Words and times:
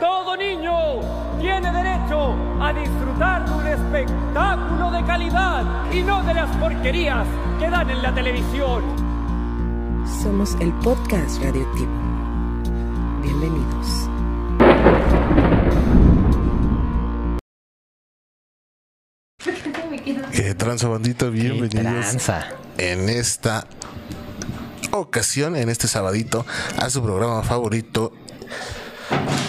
Todo 0.00 0.36
niño 0.36 1.00
tiene 1.40 1.72
derecho 1.72 2.34
a 2.60 2.72
disfrutar 2.72 3.48
de 3.48 3.54
un 3.54 3.66
espectáculo 3.66 4.90
de 4.90 5.04
calidad 5.04 5.90
y 5.90 6.02
no 6.02 6.22
de 6.22 6.34
las 6.34 6.54
porquerías 6.58 7.26
que 7.58 7.70
dan 7.70 7.88
en 7.88 8.02
la 8.02 8.14
televisión. 8.14 8.84
Somos 10.22 10.54
el 10.60 10.72
podcast 10.74 11.42
radioactivo. 11.42 11.90
Bienvenidos. 13.22 14.10
¿Qué 20.32 20.54
tranza 20.54 20.88
bandita? 20.88 21.30
Bienvenidos 21.30 21.72
tranza. 21.72 22.48
en 22.76 23.08
esta 23.08 23.66
ocasión, 24.98 25.56
en 25.56 25.68
este 25.68 25.88
sabadito, 25.88 26.44
a 26.78 26.90
su 26.90 27.02
programa 27.02 27.42
favorito, 27.42 28.12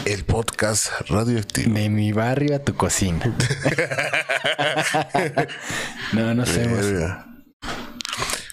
el 0.05 0.23
podcast 0.25 0.87
radioactivo. 1.09 1.73
De 1.73 1.89
mi 1.89 2.11
barrio 2.13 2.55
a 2.55 2.59
tu 2.59 2.73
cocina. 2.75 3.19
no, 6.13 6.33
no 6.33 6.45
sé. 6.45 6.67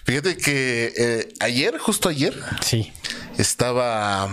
Fíjate 0.05 0.37
que 0.37 0.93
eh, 0.97 1.33
ayer, 1.39 1.77
justo 1.77 2.09
ayer, 2.09 2.33
Sí. 2.61 2.93
estaba. 3.37 4.29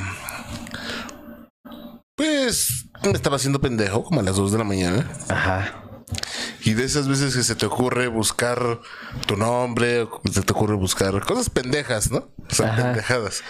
Pues 2.14 2.86
me 3.04 3.12
estaba 3.12 3.36
haciendo 3.36 3.60
pendejo 3.60 4.04
como 4.04 4.20
a 4.20 4.22
las 4.22 4.36
2 4.36 4.52
de 4.52 4.58
la 4.58 4.64
mañana. 4.64 5.10
Ajá. 5.28 5.81
Y 6.64 6.74
de 6.74 6.84
esas 6.84 7.08
veces 7.08 7.34
que 7.34 7.42
se 7.42 7.54
te 7.54 7.66
ocurre 7.66 8.06
buscar 8.08 8.80
tu 9.26 9.36
nombre, 9.36 10.02
o 10.02 10.20
se 10.32 10.42
te 10.42 10.52
ocurre 10.52 10.74
buscar 10.76 11.20
cosas 11.24 11.50
pendejas, 11.50 12.10
¿no? 12.10 12.28
O 12.50 12.54
sea, 12.54 12.72
Ajá. 12.72 12.82
pendejadas. 12.84 13.42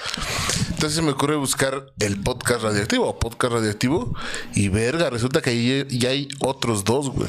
Entonces 0.71 0.95
se 0.95 1.03
me 1.03 1.11
ocurre 1.11 1.37
buscar 1.37 1.87
el 1.99 2.21
podcast 2.21 2.63
radioactivo 2.63 3.09
o 3.09 3.19
podcast 3.19 3.55
radioactivo 3.55 4.15
y 4.55 4.69
verga, 4.69 5.11
resulta 5.11 5.43
que 5.43 5.51
ahí 5.51 5.87
ya 5.91 6.11
hay 6.11 6.29
otros 6.41 6.85
dos, 6.85 7.11
güey. 7.11 7.29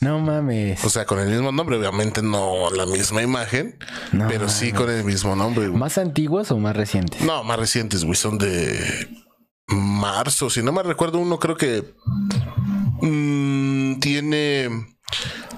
No 0.00 0.18
mames. 0.18 0.82
O 0.82 0.88
sea, 0.88 1.04
con 1.04 1.18
el 1.18 1.28
mismo 1.28 1.52
nombre, 1.52 1.76
obviamente 1.76 2.22
no 2.22 2.70
la 2.70 2.86
misma 2.86 3.20
imagen, 3.20 3.76
No 4.12 4.28
pero 4.28 4.48
sí 4.48 4.72
con 4.72 4.88
el 4.88 5.04
mismo 5.04 5.36
nombre, 5.36 5.68
güey. 5.68 5.78
¿Más 5.78 5.98
antiguos 5.98 6.50
o 6.50 6.56
más 6.58 6.74
recientes? 6.74 7.20
No, 7.20 7.44
más 7.44 7.58
recientes, 7.58 8.04
güey, 8.04 8.16
son 8.16 8.38
de 8.38 9.08
marzo, 9.66 10.48
si 10.48 10.62
no 10.62 10.72
me 10.72 10.82
recuerdo, 10.82 11.18
uno 11.18 11.38
creo 11.38 11.56
que 11.56 11.94
mm, 13.02 13.49
tiene 13.98 14.68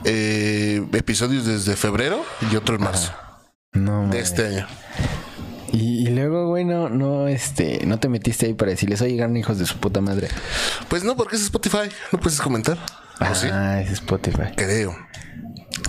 eh, 0.05 0.87
episodios 0.93 1.45
desde 1.45 1.77
febrero 1.77 2.25
y 2.51 2.57
otro 2.57 2.77
en 2.77 2.83
marzo 2.83 3.13
No 3.73 4.09
de 4.09 4.21
este 4.21 4.47
año. 4.47 4.67
Y, 5.73 6.07
y 6.07 6.11
luego, 6.11 6.49
güey, 6.49 6.65
no, 6.65 6.89
no, 6.91 7.29
este, 7.29 7.85
no 7.87 7.99
te 7.99 8.09
metiste 8.09 8.47
ahí 8.47 8.55
para 8.55 8.71
decirles, 8.71 9.01
oye, 9.01 9.17
ganan 9.17 9.37
hijos 9.39 9.59
de 9.59 9.67
su 9.67 9.79
puta 9.79 10.01
madre. 10.03 10.29
Pues 10.89 11.03
no, 11.03 11.17
porque 11.17 11.37
es 11.37 11.43
Spotify, 11.43 11.89
no 12.13 12.21
puedes 12.21 12.41
comentar. 12.41 12.79
Ah, 13.19 13.81
es 13.81 13.91
Spotify. 13.93 14.53
Creo. 14.57 14.97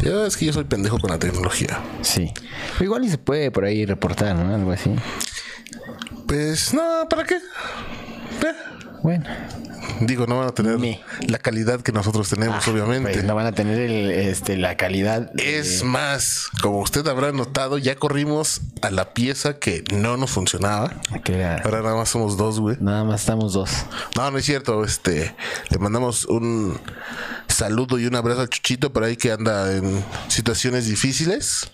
Ya 0.01 0.25
es 0.25 0.37
que 0.37 0.45
yo 0.45 0.53
soy 0.53 0.63
pendejo 0.63 0.99
con 0.99 1.11
la 1.11 1.19
tecnología. 1.19 1.79
Sí. 2.01 2.33
Igual 2.79 3.05
y 3.05 3.09
se 3.09 3.17
puede 3.17 3.51
por 3.51 3.65
ahí 3.65 3.85
reportar, 3.85 4.35
¿no? 4.35 4.53
Algo 4.53 4.71
así. 4.71 4.93
Pues 6.27 6.73
no, 6.73 7.07
¿para 7.09 7.23
qué? 7.25 7.35
Eh, 7.35 8.53
Bueno. 9.03 9.25
Digo, 9.99 10.25
no 10.27 10.39
van 10.39 10.47
a 10.47 10.51
tener 10.53 10.79
Me. 10.79 11.01
la 11.27 11.37
calidad 11.37 11.81
que 11.81 11.91
nosotros 11.91 12.29
tenemos, 12.29 12.65
obviamente. 12.69 13.11
Pues 13.11 13.23
no 13.25 13.35
van 13.35 13.45
a 13.45 13.51
tener 13.51 13.77
el, 13.79 14.09
este, 14.11 14.55
la 14.57 14.75
calidad. 14.77 15.31
de- 15.33 15.59
Es 15.59 15.83
más, 15.83 16.47
como 16.61 16.79
usted 16.79 17.05
habrá 17.07 17.31
notado, 17.33 17.77
ya 17.77 17.95
corrimos 17.95 18.61
a 18.81 18.89
la 18.91 19.13
pieza 19.13 19.59
que 19.59 19.83
no 19.93 20.15
nos 20.17 20.31
funcionaba. 20.31 20.93
era- 21.25 21.57
Ahora 21.63 21.81
nada 21.81 21.95
más 21.97 22.09
somos 22.09 22.37
dos, 22.37 22.59
güey. 22.61 22.77
Nada 22.79 23.03
más 23.03 23.19
estamos 23.21 23.53
dos. 23.53 23.69
No, 24.15 24.31
no 24.31 24.37
es 24.37 24.45
cierto. 24.45 24.83
Este, 24.85 25.35
le 25.69 25.77
mandamos 25.77 26.25
un 26.25 26.79
saludo 27.47 27.99
y 27.99 28.05
un 28.07 28.15
abrazo 28.15 28.41
al 28.41 28.49
Chuchito 28.49 28.93
por 28.93 29.03
ahí 29.03 29.17
que 29.17 29.31
anda 29.33 29.73
en 29.75 30.03
situaciones 30.29 30.87
difíciles. 30.87 31.71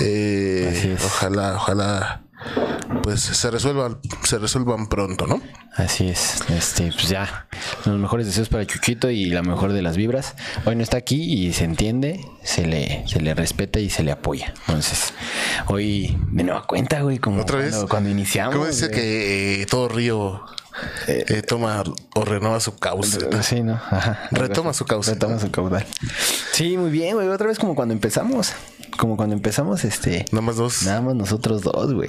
Eh, 0.00 0.74
Así 0.76 0.88
es. 0.90 1.04
Ojalá, 1.04 1.54
ojalá, 1.54 2.22
pues 3.02 3.20
se 3.20 3.50
resuelvan, 3.50 3.98
se 4.24 4.38
resuelvan 4.38 4.88
pronto, 4.88 5.26
¿no? 5.26 5.40
Así 5.74 6.08
es, 6.08 6.42
este, 6.48 6.90
pues 6.92 7.08
ya, 7.08 7.46
los 7.84 7.98
mejores 7.98 8.26
deseos 8.26 8.48
para 8.48 8.66
Chuchito 8.66 9.10
y 9.10 9.26
la 9.26 9.42
mejor 9.42 9.72
de 9.72 9.82
las 9.82 9.96
vibras. 9.96 10.34
Hoy 10.64 10.74
no 10.76 10.82
está 10.82 10.96
aquí 10.96 11.22
y 11.22 11.52
se 11.52 11.64
entiende, 11.64 12.24
se 12.42 12.66
le, 12.66 13.06
se 13.06 13.20
le 13.20 13.34
respeta 13.34 13.78
y 13.78 13.90
se 13.90 14.02
le 14.02 14.12
apoya. 14.12 14.54
Entonces, 14.66 15.12
hoy 15.66 16.16
de 16.32 16.44
nueva 16.44 16.66
cuenta, 16.66 17.00
güey, 17.00 17.18
como 17.18 17.42
Otra 17.42 17.58
vez. 17.58 17.76
cuando, 17.88 18.08
iniciamos. 18.08 18.54
¿Cómo 18.54 18.66
dice 18.66 18.88
güey. 18.88 18.98
que 18.98 19.62
eh, 19.62 19.66
todo 19.66 19.88
río 19.88 20.42
eh, 21.06 21.42
toma 21.46 21.82
o 22.14 22.24
renova 22.24 22.58
su 22.60 22.76
cauce? 22.78 23.18
Sí, 23.42 23.62
¿no? 23.62 23.74
Ajá. 23.74 24.28
Retoma 24.30 24.72
su 24.72 24.86
cauce. 24.86 25.12
Retoma 25.12 25.38
su 25.38 25.50
caudal. 25.50 25.86
Sí, 26.52 26.76
muy 26.76 26.90
bien, 26.90 27.14
güey. 27.14 27.28
Otra 27.28 27.48
vez 27.48 27.58
como 27.58 27.74
cuando 27.74 27.92
empezamos. 27.92 28.52
Como 28.98 29.16
cuando 29.16 29.34
empezamos, 29.34 29.84
este. 29.84 30.24
Nada 30.32 30.42
más 30.42 30.56
dos. 30.56 30.82
Nada 30.84 31.00
más 31.00 31.14
nosotros 31.14 31.62
dos, 31.62 31.92
güey. 31.92 32.08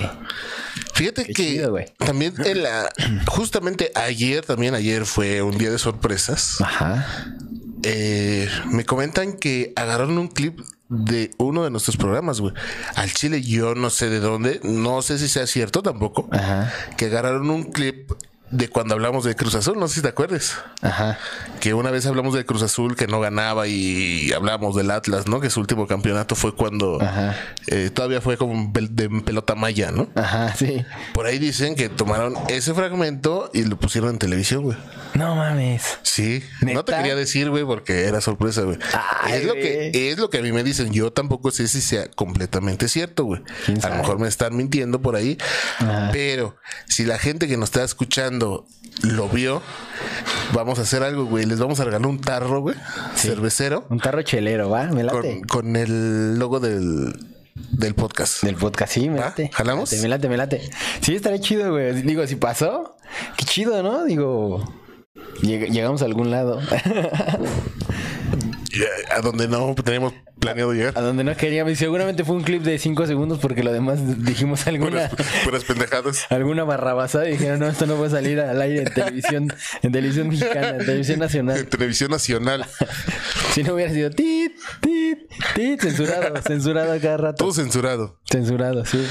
Fíjate 0.93 1.25
Qué 1.25 1.33
que 1.33 1.47
chido, 1.47 1.77
también 1.97 2.33
en 2.43 2.63
la, 2.63 2.89
justamente 3.27 3.91
ayer, 3.95 4.45
también 4.45 4.73
ayer 4.75 5.05
fue 5.05 5.41
un 5.41 5.57
día 5.57 5.71
de 5.71 5.77
sorpresas. 5.77 6.61
Ajá. 6.61 7.35
Eh, 7.83 8.49
me 8.71 8.85
comentan 8.85 9.33
que 9.33 9.73
agarraron 9.75 10.17
un 10.17 10.27
clip 10.27 10.59
de 10.89 11.31
uno 11.37 11.63
de 11.63 11.69
nuestros 11.69 11.97
programas, 11.97 12.39
güey. 12.39 12.53
Al 12.95 13.11
Chile 13.13 13.41
yo 13.41 13.75
no 13.75 13.89
sé 13.89 14.09
de 14.09 14.19
dónde, 14.19 14.59
no 14.63 15.01
sé 15.01 15.17
si 15.19 15.27
sea 15.27 15.45
cierto 15.47 15.83
tampoco, 15.83 16.27
Ajá. 16.31 16.71
que 16.97 17.05
agarraron 17.05 17.49
un 17.49 17.63
clip 17.71 18.11
de 18.50 18.69
cuando 18.69 18.94
hablamos 18.94 19.24
de 19.25 19.35
Cruz 19.35 19.56
Azul, 19.56 19.78
no 19.80 19.88
sé 19.88 19.96
si 19.96 20.02
te 20.02 20.08
acuerdes. 20.08 20.56
Ajá. 20.81 21.18
Que 21.59 21.74
una 21.74 21.91
vez 21.91 22.06
hablamos 22.06 22.34
de 22.34 22.46
Cruz 22.46 22.62
Azul 22.62 22.96
que 22.96 23.08
no 23.08 23.19
ganaba 23.19 23.68
y 23.68 24.31
hablamos 24.34 24.75
del 24.75 24.90
Atlas, 24.91 25.28
¿no? 25.28 25.40
Que 25.41 25.50
su 25.50 25.59
último 25.59 25.88
campeonato 25.88 26.35
fue 26.35 26.56
cuando 26.56 27.02
Ajá. 27.02 27.35
eh, 27.68 27.90
todavía 27.94 28.22
fue 28.22 28.38
como 28.38 28.72
de 28.74 29.09
pelota 29.22 29.56
maya, 29.56 29.91
¿no? 29.91 30.09
Ajá, 30.16 30.53
sí. 30.56 30.85
Por 31.13 31.25
ahí 31.25 31.40
dicen 31.40 31.75
que 31.75 31.90
tomaron 31.90 32.35
ese 32.47 32.74
fragmento 32.74 33.50
y 33.53 33.63
lo 33.63 33.78
pusieron 33.78 34.12
en 34.12 34.19
televisión, 34.19 34.64
güey. 34.64 34.78
No 35.14 35.35
mames. 35.35 35.97
Sí, 36.03 36.44
no 36.62 36.85
te 36.85 36.94
quería 36.94 37.16
decir, 37.16 37.50
güey, 37.50 37.64
porque 37.66 38.06
era 38.06 38.22
sorpresa, 38.22 38.62
güey. 38.62 38.78
Ay, 39.24 39.34
Es 39.40 39.46
lo 39.46 39.53
que 39.53 40.12
es 40.12 40.18
lo 40.19 40.29
que 40.29 40.38
a 40.38 40.41
mí 40.41 40.52
me 40.52 40.64
dicen. 40.64 40.91
Yo 40.94 41.12
tampoco 41.12 41.50
sé 41.52 41.68
si 41.68 41.81
sea 41.81 42.09
completamente 42.12 42.88
cierto, 42.88 43.24
güey. 43.24 43.41
¿Quién 43.66 43.84
A 43.84 43.90
lo 43.90 43.96
mejor 43.96 44.19
me 44.19 44.28
están 44.28 44.56
mintiendo 44.56 45.02
por 45.02 45.16
ahí, 45.16 45.38
Ajá. 45.79 46.09
pero 46.14 46.56
si 46.88 47.03
la 47.03 47.18
gente 47.18 47.47
que 47.47 47.58
nos 47.58 47.69
está 47.69 47.84
escuchando 47.84 48.36
lo 48.39 49.29
vio, 49.29 49.61
vamos 50.53 50.79
a 50.79 50.83
hacer 50.83 51.03
algo, 51.03 51.25
güey. 51.25 51.45
Les 51.45 51.59
vamos 51.59 51.79
a 51.79 51.83
regalar 51.85 52.07
un 52.07 52.19
tarro, 52.19 52.61
güey, 52.61 52.75
cervecero 53.15 53.85
Un 53.89 53.99
tarro 53.99 54.21
chelero, 54.23 54.69
¿va? 54.69 54.85
Me 54.85 55.03
late. 55.03 55.41
con, 55.41 55.63
con 55.63 55.75
el 55.75 56.37
logo 56.39 56.59
del 56.59 57.13
del 57.71 57.95
podcast. 57.95 58.43
Del 58.43 58.55
podcast, 58.55 58.93
sí, 58.93 59.09
me 59.09 59.19
late. 59.19 59.49
¿Jalamos? 59.53 59.91
Me 59.93 60.07
late, 60.07 60.29
me 60.29 60.37
late. 60.37 60.69
Sí, 61.01 61.15
estaría 61.15 61.39
chido, 61.39 61.71
güey. 61.71 62.01
Digo, 62.03 62.25
si 62.27 62.35
pasó, 62.35 62.95
qué 63.37 63.45
chido, 63.45 63.81
¿no? 63.83 64.03
Digo, 64.05 64.63
lleg- 65.41 65.69
llegamos 65.71 66.01
a 66.01 66.05
algún 66.05 66.29
lado. 66.31 66.59
A 69.11 69.17
a 69.17 69.21
donde 69.21 69.47
no 69.47 69.73
tenemos 69.83 70.13
planeado 70.39 70.73
llegar. 70.73 70.93
a 70.97 71.01
donde 71.01 71.23
no 71.23 71.35
queríamos. 71.35 71.73
Y 71.73 71.75
seguramente 71.75 72.23
fue 72.23 72.35
un 72.35 72.43
clip 72.43 72.61
de 72.63 72.77
cinco 72.79 73.05
segundos 73.07 73.39
porque 73.39 73.63
lo 73.63 73.71
demás 73.71 73.99
dijimos 74.23 74.65
alguna... 74.67 75.09
Puras, 75.09 75.27
puras 75.43 75.63
pendejadas. 75.63 76.25
Alguna 76.29 76.63
barrabasada 76.63 77.27
y 77.27 77.33
dijeron, 77.33 77.59
no, 77.59 77.67
esto 77.67 77.85
no 77.85 77.95
puede 77.95 78.11
salir 78.11 78.39
al 78.39 78.61
aire 78.61 78.83
en 78.83 78.93
televisión, 78.93 79.47
en 79.81 79.91
televisión 79.91 80.27
mexicana, 80.29 80.69
en 80.69 80.77
televisión 80.85 81.15
En 81.15 81.19
nacional. 81.19 81.65
televisión 81.67 82.11
nacional. 82.11 82.65
Si 83.53 83.63
no 83.63 83.73
hubiera 83.73 83.91
sido 83.91 84.11
tit, 84.11 84.51
tit, 84.81 85.19
tit, 85.55 85.81
censurado, 85.81 86.39
censurado 86.43 86.91
a 86.93 86.99
cada 86.99 87.17
rato. 87.17 87.43
Todo 87.43 87.53
censurado. 87.53 88.19
Censurado, 88.29 88.85
sí. 88.85 89.03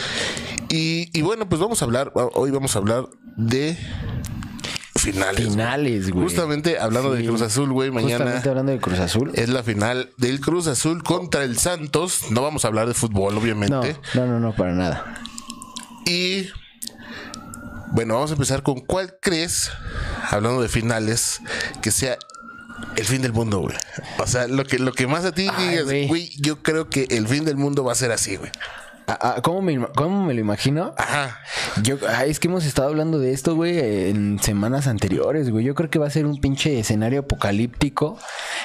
Y, 0.69 1.11
y 1.19 1.23
bueno, 1.23 1.49
pues 1.49 1.61
vamos 1.61 1.83
a 1.83 1.85
hablar, 1.85 2.13
hoy 2.15 2.51
vamos 2.53 2.77
a 2.77 2.79
hablar 2.79 3.07
de 3.37 3.77
finales. 5.13 5.45
Finales, 5.49 6.11
güey. 6.11 6.25
Justamente 6.25 6.79
hablando 6.79 7.13
de 7.13 7.21
Sí. 7.23 7.27
Cruz 7.27 7.43
Azul, 7.43 7.73
güey, 7.73 7.91
mañana 7.91 8.19
Justamente 8.19 8.49
hablando 8.49 8.73
de 8.73 8.79
Cruz 8.79 8.99
Azul. 8.99 9.31
es 9.35 9.49
la 9.49 9.63
final 9.63 10.11
del 10.19 10.41
Cruz 10.41 10.67
Azul 10.67 11.03
contra 11.03 11.43
el 11.45 11.59
Santos. 11.59 12.31
No 12.31 12.43
vamos 12.43 12.65
a 12.65 12.69
hablar 12.69 12.87
de 12.89 12.95
fútbol, 12.95 13.37
obviamente. 13.39 13.97
no, 14.15 14.27
no, 14.27 14.41
no, 14.41 14.55
para 14.55 14.73
nada. 14.73 15.15
Y 16.07 16.49
bueno, 17.93 18.15
vamos 18.15 18.31
a 18.31 18.35
empezar 18.35 18.63
con 18.63 18.81
cuál 18.81 19.17
crees, 19.21 19.71
hablando 20.31 20.61
de 20.63 20.69
finales, 20.69 21.41
que 21.83 21.91
sea 21.91 22.17
el 22.97 23.05
fin 23.05 23.23
del 23.23 23.33
mundo, 23.33 23.61
güey. 23.61 23.77
O 24.19 24.27
sea, 24.27 24.49
lo 24.49 24.65
que, 24.65 24.79
lo 24.79 24.93
que 24.93 25.07
más 25.07 25.25
a 25.25 25.33
ti 25.33 25.49
Ay, 25.53 25.69
digas, 25.71 26.09
güey, 26.09 26.31
yo 26.41 26.63
creo 26.63 26.91
que 26.91 27.07
el 27.11 27.27
fin 27.27 27.45
del 27.45 27.57
mundo 27.57 27.85
va 27.85 27.93
a 27.93 27.95
ser 27.97 28.13
así, 28.13 28.37
güey. 28.37 28.51
Ah, 29.09 29.19
ah, 29.21 29.41
¿Cómo 29.43 29.63
me, 29.63 29.79
cómo 29.95 30.25
me 30.25 30.35
lo 30.35 30.41
imagino? 30.41 30.93
Ajá. 30.97 31.41
Yo, 31.83 31.97
es 32.27 32.41
que 32.41 32.49
hemos 32.49 32.65
estado 32.65 32.89
hablando 32.89 33.21
de 33.21 33.33
esto, 33.33 33.55
güey, 33.55 33.79
en 34.11 34.41
semanas 34.41 34.89
anteriores, 34.89 35.51
güey. 35.51 35.65
Yo 35.65 35.77
creo 35.77 35.91
que 35.91 36.01
va 36.01 36.09
a 36.09 36.11
ser 36.11 36.27
un 36.27 36.41
pinche 36.41 36.81
escenario 36.81 37.21
apocalíptico 37.21 38.19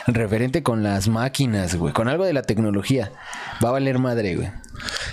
referente 0.08 0.64
con 0.64 0.82
las 0.82 1.08
máquinas, 1.08 1.76
güey. 1.76 1.94
Con 1.94 2.08
algo 2.08 2.26
de 2.26 2.34
la 2.34 2.42
tecnología. 2.42 3.12
Va 3.64 3.70
a 3.70 3.74
valer 3.74 4.00
madre, 4.00 4.36
güey. 4.36 4.52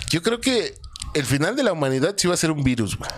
Yo 0.08 0.22
creo 0.22 0.40
que 0.40 0.74
el 1.12 1.24
final 1.24 1.56
de 1.56 1.62
la 1.62 1.72
humanidad 1.72 2.14
sí 2.16 2.26
va 2.26 2.34
a 2.34 2.38
ser 2.38 2.50
un 2.50 2.64
virus, 2.64 2.96
güey. 2.96 3.10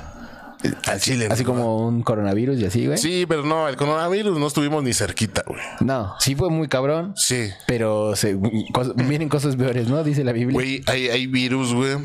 Al 0.86 1.00
chile. 1.00 1.28
Así 1.30 1.42
no. 1.42 1.50
como 1.50 1.86
un 1.86 2.02
coronavirus 2.02 2.58
y 2.60 2.66
así, 2.66 2.86
güey. 2.86 2.98
Sí, 2.98 3.24
pero 3.28 3.42
no, 3.44 3.68
el 3.68 3.76
coronavirus 3.76 4.38
no 4.38 4.46
estuvimos 4.46 4.82
ni 4.82 4.92
cerquita, 4.92 5.42
güey. 5.46 5.60
No, 5.80 6.14
sí 6.18 6.34
fue 6.34 6.50
muy 6.50 6.68
cabrón. 6.68 7.14
Sí. 7.16 7.50
Pero 7.66 8.14
se, 8.16 8.36
cos- 8.36 8.94
vienen 9.08 9.28
cosas 9.28 9.56
peores, 9.56 9.88
¿no? 9.88 10.02
Dice 10.04 10.24
la 10.24 10.32
Biblia. 10.32 10.52
Güey, 10.54 10.82
hay, 10.86 11.08
hay 11.08 11.26
virus, 11.26 11.72
güey. 11.72 11.96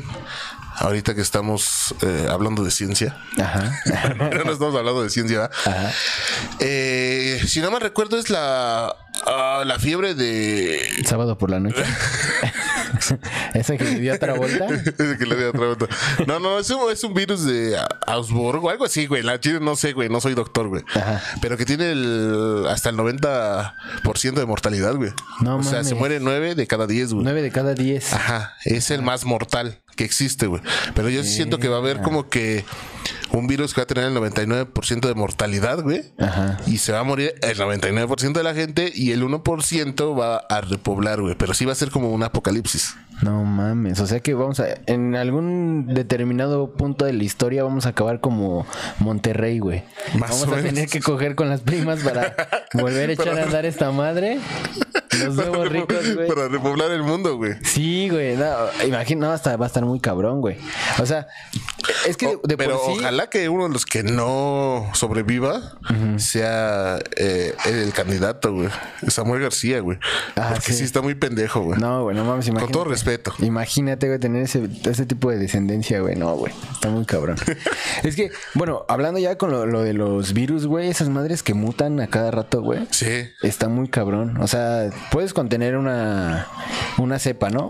Ahorita 0.78 1.14
que 1.14 1.22
estamos 1.22 1.94
eh, 2.02 2.26
hablando 2.30 2.62
de 2.62 2.70
ciencia. 2.70 3.16
Ajá. 3.38 3.72
No 4.44 4.52
estamos 4.52 4.74
hablando 4.74 5.02
de 5.02 5.10
ciencia. 5.10 5.50
Ajá. 5.64 5.90
Eh, 6.60 7.40
si 7.46 7.60
no 7.60 7.70
me 7.70 7.78
recuerdo, 7.78 8.18
es 8.18 8.30
la, 8.30 8.94
ah, 9.24 9.62
la 9.66 9.78
fiebre 9.78 10.14
de. 10.14 10.80
Sábado 11.04 11.38
por 11.38 11.50
la 11.50 11.60
noche. 11.60 11.82
Esa 13.54 13.76
que 13.76 13.84
le 13.84 14.00
dio 14.00 14.14
otra 14.14 14.34
vuelta. 14.34 14.66
Ese 14.66 15.16
que 15.18 15.26
le 15.26 15.36
di 15.36 15.44
otra 15.44 15.66
vuelta. 15.66 15.86
No, 16.26 16.38
no, 16.38 16.58
es 16.58 16.70
un, 16.70 16.90
es 16.90 17.02
un 17.04 17.14
virus 17.14 17.44
de 17.44 17.78
Augsburg 18.06 18.64
o 18.64 18.70
algo 18.70 18.84
así, 18.84 19.06
güey. 19.06 19.22
La 19.22 19.40
chile 19.40 19.60
no 19.60 19.76
sé, 19.76 19.92
güey. 19.92 20.08
No 20.08 20.20
soy 20.20 20.34
doctor, 20.34 20.68
güey. 20.68 20.82
Ajá. 20.94 21.22
Pero 21.40 21.56
que 21.56 21.64
tiene 21.64 21.92
el, 21.92 22.66
hasta 22.68 22.90
el 22.90 22.96
90% 22.96 24.34
de 24.34 24.46
mortalidad, 24.46 24.94
güey. 24.94 25.12
No 25.40 25.56
o 25.56 25.62
sea, 25.62 25.84
se 25.84 25.94
muere 25.94 26.20
9 26.20 26.54
de 26.54 26.66
cada 26.66 26.86
10, 26.86 27.14
güey. 27.14 27.24
Nueve 27.24 27.42
de 27.42 27.50
cada 27.50 27.74
diez. 27.74 28.12
Ajá, 28.12 28.54
es 28.64 28.90
el 28.90 29.02
más 29.02 29.24
mortal 29.24 29.80
que 29.96 30.04
existe, 30.04 30.46
güey. 30.46 30.62
Pero 30.94 31.08
yo 31.08 31.22
sí 31.22 31.30
siento 31.30 31.58
que 31.58 31.68
va 31.68 31.76
a 31.76 31.80
haber 31.80 32.00
como 32.02 32.28
que 32.28 32.64
un 33.32 33.46
virus 33.46 33.74
que 33.74 33.80
va 33.80 33.84
a 33.84 33.86
tener 33.86 34.04
el 34.04 34.14
99% 34.16 35.06
de 35.08 35.14
mortalidad, 35.14 35.82
güey. 35.82 36.02
Ajá. 36.18 36.58
Y 36.66 36.78
se 36.78 36.92
va 36.92 37.00
a 37.00 37.02
morir 37.04 37.34
el 37.42 37.58
99% 37.58 38.32
de 38.32 38.42
la 38.42 38.54
gente 38.54 38.92
y 38.94 39.12
el 39.12 39.22
1% 39.22 40.18
va 40.18 40.36
a 40.36 40.60
repoblar, 40.60 41.20
güey. 41.20 41.34
Pero 41.36 41.54
sí 41.54 41.64
va 41.64 41.72
a 41.72 41.76
ser 41.76 41.90
como 41.90 42.10
un 42.10 42.22
apocalipsis. 42.22 42.94
No 43.22 43.44
mames. 43.44 43.98
O 44.00 44.06
sea 44.06 44.20
que 44.20 44.34
vamos 44.34 44.60
a. 44.60 44.66
En 44.86 45.16
algún 45.16 45.86
determinado 45.94 46.72
punto 46.74 47.04
de 47.06 47.14
la 47.14 47.24
historia 47.24 47.64
vamos 47.64 47.86
a 47.86 47.90
acabar 47.90 48.20
como 48.20 48.66
Monterrey, 48.98 49.58
güey. 49.58 49.84
Más 50.18 50.30
Vamos 50.30 50.42
a 50.44 50.46
menos. 50.56 50.64
tener 50.64 50.88
que 50.88 51.00
coger 51.00 51.34
con 51.34 51.48
las 51.48 51.62
primas 51.62 52.00
para 52.00 52.36
volver 52.74 53.10
a 53.10 53.12
echar 53.14 53.38
a 53.38 53.44
andar 53.44 53.64
esta 53.64 53.90
madre. 53.90 54.38
Los 55.24 55.34
nuevos 55.36 55.68
ricos, 55.68 56.14
güey. 56.14 56.28
Para 56.28 56.48
repoblar 56.48 56.90
el 56.90 57.02
mundo, 57.02 57.36
güey. 57.36 57.54
Sí, 57.62 58.08
güey. 58.08 58.36
No, 58.36 58.46
imagino, 58.86 59.26
no, 59.26 59.32
hasta 59.32 59.56
va 59.56 59.66
a 59.66 59.68
estar 59.68 59.84
muy 59.84 60.00
cabrón, 60.00 60.40
güey. 60.40 60.56
O 61.00 61.06
sea, 61.06 61.26
es 62.06 62.16
que 62.16 62.26
de, 62.28 62.34
O- 62.36 62.40
de 62.46 62.56
pero 62.56 62.78
por 62.80 62.92
sí. 62.94 62.98
ojalá 63.00 63.28
que 63.30 63.48
uno 63.48 63.64
de 63.64 63.70
los 63.70 63.86
que 63.86 64.02
no 64.02 64.88
sobreviva 64.94 65.78
sea 66.18 66.98
eh, 67.16 67.54
el 67.66 67.92
candidato, 67.92 68.52
güey. 68.52 68.68
Samuel 69.08 69.42
García, 69.42 69.80
güey. 69.80 69.98
Ah, 70.36 70.50
Porque 70.54 70.72
sí. 70.72 70.78
sí. 70.78 70.84
está 70.84 71.00
muy 71.02 71.14
pendejo, 71.14 71.60
güey. 71.62 71.78
No, 71.80 72.02
güey, 72.04 72.16
no 72.16 72.24
mames, 72.24 72.46
imagínate. 72.48 72.72
Con 72.72 72.82
todo 72.82 72.90
respeto. 72.90 73.34
Imagínate, 73.38 74.06
güey, 74.08 74.18
tener 74.18 74.42
ese, 74.42 74.68
ese 74.84 75.06
tipo 75.06 75.30
de 75.30 75.38
descendencia, 75.38 76.00
güey. 76.00 76.16
No, 76.16 76.34
güey. 76.36 76.52
Está 76.72 76.88
muy 76.88 77.04
cabrón. 77.04 77.36
es 78.02 78.16
que, 78.16 78.30
bueno, 78.54 78.84
hablando 78.88 79.18
ya 79.20 79.36
con 79.38 79.50
lo, 79.50 79.66
lo 79.66 79.82
de 79.82 79.92
los 79.92 80.32
virus, 80.32 80.66
güey, 80.66 80.88
esas 80.88 81.08
madres 81.08 81.42
que 81.42 81.54
mutan 81.54 82.00
a 82.00 82.06
cada 82.08 82.30
rato, 82.30 82.62
güey. 82.62 82.86
Sí. 82.90 83.28
Está 83.42 83.68
muy 83.68 83.88
cabrón. 83.88 84.38
O 84.40 84.46
sea, 84.48 84.90
puedes 85.10 85.32
contener 85.32 85.76
una, 85.76 86.46
una 86.98 87.18
cepa, 87.18 87.50
¿no? 87.50 87.68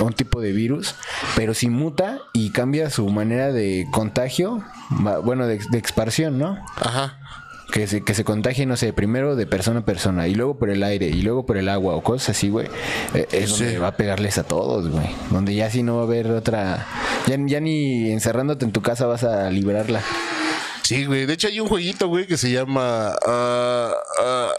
Un 0.00 0.12
tipo 0.12 0.40
de 0.40 0.52
virus, 0.52 0.94
pero 1.36 1.54
si 1.54 1.68
muta 1.70 2.18
y 2.32 2.50
cambia 2.50 2.90
su 2.90 3.08
manera 3.08 3.52
de 3.52 3.86
contagio, 3.90 4.62
bueno, 5.24 5.46
de, 5.46 5.58
de 5.70 5.78
expansión, 5.78 6.38
¿no? 6.38 6.58
Ajá. 6.76 7.18
Que 7.72 7.88
se, 7.88 8.04
que 8.04 8.14
se 8.14 8.22
contagie, 8.22 8.64
no 8.64 8.76
sé, 8.76 8.92
primero 8.92 9.34
de 9.34 9.44
persona 9.44 9.80
a 9.80 9.84
persona 9.84 10.28
y 10.28 10.34
luego 10.36 10.56
por 10.56 10.70
el 10.70 10.84
aire 10.84 11.08
y 11.08 11.22
luego 11.22 11.46
por 11.46 11.56
el 11.56 11.68
agua 11.68 11.94
o 11.96 12.02
cosas 12.02 12.30
así, 12.36 12.48
güey. 12.48 12.68
eh, 13.12 13.26
es 13.32 13.50
Sí. 13.54 13.64
donde 13.64 13.78
va 13.80 13.88
a 13.88 13.96
pegarles 13.96 14.38
a 14.38 14.44
todos, 14.44 14.88
güey. 14.88 15.06
Donde 15.30 15.52
ya 15.54 15.68
si 15.68 15.82
no 15.82 15.96
va 15.96 16.02
a 16.02 16.04
haber 16.04 16.30
otra... 16.30 16.86
Ya, 17.26 17.36
ya 17.44 17.58
ni 17.60 18.12
encerrándote 18.12 18.64
en 18.64 18.70
tu 18.72 18.82
casa 18.82 19.06
vas 19.06 19.24
a 19.24 19.50
librarla. 19.50 20.00
Sí, 20.82 21.06
güey. 21.06 21.26
De 21.26 21.32
hecho, 21.32 21.48
hay 21.48 21.58
un 21.58 21.66
jueguito, 21.68 22.06
güey, 22.06 22.28
que 22.28 22.36
se 22.36 22.52
llama. 22.52 23.12
ah, 23.26 23.92
ah, 24.22 24.50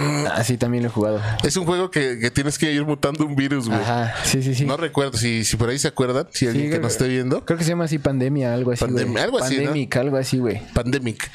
Así 0.34 0.56
también 0.56 0.82
lo 0.84 0.88
he 0.88 0.92
jugado. 0.92 1.20
es 1.44 1.56
un 1.56 1.64
juego 1.66 1.90
que, 1.90 2.18
que 2.18 2.30
tienes 2.30 2.58
que 2.58 2.70
ir 2.72 2.84
mutando 2.84 3.24
un 3.26 3.34
virus, 3.36 3.68
güey. 3.68 3.80
Ajá, 3.80 4.14
sí, 4.24 4.42
sí, 4.42 4.54
sí. 4.54 4.64
No 4.64 4.76
recuerdo 4.76 5.16
si, 5.18 5.44
si 5.44 5.56
por 5.56 5.68
ahí 5.68 5.78
se 5.78 5.88
acuerdan, 5.88 6.26
si 6.32 6.46
alguien 6.46 6.66
Sí, 6.66 6.72
que 6.72 6.78
nos 6.78 6.92
esté 6.92 7.08
viendo. 7.08 7.44
Creo 7.44 7.58
que 7.58 7.64
se 7.64 7.70
llama 7.70 7.84
así 7.84 7.98
pandemia, 7.98 8.52
algo 8.54 8.72
así, 8.72 8.84
Pandemia, 8.84 9.12
güey. 9.12 9.24
algo 9.24 9.38
así, 9.38 9.56
¿no? 9.56 9.62
Pandemic, 9.64 9.96
algo 9.96 10.16
así, 10.16 10.38
güey. 10.38 10.62
Pandemic. 10.74 11.30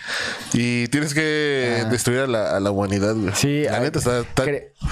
Y 0.54 0.88
tienes 0.88 1.14
que 1.14 1.84
destruir 1.92 2.22
a 2.22 2.28
la, 2.28 2.56
a 2.56 2.60
la 2.60 2.72
humanidad, 2.72 3.16
güey. 3.16 3.34
Sí, 3.36 3.64
La 3.64 3.80
neta 3.80 4.00
está, 4.00 4.20
está 4.20 4.46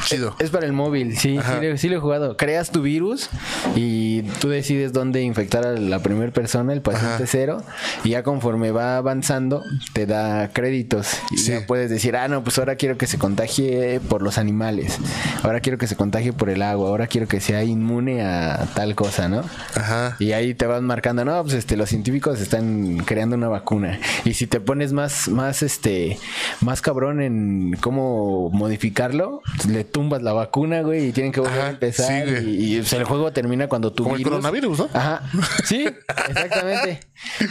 chido. 0.06 0.36
Es 0.40 0.50
para 0.50 0.66
el 0.66 0.74
móvil, 0.74 1.18
sí, 1.18 1.38
sí, 1.40 1.78
sí 1.78 1.90
lo 1.90 1.98
he 1.98 2.00
jugado. 2.00 2.38
Creas 2.38 2.72
tu 2.72 2.82
virus 2.82 3.30
y 3.76 4.24
tú 4.40 4.50
decides 4.50 4.94
dónde 4.94 5.22
infectar 5.22 5.66
a 5.66 5.74
la 5.74 6.00
primera 6.00 6.32
persona, 6.32 6.74
el 6.74 6.82
paciente 6.82 7.16
Ajá. 7.16 7.26
cero, 7.28 7.64
y 8.04 8.10
ya 8.10 8.24
conforme 8.24 8.72
va 8.72 8.98
avanzando 8.98 9.64
te 9.94 10.06
da 10.06 10.50
créditos 10.52 11.18
y 11.32 11.38
Sí. 11.38 11.52
ya 11.52 11.66
puedes 11.66 11.90
decir, 11.90 12.16
ah, 12.16 12.28
no, 12.28 12.44
pues 12.44 12.58
ahora 12.58 12.76
quiero 12.76 12.98
que 12.98 13.08
se 13.08 13.18
contagie 13.18 13.63
por 14.10 14.22
los 14.22 14.38
animales, 14.38 14.98
ahora 15.44 15.60
quiero 15.60 15.78
que 15.78 15.88
se 15.88 15.96
contagie 15.96 16.34
por 16.34 16.50
el 16.50 16.62
agua, 16.62 16.90
ahora 16.90 17.08
quiero 17.08 17.28
que 17.28 17.40
sea 17.40 17.64
inmune 17.64 18.22
a 18.24 18.66
tal 18.76 18.96
cosa, 18.96 19.28
¿no? 19.30 19.44
Ajá. 19.76 20.16
Y 20.20 20.32
ahí 20.34 20.54
te 20.54 20.66
van 20.66 20.86
marcando, 20.86 21.26
no, 21.26 21.42
pues 21.44 21.54
este, 21.56 21.78
los 21.78 21.90
científicos 21.90 22.40
están 22.42 22.98
creando 23.06 23.36
una 23.36 23.48
vacuna. 23.48 24.00
Y 24.26 24.34
si 24.34 24.48
te 24.48 24.60
pones 24.60 24.94
más, 24.94 25.28
más, 25.30 25.62
este, 25.64 26.18
más 26.62 26.82
cabrón 26.82 27.22
en 27.22 27.78
cómo 27.82 28.50
modificarlo, 28.52 29.42
le 29.70 29.84
tumbas 29.84 30.22
la 30.22 30.34
vacuna, 30.34 30.82
güey, 30.82 31.08
y 31.08 31.12
tienen 31.12 31.32
que 31.32 31.40
volver 31.40 31.60
Ajá, 31.60 31.68
a 31.68 31.72
empezar. 31.72 32.28
sí, 32.28 32.46
y, 32.46 32.76
y, 32.76 32.76
el 32.78 33.04
juego 33.04 33.32
termina 33.34 33.68
cuando 33.68 33.92
tu 33.94 34.04
Como 34.04 34.16
el 34.16 34.20
virus- 34.24 34.32
coronavirus, 34.32 34.80
¿no? 34.80 34.90
Ajá. 34.94 35.24
Sí, 35.64 35.86
exactamente. 36.30 37.00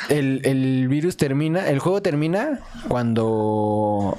El, 0.08 0.40
el 0.44 0.88
virus 0.88 1.16
termina, 1.16 1.68
el 1.68 1.78
juego 1.78 2.02
termina 2.02 2.60
cuando. 2.88 4.16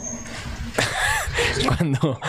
cuando, 1.67 2.19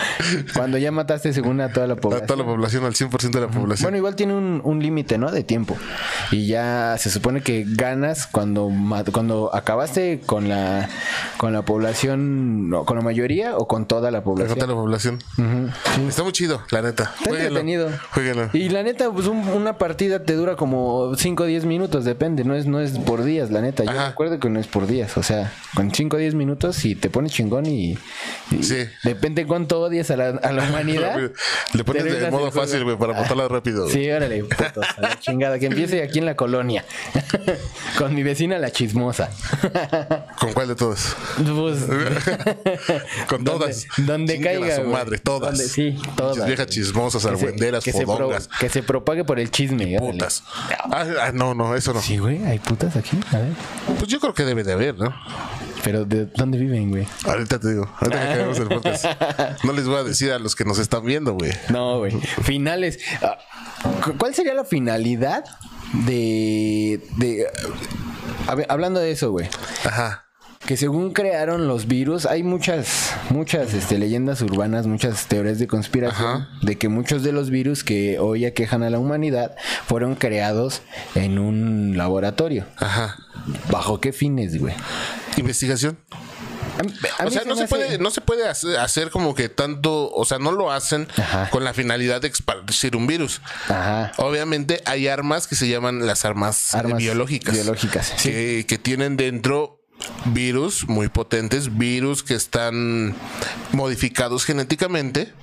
cuando 0.55 0.77
ya 0.77 0.91
mataste 0.91 1.33
según 1.33 1.61
a 1.61 1.69
toda 1.71 1.87
la 1.87 1.93
A 1.93 1.97
población. 1.97 2.27
toda 2.27 2.39
la 2.39 2.45
población, 2.45 2.85
al 2.85 2.93
100% 2.93 3.31
de 3.31 3.41
la 3.41 3.47
población. 3.47 3.85
Bueno, 3.85 3.97
igual 3.97 4.15
tiene 4.15 4.33
un, 4.35 4.61
un 4.63 4.81
límite, 4.81 5.17
¿no? 5.17 5.31
De 5.31 5.43
tiempo. 5.43 5.75
Y 6.31 6.47
ya 6.47 6.95
se 6.97 7.09
supone 7.09 7.41
que 7.41 7.65
ganas 7.67 8.27
cuando 8.27 8.71
cuando 9.11 9.53
acabaste 9.53 10.21
con 10.25 10.49
la 10.49 10.89
con 11.37 11.53
la 11.53 11.63
población, 11.63 12.69
no, 12.69 12.85
con 12.85 12.97
la 12.97 13.03
mayoría 13.03 13.57
o 13.57 13.67
con 13.67 13.85
toda 13.87 14.11
la 14.11 14.23
población. 14.23 14.57
toda 14.59 14.67
la 14.73 14.79
población. 14.79 15.19
Sí. 15.35 15.43
Está 16.07 16.23
muy 16.23 16.31
chido, 16.31 16.61
la 16.71 16.81
neta. 16.81 17.13
Está 17.23 17.29
entretenido. 17.37 17.89
Jueguenlo. 18.11 18.49
Y 18.53 18.69
la 18.69 18.83
neta, 18.83 19.11
pues 19.11 19.27
un- 19.27 19.47
una 19.49 19.77
partida 19.77 20.23
te 20.23 20.33
dura 20.33 20.55
como 20.55 21.13
5 21.15 21.43
o 21.43 21.45
10 21.45 21.65
minutos, 21.65 22.05
depende, 22.05 22.43
no 22.43 22.55
es, 22.55 22.65
no 22.65 22.79
es 22.79 22.97
por 22.99 23.23
días, 23.23 23.51
la 23.51 23.61
neta. 23.61 23.83
Yo 23.83 23.89
Ajá. 23.91 24.09
recuerdo 24.09 24.39
que 24.39 24.49
no 24.49 24.59
es 24.59 24.67
por 24.67 24.87
días, 24.87 25.17
o 25.17 25.23
sea, 25.23 25.51
con 25.75 25.93
5 25.93 26.15
o 26.17 26.19
10 26.19 26.35
minutos 26.35 26.83
y 26.85 26.95
te 26.95 27.09
pones 27.09 27.31
chingón 27.31 27.65
y, 27.65 27.97
y 28.51 28.63
Sí. 28.63 28.77
Depende 29.15 29.45
cuánto 29.45 29.81
odias 29.81 30.11
a 30.11 30.17
la, 30.17 30.29
a 30.29 30.51
la 30.51 30.63
humanidad. 30.63 31.17
Le 31.73 31.83
pones 31.83 32.03
de 32.03 32.31
modo 32.31 32.51
fácil, 32.51 32.83
güey, 32.83 32.97
para 32.97 33.13
matarla 33.13 33.47
rápido. 33.47 33.89
Sí, 33.89 34.09
órale, 34.09 34.43
putos, 34.43 34.85
a 34.97 35.01
la 35.01 35.19
chingada, 35.19 35.57
que 35.59 35.67
empiece 35.67 36.03
aquí 36.03 36.19
en 36.19 36.25
la 36.25 36.35
colonia. 36.35 36.85
Con 37.97 38.13
mi 38.13 38.23
vecina 38.23 38.57
la 38.57 38.71
chismosa. 38.71 39.29
¿Con 40.39 40.53
cuál 40.53 40.67
de 40.69 40.75
todas? 40.75 41.15
Pues, 41.37 41.79
Con 43.27 43.43
todas. 43.43 43.85
donde 43.97 44.39
caiga, 44.39 44.75
su 44.75 44.83
madre, 44.83 45.17
todas. 45.19 45.51
Donde- 45.57 45.67
sí, 45.67 45.97
todas. 46.15 46.45
Viejas 46.45 46.67
chismosas, 46.67 47.25
argüenderas, 47.25 47.83
que 47.83 47.91
se, 47.91 48.03
pro- 48.03 48.17
fodongas. 48.17 48.47
que 48.59 48.69
se 48.69 48.83
propague 48.83 49.23
por 49.23 49.39
el 49.39 49.51
chisme. 49.51 49.97
Putas. 49.99 50.43
Ah, 50.91 51.05
ah, 51.21 51.31
no, 51.33 51.53
no, 51.53 51.75
eso 51.75 51.93
no. 51.93 52.01
Sí, 52.01 52.17
güey, 52.17 52.43
hay 52.45 52.59
putas 52.59 52.95
aquí. 52.95 53.17
A 53.31 53.37
ver. 53.37 53.49
Pues 53.97 54.07
yo 54.09 54.19
creo 54.19 54.33
que 54.33 54.43
debe 54.43 54.63
de 54.63 54.73
haber, 54.73 54.95
¿no? 54.97 55.13
Pero 55.85 56.03
¿de 56.03 56.25
dónde 56.25 56.57
viven, 56.57 56.89
güey? 56.89 57.07
Ahorita 57.25 57.59
te 57.59 57.69
digo, 57.69 57.87
ahorita 58.01 58.19
que 58.19 58.25
acabemos 58.27 58.59
el 58.59 58.67
podcast. 58.67 59.05
No 59.63 59.71
les 59.71 59.85
voy 59.85 59.97
a 59.97 60.03
decir 60.03 60.31
a 60.31 60.39
los 60.39 60.55
que 60.55 60.65
nos 60.65 60.79
están 60.79 61.05
viendo, 61.05 61.33
güey. 61.33 61.51
No, 61.69 61.99
güey. 61.99 62.11
Finales. 62.43 62.99
Ah, 63.21 63.37
cu- 64.03 64.17
¿Cuál 64.17 64.33
sería 64.33 64.53
la 64.55 64.65
finalidad 64.65 65.45
de. 66.07 66.99
de 67.17 67.47
a 68.47 68.55
ver, 68.55 68.65
hablando 68.69 68.99
de 68.99 69.11
eso, 69.11 69.29
güey. 69.31 69.47
Ajá. 69.85 70.24
Que 70.67 70.77
según 70.77 71.13
crearon 71.13 71.67
los 71.67 71.87
virus, 71.87 72.25
hay 72.25 72.41
muchas, 72.41 73.13
muchas 73.29 73.73
este, 73.75 73.99
leyendas 73.99 74.41
urbanas, 74.41 74.87
muchas 74.87 75.27
teorías 75.27 75.59
de 75.59 75.67
conspiración 75.67 76.27
Ajá. 76.41 76.49
de 76.63 76.77
que 76.79 76.89
muchos 76.89 77.21
de 77.21 77.31
los 77.31 77.51
virus 77.51 77.83
que 77.83 78.17
hoy 78.17 78.45
aquejan 78.45 78.81
a 78.81 78.89
la 78.89 78.97
humanidad 78.97 79.55
fueron 79.87 80.15
creados 80.15 80.81
en 81.13 81.37
un 81.37 81.97
laboratorio. 81.97 82.65
Ajá. 82.77 83.15
¿Bajo 83.69 84.01
qué 84.01 84.11
fines, 84.11 84.59
güey? 84.59 84.73
Investigación. 85.37 85.99
A 87.19 87.25
O 87.27 87.29
sea, 87.31 87.43
no 87.45 87.55
se 87.55 87.65
hace- 87.65 87.67
puede, 87.75 87.97
no 87.99 88.09
se 88.09 88.21
puede 88.21 88.47
hacer, 88.49 88.77
hacer 88.79 89.09
como 89.11 89.35
que 89.35 89.47
tanto, 89.49 90.11
o 90.11 90.25
sea, 90.25 90.39
no 90.39 90.51
lo 90.51 90.71
hacen 90.71 91.07
Ajá. 91.15 91.49
con 91.51 91.63
la 91.63 91.73
finalidad 91.75 92.21
de 92.21 92.27
esparcir 92.29 92.95
un 92.95 93.05
virus. 93.05 93.39
Ajá. 93.69 94.11
Obviamente 94.17 94.81
hay 94.85 95.07
armas 95.07 95.45
que 95.45 95.53
se 95.55 95.67
llaman 95.69 96.07
las 96.07 96.25
armas, 96.25 96.73
eh, 96.73 96.77
Armas 96.77 96.97
biológicas. 96.97 97.53
biológicas, 97.53 98.13
sí. 98.17 98.29
Que, 98.31 98.65
que 98.67 98.77
tienen 98.79 99.15
dentro 99.15 99.79
virus 100.25 100.87
muy 100.87 101.07
potentes, 101.07 101.77
virus 101.77 102.23
que 102.23 102.35
están 102.35 103.15
modificados 103.71 104.45
genéticamente 104.45 105.33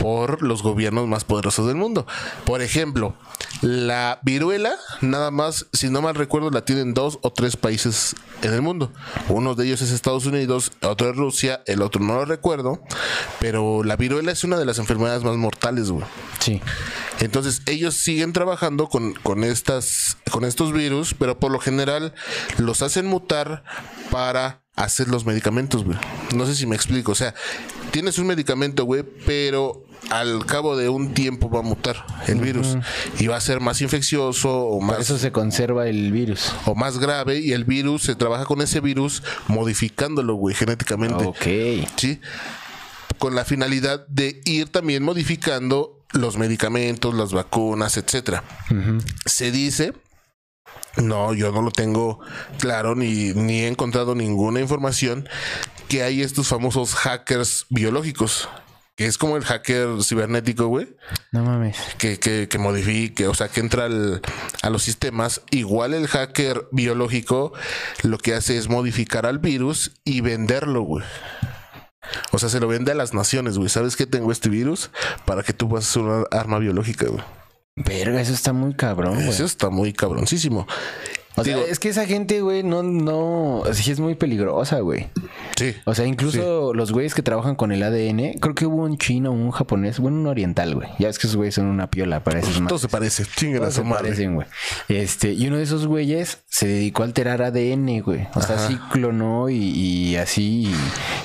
por 0.00 0.42
los 0.42 0.62
gobiernos 0.62 1.06
más 1.06 1.24
poderosos 1.24 1.66
del 1.66 1.76
mundo. 1.76 2.06
Por 2.44 2.62
ejemplo, 2.62 3.14
la 3.60 4.20
viruela, 4.22 4.74
nada 5.00 5.30
más, 5.30 5.66
si 5.72 5.90
no 5.90 6.02
mal 6.02 6.14
recuerdo, 6.14 6.50
la 6.50 6.64
tienen 6.64 6.94
dos 6.94 7.18
o 7.22 7.32
tres 7.32 7.56
países 7.56 8.14
en 8.42 8.52
el 8.52 8.62
mundo. 8.62 8.92
Uno 9.28 9.54
de 9.54 9.66
ellos 9.66 9.82
es 9.82 9.90
Estados 9.90 10.26
Unidos, 10.26 10.72
otro 10.82 11.10
es 11.10 11.16
Rusia, 11.16 11.62
el 11.66 11.82
otro 11.82 12.02
no 12.02 12.14
lo 12.14 12.24
recuerdo, 12.24 12.82
pero 13.40 13.84
la 13.84 13.96
viruela 13.96 14.32
es 14.32 14.44
una 14.44 14.58
de 14.58 14.64
las 14.64 14.78
enfermedades 14.78 15.24
más 15.24 15.36
mortales, 15.36 15.90
güey. 15.90 16.04
Sí. 16.38 16.60
Entonces 17.22 17.62
ellos 17.66 17.94
siguen 17.94 18.32
trabajando 18.32 18.88
con, 18.88 19.14
con, 19.14 19.44
estas, 19.44 20.16
con 20.30 20.44
estos 20.44 20.72
virus, 20.72 21.14
pero 21.14 21.38
por 21.38 21.52
lo 21.52 21.60
general 21.60 22.14
los 22.58 22.82
hacen 22.82 23.06
mutar 23.06 23.62
para 24.10 24.62
hacer 24.74 25.06
los 25.06 25.24
medicamentos, 25.24 25.84
güey. 25.84 25.98
No 26.34 26.46
sé 26.46 26.56
si 26.56 26.66
me 26.66 26.74
explico. 26.74 27.12
O 27.12 27.14
sea, 27.14 27.32
tienes 27.92 28.18
un 28.18 28.26
medicamento, 28.26 28.84
güey, 28.84 29.04
pero 29.24 29.84
al 30.10 30.44
cabo 30.46 30.76
de 30.76 30.88
un 30.88 31.14
tiempo 31.14 31.48
va 31.48 31.60
a 31.60 31.62
mutar 31.62 32.04
el 32.26 32.40
virus 32.40 32.76
y 33.20 33.28
va 33.28 33.36
a 33.36 33.40
ser 33.40 33.60
más 33.60 33.80
infeccioso 33.82 34.50
o 34.50 34.78
Por 34.80 34.88
más 34.88 34.98
eso 34.98 35.16
se 35.16 35.30
conserva 35.30 35.86
el 35.86 36.10
virus. 36.10 36.52
o 36.64 36.74
más 36.74 36.98
grave 36.98 37.38
y 37.38 37.52
el 37.52 37.64
virus 37.64 38.02
se 38.02 38.16
trabaja 38.16 38.44
con 38.46 38.60
ese 38.62 38.80
virus 38.80 39.22
modificándolo, 39.46 40.34
güey, 40.34 40.56
genéticamente. 40.56 41.24
Ok. 41.24 41.86
¿sí? 41.96 42.20
Con 43.18 43.36
la 43.36 43.44
finalidad 43.44 44.04
de 44.08 44.40
ir 44.44 44.70
también 44.70 45.04
modificando 45.04 46.01
los 46.12 46.36
medicamentos, 46.36 47.14
las 47.14 47.32
vacunas, 47.32 47.96
etcétera. 47.96 48.44
Se 49.26 49.50
dice, 49.50 49.92
no, 50.96 51.32
yo 51.34 51.52
no 51.52 51.62
lo 51.62 51.70
tengo 51.70 52.20
claro 52.58 52.94
ni, 52.94 53.32
ni 53.34 53.60
he 53.60 53.68
encontrado 53.68 54.14
ninguna 54.14 54.60
información 54.60 55.28
que 55.88 56.02
hay 56.02 56.22
estos 56.22 56.48
famosos 56.48 56.94
hackers 56.94 57.66
biológicos, 57.70 58.48
que 58.94 59.06
es 59.06 59.16
como 59.18 59.36
el 59.36 59.44
hacker 59.44 60.02
cibernético, 60.02 60.66
güey, 60.66 60.94
No 61.32 61.42
mames. 61.44 61.76
que, 61.98 62.18
que, 62.18 62.46
que 62.48 62.58
modifique, 62.58 63.26
o 63.26 63.34
sea, 63.34 63.48
que 63.48 63.60
entra 63.60 63.86
al- 63.86 64.20
a 64.62 64.70
los 64.70 64.82
sistemas. 64.82 65.40
Igual 65.50 65.94
el 65.94 66.08
hacker 66.08 66.68
biológico 66.72 67.52
lo 68.02 68.18
que 68.18 68.34
hace 68.34 68.58
es 68.58 68.68
modificar 68.68 69.24
al 69.26 69.38
virus 69.38 69.92
y 70.04 70.20
venderlo, 70.20 70.82
güey. 70.82 71.04
O 72.32 72.38
sea, 72.38 72.48
se 72.48 72.60
lo 72.60 72.68
vende 72.68 72.92
a 72.92 72.94
las 72.94 73.14
naciones, 73.14 73.58
güey. 73.58 73.68
¿Sabes 73.68 73.96
que 73.96 74.06
tengo 74.06 74.32
este 74.32 74.48
virus? 74.48 74.90
Para 75.24 75.42
que 75.42 75.52
tú 75.52 75.68
puedas 75.68 75.88
hacer 75.88 76.02
una 76.02 76.24
arma 76.30 76.58
biológica, 76.58 77.06
güey. 77.06 77.22
Verga, 77.76 78.20
eso 78.20 78.32
está 78.34 78.52
muy 78.52 78.74
cabrón, 78.74 79.14
güey. 79.14 79.28
Eso 79.28 79.44
está 79.44 79.70
muy 79.70 79.92
cabroncísimo. 79.92 80.66
O 81.36 81.44
sea, 81.44 81.58
es 81.60 81.78
que 81.78 81.88
esa 81.88 82.04
gente, 82.06 82.40
güey, 82.42 82.62
no, 82.62 82.82
no, 82.82 83.62
sí 83.72 83.90
es 83.90 84.00
muy 84.00 84.14
peligrosa, 84.14 84.80
güey. 84.80 85.08
sí. 85.56 85.74
O 85.84 85.94
sea, 85.94 86.06
incluso 86.06 86.74
los 86.74 86.92
güeyes 86.92 87.14
que 87.14 87.22
trabajan 87.22 87.54
con 87.54 87.72
el 87.72 87.82
ADN, 87.82 88.34
creo 88.40 88.54
que 88.54 88.66
hubo 88.66 88.82
un 88.82 88.98
chino, 88.98 89.32
un 89.32 89.50
japonés, 89.50 89.98
bueno, 89.98 90.18
un 90.18 90.26
oriental, 90.26 90.74
güey. 90.74 90.88
Ya 90.98 91.06
ves 91.08 91.18
que 91.18 91.26
esos 91.26 91.36
güeyes 91.36 91.54
son 91.54 91.66
una 91.66 91.88
piola, 91.88 92.22
pareces 92.22 92.60
más. 92.60 92.68
Todo 92.68 92.78
se 92.78 92.88
parece. 92.88 93.24
Chinguen 93.36 93.56
a 93.56 93.60
Todos 93.60 93.74
su 93.74 93.80
se 93.82 93.88
madre. 93.88 94.02
parecen, 94.04 94.34
güey. 94.34 94.46
Este, 94.88 95.32
y 95.32 95.46
uno 95.48 95.56
de 95.56 95.62
esos 95.62 95.86
güeyes 95.86 96.38
se 96.48 96.66
dedicó 96.66 97.02
a 97.02 97.06
alterar 97.06 97.42
ADN, 97.42 98.00
güey. 98.02 98.28
O 98.34 98.40
sea, 98.42 98.56
Ajá. 98.56 98.68
sí 98.68 98.78
clonó 98.92 99.48
y, 99.48 99.56
y 99.56 100.16
así 100.16 100.72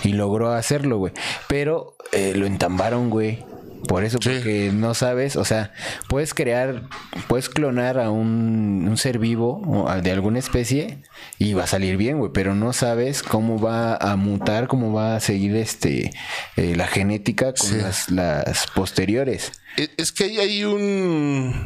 y, 0.03 0.09
y 0.09 0.13
logró 0.13 0.51
hacerlo, 0.53 0.97
güey. 0.99 1.13
Pero 1.47 1.95
eh, 2.13 2.33
lo 2.35 2.45
entambaron, 2.45 3.09
güey. 3.09 3.43
Por 3.87 4.03
eso, 4.03 4.17
Sí. 4.21 4.29
porque 4.29 4.71
no 4.73 4.93
sabes, 4.93 5.35
o 5.35 5.45
sea, 5.45 5.71
puedes 6.09 6.33
crear, 6.33 6.83
puedes 7.27 7.49
clonar 7.49 7.99
a 7.99 8.09
un, 8.11 8.85
un 8.87 8.97
ser 8.97 9.19
vivo 9.19 9.61
o 9.65 9.91
de 10.01 10.11
alguna 10.11 10.39
especie 10.39 11.03
y 11.37 11.53
va 11.53 11.63
a 11.63 11.67
salir 11.67 11.97
bien, 11.97 12.17
güey, 12.19 12.31
pero 12.33 12.55
no 12.55 12.73
sabes 12.73 13.23
cómo 13.23 13.59
va 13.59 13.95
a 13.95 14.15
mutar, 14.15 14.67
cómo 14.67 14.91
va 14.93 15.15
a 15.15 15.19
seguir 15.19 15.55
este 15.55 16.11
eh, 16.55 16.75
la 16.75 16.87
genética 16.87 17.53
con 17.53 17.67
Sí. 17.69 17.75
las, 17.77 18.09
las 18.09 18.67
posteriores. 18.75 19.51
Es- 19.77 19.89
Es 19.97 20.11
que 20.11 20.23
ahí 20.25 20.37
hay 20.39 20.63
un. 20.63 21.65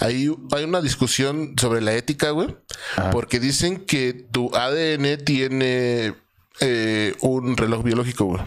Hay, 0.00 0.30
hay 0.52 0.64
una 0.64 0.80
discusión 0.80 1.54
sobre 1.60 1.80
la 1.80 1.94
ética, 1.94 2.30
güey. 2.30 2.56
Porque 3.10 3.40
dicen 3.40 3.84
que 3.84 4.12
tu 4.12 4.54
ADN 4.54 5.16
tiene 5.18 6.14
eh, 6.60 7.14
un 7.20 7.56
reloj 7.56 7.82
biológico, 7.84 8.24
güey. 8.26 8.42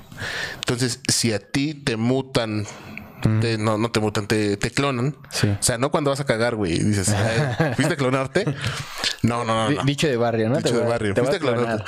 Entonces, 0.55 1.01
si 1.11 1.33
a 1.33 1.39
ti 1.39 1.73
te 1.73 1.97
mutan. 1.97 2.65
te- 3.41 3.57
no, 3.57 3.77
no 3.77 3.91
te 3.91 3.99
mutan, 3.99 4.27
te, 4.27 4.57
te 4.57 4.71
clonan. 4.71 5.15
Sí. 5.31 5.47
O 5.47 5.63
sea, 5.63 5.77
no 5.77 5.91
cuando 5.91 6.11
vas 6.11 6.19
a 6.19 6.25
cagar, 6.25 6.55
güey. 6.55 6.77
Dices, 6.79 7.09
"Ay, 7.09 7.73
¿fuiste 7.75 7.95
a 7.95 7.97
clonarte? 7.97 8.45
No, 9.23 9.43
no, 9.43 9.69
no. 9.69 9.71
No. 9.71 9.83
Dicho 9.83 10.07
de 10.07 10.15
barrio, 10.17 10.49
¿no? 10.49 10.57
Dicho 10.57 10.69
Te 10.73 10.79
de 10.81 10.85
barrio. 10.87 11.13
te 11.13 11.21
Fuiste 11.21 11.37
a 11.37 11.39
clonar. 11.39 11.85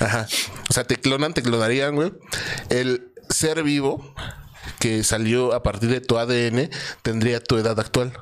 Ajá. 0.00 0.26
O 0.68 0.72
sea, 0.74 0.84
te 0.84 0.96
clonan, 0.96 1.32
te 1.32 1.42
clonarían, 1.42 1.94
güey. 1.94 2.12
El 2.68 3.12
ser 3.30 3.62
vivo 3.62 4.14
que 4.80 5.04
salió 5.04 5.54
a 5.54 5.62
partir 5.62 5.88
de 5.90 6.00
tu 6.00 6.18
ADN 6.18 6.68
tendría 7.02 7.40
tu 7.40 7.56
edad 7.56 7.78
actual. 7.80 8.12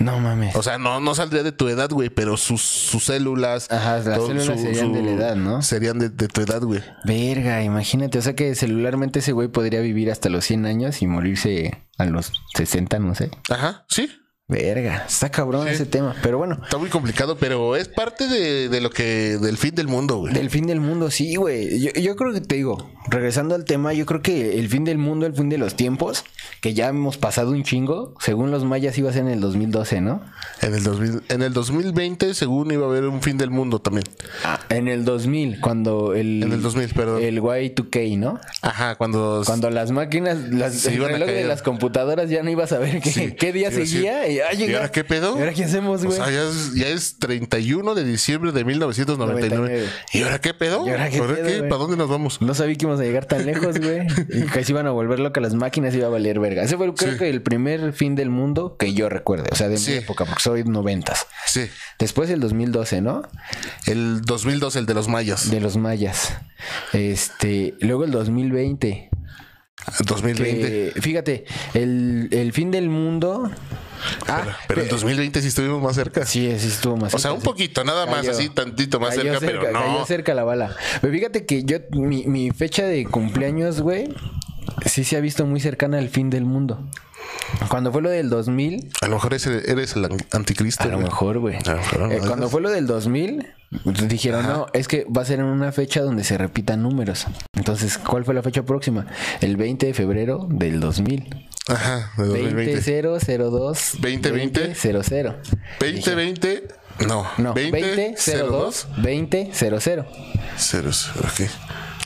No 0.00 0.18
mames. 0.18 0.56
O 0.56 0.62
sea, 0.62 0.78
no, 0.78 0.98
no 0.98 1.14
saldría 1.14 1.42
de 1.42 1.52
tu 1.52 1.68
edad, 1.68 1.90
güey, 1.90 2.08
pero 2.08 2.38
sus, 2.38 2.62
sus 2.62 3.04
células. 3.04 3.70
Ajá, 3.70 3.98
las 3.98 4.16
todo 4.16 4.28
células 4.28 4.60
serían 4.60 4.92
de 4.94 5.02
la 5.02 5.10
edad, 5.10 5.36
¿no? 5.36 5.60
Serían 5.60 5.98
de, 5.98 6.08
de 6.08 6.26
tu 6.26 6.40
edad, 6.40 6.62
güey. 6.62 6.82
Verga, 7.04 7.62
imagínate. 7.62 8.18
O 8.18 8.22
sea 8.22 8.34
que 8.34 8.54
celularmente 8.54 9.18
ese 9.18 9.32
güey 9.32 9.48
podría 9.48 9.80
vivir 9.80 10.10
hasta 10.10 10.30
los 10.30 10.44
100 10.46 10.64
años 10.64 11.02
y 11.02 11.06
morirse 11.06 11.84
a 11.98 12.06
los 12.06 12.32
60, 12.56 12.98
no 12.98 13.14
sé. 13.14 13.30
Ajá, 13.50 13.84
sí. 13.88 14.10
Verga, 14.50 15.04
está 15.06 15.30
cabrón 15.30 15.68
ese 15.68 15.86
tema. 15.86 16.16
Pero 16.22 16.38
bueno, 16.38 16.58
Está 16.64 16.76
muy 16.76 16.90
complicado, 16.90 17.36
pero 17.36 17.76
es 17.76 17.86
parte 17.86 18.26
de, 18.26 18.68
de 18.68 18.80
lo 18.80 18.90
que, 18.90 19.38
del 19.38 19.56
fin 19.56 19.74
del 19.76 19.86
mundo, 19.86 20.16
güey. 20.16 20.34
del 20.34 20.50
fin 20.50 20.66
del 20.66 20.80
mundo, 20.80 21.10
sí, 21.10 21.36
güey. 21.36 21.80
Yo, 21.80 21.92
yo 21.92 22.16
creo 22.16 22.32
que 22.32 22.40
te 22.40 22.56
digo, 22.56 22.90
regresando 23.08 23.54
al 23.54 23.64
tema, 23.64 23.92
yo 23.92 24.06
creo 24.06 24.22
que 24.22 24.58
el 24.58 24.68
fin 24.68 24.84
del 24.84 24.98
mundo, 24.98 25.26
el 25.26 25.34
fin 25.34 25.48
de 25.48 25.58
los 25.58 25.76
tiempos, 25.76 26.24
que 26.60 26.74
ya 26.74 26.88
hemos 26.88 27.16
pasado 27.16 27.52
un 27.52 27.62
chingo, 27.62 28.14
según 28.20 28.50
los 28.50 28.64
mayas 28.64 28.98
iba 28.98 29.08
a 29.08 29.12
ser 29.12 29.22
en 29.22 29.28
el 29.28 29.40
2012, 29.40 30.00
¿no? 30.00 30.20
En 30.62 30.74
el, 30.74 30.82
2000, 30.82 31.22
en 31.28 31.42
el 31.42 31.52
2020, 31.52 32.34
según 32.34 32.72
iba 32.72 32.86
a 32.86 32.88
haber 32.90 33.04
un 33.04 33.22
fin 33.22 33.38
del 33.38 33.50
mundo 33.50 33.78
también. 33.80 34.04
Ah, 34.44 34.58
en 34.68 34.88
el 34.88 35.04
2000, 35.04 35.60
cuando 35.60 36.14
el... 36.14 36.42
En 36.42 36.52
el 36.52 36.60
2000, 36.62 36.88
perdón. 36.94 37.22
El 37.22 37.40
Y2K, 37.40 38.18
¿no? 38.18 38.40
Ajá, 38.62 38.96
cuando. 38.96 39.42
Cuando 39.46 39.70
las 39.70 39.90
máquinas, 39.92 40.38
las, 40.50 40.84
el 40.86 41.02
reloj 41.02 41.28
de 41.28 41.44
las 41.44 41.62
computadoras 41.62 42.28
ya 42.28 42.42
no 42.42 42.50
iba 42.50 42.64
a 42.64 42.66
saber 42.66 43.00
qué, 43.00 43.10
Sí, 43.10 43.32
qué 43.32 43.52
día 43.52 43.68
iba 43.68 43.76
a 43.76 43.80
decir, 43.80 44.39
Y, 44.40 44.42
ah, 44.42 44.52
¿Y 44.54 44.56
llega- 44.56 44.78
ahora 44.78 44.90
qué 44.92 45.04
pedo? 45.04 45.36
¿Y 45.36 45.40
ahora 45.40 45.52
qué 45.52 45.64
hacemos, 45.64 46.02
O 46.02 46.06
güey? 46.06 46.16
sea, 46.16 46.30
ya 46.30 46.42
es, 46.48 46.74
ya 46.74 46.88
es 46.88 47.18
31 47.18 47.94
de 47.94 48.04
diciembre 48.04 48.52
de 48.52 48.64
1999. 48.64 49.50
99. 49.50 49.88
¿Y 50.12 50.22
ahora 50.22 50.40
qué 50.40 50.54
pedo? 50.54 50.86
¿Y 50.86 50.90
ahora 50.90 51.10
qué 51.10 51.20
pedo? 51.20 51.62
¿Para 51.68 51.76
dónde 51.76 51.96
nos 51.96 52.08
vamos? 52.08 52.40
No 52.40 52.54
sabía 52.54 52.74
que 52.76 52.84
íbamos 52.86 53.00
a 53.00 53.04
llegar 53.04 53.26
tan 53.26 53.44
lejos, 53.46 53.78
güey. 53.78 54.06
y 54.60 54.64
se 54.64 54.72
iban 54.72 54.86
a 54.86 54.90
volver 54.90 55.20
locas 55.20 55.42
las 55.42 55.54
máquinas 55.54 55.94
y 55.94 55.98
iba 55.98 56.06
a 56.06 56.10
valer 56.10 56.40
verga. 56.40 56.62
Ese 56.62 56.76
fue, 56.76 56.92
creo 56.94 57.12
Sí. 57.12 57.18
que, 57.18 57.28
el 57.28 57.42
primer 57.42 57.92
fin 57.92 58.14
del 58.14 58.30
mundo 58.30 58.76
que 58.78 58.94
yo 58.94 59.08
recuerde. 59.08 59.48
O 59.52 59.56
sea, 59.56 59.68
de 59.68 59.76
Sí. 59.76 59.90
mi 59.92 59.96
época, 59.98 60.24
porque 60.24 60.42
soy 60.42 60.64
noventas. 60.64 61.26
Sí. 61.46 61.68
Después 61.98 62.30
el 62.30 62.40
2012, 62.40 63.00
¿no? 63.00 63.22
El 63.86 64.22
2002, 64.22 64.76
el 64.76 64.86
de 64.86 64.94
los 64.94 65.08
mayas. 65.08 65.50
De 65.50 65.60
los 65.60 65.76
mayas. 65.76 66.32
Este, 66.92 67.74
luego 67.80 68.04
el 68.04 68.10
2020. 68.10 69.10
El 69.98 70.06
2020. 70.06 70.92
que, 70.94 71.00
fíjate, 71.00 71.44
el, 71.74 72.28
el 72.32 72.52
fin 72.52 72.70
del 72.70 72.88
mundo. 72.88 73.50
Ah, 74.26 74.42
pero, 74.44 74.56
pero 74.68 74.82
el 74.82 74.88
2020 74.88 75.40
sí 75.42 75.48
estuvimos 75.48 75.82
más 75.82 75.94
cerca. 75.96 76.24
Sí, 76.26 76.52
sí 76.58 76.68
estuvo 76.68 76.96
más 76.96 77.14
O 77.14 77.18
sea, 77.18 77.30
cerca, 77.30 77.34
un 77.34 77.42
poquito, 77.42 77.84
nada 77.84 78.06
más, 78.06 78.16
Cayó. 78.26 78.32
así 78.32 78.48
tantito 78.48 79.00
más 79.00 79.16
Cayó 79.16 79.38
cerca, 79.38 79.46
pero 79.46 79.62
Cayó 79.72 79.98
no. 79.98 80.06
cerca 80.06 80.34
la 80.34 80.44
bala. 80.44 80.74
Pero 81.00 81.12
fíjate 81.12 81.46
que 81.46 81.64
yo, 81.64 81.78
mi, 81.92 82.26
mi 82.26 82.50
fecha 82.50 82.84
de 82.84 83.04
cumpleaños, 83.04 83.80
güey, 83.80 84.14
sí 84.86 85.04
se 85.04 85.16
ha 85.16 85.20
visto 85.20 85.46
muy 85.46 85.60
cercana 85.60 85.98
al 85.98 86.08
fin 86.08 86.30
del 86.30 86.44
mundo. 86.44 86.84
Cuando 87.68 87.92
fue 87.92 88.02
lo 88.02 88.10
del 88.10 88.28
2000, 88.30 88.90
A 89.02 89.06
lo 89.08 89.14
mejor 89.16 89.34
eres 89.34 89.46
el 89.96 90.04
an- 90.04 90.16
anticristo. 90.32 90.84
a 90.84 90.86
lo 90.86 90.98
mejor, 90.98 91.38
güey. 91.38 91.56
Mejor, 91.66 92.12
Eh, 92.12 92.18
¿no? 92.20 92.26
cuando 92.26 92.48
fue 92.48 92.60
lo 92.60 92.70
del 92.70 92.86
2000, 92.86 93.46
pues, 93.84 94.08
dijeron, 94.08 94.46
no, 94.46 94.66
es 94.72 94.88
que 94.88 95.04
va 95.04 95.22
a 95.22 95.24
ser 95.24 95.40
en 95.40 95.46
una 95.46 95.70
fecha 95.72 96.00
donde 96.02 96.24
se 96.24 96.38
repitan 96.38 96.82
números. 96.82 97.26
Entonces, 97.54 97.98
¿cuál 97.98 98.24
fue 98.24 98.34
la 98.34 98.42
fecha 98.42 98.62
próxima? 98.64 99.06
El 99.40 99.56
20 99.56 99.86
de 99.86 99.94
febrero 99.94 100.46
del 100.50 100.80
2000. 100.80 101.48
Ajá, 101.70 102.12
de 102.16 102.24
2020. 102.26 103.00
2002 103.02 103.96
2020. 104.00 104.74
00. 104.74 105.36
2020. 105.80 106.68
No, 107.06 107.26
No, 107.38 107.54
20, 107.54 107.80
20 107.96 108.38
02 108.48 108.86
20 108.98 109.50
00. 109.54 110.06
Ceros, 110.56 111.10
ok. 111.16 111.48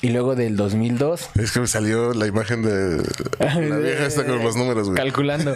Y 0.04 0.10
luego 0.10 0.34
del 0.34 0.54
2002. 0.54 1.30
Es 1.36 1.50
que 1.52 1.60
me 1.60 1.66
salió 1.66 2.12
la 2.12 2.26
imagen 2.26 2.62
de 2.62 3.02
la 3.38 3.78
vieja 3.78 4.04
esta 4.04 4.26
con 4.26 4.42
los 4.44 4.54
números, 4.54 4.90
güey. 4.90 4.98
Calculando. 4.98 5.54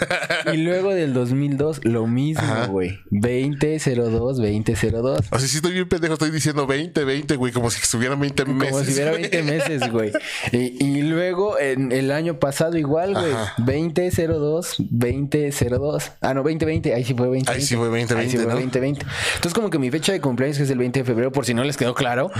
Y 0.55 0.57
luego 0.57 0.95
del 0.95 1.13
2002, 1.13 1.85
lo 1.85 2.07
mismo, 2.07 2.67
güey. 2.69 2.99
2002, 3.11 3.85
2002. 3.95 5.21
O 5.31 5.39
sea, 5.39 5.47
sí 5.47 5.57
estoy 5.57 5.73
bien 5.73 5.87
pendejo, 5.87 6.15
estoy 6.15 6.31
diciendo 6.31 6.67
20, 6.67 7.05
20, 7.05 7.37
güey, 7.37 7.53
como 7.53 7.71
si 7.71 7.79
estuvieran 7.83 8.19
20 8.21 8.47
meses. 8.47 8.73
Como 8.73 8.85
si 8.85 8.93
hubiera 8.95 9.11
güey. 9.11 9.29
20 9.29 9.43
meses, 9.43 9.93
güey. 9.93 10.13
Y, 10.53 10.83
y 10.83 11.03
luego 11.03 11.59
en 11.59 11.93
el 11.93 12.11
año 12.11 12.39
pasado 12.39 12.79
igual, 12.79 13.13
güey. 13.13 13.33
Ajá. 13.33 13.53
2002, 13.59 14.77
2002. 14.79 16.13
Ah, 16.23 16.33
no, 16.33 16.43
2020. 16.43 16.95
Ahí 16.95 17.05
sí 17.05 17.13
fue 17.13 17.27
2020. 17.27 17.53
Ahí 17.53 17.61
sí 17.61 17.77
fue 17.77 17.89
2020, 17.89 18.15
Ahí 18.15 18.31
sí 18.31 18.37
fue 18.39 18.47
¿no? 18.47 18.55
2020. 18.55 19.05
Entonces 19.35 19.53
como 19.53 19.69
que 19.69 19.79
mi 19.79 19.91
fecha 19.91 20.13
de 20.13 20.23
cumpleaños 20.23 20.57
que 20.57 20.63
es 20.63 20.71
el 20.71 20.79
20 20.79 21.01
de 21.01 21.05
febrero, 21.05 21.33
por 21.33 21.45
si 21.45 21.53
no 21.53 21.65
les 21.65 21.77
quedó 21.77 21.95
claro. 21.95 22.31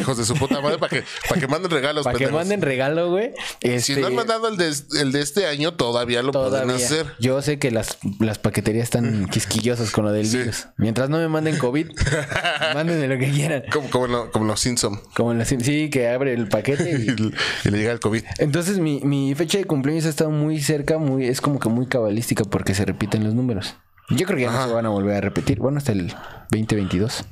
Hijos 0.00 0.16
de 0.16 0.24
su 0.24 0.34
puta 0.34 0.62
madre, 0.62 0.78
para 0.78 0.88
que, 0.88 1.04
para 1.28 1.38
que 1.38 1.57
manden 1.60 1.70
regalos, 1.70 2.04
para 2.04 2.18
que 2.18 2.24
pendejos. 2.24 2.40
manden 2.46 2.62
regalo, 2.62 3.10
güey. 3.10 3.32
Si 3.60 3.68
Este, 3.68 4.00
no 4.00 4.06
han 4.08 4.14
mandado 4.14 4.48
el 4.48 4.56
de, 4.56 4.72
el 5.00 5.12
de 5.12 5.20
este 5.20 5.46
año, 5.46 5.74
todavía 5.74 6.22
lo 6.22 6.32
pueden 6.32 6.50
Todavía. 6.50 6.74
hacer. 6.76 7.06
Yo 7.18 7.40
sé 7.42 7.58
que 7.58 7.70
las, 7.70 7.98
las 8.20 8.38
paqueterías 8.38 8.84
están 8.84 9.26
quisquillosas 9.28 9.90
con 9.90 10.04
lo 10.04 10.12
del 10.12 10.26
Sí. 10.26 10.38
virus. 10.38 10.68
Mientras 10.76 11.08
no 11.10 11.18
me 11.18 11.28
manden 11.28 11.58
COVID, 11.58 11.90
manden 12.74 13.00
de 13.00 13.08
lo 13.08 13.18
que 13.18 13.30
quieran. 13.30 13.64
Como, 13.72 13.90
como, 13.90 14.06
lo- 14.06 14.30
como 14.30 14.44
los 14.46 14.60
Simpson. 14.60 15.00
Como 15.14 15.32
en 15.32 15.38
la 15.38 15.44
sí, 15.44 15.90
que 15.90 16.08
abre 16.08 16.32
el 16.34 16.48
paquete 16.48 16.90
Y, 16.90 17.10
y... 17.10 17.32
y 17.68 17.70
le 17.70 17.78
llega 17.78 17.92
el 17.92 18.00
COVID. 18.00 18.22
Entonces 18.38 18.78
mi, 18.78 19.00
mi 19.00 19.34
fecha 19.34 19.58
de 19.58 19.64
cumpleaños 19.64 20.06
ha 20.06 20.10
estado 20.10 20.30
muy 20.30 20.60
cerca, 20.60 20.98
muy, 20.98 21.26
es 21.26 21.40
como 21.40 21.58
que 21.58 21.68
muy 21.68 21.86
cabalística 21.86 22.44
porque 22.44 22.74
se 22.74 22.84
repiten 22.84 23.24
los 23.24 23.34
números. 23.34 23.74
Yo 24.10 24.24
creo 24.26 24.36
que 24.36 24.42
ya 24.44 24.50
no 24.50 24.56
Ajá. 24.58 24.68
se 24.68 24.74
van 24.74 24.86
a 24.86 24.88
volver 24.88 25.16
a 25.16 25.20
repetir. 25.20 25.58
Bueno, 25.58 25.78
hasta 25.78 25.92
el 25.92 26.14
2022. 26.50 27.24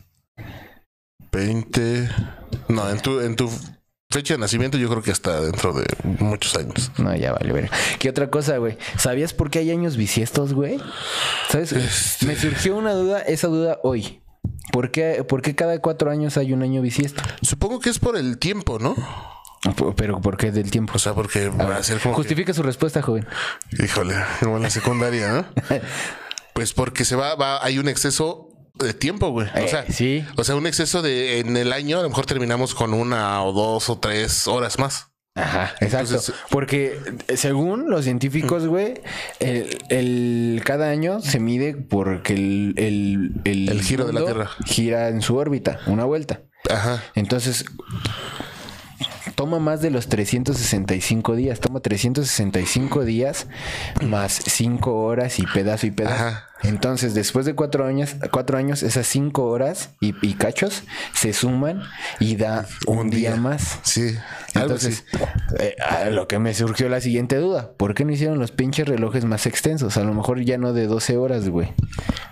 20. 1.32 2.08
No, 2.68 2.90
en 2.90 3.00
tu, 3.00 3.20
en 3.20 3.36
tu 3.36 3.50
fecha 4.16 4.34
de 4.34 4.38
nacimiento, 4.38 4.78
yo 4.78 4.88
creo 4.88 5.02
que 5.02 5.10
hasta 5.10 5.40
dentro 5.42 5.72
de 5.74 5.84
muchos 6.20 6.56
años. 6.56 6.90
No, 6.98 7.14
ya 7.14 7.32
vale, 7.32 7.52
ver. 7.52 7.70
¿Qué 7.98 8.08
otra 8.08 8.30
cosa, 8.30 8.56
güey? 8.56 8.78
¿Sabías 8.96 9.32
por 9.34 9.50
qué 9.50 9.58
hay 9.60 9.70
años 9.70 9.96
bisiestos, 9.96 10.54
güey? 10.54 10.78
¿Sabes? 11.50 11.72
Este- 11.72 12.26
Me 12.26 12.34
surgió 12.36 12.76
una 12.76 12.92
duda, 12.92 13.20
esa 13.20 13.48
duda 13.48 13.78
hoy. 13.82 14.20
¿Por 14.72 14.90
qué, 14.90 15.22
¿Por 15.28 15.42
qué 15.42 15.54
cada 15.54 15.78
cuatro 15.80 16.10
años 16.10 16.36
hay 16.38 16.52
un 16.52 16.62
año 16.62 16.80
bisiesto? 16.82 17.22
Supongo 17.42 17.78
que 17.80 17.90
es 17.90 17.98
por 17.98 18.16
el 18.16 18.38
tiempo, 18.38 18.78
¿no? 18.78 18.94
Pero 19.96 20.20
¿por 20.20 20.36
qué 20.36 20.50
del 20.52 20.70
tiempo? 20.70 20.92
O 20.96 20.98
sea, 20.98 21.12
porque 21.14 21.48
va 21.48 21.76
a 21.76 21.82
ser 21.82 21.98
como. 22.00 22.14
que- 22.14 22.22
Justifica 22.22 22.54
su 22.54 22.62
respuesta, 22.62 23.02
joven. 23.02 23.26
híjole, 23.78 24.14
como 24.40 24.56
en 24.56 24.62
la 24.62 24.70
secundaria, 24.70 25.32
¿no? 25.32 25.46
Pues 26.54 26.72
porque 26.72 27.04
se 27.04 27.16
va, 27.16 27.34
va, 27.34 27.62
hay 27.62 27.78
un 27.78 27.86
exceso 27.86 28.45
de 28.78 28.94
tiempo, 28.94 29.30
güey. 29.30 29.48
O 29.54 29.58
Eh, 29.58 29.68
sea, 29.68 29.84
sí. 29.90 30.24
O 30.36 30.44
sea, 30.44 30.54
un 30.56 30.66
exceso 30.66 31.02
de 31.02 31.40
en 31.40 31.56
el 31.56 31.72
año, 31.72 31.98
a 31.98 32.02
lo 32.02 32.08
mejor 32.08 32.26
terminamos 32.26 32.74
con 32.74 32.94
una 32.94 33.42
o 33.42 33.52
dos 33.52 33.88
o 33.90 33.98
tres 33.98 34.46
horas 34.46 34.78
más. 34.78 35.08
Aja, 35.34 35.74
exacto. 35.80 36.06
Entonces- 36.14 36.34
Porque 36.48 36.98
eh, 37.28 37.36
según 37.36 37.90
los 37.90 38.04
científicos, 38.04 38.66
güey, 38.66 39.02
el, 39.38 39.76
el- 39.90 40.62
cada 40.64 40.88
año 40.88 41.20
se 41.20 41.40
mide 41.40 41.74
porque 41.74 42.32
el, 42.32 42.72
el, 43.44 43.68
El 43.68 43.82
giro 43.82 44.06
de 44.06 44.14
la 44.14 44.24
Tierra. 44.24 44.50
gira 44.64 45.08
en 45.08 45.20
su 45.20 45.36
órbita, 45.36 45.80
una 45.86 46.04
vuelta. 46.04 46.40
Ajá. 46.70 47.02
Entonces, 47.14 47.66
toma 49.34 49.58
más 49.58 49.82
de 49.82 49.90
los 49.90 50.08
365 50.08 51.36
días. 51.36 51.60
Toma 51.60 51.80
365 51.80 53.04
días 53.04 53.46
más 54.02 54.32
5 54.46 54.94
horas 55.02 55.38
y 55.38 55.46
pedazo 55.46 55.86
y 55.86 55.90
pedazo. 55.90 56.14
Ajá. 56.14 56.45
Entonces, 56.62 57.14
después 57.14 57.44
de 57.46 57.54
cuatro 57.54 57.84
años, 57.84 58.16
cuatro 58.30 58.56
años, 58.58 58.82
esas 58.82 59.06
5 59.06 59.44
horas 59.44 59.90
y, 60.00 60.14
y 60.26 60.34
cachos 60.34 60.82
se 61.14 61.32
suman 61.32 61.82
y 62.18 62.36
da 62.36 62.66
un, 62.86 62.98
Un 62.98 63.10
día. 63.10 63.32
día. 63.32 63.40
más. 63.40 63.78
Sí. 63.82 64.16
Entonces, 64.54 65.04
eh, 65.60 65.76
a 65.86 66.10
lo 66.10 66.26
que 66.26 66.38
me 66.38 66.54
surgió 66.54 66.88
la 66.88 67.00
siguiente 67.00 67.36
duda. 67.36 67.70
¿Por 67.76 67.94
qué 67.94 68.04
no 68.04 68.12
hicieron 68.12 68.38
los 68.38 68.52
pinches 68.52 68.88
relojes 68.88 69.24
más 69.26 69.46
extensos? 69.46 69.96
A 69.98 70.02
lo 70.04 70.14
mejor 70.14 70.40
ya 70.42 70.56
no 70.58 70.72
de 70.72 70.86
12 70.86 71.16
horas, 71.18 71.48
güey. 71.48 71.72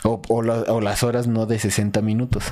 O, 0.04 0.20
o 0.28 0.42
la- 0.42 0.62
o 0.72 0.80
las 0.80 1.02
horas 1.02 1.26
no 1.26 1.46
de 1.46 1.58
60 1.58 2.00
minutos. 2.00 2.44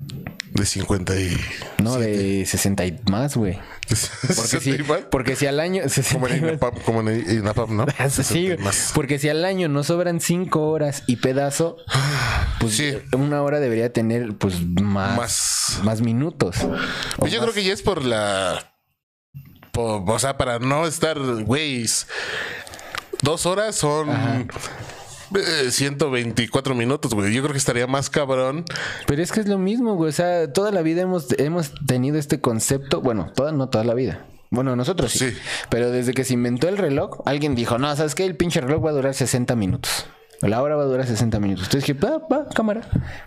De 0.00 0.64
50 0.64 1.20
y. 1.20 1.36
No, 1.82 1.96
de 1.98 2.46
60 2.46 2.86
y 2.86 3.00
más, 3.10 3.36
güey. 3.36 3.58
Porque 4.36 4.60
si, 4.60 4.70
igual. 4.70 5.08
porque 5.10 5.34
si 5.34 5.46
al 5.46 5.58
año... 5.60 5.82
60 5.88 6.12
Como 6.14 6.28
en 6.28 6.38
INAPAM, 6.44 6.74
como 6.84 7.00
en 7.08 7.30
INAPAM, 7.38 7.76
¿no? 7.76 7.86
Sí, 8.08 8.22
60 8.22 8.38
y 8.38 8.46
güey. 8.52 8.58
más. 8.58 8.92
porque 8.94 9.18
si 9.18 9.28
al 9.28 9.44
año 9.44 9.68
nos 9.68 9.86
sobran 9.86 10.20
5 10.20 10.68
horas 10.68 11.02
y 11.06 11.16
pedazo, 11.16 11.78
pues 12.60 12.76
Sí. 12.76 12.96
una 13.12 13.42
hora 13.42 13.60
debería 13.60 13.92
tener 13.92 14.36
pues 14.36 14.60
más, 14.62 15.16
Más. 15.16 15.80
más 15.84 16.00
minutos. 16.02 16.56
Pues 17.16 17.32
yo 17.32 17.40
creo 17.40 17.52
que 17.54 17.64
ya 17.64 17.72
es 17.72 17.82
por 17.82 18.04
la. 18.04 18.74
por- 19.72 20.04
o 20.08 20.18
sea, 20.18 20.36
para 20.36 20.58
no 20.58 20.86
estar, 20.86 21.18
güey. 21.18 21.86
Dos 23.22 23.46
horas 23.46 23.74
son. 23.74 24.48
Eh, 25.34 25.70
124 25.70 26.74
minutos, 26.74 27.14
güey. 27.14 27.32
Yo 27.32 27.42
creo 27.42 27.52
que 27.52 27.58
estaría 27.58 27.86
más 27.86 28.10
cabrón. 28.10 28.64
Pero 29.06 29.22
es 29.22 29.32
que 29.32 29.40
es 29.40 29.48
lo 29.48 29.58
mismo, 29.58 29.94
güey. 29.94 30.10
O 30.10 30.12
sea, 30.12 30.52
toda 30.52 30.70
la 30.70 30.82
vida 30.82 31.02
hemos, 31.02 31.28
hemos 31.38 31.72
tenido 31.86 32.18
este 32.18 32.40
concepto. 32.40 33.00
Bueno, 33.00 33.32
toda, 33.34 33.52
no 33.52 33.68
toda 33.68 33.84
la 33.84 33.94
vida. 33.94 34.26
Bueno, 34.50 34.76
nosotros 34.76 35.12
sí. 35.12 35.30
Sí. 35.30 35.36
Pero 35.68 35.90
desde 35.90 36.14
que 36.14 36.24
se 36.24 36.34
inventó 36.34 36.68
el 36.68 36.78
reloj, 36.78 37.20
alguien 37.26 37.54
dijo, 37.54 37.78
no, 37.78 37.94
¿sabes 37.94 38.14
qué? 38.14 38.24
El 38.24 38.36
pinche 38.36 38.60
reloj 38.60 38.84
va 38.86 38.90
a 38.90 38.94
durar 38.94 39.14
60 39.14 39.54
minutos. 39.56 40.06
La 40.40 40.62
hora 40.62 40.76
va 40.76 40.82
a 40.82 40.86
durar 40.86 41.06
60 41.06 41.40
minutos. 41.40 41.64
Entonces 41.64 41.86
dije, 41.86 41.98
va, 41.98 42.18
va, 42.18 42.48
cámara. 42.48 42.82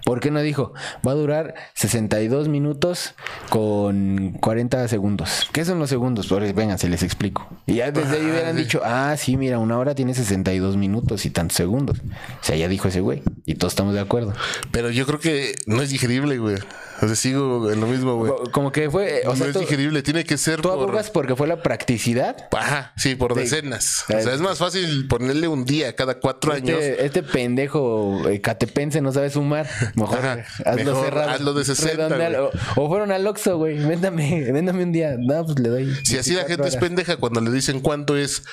¿Por 0.05 0.21
qué 0.21 0.31
no 0.31 0.41
dijo? 0.41 0.73
Va 1.05 1.11
a 1.11 1.15
durar 1.15 1.55
62 1.73 2.47
minutos 2.47 3.15
con 3.49 4.37
40 4.39 4.87
segundos. 4.87 5.49
¿Qué 5.51 5.65
son 5.65 5.79
los 5.79 5.89
segundos? 5.89 6.27
Pues, 6.27 6.55
vengan, 6.55 6.79
se 6.79 6.87
les 6.87 7.03
explico. 7.03 7.47
Y 7.65 7.75
ya 7.75 7.91
desde 7.91 8.17
ahí 8.17 8.25
hubieran 8.25 8.55
dicho, 8.55 8.81
ah, 8.83 9.15
sí, 9.17 9.35
mira, 9.35 9.59
una 9.59 9.77
hora 9.77 9.93
tiene 9.93 10.13
62 10.13 10.77
minutos 10.77 11.25
y 11.25 11.31
tantos 11.31 11.57
segundos. 11.57 11.99
O 11.99 12.43
sea, 12.43 12.55
ya 12.55 12.69
dijo 12.69 12.87
ese 12.87 13.01
güey. 13.01 13.23
Y 13.45 13.55
todos 13.55 13.73
estamos 13.73 13.93
de 13.93 13.99
acuerdo. 13.99 14.33
Pero 14.71 14.89
yo 14.89 15.05
creo 15.05 15.19
que 15.19 15.55
no 15.65 15.81
es 15.81 15.89
digerible, 15.89 16.37
güey. 16.37 16.57
O 17.01 17.07
sea, 17.07 17.15
sigo 17.15 17.71
en 17.71 17.81
lo 17.81 17.87
mismo, 17.87 18.15
güey. 18.15 18.31
Como 18.51 18.71
que 18.71 18.89
fue, 18.91 19.21
o 19.25 19.29
no 19.31 19.35
sea, 19.35 19.47
es 19.47 19.53
tú, 19.53 19.59
digerible, 19.59 20.03
tiene 20.03 20.23
que 20.23 20.37
ser 20.37 20.57
tú 20.61 20.69
por. 20.69 20.73
abogas 20.73 21.09
porque 21.09 21.35
fue 21.35 21.47
la 21.47 21.63
practicidad. 21.63 22.35
Ajá, 22.51 22.93
sí, 22.95 23.15
por 23.15 23.33
De- 23.33 23.41
decenas. 23.41 24.03
O 24.07 24.21
sea, 24.21 24.33
es 24.33 24.39
más 24.41 24.59
fácil 24.59 25.07
ponerle 25.07 25.47
un 25.47 25.65
día 25.65 25.95
cada 25.95 26.19
cuatro 26.19 26.53
años. 26.53 26.77
Este, 26.79 27.05
este 27.05 27.23
pendejo 27.23 28.29
eh, 28.29 28.39
catepense 28.39 29.01
no 29.01 29.11
sabe 29.11 29.29
sumar. 29.31 29.67
Mejor 29.95 30.19
Ajá, 30.19 30.45
hazlo 30.65 30.83
mejor 30.91 31.05
cerrado. 31.05 31.29
hazlo 31.31 31.53
de 31.53 31.65
60, 31.65 31.95
Redondealo. 31.95 32.51
O, 32.75 32.83
o 32.83 32.89
fueron 32.89 33.11
al 33.11 33.25
Oxxo, 33.25 33.57
güey. 33.57 33.77
Véndame, 33.83 34.51
véndame 34.51 34.83
un 34.83 34.91
día. 34.91 35.15
No, 35.17 35.43
pues 35.45 35.57
le 35.59 35.69
doy. 35.69 35.95
Si 36.03 36.17
así 36.17 36.31
la 36.33 36.43
24 36.45 36.47
gente 36.63 36.67
es 36.69 36.75
pendeja 36.81 37.17
cuando 37.17 37.41
le 37.41 37.51
dicen 37.51 37.79
cuánto 37.79 38.15
es 38.15 38.43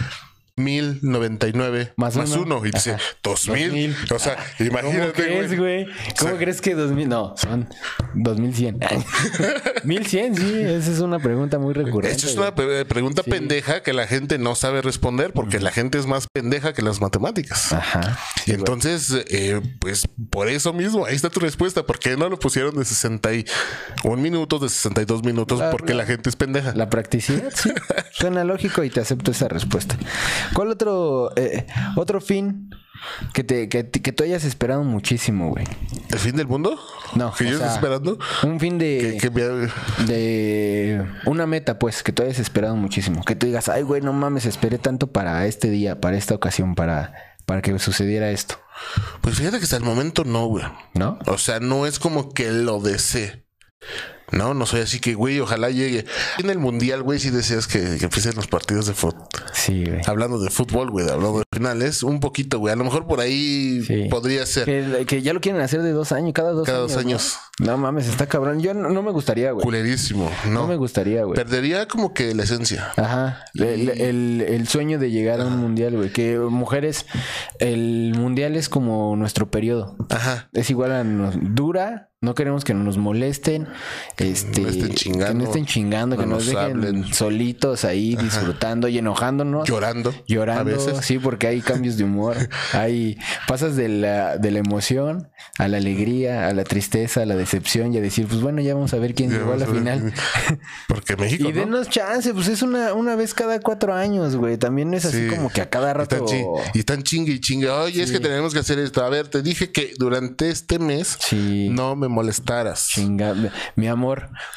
1099 0.58 1.92
Más 1.96 2.16
más, 2.16 2.30
uno. 2.30 2.42
uno. 2.58 2.66
y 2.66 2.70
dice 2.70 2.92
Ajá. 2.92 3.02
2000. 3.22 3.68
2000. 3.68 3.96
O 4.14 4.18
sea, 4.18 4.36
¿Cómo 4.58 4.70
imagínate, 4.70 5.12
crees, 5.12 5.56
güey. 5.58 5.86
¿Cómo 6.18 6.36
crees 6.36 6.60
que 6.60 6.74
2000? 6.74 7.08
No, 7.08 7.34
son 7.36 7.68
2100. 8.14 8.78
1100, 9.84 10.36
sí. 10.36 10.54
Esa 10.60 10.90
es 10.92 10.98
una 11.00 11.18
pregunta 11.18 11.58
muy 11.58 11.74
recurrente. 11.74 12.16
Esto 12.16 12.28
es 12.28 12.36
una 12.36 12.54
pe- 12.54 12.84
pregunta 12.84 13.22
Sí. 13.24 13.30
pendeja 13.30 13.82
que 13.82 13.92
la 13.92 14.06
gente 14.06 14.38
no 14.38 14.54
sabe 14.54 14.82
responder 14.82 15.32
porque 15.32 15.60
la 15.60 15.70
gente 15.70 15.98
es 15.98 16.06
más 16.06 16.26
pendeja 16.32 16.72
que 16.72 16.82
las 16.82 17.00
matemáticas. 17.00 17.72
Ajá. 17.72 18.18
y 18.46 18.52
entonces, 18.52 19.12
eh, 19.28 19.60
pues 19.80 20.08
por 20.30 20.48
eso 20.48 20.72
mismo, 20.72 21.04
ahí 21.06 21.14
está 21.16 21.30
tu 21.30 21.40
respuesta. 21.40 21.84
¿Por 21.84 21.98
qué 21.98 22.16
no 22.16 22.28
lo 22.28 22.38
pusieron 22.38 22.76
de 22.76 22.84
61 22.84 24.16
minutos, 24.22 24.60
de 24.62 24.68
62 24.68 25.22
minutos? 25.24 25.58
La- 25.58 25.70
porque 25.70 25.94
la- 25.94 25.98
la 25.98 26.06
gente 26.06 26.28
es 26.30 26.36
pendeja. 26.36 26.72
La 26.74 26.88
practicidad, 26.88 27.50
sí. 27.54 27.70
Suena 28.12 28.44
lógico 28.44 28.84
y 28.84 28.90
te 28.90 29.00
acepto 29.00 29.30
esa 29.32 29.48
respuesta. 29.48 29.96
¿Cuál 30.54 30.68
otro, 30.70 31.32
eh, 31.37 31.66
otro 31.96 32.20
fin 32.20 32.70
que, 33.32 33.44
te, 33.44 33.68
que, 33.68 33.88
que 33.90 34.12
tú 34.12 34.24
hayas 34.24 34.44
esperado 34.44 34.82
muchísimo, 34.84 35.50
güey? 35.50 35.64
¿El 36.11 36.18
fin 36.18 36.37
del 36.37 36.46
mundo? 36.46 36.78
No, 37.14 37.32
¿Que 37.32 37.44
yo 37.44 37.58
sea, 37.58 37.66
estoy 37.68 37.74
esperando? 37.76 38.18
Un 38.42 38.58
fin 38.61 38.78
de, 38.78 39.18
Que, 39.20 39.28
que 39.28 39.30
me- 39.30 40.06
de 40.06 41.06
una 41.26 41.46
meta, 41.46 41.78
pues, 41.78 42.02
que 42.02 42.12
tú 42.12 42.22
hayas 42.22 42.38
esperado 42.38 42.76
muchísimo. 42.76 43.24
Que 43.24 43.34
tú 43.37 43.46
digas, 43.46 43.68
ay, 43.68 43.82
güey, 43.82 44.00
no 44.02 44.12
mames, 44.12 44.46
esperé 44.46 44.78
tanto 44.78 45.12
para 45.12 45.46
este 45.46 45.70
día, 45.70 46.00
para 46.00 46.16
esta 46.16 46.34
ocasión, 46.34 46.74
para, 46.74 47.12
para 47.46 47.62
que 47.62 47.78
sucediera 47.78 48.30
esto. 48.30 48.56
Pues 49.20 49.37
fíjate 49.37 49.58
que 49.58 49.64
hasta 49.64 49.76
el 49.76 49.84
momento 49.84 50.24
no, 50.24 50.46
güey. 50.46 50.64
¿No? 50.94 51.18
O 51.26 51.38
sea, 51.38 51.61
no 51.61 51.87
es 51.87 51.98
como 51.98 52.32
que 52.32 52.50
lo 52.52 52.80
desee. 52.80 53.44
No, 54.32 54.54
no 54.54 54.66
soy 54.66 54.80
así 54.82 55.00
que, 55.00 55.14
güey, 55.14 55.40
ojalá 55.40 55.70
llegue. 55.70 56.04
En 56.38 56.50
el 56.50 56.58
mundial, 56.58 57.02
güey, 57.02 57.18
si 57.18 57.30
deseas 57.30 57.66
que, 57.66 57.96
que 57.98 58.04
empiecen 58.04 58.34
los 58.36 58.46
partidos 58.46 58.86
de 58.86 58.94
fútbol. 58.94 59.26
Sí, 59.52 59.84
güey. 59.86 60.00
Hablando 60.06 60.38
de 60.38 60.50
fútbol, 60.50 60.90
güey, 60.90 61.08
hablando 61.08 61.38
de 61.38 61.44
finales, 61.52 62.02
un 62.02 62.20
poquito, 62.20 62.58
güey. 62.58 62.72
A 62.72 62.76
lo 62.76 62.84
mejor 62.84 63.06
por 63.06 63.20
ahí 63.20 63.82
Sí. 63.86 64.06
podría 64.10 64.44
ser. 64.46 64.64
Que, 64.66 65.04
que 65.06 65.22
ya 65.22 65.32
lo 65.32 65.40
quieren 65.40 65.60
hacer 65.60 65.82
de 65.82 65.92
dos 65.92 66.12
años, 66.12 66.32
cada 66.34 66.52
dos 66.52 66.66
Cada 66.66 66.78
años. 66.80 66.92
dos 66.92 67.02
¿no? 67.04 67.08
años. 67.08 67.38
¿no? 67.60 67.76
mames, 67.78 68.06
está 68.08 68.26
cabrón. 68.26 68.60
Yo 68.60 68.74
no, 68.74 68.88
no 68.90 69.02
me 69.02 69.10
gustaría, 69.10 69.52
güey. 69.52 69.64
Culerísimo, 69.64 70.30
¿no? 70.46 70.52
No 70.62 70.66
me 70.66 70.76
gustaría, 70.76 71.24
güey. 71.24 71.34
Perdería 71.36 71.88
como 71.88 72.12
que 72.14 72.34
la 72.34 72.44
esencia. 72.44 72.92
Ajá, 72.96 73.44
el, 73.54 73.88
el- 73.90 74.44
el 74.48 74.68
sueño 74.68 74.98
de 74.98 75.10
llegar 75.10 75.40
a 75.40 75.44
un 75.46 75.56
mundial, 75.56 75.96
güey. 75.96 76.12
Que 76.12 76.38
mujeres, 76.38 77.06
el 77.58 78.12
mundial 78.16 78.56
es 78.56 78.68
como 78.68 79.16
nuestro 79.16 79.50
periodo. 79.50 79.96
Ajá. 80.10 80.48
Es 80.52 80.70
igual 80.70 80.92
a 80.92 81.04
nos 81.04 81.34
dura, 81.40 82.10
no 82.20 82.34
queremos 82.34 82.64
que 82.64 82.74
nos 82.74 82.98
molesten 82.98 83.68
este, 84.18 84.62
no 84.62 84.68
estén 84.68 84.94
chingando, 84.94 85.26
que 85.28 85.35
no 85.35 85.44
estén 85.44 85.66
chingando, 85.66 86.16
que 86.16 86.22
no 86.26 86.28
nos 86.35 86.46
nos 86.46 86.54
dejen 86.54 86.70
hablen. 86.70 87.14
solitos 87.14 87.85
ahí 87.85 88.16
disfrutando 88.16 88.88
y 88.88 88.98
enojándonos. 88.98 89.68
Llorando. 89.68 90.14
Llorando, 90.26 90.61
A 90.61 90.64
veces. 90.76 91.04
sí, 91.04 91.18
porque 91.18 91.46
hay 91.46 91.61
cambios 91.61 91.96
de 91.96 92.04
humor. 92.04 92.37
hay, 92.72 93.16
pasas 93.46 93.76
de 93.76 93.88
la, 93.88 94.38
de 94.38 94.50
la 94.50 94.59
emoción 94.59 95.28
a 95.59 95.68
la 95.68 95.76
alegría, 95.76 96.48
a 96.48 96.52
la 96.54 96.64
tristeza, 96.64 97.22
a 97.22 97.26
la 97.26 97.37
decepción 97.37 97.92
y 97.94 97.98
a 97.98 98.00
decir, 98.00 98.26
pues 98.26 98.40
bueno, 98.40 98.61
ya 98.61 98.74
vamos 98.74 98.92
a 98.94 98.98
ver 98.98 99.14
quién 99.14 99.31
llegó 99.31 99.52
a 99.52 99.57
la 99.57 99.66
final. 99.66 100.12
Porque 100.88 101.16
México. 101.16 101.48
Y 101.48 101.52
¿no? 101.52 101.61
denos 101.61 101.88
chance, 101.88 102.33
pues 102.35 102.48
es 102.48 102.62
una, 102.62 102.94
una 102.94 103.14
vez 103.16 103.35
cada 103.35 103.61
cuatro 103.61 103.94
años, 103.94 104.37
güey. 104.37 104.57
También 104.57 104.94
es 104.94 105.04
así 105.04 105.18
Sí. 105.28 105.35
como 105.35 105.50
que 105.50 105.61
a 105.61 105.68
cada 105.68 105.92
rato. 105.94 106.24
y 106.74 106.78
están 106.78 107.02
chingue 107.02 107.33
y 107.33 107.40
chingue. 107.40 107.68
Oye, 107.68 108.02
es 108.02 108.12
que 108.12 108.20
tenemos 108.20 108.52
que 108.52 108.61
hacer 108.61 108.78
esto. 108.78 109.04
A 109.04 109.09
ver, 109.09 109.28
te 109.28 109.42
dije 109.42 109.70
que 109.72 109.92
durante 109.98 110.48
este 110.48 110.78
mes 110.78 111.18
Sí. 111.20 111.68
no 111.70 111.96
me 111.96 112.09
molestaras. 112.09 112.88
Chinga, 112.88 113.35
mi 113.74 113.88
amor, 113.88 114.07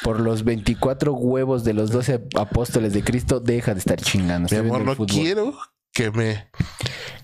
por 0.03 0.19
los 0.19 0.43
24 0.43 1.13
huevos 1.13 1.63
de 1.63 1.73
los 1.73 1.91
12 1.91 2.27
apóstoles 2.35 2.93
de 2.93 3.03
Cristo, 3.03 3.39
deja 3.39 3.73
de 3.73 3.79
estar 3.79 4.01
chingando. 4.01 4.49
Mi 4.51 4.57
amor, 4.57 4.83
no 4.83 4.95
fútbol. 4.95 5.07
quiero 5.07 5.57
que 5.93 6.11
me 6.11 6.49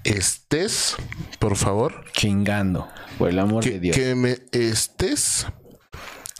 estés, 0.03 0.95
por 1.39 1.55
favor, 1.55 2.05
Chingando, 2.11 2.87
por 3.17 3.29
el 3.29 3.39
amor 3.39 3.63
de 3.63 3.71
que, 3.71 3.79
Dios. 3.79 3.95
que 3.95 4.15
me 4.15 4.37
estés 4.51 5.47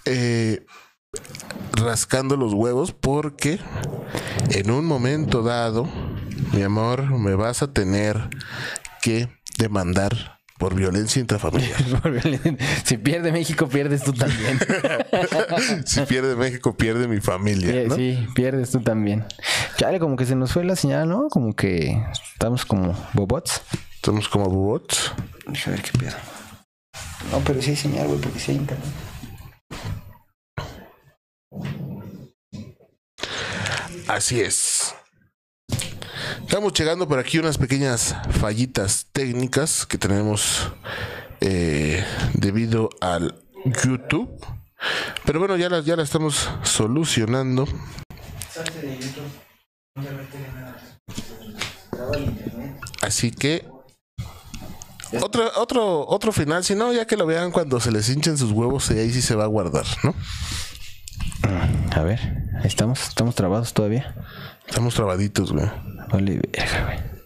eh, 0.06 0.66
rascando 1.74 2.36
los 2.36 2.54
huevos 2.54 2.92
porque 2.92 3.60
en 4.50 4.72
un 4.72 4.86
momento 4.86 5.42
dado, 5.42 5.88
mi 6.54 6.62
amor, 6.62 7.10
me 7.18 7.36
vas 7.36 7.62
a 7.62 7.72
tener 7.72 8.30
que 9.02 9.30
demandar 9.58 10.37
por 10.58 10.76
violencia 10.76 11.20
intrafamiliar. 11.20 11.78
si 12.84 12.98
pierde 12.98 13.32
México, 13.32 13.68
pierdes 13.68 14.04
tú 14.04 14.14
también. 14.14 14.60
si 15.86 16.02
pierde 16.02 16.36
México, 16.36 16.76
pierde 16.76 17.08
mi 17.08 17.20
familia. 17.20 17.72
Sí, 17.72 17.88
¿no? 17.88 17.96
sí, 17.96 18.28
pierdes 18.34 18.72
tú 18.72 18.82
también. 18.82 19.26
Chale, 19.78 20.00
como 20.00 20.16
que 20.16 20.26
se 20.26 20.36
nos 20.36 20.52
fue 20.52 20.64
la 20.64 20.76
señal, 20.76 21.08
¿no? 21.08 21.28
Como 21.30 21.54
que 21.54 22.04
estamos 22.34 22.66
como 22.66 22.96
bobots. 23.14 23.62
Estamos 23.96 24.28
como 24.30 24.46
robots. 24.46 25.14
Deja 25.48 25.72
ver 25.72 25.82
qué 25.82 25.98
pedo. 25.98 26.16
No, 27.32 27.40
pero 27.40 27.62
sí 27.62 27.72
hay 27.72 27.76
señal, 27.76 28.08
güey, 28.08 28.20
porque 28.20 28.40
sí 28.40 28.52
hay 28.52 28.58
internet. 28.58 28.88
Así 34.08 34.40
es. 34.40 34.96
Estamos 36.48 36.72
llegando 36.72 37.06
por 37.10 37.20
aquí 37.20 37.40
unas 37.40 37.58
pequeñas 37.58 38.16
fallitas 38.40 39.08
técnicas 39.12 39.86
que 39.86 39.98
tenemos 39.98 40.72
eh, 41.42 42.02
debido 42.36 42.90
al 43.02 43.36
YouTube. 43.66 44.30
Pero 45.26 45.40
bueno, 45.40 45.58
ya 45.58 45.68
las 45.68 45.84
ya 45.84 45.98
la 45.98 46.04
estamos 46.04 46.50
solucionando. 46.64 47.68
Así 53.02 53.32
que 53.32 53.68
otro, 55.20 55.52
otro, 55.58 56.08
otro 56.08 56.32
final, 56.32 56.64
si 56.64 56.76
no, 56.76 56.94
ya 56.94 57.06
que 57.06 57.18
lo 57.18 57.26
vean 57.26 57.52
cuando 57.52 57.82
se 57.82 57.92
les 57.92 58.08
hinchen 58.08 58.38
sus 58.38 58.54
huevos 58.54 58.90
y 58.92 58.98
ahí 58.98 59.12
sí 59.12 59.22
se 59.22 59.36
va 59.36 59.44
a 59.44 59.48
guardar, 59.48 59.86
¿no? 60.02 60.16
A 61.92 62.04
ver, 62.04 62.22
ahí 62.62 62.68
estamos, 62.68 63.06
estamos 63.10 63.36
trabados 63.36 63.74
todavía. 63.74 64.16
Estamos 64.66 64.96
trabaditos, 64.96 65.52
güey. 65.52 65.70
Vale, 66.12 66.40
verga, 66.52 66.86
güey. 66.86 67.18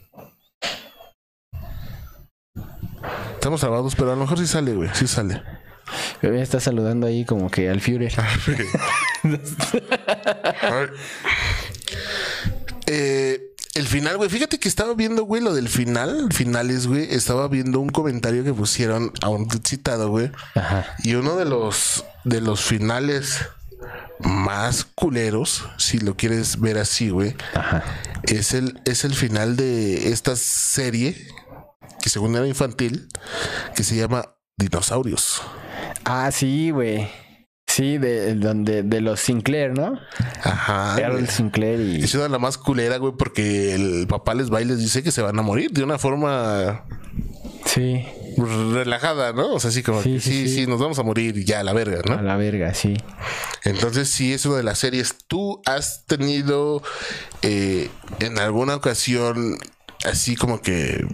Estamos 3.33 3.59
trabados, 3.59 3.95
pero 3.95 4.11
a 4.11 4.15
lo 4.15 4.21
mejor 4.21 4.37
sí 4.37 4.47
sale, 4.47 4.73
güey. 4.73 4.89
Sí 4.93 5.07
sale. 5.07 5.41
Me 6.21 6.41
está 6.41 6.59
saludando 6.59 7.07
ahí 7.07 7.25
como 7.25 7.49
que 7.49 7.69
al 7.69 7.81
Führer. 7.81 8.13
Eh, 12.93 13.53
el 13.73 13.87
final, 13.87 14.17
güey. 14.17 14.29
Fíjate 14.29 14.59
que 14.59 14.67
estaba 14.67 14.93
viendo, 14.95 15.23
güey, 15.23 15.41
lo 15.41 15.53
del 15.53 15.69
final. 15.69 16.27
Finales, 16.33 16.87
güey. 16.87 17.07
Estaba 17.13 17.47
viendo 17.47 17.79
un 17.79 17.87
comentario 17.87 18.43
que 18.43 18.53
pusieron 18.53 19.13
a 19.21 19.29
un 19.29 19.49
citado, 19.63 20.09
güey. 20.09 20.29
Ajá. 20.55 20.97
Y 21.01 21.13
uno 21.13 21.37
de 21.37 21.45
los 21.45 22.03
de 22.25 22.41
los 22.41 22.61
finales 22.61 23.39
más 24.23 24.85
culeros, 24.85 25.65
si 25.77 25.99
lo 25.99 26.15
quieres 26.15 26.59
ver 26.59 26.77
así, 26.77 27.09
güey, 27.09 27.35
es 28.23 28.53
el, 28.53 28.79
es 28.85 29.03
el 29.03 29.13
final 29.13 29.55
de 29.55 30.09
esta 30.11 30.35
serie 30.35 31.15
que 32.01 32.09
según 32.09 32.35
era 32.35 32.47
infantil, 32.47 33.07
que 33.75 33.83
se 33.83 33.95
llama 33.95 34.25
Dinosaurios. 34.57 35.41
Ah, 36.03 36.31
sí, 36.31 36.71
güey. 36.71 37.07
Sí, 37.67 37.97
de, 37.97 38.35
donde, 38.35 38.83
de 38.83 38.99
los 38.99 39.21
Sinclair, 39.21 39.71
¿no? 39.71 39.97
Ajá. 40.43 41.09
Güey. 41.09 41.27
Sinclair 41.27 41.79
y. 41.79 42.03
Es 42.03 42.13
una 42.15 42.23
de 42.23 42.29
la 42.29 42.39
más 42.39 42.57
culera, 42.57 42.97
güey, 42.97 43.13
porque 43.17 43.73
el 43.75 44.07
papá 44.07 44.33
les 44.33 44.51
va 44.51 44.61
y 44.61 44.65
les 44.65 44.79
dice 44.79 45.03
que 45.03 45.11
se 45.11 45.21
van 45.21 45.39
a 45.39 45.41
morir 45.41 45.71
de 45.71 45.83
una 45.83 45.97
forma 45.97 46.83
Sí, 47.65 48.05
relajada, 48.37 49.33
¿no? 49.33 49.53
O 49.53 49.59
sea, 49.59 49.69
así 49.69 49.83
como 49.83 50.01
Sí, 50.01 50.13
que 50.15 50.19
sí, 50.21 50.47
sí, 50.47 50.67
nos 50.67 50.79
vamos 50.79 50.97
a 50.99 51.03
morir 51.03 51.37
y 51.37 51.43
ya, 51.45 51.59
a 51.59 51.63
la 51.63 51.73
verga, 51.73 52.01
a 52.05 52.15
¿no? 52.17 52.21
la 52.21 52.37
verga, 52.37 52.73
sí. 52.73 52.95
Entonces, 53.63 54.09
sí, 54.09 54.33
es 54.33 54.45
una 54.45 54.57
de 54.57 54.63
las 54.63 54.79
series. 54.79 55.15
¿Tú 55.27 55.61
has 55.65 56.05
tenido 56.05 56.81
eh, 57.41 57.89
en 58.19 58.39
alguna 58.39 58.75
ocasión 58.75 59.57
así 60.05 60.35
como 60.35 60.61
que 60.61 61.05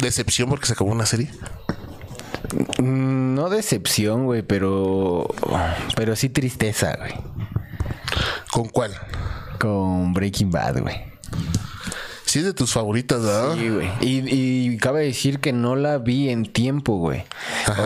decepción 0.00 0.48
porque 0.48 0.66
se 0.66 0.72
acabó 0.74 0.90
una 0.90 1.06
serie? 1.06 1.30
No 2.78 3.48
decepción, 3.50 4.24
güey, 4.24 4.42
pero. 4.42 5.26
Pero 5.96 6.16
sí 6.16 6.28
tristeza, 6.28 6.96
güey. 6.96 7.12
¿Con 8.52 8.68
cuál? 8.68 8.92
Con 9.58 10.14
Breaking 10.14 10.50
Bad, 10.50 10.80
güey. 10.80 10.96
Sí, 12.28 12.40
es 12.40 12.44
de 12.44 12.52
tus 12.52 12.74
favoritas, 12.74 13.22
¿verdad? 13.22 13.56
Sí, 13.56 13.70
güey. 13.70 13.88
Y, 14.02 14.22
y 14.28 14.76
cabe 14.76 15.04
decir 15.04 15.38
que 15.38 15.54
no 15.54 15.76
la 15.76 15.96
vi 15.96 16.28
en 16.28 16.44
tiempo, 16.44 16.98
güey. 16.98 17.24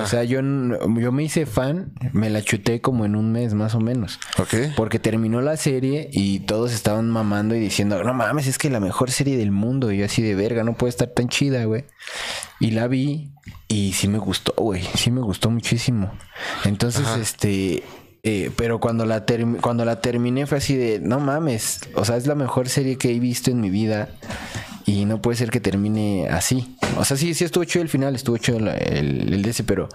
O 0.02 0.06
sea, 0.06 0.24
yo, 0.24 0.40
yo 0.40 1.12
me 1.12 1.22
hice 1.22 1.46
fan, 1.46 1.92
me 2.12 2.28
la 2.28 2.42
chuté 2.42 2.80
como 2.80 3.04
en 3.04 3.14
un 3.14 3.30
mes 3.30 3.54
más 3.54 3.76
o 3.76 3.80
menos. 3.80 4.18
Ok. 4.38 4.74
Porque 4.74 4.98
terminó 4.98 5.40
la 5.42 5.56
serie 5.56 6.10
y 6.12 6.40
todos 6.40 6.72
estaban 6.72 7.08
mamando 7.08 7.54
y 7.54 7.60
diciendo, 7.60 8.02
no 8.02 8.14
mames, 8.14 8.48
es 8.48 8.58
que 8.58 8.68
la 8.68 8.80
mejor 8.80 9.12
serie 9.12 9.36
del 9.36 9.52
mundo. 9.52 9.92
Y 9.92 9.98
yo 9.98 10.06
así 10.06 10.22
de 10.22 10.34
verga, 10.34 10.64
no 10.64 10.74
puede 10.74 10.90
estar 10.90 11.06
tan 11.06 11.28
chida, 11.28 11.64
güey. 11.66 11.84
Y 12.58 12.72
la 12.72 12.88
vi 12.88 13.30
y 13.68 13.92
sí 13.92 14.08
me 14.08 14.18
gustó, 14.18 14.54
güey. 14.56 14.82
Sí 14.96 15.12
me 15.12 15.20
gustó 15.20 15.50
muchísimo. 15.50 16.12
Entonces, 16.64 17.06
este... 17.16 17.84
eh, 18.22 18.50
pero 18.56 18.78
cuando 18.78 19.04
la, 19.04 19.24
cuando 19.60 19.84
la 19.84 20.00
terminé 20.00 20.46
fue 20.46 20.58
así 20.58 20.76
de, 20.76 21.00
no 21.00 21.18
mames, 21.18 21.80
o 21.94 22.04
sea, 22.04 22.16
es 22.16 22.26
la 22.26 22.34
mejor 22.34 22.68
serie 22.68 22.96
que 22.96 23.10
he 23.10 23.18
visto 23.18 23.50
en 23.50 23.60
mi 23.60 23.70
vida 23.70 24.10
y 24.86 25.04
no 25.04 25.20
puede 25.22 25.36
ser 25.36 25.50
que 25.50 25.60
termine 25.60 26.28
así. 26.28 26.76
O 26.98 27.04
sea, 27.04 27.16
sí, 27.16 27.34
sí 27.34 27.44
estuvo 27.44 27.64
chido 27.64 27.82
el 27.82 27.88
final, 27.88 28.14
estuvo 28.14 28.36
chido 28.36 28.58
el, 28.58 28.68
el 28.68 29.42
de 29.42 29.50
ese, 29.50 29.64
pero 29.64 29.88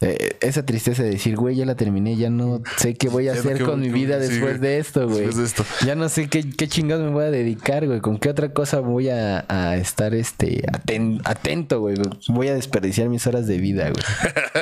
eh, 0.00 0.36
esa 0.40 0.64
tristeza 0.64 1.02
de 1.02 1.10
decir, 1.10 1.36
güey, 1.36 1.56
ya 1.56 1.66
la 1.66 1.74
terminé, 1.74 2.16
ya 2.16 2.30
no 2.30 2.62
sé 2.76 2.94
qué 2.94 3.08
voy 3.08 3.28
a 3.28 3.34
Ya 3.34 3.40
hacer 3.40 3.62
con 3.64 3.80
mi 3.80 3.90
vida 3.90 4.18
después 4.18 4.60
de 4.60 4.78
esto, 4.78 5.06
güey. 5.08 5.26
Después 5.26 5.36
de 5.36 5.44
esto. 5.44 5.64
Ya 5.84 5.94
no 5.94 6.08
sé 6.08 6.28
qué, 6.28 6.48
qué 6.50 6.68
chingados 6.68 7.04
me 7.04 7.10
voy 7.10 7.24
a 7.24 7.30
dedicar, 7.30 7.86
güey. 7.86 8.00
¿Con 8.00 8.18
qué 8.18 8.30
otra 8.30 8.52
cosa 8.52 8.80
voy 8.80 9.08
a, 9.10 9.44
a 9.48 9.76
estar 9.76 10.14
este 10.14 10.62
aten- 10.72 11.20
atento, 11.24 11.80
güey? 11.80 11.96
Voy 12.28 12.48
a 12.48 12.54
desperdiciar 12.54 13.08
mis 13.08 13.26
horas 13.26 13.46
de 13.46 13.58
vida, 13.58 13.90
güey. 13.90 14.04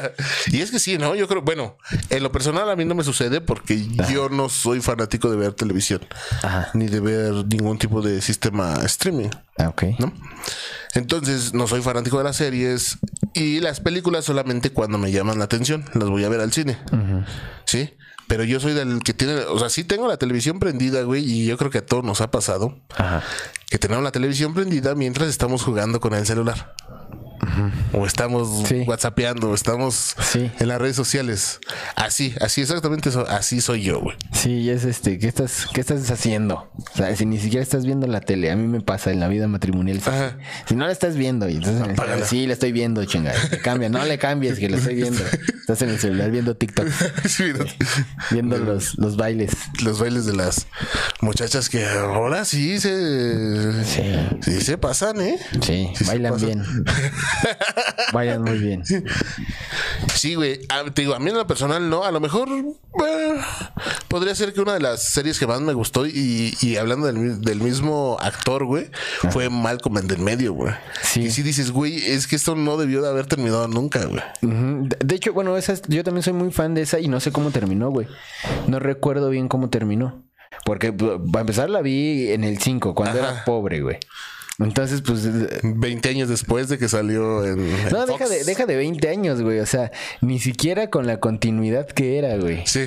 y 0.53 0.61
es 0.61 0.71
que 0.71 0.79
sí, 0.79 0.99
¿no? 0.99 1.15
Yo 1.15 1.29
creo, 1.29 1.43
bueno, 1.43 1.77
en 2.11 2.23
lo 2.23 2.33
personal 2.33 2.69
a 2.71 2.77
mí 2.77 2.85
no 2.85 2.95
me 2.95 3.05
sucede 3.05 3.41
porque 3.41 3.87
yo 4.11 4.29
no 4.29 4.49
soy 4.49 4.81
fanático 4.81 5.31
de 5.31 5.37
ver 5.37 5.53
televisión. 5.53 6.01
Ajá. 6.43 6.69
Ni 6.75 6.87
de 6.89 7.01
ver 7.01 7.33
ningún 7.47 7.79
tipo 7.79 8.03
de 8.03 8.21
sistema 8.23 8.75
streaming. 8.85 9.29
Ah, 9.59 9.69
ok. 9.69 9.83
¿no? 9.99 10.13
Entonces, 10.95 11.55
no 11.55 11.67
soy 11.67 11.83
fanático 11.83 12.19
de 12.19 12.25
las 12.25 12.37
series 12.37 12.99
y 13.35 13.61
las 13.61 13.81
películas 13.81 14.25
solamente 14.25 14.71
cuando 14.71 14.99
me 14.99 15.13
llaman 15.13 15.39
la 15.39 15.45
atención. 15.45 15.85
Las 15.95 16.09
voy 16.09 16.25
a 16.25 16.29
ver 16.29 16.41
al 16.41 16.53
cine. 16.53 16.79
Sí. 17.65 17.91
Pero 18.29 18.43
yo 18.43 18.59
soy 18.59 18.73
del 18.75 19.03
que 19.05 19.15
tiene, 19.15 19.35
o 19.37 19.59
sea, 19.59 19.69
sí 19.69 19.85
tengo 19.85 20.09
la 20.09 20.17
televisión 20.17 20.59
prendida, 20.59 21.03
güey, 21.03 21.25
y 21.25 21.47
yo 21.47 21.57
creo 21.57 21.71
que 21.71 21.79
a 21.79 21.87
todos 21.87 22.03
nos 22.03 22.21
ha 22.21 22.33
pasado 22.33 22.77
Ajá. 22.97 23.23
que 23.71 23.79
tenemos 23.79 24.03
la 24.03 24.11
televisión 24.11 24.53
prendida 24.53 24.97
mientras 24.97 25.29
estamos 25.29 25.63
jugando 25.63 26.01
con 26.01 26.13
el 26.13 26.27
celular. 26.27 26.75
O 27.93 28.07
estamos 28.07 28.67
Sí. 28.69 28.85
whatsappeando, 28.87 29.55
estamos 29.55 30.15
Sí. 30.33 30.51
en 30.59 30.69
las 30.69 30.81
redes 30.81 30.97
sociales. 30.97 31.61
Así, 31.95 32.35
así 32.41 32.61
exactamente 32.63 33.09
eso, 33.09 33.27
así 33.29 33.61
soy 33.61 33.83
yo, 33.83 34.01
güey. 34.01 34.17
Sí, 34.33 34.69
es 34.71 34.85
este, 34.85 35.19
¿qué 35.19 35.29
estás, 35.29 35.67
qué 35.73 35.81
estás 35.81 36.11
haciendo? 36.11 36.71
O 36.95 36.97
sea, 36.97 37.15
si 37.17 37.27
ni 37.27 37.39
siquiera 37.39 37.63
estás 37.63 37.85
viendo 37.87 38.07
la 38.07 38.21
tele, 38.21 38.51
a 38.51 38.57
mí 38.57 38.67
me 38.67 38.81
pasa 38.81 39.11
en 39.13 39.21
la 39.21 39.29
vida 39.29 39.49
matrimonial. 39.49 39.99
Ajá. 40.05 40.37
Si 40.69 40.75
no 40.77 40.87
la 40.87 40.93
estás 40.93 41.17
viendo, 41.17 41.49
y 41.49 41.57
entonces 41.57 41.83
Apágala. 41.83 42.27
sí, 42.27 42.47
la 42.47 42.53
estoy 42.55 42.73
viendo, 42.73 43.05
chingada. 43.05 43.39
Cambia, 43.63 43.89
no 43.89 44.05
le 44.05 44.19
cambies, 44.19 44.59
que 44.59 44.69
la 44.69 44.77
estoy 44.79 44.95
viendo. 44.97 45.23
Estás 45.61 45.83
en 45.83 45.91
el 45.91 45.99
celular 45.99 46.31
viendo 46.31 46.57
TikTok, 46.57 46.87
Sí, 47.29 47.45
viendo 48.31 48.57
los, 48.59 48.97
los 48.99 49.17
bailes. 49.17 49.53
los 49.83 49.99
bailes 49.99 50.27
de 50.27 50.35
las 50.35 50.67
muchachas 51.21 51.69
que 51.69 51.85
ahora 51.87 52.45
sí 52.45 52.79
se 52.81 53.85
Sí. 54.43 54.61
se 54.61 54.79
pasan, 54.79 55.21
¿eh? 55.21 55.39
Sí, 55.63 55.89
bailan 56.07 56.37
bien. 56.37 56.63
Vayan 58.13 58.43
muy 58.43 58.59
bien. 58.59 58.83
Sí, 60.15 60.35
güey. 60.35 60.61
A, 60.69 60.85
te 60.91 61.03
digo, 61.03 61.15
a 61.15 61.19
mí 61.19 61.31
en 61.31 61.37
lo 61.37 61.47
personal 61.47 61.89
no. 61.89 62.05
A 62.05 62.11
lo 62.11 62.21
mejor 62.21 62.49
eh, 62.49 63.41
podría 64.09 64.35
ser 64.35 64.53
que 64.53 64.61
una 64.61 64.75
de 64.75 64.81
las 64.81 65.03
series 65.03 65.39
que 65.39 65.47
más 65.47 65.61
me 65.61 65.73
gustó 65.73 66.07
y, 66.07 66.57
y 66.61 66.77
hablando 66.77 67.07
del, 67.07 67.17
mi- 67.19 67.41
del 67.45 67.61
mismo 67.61 68.17
actor, 68.21 68.65
güey, 68.65 68.91
fue 69.31 69.49
Malcolm 69.51 69.99
en 69.99 70.09
del 70.09 70.19
medio, 70.21 70.53
güey. 70.55 70.73
Sí. 71.03 71.23
Y 71.25 71.31
sí 71.31 71.43
dices, 71.43 71.71
güey, 71.71 71.97
es 72.11 72.27
que 72.27 72.37
esto 72.37 72.55
no 72.55 72.77
debió 72.77 73.03
de 73.03 73.09
haber 73.09 73.27
terminado 73.27 73.69
nunca, 73.69 74.05
güey. 74.07 74.23
De, 74.43 74.97
de 75.05 75.15
hecho, 75.15 75.33
bueno, 75.33 75.57
esa 75.57 75.73
es- 75.73 75.83
yo 75.89 76.03
también 76.05 76.23
soy 76.23 76.33
muy 76.33 76.51
fan 76.53 76.75
de 76.75 76.83
esa 76.83 76.99
y 77.01 77.09
no 77.09 77.21
sé 77.21 77.33
cómo 77.33 77.51
terminó, 77.51 77.91
güey. 77.91 78.07
No 78.67 78.79
recuerdo 78.79 79.31
bien 79.31 79.49
cómo 79.49 79.69
terminó. 79.71 80.25
Porque, 80.65 80.93
para 80.93 81.41
empezar, 81.43 81.71
la 81.71 81.83
vi 81.83 82.33
en 82.33 82.43
el 82.43 82.59
5, 82.59 82.95
cuando 82.95 83.21
Ajá. 83.21 83.31
era 83.33 83.45
pobre, 83.45 83.81
güey. 83.83 83.99
Entonces, 84.59 85.03
pues... 85.03 85.27
eh, 85.27 85.61
20 85.63 86.09
años 86.09 86.29
después 86.29 86.69
de 86.69 86.79
que 86.79 86.89
salió 86.89 87.45
en. 87.45 87.61
en 87.61 87.85
No, 87.91 88.07
Fox. 88.07 88.19
deja 88.19 88.29
de, 88.29 88.45
deja 88.45 88.67
de 88.67 88.77
20 88.77 89.09
años, 89.09 89.43
güey. 89.43 89.61
O 89.61 89.67
sea, 89.67 89.91
ni 90.21 90.39
siquiera 90.39 90.89
con 90.89 91.07
la 91.07 91.21
continuidad 91.21 91.87
que 91.87 92.19
era, 92.19 92.37
güey. 92.37 92.63
Sí. 92.67 92.87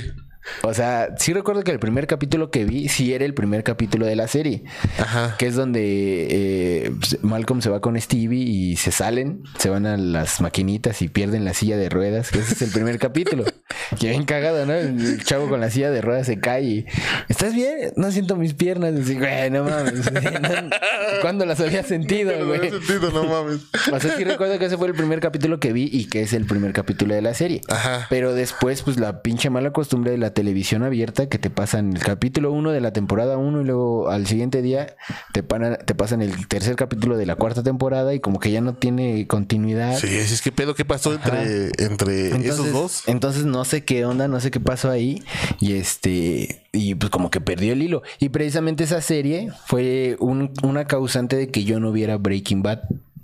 O 0.63 0.73
sea, 0.73 1.09
sí 1.17 1.33
recuerdo 1.33 1.63
que 1.63 1.71
el 1.71 1.79
primer 1.79 2.07
capítulo 2.07 2.51
que 2.51 2.65
vi 2.65 2.89
sí 2.89 3.13
era 3.13 3.25
el 3.25 3.33
primer 3.33 3.63
capítulo 3.63 4.05
de 4.05 4.15
la 4.15 4.27
serie. 4.27 4.63
Ajá. 4.97 5.35
Que 5.37 5.47
es 5.47 5.55
donde 5.55 6.27
eh, 6.29 6.91
pues, 6.99 7.23
Malcolm 7.23 7.61
se 7.61 7.69
va 7.69 7.81
con 7.81 7.99
Stevie 7.99 8.43
y 8.43 8.75
se 8.77 8.91
salen, 8.91 9.43
se 9.57 9.69
van 9.69 9.85
a 9.85 9.97
las 9.97 10.41
maquinitas 10.41 11.01
y 11.01 11.09
pierden 11.09 11.45
la 11.45 11.53
silla 11.53 11.77
de 11.77 11.89
ruedas. 11.89 12.31
Que 12.31 12.39
ese 12.39 12.53
es 12.53 12.61
el 12.61 12.71
primer 12.71 12.99
capítulo. 12.99 13.45
Que 13.99 14.09
bien 14.09 14.23
cagado, 14.23 14.67
¿no? 14.67 14.73
El 14.73 15.23
chavo 15.23 15.49
con 15.49 15.59
la 15.61 15.71
silla 15.71 15.89
de 15.89 16.01
ruedas 16.01 16.27
se 16.27 16.39
cae 16.39 16.63
y 16.63 16.85
¿estás 17.27 17.55
bien? 17.55 17.91
No 17.95 18.11
siento 18.11 18.35
mis 18.35 18.53
piernas. 18.53 18.93
Así, 18.93 19.15
güey, 19.17 19.49
no 19.49 19.63
mames. 19.63 20.11
¿Cuándo 21.21 21.45
las 21.45 21.59
había 21.59 21.83
sentido, 21.83 22.31
No 22.39 22.45
güey? 22.47 22.61
tiene 22.61 22.77
sentido, 22.77 23.11
no 23.11 23.23
mames. 23.23 23.61
O 23.91 23.99
sea, 23.99 24.15
sí 24.15 24.23
recuerdo 24.23 24.59
que 24.59 24.65
ese 24.65 24.77
fue 24.77 24.87
el 24.87 24.93
primer 24.93 25.19
capítulo 25.19 25.59
que 25.59 25.73
vi 25.73 25.89
y 25.91 26.05
que 26.05 26.21
es 26.21 26.33
el 26.33 26.45
primer 26.45 26.71
capítulo 26.73 27.15
de 27.15 27.21
la 27.21 27.33
serie. 27.33 27.61
Ajá. 27.67 28.05
Pero 28.09 28.33
después, 28.33 28.83
pues 28.83 28.99
la 28.99 29.21
pinche 29.21 29.49
mala 29.49 29.71
costumbre 29.71 30.11
de 30.11 30.17
la 30.19 30.31
televisión 30.39 30.83
abierta 30.83 31.27
que 31.27 31.37
te 31.37 31.49
pasan 31.49 31.91
el 31.97 31.99
capítulo 31.99 32.53
1 32.53 32.71
de 32.71 32.79
la 32.79 32.93
temporada 32.93 33.37
1 33.37 33.61
y 33.61 33.65
luego 33.65 34.09
al 34.09 34.25
siguiente 34.25 34.61
día 34.61 34.95
te, 35.33 35.43
pana- 35.43 35.75
te 35.77 35.95
pasan 35.95 36.21
el 36.21 36.47
tercer 36.47 36.77
capítulo 36.77 37.17
de 37.17 37.25
la 37.25 37.35
cuarta 37.35 37.61
temporada 37.61 38.13
y 38.13 38.21
como 38.21 38.39
que 38.39 38.49
ya 38.49 38.61
no 38.61 38.73
tiene 38.75 39.27
continuidad. 39.27 39.97
Sí, 39.97 40.07
es 40.07 40.41
que 40.41 40.53
pedo, 40.53 40.75
¿qué 40.75 40.85
pasó 40.85 41.13
entre, 41.13 41.71
entre 41.77 42.47
esos 42.47 42.71
dos? 42.71 43.03
Entonces 43.07 43.43
no 43.45 43.65
sé 43.65 43.83
qué 43.83 44.05
onda, 44.05 44.29
no 44.29 44.39
sé 44.39 44.49
qué 44.49 44.61
pasó 44.61 44.89
ahí. 44.89 45.21
Y 45.59 45.73
este. 45.73 46.63
Y 46.71 46.95
pues 46.95 47.09
como 47.09 47.31
que 47.31 47.41
perdió 47.41 47.73
el 47.73 47.81
hilo. 47.81 48.03
Y 48.19 48.29
precisamente 48.29 48.83
esa 48.85 49.01
serie 49.01 49.49
fue 49.65 50.15
un- 50.19 50.51
una 50.63 50.85
causante 50.85 51.35
de 51.35 51.49
que 51.49 51.63
yo 51.65 51.79
no 51.81 51.91
viera 51.91 52.15
Breaking 52.17 52.61
Bad 52.63 52.79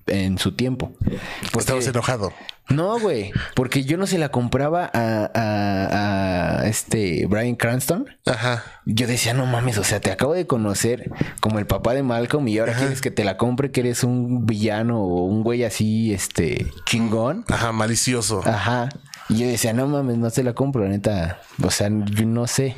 en 0.07 0.37
su 0.37 0.53
tiempo. 0.55 0.91
Porque- 1.51 1.59
Estabas 1.59 1.87
enojado. 1.87 2.31
no, 2.69 2.99
güey, 2.99 3.31
porque 3.55 3.83
yo 3.83 3.97
no 3.97 4.07
se 4.07 4.17
la 4.17 4.29
compraba 4.29 4.89
a, 4.93 5.31
a- 5.33 6.59
a 6.61 6.67
este 6.67 7.25
Brian 7.27 7.55
Cranston. 7.55 8.05
Ajá. 8.25 8.63
Yo 8.85 9.07
decía, 9.07 9.33
no 9.33 9.45
mames, 9.45 9.77
o 9.77 9.83
sea, 9.83 9.99
te 9.99 10.11
acabo 10.11 10.33
de 10.33 10.47
conocer 10.47 11.11
como 11.39 11.59
el 11.59 11.65
papá 11.67 11.93
de 11.93 12.03
Malcolm 12.03 12.47
y 12.47 12.57
ahora 12.59 12.73
quieres 12.73 13.01
que 13.01 13.11
te 13.11 13.23
la 13.23 13.37
compre, 13.37 13.71
que 13.71 13.81
eres 13.81 14.03
un 14.03 14.45
villano 14.45 14.99
o 15.01 15.25
un 15.25 15.43
güey 15.43 15.63
así, 15.63 16.13
este, 16.13 16.67
chingón. 16.85 17.45
Ajá, 17.49 17.71
malicioso. 17.71 18.41
Ajá. 18.45 18.89
Y 19.29 19.37
yo 19.39 19.47
decía, 19.47 19.73
no 19.73 19.87
mames, 19.87 20.17
no 20.17 20.29
se 20.29 20.43
la 20.43 20.53
compro, 20.53 20.83
la 20.83 20.89
neta. 20.89 21.41
O 21.63 21.71
sea, 21.71 21.89
yo 21.89 22.25
no 22.27 22.45
sé. 22.45 22.75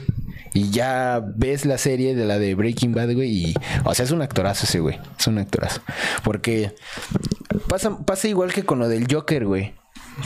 Y 0.58 0.72
ya 0.72 1.22
ves 1.24 1.67
la 1.67 1.78
serie 1.78 2.15
de 2.15 2.26
la 2.26 2.39
de 2.39 2.56
Breaking 2.56 2.91
Bad, 2.91 3.13
güey, 3.13 3.30
y... 3.30 3.54
O 3.84 3.93
sea, 3.93 4.06
es 4.06 4.12
un 4.12 4.24
actorazo 4.24 4.65
ese, 4.65 4.80
güey. 4.80 5.00
Es 5.20 5.28
un 5.28 5.38
actorazo. 5.38 5.82
Porque 6.24 6.74
pasa, 7.70 7.96
pasa 8.00 8.28
igual 8.28 8.52
que 8.52 8.63
con 8.63 8.80
lo 8.80 8.89
del 8.89 9.06
Joker, 9.08 9.46
güey. 9.46 9.76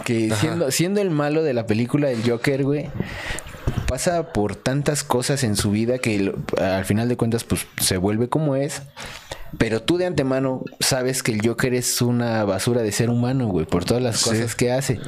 Que 0.06 0.32
siendo, 0.40 0.72
siendo 0.72 1.02
el 1.02 1.10
malo 1.10 1.44
de 1.44 1.54
la 1.54 1.66
película 1.66 2.08
del 2.08 2.24
Joker, 2.24 2.64
güey, 2.64 2.90
pasa 3.90 4.32
por 4.32 4.56
tantas 4.56 5.04
cosas 5.04 5.44
en 5.44 5.58
su 5.58 5.70
vida 5.70 5.98
que 5.98 6.34
al 6.58 6.86
final 6.86 7.10
de 7.10 7.18
cuentas, 7.18 7.44
pues, 7.44 7.68
se 7.82 7.98
vuelve 7.98 8.30
como 8.30 8.56
es. 8.56 8.84
Pero 9.58 9.82
tú 9.82 9.98
de 9.98 10.06
antemano 10.06 10.64
sabes 10.80 11.24
que 11.24 11.32
el 11.34 11.46
Joker 11.46 11.74
es 11.74 12.02
una 12.02 12.44
basura 12.46 12.82
de 12.82 12.92
ser 12.92 13.10
humano, 13.10 13.48
güey, 13.48 13.66
por 13.66 13.84
todas 13.86 14.02
las 14.02 14.24
cosas 14.24 14.56
que 14.56 14.72
hace. 14.72 15.00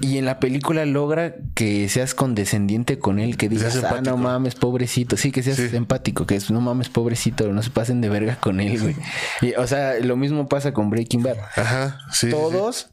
Y 0.00 0.18
en 0.18 0.24
la 0.24 0.40
película 0.40 0.84
logra 0.86 1.36
que 1.54 1.88
seas 1.88 2.14
condescendiente 2.14 2.98
con 2.98 3.18
él, 3.18 3.36
que 3.36 3.48
digas, 3.48 3.76
ah, 3.76 3.80
no 3.80 3.86
empático". 3.88 4.16
mames, 4.16 4.54
pobrecito. 4.56 5.16
Sí, 5.16 5.30
que 5.30 5.42
seas 5.42 5.56
Sí. 5.56 5.68
empático, 5.76 6.26
que 6.26 6.34
es, 6.36 6.50
no 6.50 6.60
mames, 6.60 6.88
pobrecito, 6.88 7.52
no 7.52 7.62
se 7.62 7.70
pasen 7.70 8.00
de 8.00 8.08
verga 8.08 8.36
con 8.40 8.60
él, 8.60 8.80
güey. 8.80 8.96
Y, 9.40 9.54
o 9.54 9.66
sea, 9.66 9.94
lo 10.00 10.16
mismo 10.16 10.48
pasa 10.48 10.72
con 10.72 10.90
Breaking 10.90 11.22
Bad. 11.22 11.36
Ajá, 11.56 11.98
sí. 12.12 12.28
Todos, 12.30 12.90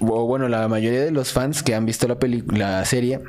o 0.00 0.26
bueno, 0.26 0.48
la 0.48 0.68
mayoría 0.68 1.02
de 1.04 1.10
los 1.10 1.32
fans 1.32 1.62
que 1.62 1.74
han 1.74 1.86
visto 1.86 2.06
la 2.06 2.18
película, 2.18 2.70
la 2.80 2.84
serie, 2.84 3.20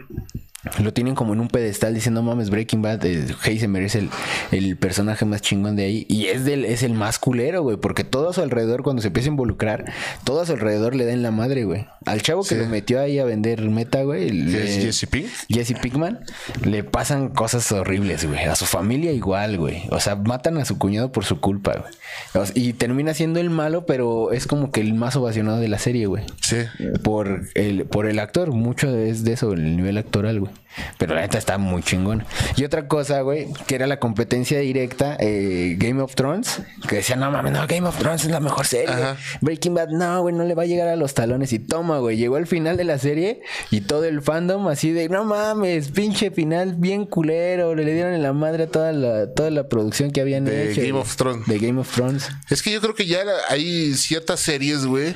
lo 0.84 0.92
tienen 0.94 1.16
como 1.16 1.34
en 1.34 1.40
un 1.40 1.48
pedestal 1.48 1.94
diciendo, 1.94 2.22
mames, 2.22 2.50
Breaking 2.50 2.82
Bad, 2.82 3.06
eh, 3.06 3.28
Heisenberg 3.46 3.86
es 3.86 3.96
el, 3.96 4.10
el 4.52 4.76
personaje 4.78 5.24
más 5.26 5.42
chingón 5.42 5.76
de 5.76 5.86
ahí. 5.86 6.06
Y 6.10 6.26
es, 6.26 6.44
del, 6.44 6.66
es 6.66 6.84
el 6.84 6.94
más 6.94 7.18
culero, 7.20 7.64
güey, 7.64 7.78
porque 7.78 8.04
todo 8.04 8.30
a 8.30 8.34
su 8.34 8.42
alrededor, 8.42 8.84
cuando 8.84 9.02
se 9.02 9.08
empieza 9.08 9.30
a 9.30 9.32
involucrar, 9.32 9.86
todo 10.26 10.42
a 10.42 10.46
su 10.46 10.52
alrededor 10.54 10.96
le 10.96 11.06
den 11.06 11.24
la 11.24 11.32
madre, 11.32 11.64
güey. 11.64 11.88
Al 12.06 12.22
chavo 12.22 12.44
que 12.44 12.56
lo 12.56 12.66
metió 12.68 13.00
ahí 13.00 13.20
a 13.20 13.26
vender 13.26 13.62
meta, 13.70 14.04
güey. 14.04 14.28
¿Qué 14.28 14.34
le- 14.34 14.64
es 14.78 14.84
Jesse 14.84 15.10
Pink? 15.10 15.28
Jesse 15.50 15.74
Pinkman, 15.82 16.20
le 16.66 16.84
pasan 16.84 17.30
cosas 17.30 17.72
horribles, 17.72 18.26
güey. 18.26 18.40
A 18.46 18.56
su 18.56 18.66
familia 18.66 19.12
igual, 19.14 19.58
güey. 19.58 19.84
O 19.92 20.00
sea, 20.00 20.16
matan 20.16 20.58
a 20.58 20.66
su 20.66 20.78
cuñado 20.78 21.12
por 21.12 21.24
su 21.26 21.40
culpa, 21.40 21.74
güey. 21.78 21.94
O 22.34 22.46
sea, 22.46 22.54
y 22.56 22.74
termina 22.74 23.14
siendo 23.14 23.40
el 23.40 23.50
malo, 23.50 23.86
pero 23.86 24.32
es 24.34 24.46
como 24.48 24.72
que 24.72 24.82
el 24.82 24.94
más 24.94 25.16
ovacionado 25.16 25.60
de 25.60 25.68
la 25.68 25.80
serie, 25.80 26.06
güey. 26.08 26.24
Sí. 26.42 26.58
Por 27.04 27.44
el, 27.56 27.86
por 27.86 28.08
el 28.08 28.20
actor, 28.20 28.52
mucho 28.52 28.90
es 28.96 29.24
de 29.24 29.34
eso, 29.34 29.54
el 29.54 29.78
nivel 29.78 29.98
actoral, 29.98 30.40
güey. 30.40 30.49
Pero 30.98 31.16
la 31.16 31.22
neta 31.22 31.38
está 31.38 31.58
muy 31.58 31.82
chingón. 31.84 32.24
Y 32.56 32.64
otra 32.64 32.88
cosa, 32.88 33.22
güey, 33.22 33.48
que 33.68 33.76
era 33.76 33.88
la 33.88 34.00
competencia 34.00 34.60
directa, 34.60 35.18
eh, 35.20 35.76
Game 35.78 36.02
of 36.02 36.16
Thrones, 36.16 36.62
que 36.88 36.98
decían, 36.98 37.20
no 37.20 37.32
mames, 37.32 37.52
no, 37.54 37.66
Game 37.68 37.88
of 37.88 37.98
Thrones 37.98 38.24
es 38.24 38.32
la 38.32 38.40
mejor 38.40 38.66
serie. 38.66 38.94
Ajá. 38.94 39.18
Breaking 39.42 39.74
Bad, 39.74 39.90
no, 39.90 40.22
güey, 40.22 40.34
no 40.36 40.44
le 40.46 40.56
va 40.56 40.64
a 40.64 40.66
llegar 40.68 40.88
a 40.88 40.96
los 40.96 41.14
talones. 41.14 41.52
Y 41.54 41.60
toma, 41.60 41.98
güey, 42.00 42.18
llegó 42.18 42.36
al 42.38 42.48
final 42.48 42.78
de 42.78 42.84
la 42.84 42.98
serie 43.00 43.42
y 43.72 43.82
todo 43.82 44.06
el 44.06 44.22
fandom 44.22 44.68
así 44.68 44.92
de, 44.92 45.10
no 45.10 45.24
mames, 45.26 45.90
pinche 45.90 46.32
final 46.32 46.76
bien 46.78 47.06
culero. 47.06 47.76
Le 47.76 47.92
dieron 47.94 48.14
en 48.14 48.22
la 48.24 48.34
madre 48.34 48.64
a 48.64 48.68
toda 48.68 48.92
la, 48.92 49.34
toda 49.34 49.50
la 49.50 49.68
producción 49.68 50.12
que 50.12 50.22
habían 50.22 50.46
De 50.46 50.72
hecho. 50.72 50.82
Game 50.82 50.94
of 51.00 51.16
Thrones. 51.16 51.48
De 51.48 51.58
Game 51.60 51.80
of 51.80 51.92
Thrones. 51.94 52.30
Es 52.50 52.62
que 52.62 52.72
yo 52.72 52.80
creo 52.80 52.94
que 52.96 53.06
ya 53.06 53.24
hay 53.50 53.94
ciertas 53.96 54.40
series, 54.40 54.86
güey, 54.86 55.16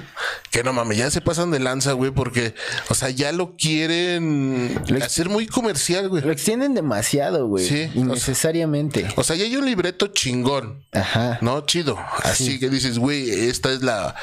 que 0.51 0.63
no 0.63 0.73
mames, 0.73 0.97
ya 0.97 1.09
se 1.11 1.21
pasan 1.21 1.51
de 1.51 1.59
lanza, 1.59 1.93
güey, 1.93 2.11
porque, 2.11 2.53
o 2.89 2.95
sea, 2.95 3.09
ya 3.09 3.31
lo 3.31 3.55
quieren 3.55 4.79
Lo- 4.87 5.03
hacer 5.03 5.22
muy 5.29 5.47
comercial, 5.47 6.09
güey. 6.09 6.23
Lo 6.23 6.31
extienden 6.31 6.73
demasiado, 6.73 7.47
güey. 7.47 7.65
Sí, 7.67 7.89
Innecesariamente. 7.95 9.07
O 9.15 9.23
sea, 9.23 9.36
ya 9.36 9.43
hay 9.45 9.55
un 9.55 9.65
libreto 9.65 10.07
chingón, 10.07 10.86
Ajá. 10.91 11.38
¿no? 11.41 11.65
Chido. 11.65 11.97
Así 12.23 12.59
que 12.59 12.69
dices, 12.69 12.99
güey, 12.99 13.29
esta 13.29 13.71
es 13.71 13.81
la 13.81 14.15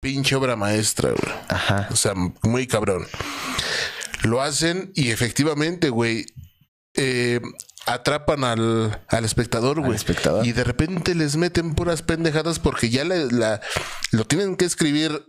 pinche 0.00 0.36
obra 0.36 0.56
maestra, 0.56 1.10
güey. 1.10 1.34
Ajá. 1.48 1.88
O 1.90 1.96
sea, 1.96 2.14
muy 2.42 2.66
cabrón. 2.66 3.06
Lo 4.22 4.40
hacen 4.42 4.92
y 4.94 5.10
efectivamente, 5.10 5.90
güey, 5.90 6.26
eh, 6.94 7.40
atrapan 7.86 8.42
al, 8.44 9.00
al 9.08 9.24
espectador, 9.24 9.80
güey. 9.80 9.98
Y 10.44 10.52
de 10.52 10.64
repente 10.64 11.14
les 11.14 11.36
meten 11.36 11.74
puras 11.74 12.02
pendejadas 12.02 12.58
porque 12.58 12.88
ya 12.90 13.04
la, 13.04 13.16
la- 13.30 13.60
lo 14.12 14.24
tienen 14.24 14.56
que 14.56 14.64
escribir 14.64 15.24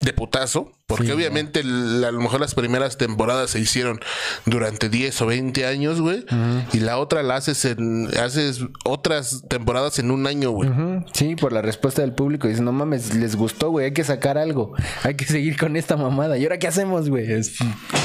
de 0.00 0.12
putazo. 0.12 0.72
Porque 0.88 1.06
Sí, 1.06 1.10
obviamente 1.12 1.64
la- 1.64 2.08
a 2.08 2.12
lo 2.12 2.20
mejor 2.20 2.40
las 2.40 2.54
primeras 2.54 2.96
temporadas 2.96 3.50
se 3.50 3.58
hicieron 3.58 3.98
durante 4.44 4.88
10 4.88 5.20
o 5.20 5.26
20 5.26 5.66
años, 5.66 6.00
güey. 6.00 6.24
Y 6.72 6.78
la 6.78 6.98
otra 6.98 7.24
la 7.24 7.34
haces 7.36 7.64
en... 7.64 8.08
Haces 8.18 8.60
otras 8.84 9.42
temporadas 9.48 9.98
en 9.98 10.12
un 10.12 10.28
año, 10.28 10.50
güey. 10.50 10.70
Ujú, 10.70 11.04
Sí, 11.12 11.34
por 11.34 11.52
la 11.52 11.60
respuesta 11.60 12.02
del 12.02 12.12
público. 12.12 12.46
Dicen, 12.46 12.64
no 12.64 12.72
mames, 12.72 13.16
les 13.16 13.34
gustó, 13.34 13.70
güey, 13.70 13.86
hay 13.86 13.92
que 13.92 14.04
sacar 14.04 14.38
algo. 14.38 14.74
Hay 15.02 15.14
que 15.16 15.24
seguir 15.24 15.56
con 15.58 15.76
esta 15.76 15.96
mamada. 15.96 16.38
¿Y 16.38 16.44
ahora 16.44 16.60
qué 16.60 16.68
hacemos, 16.68 17.08
güey? 17.10 17.32
Es- 17.32 17.56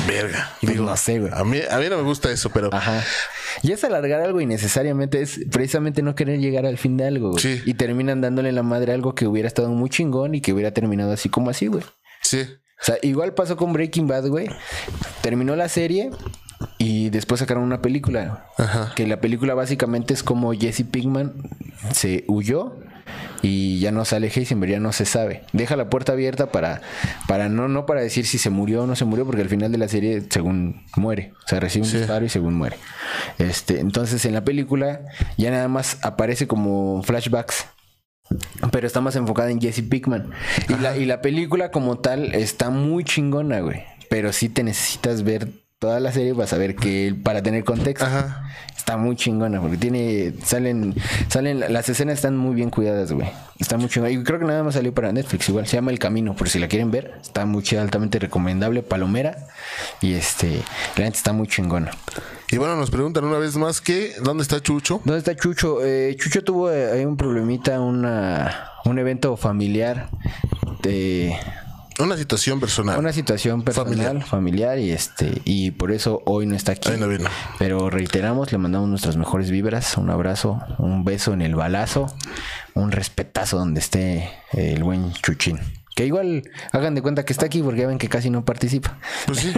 Verga. 0.08 0.58
Pues 0.60 0.74
Digo, 0.74 0.86
no 0.86 0.98
sé, 0.98 1.20
güey. 1.20 1.32
A 1.36 1.44
mí, 1.44 1.60
a 1.70 1.78
mí 1.78 1.86
no 1.88 1.98
me 1.98 2.04
gusta 2.04 2.32
eso, 2.32 2.50
pero... 2.50 2.70
Ajá. 2.74 3.04
Y 3.62 3.74
es 3.74 3.84
alargar 3.84 4.22
algo 4.22 4.42
innecesariamente, 4.42 5.22
es 5.22 5.40
precisamente 5.52 6.02
no 6.02 6.16
querer 6.16 6.40
llegar 6.40 6.66
al 6.66 6.80
fin 6.80 6.98
de 6.98 7.06
algo, 7.06 7.30
güey. 7.32 7.42
Sí. 7.44 7.62
Y 7.66 7.76
terminan 7.76 8.22
dándole 8.22 8.52
la 8.54 8.64
madre 8.64 8.92
a 8.92 8.96
algo 8.96 9.14
que 9.14 9.28
hubiera 9.28 9.48
estado 9.48 9.70
muy 9.70 9.92
chingón 9.92 10.34
y 10.34 10.42
que 10.42 10.52
hubiera 10.52 10.72
terminado 10.74 11.12
así 11.12 11.30
como 11.30 11.52
así, 11.52 11.68
güey. 11.68 11.84
Sí. 12.24 12.48
O 12.82 12.84
sea, 12.84 12.96
igual 13.04 13.34
pasó 13.34 13.56
con 13.58 13.74
Breaking 13.74 14.08
Bad, 14.08 14.28
güey. 14.28 14.48
Terminó 15.22 15.56
la 15.56 15.70
serie 15.70 16.10
y 16.78 17.10
después 17.12 17.40
sacaron 17.40 17.64
una 17.64 17.82
película. 17.82 18.48
Ajá. 18.58 18.94
Que 18.96 19.06
la 19.06 19.22
película 19.22 19.54
básicamente 19.54 20.14
es 20.14 20.24
como 20.24 20.52
Jesse 20.54 20.84
Pinkman 20.90 21.34
se 21.94 22.24
huyó 22.28 22.76
y 23.44 23.80
ya 23.80 23.92
no 23.92 24.06
sale 24.06 24.32
Heisenberg, 24.34 24.72
ya 24.72 24.80
no 24.80 24.94
se 24.94 25.06
sabe. 25.06 25.44
Deja 25.54 25.76
la 25.76 25.90
puerta 25.90 26.14
abierta 26.14 26.52
para, 26.52 26.82
para 27.28 27.50
no, 27.50 27.68
no 27.68 27.86
para 27.86 28.02
decir 28.02 28.26
si 28.26 28.38
se 28.38 28.50
murió 28.50 28.84
o 28.84 28.88
no 28.88 28.96
se 28.96 29.06
murió, 29.06 29.26
porque 29.26 29.42
al 29.42 29.50
final 29.50 29.72
de 29.72 29.78
la 29.80 29.88
serie, 29.88 30.24
según 30.30 30.84
muere. 30.96 31.34
O 31.46 31.48
sea, 31.48 31.60
recibe 31.60 31.86
un 31.86 31.92
Sí. 31.92 31.98
disparo 31.98 32.26
y 32.26 32.30
según 32.30 32.56
muere. 32.56 32.78
Este, 33.40 33.80
entonces 33.80 34.24
en 34.26 34.34
la 34.34 34.44
película 34.44 35.02
ya 35.38 35.50
nada 35.52 35.68
más 35.68 35.98
aparece 36.04 36.48
como 36.48 37.02
flashbacks 37.04 37.66
Pero 38.72 38.88
está 38.88 39.02
más 39.02 39.16
enfocada 39.16 39.52
en 39.52 39.62
Jesse 39.62 39.84
Pickman. 39.84 40.32
Y 40.70 40.76
la, 40.82 40.98
y 40.98 41.06
la 41.06 41.22
película 41.22 41.72
como 41.72 42.00
tal 42.00 42.34
está 42.36 42.70
muy 42.70 43.04
chingona, 43.04 43.60
güey. 43.60 43.84
Pero 44.10 44.34
sí 44.34 44.50
te 44.50 44.64
necesitas 44.64 45.24
ver 45.24 45.48
toda 45.82 46.00
la 46.00 46.12
serie 46.12 46.36
para 46.36 46.46
saber 46.46 46.76
que 46.76 47.16
para 47.24 47.42
tener 47.42 47.64
contexto. 47.64 48.06
Ajá. 48.06 48.44
Está 48.78 48.98
muy 48.98 49.16
chingona 49.16 49.60
porque 49.60 49.78
tiene 49.78 50.32
salen 50.44 50.94
salen 51.28 51.60
las 51.60 51.90
escenas 51.90 52.16
están 52.16 52.38
muy 52.38 52.54
bien 52.54 52.70
cuidadas, 52.70 53.12
güey. 53.12 53.28
Está 53.58 53.78
muy 53.78 53.90
chingona. 53.90 54.12
Y 54.12 54.24
creo 54.24 54.38
que 54.38 54.46
nada 54.46 54.62
más 54.62 54.76
salió 54.76 54.94
para 54.94 55.12
Netflix 55.12 55.50
igual. 55.50 55.66
Se 55.66 55.78
llama 55.78 55.90
El 55.90 55.98
Camino, 55.98 56.36
por 56.36 56.50
si 56.50 56.60
la 56.60 56.68
quieren 56.68 56.92
ver. 56.92 57.16
Está 57.20 57.48
muy 57.48 57.64
chida, 57.64 57.82
altamente 57.82 58.20
recomendable, 58.20 58.84
palomera 58.84 59.48
y 60.02 60.14
este 60.14 60.62
la 60.98 61.04
gente 61.04 61.18
está 61.18 61.34
muy 61.34 61.48
chingona. 61.48 61.90
Y 62.52 62.58
bueno, 62.58 62.76
nos 62.76 62.92
preguntan 62.92 63.24
una 63.24 63.40
vez 63.40 63.58
más 63.58 63.82
que 63.82 64.14
¿dónde 64.22 64.44
está 64.44 64.62
Chucho? 64.62 65.02
¿Dónde 65.04 65.18
está 65.18 65.36
Chucho? 65.36 65.84
Eh, 65.84 66.16
Chucho 66.16 66.44
tuvo 66.44 66.72
eh, 66.72 67.04
un 67.08 67.18
problemita, 67.18 67.80
una, 67.80 68.70
un 68.86 69.00
evento 69.00 69.36
familiar 69.36 70.10
de 70.84 71.36
Una 72.02 72.18
situación 72.18 72.60
personal. 72.60 72.98
una 73.00 73.14
situación 73.14 73.64
personal, 73.64 73.96
Familiar. 73.96 74.26
familiar, 74.26 74.80
y 74.80 74.92
este 74.92 75.42
y 75.46 75.72
por 75.72 75.92
eso 75.92 76.22
hoy 76.26 76.46
no 76.46 76.56
está 76.56 76.74
aquí. 76.74 76.90
Hoy 76.90 77.00
no 77.00 77.08
vino. 77.08 77.30
Pero 77.60 77.90
reiteramos, 77.90 78.52
le 78.52 78.58
mandamos 78.58 78.90
nuestras 78.90 79.18
mejores 79.18 79.50
vibras, 79.52 79.98
un 79.98 80.10
abrazo, 80.10 80.60
un 80.78 81.04
beso 81.04 81.34
en 81.34 81.42
el 81.42 81.56
balazo, 81.56 82.14
un 82.74 82.92
respetazo 82.92 83.58
donde 83.58 83.80
esté 83.80 84.30
el 84.54 84.84
buen 84.84 85.14
Chuchín. 85.14 85.60
Que 86.02 86.08
igual 86.08 86.50
hagan 86.72 86.96
de 86.96 87.04
cuenta 87.04 87.24
que 87.26 87.32
está 87.32 87.46
aquí 87.46 87.62
porque 87.62 87.82
ya 87.82 87.88
ven 87.88 88.00
que 88.00 88.10
casi 88.10 88.32
no 88.32 88.44
participa. 88.44 88.98
Pues 89.28 89.38
sí, 89.38 89.54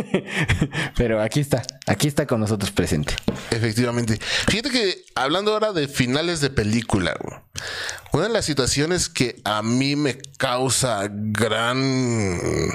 Pero 0.98 1.22
aquí 1.22 1.40
está, 1.40 1.64
aquí 1.88 2.10
está 2.10 2.28
con 2.28 2.42
nosotros 2.42 2.70
presente. 2.70 3.16
efectivamente. 3.52 4.20
Fíjate 4.50 4.70
que 4.70 5.06
hablando 5.16 5.54
ahora 5.54 5.72
de 5.72 5.88
finales 5.88 6.42
de 6.42 6.50
película, 6.50 7.16
una 8.12 8.24
de 8.24 8.30
las 8.30 8.44
situaciones 8.44 9.08
que 9.08 9.40
a 9.46 9.64
mí 9.64 9.96
me 9.96 10.18
causa 10.38 11.08
gran 11.10 12.72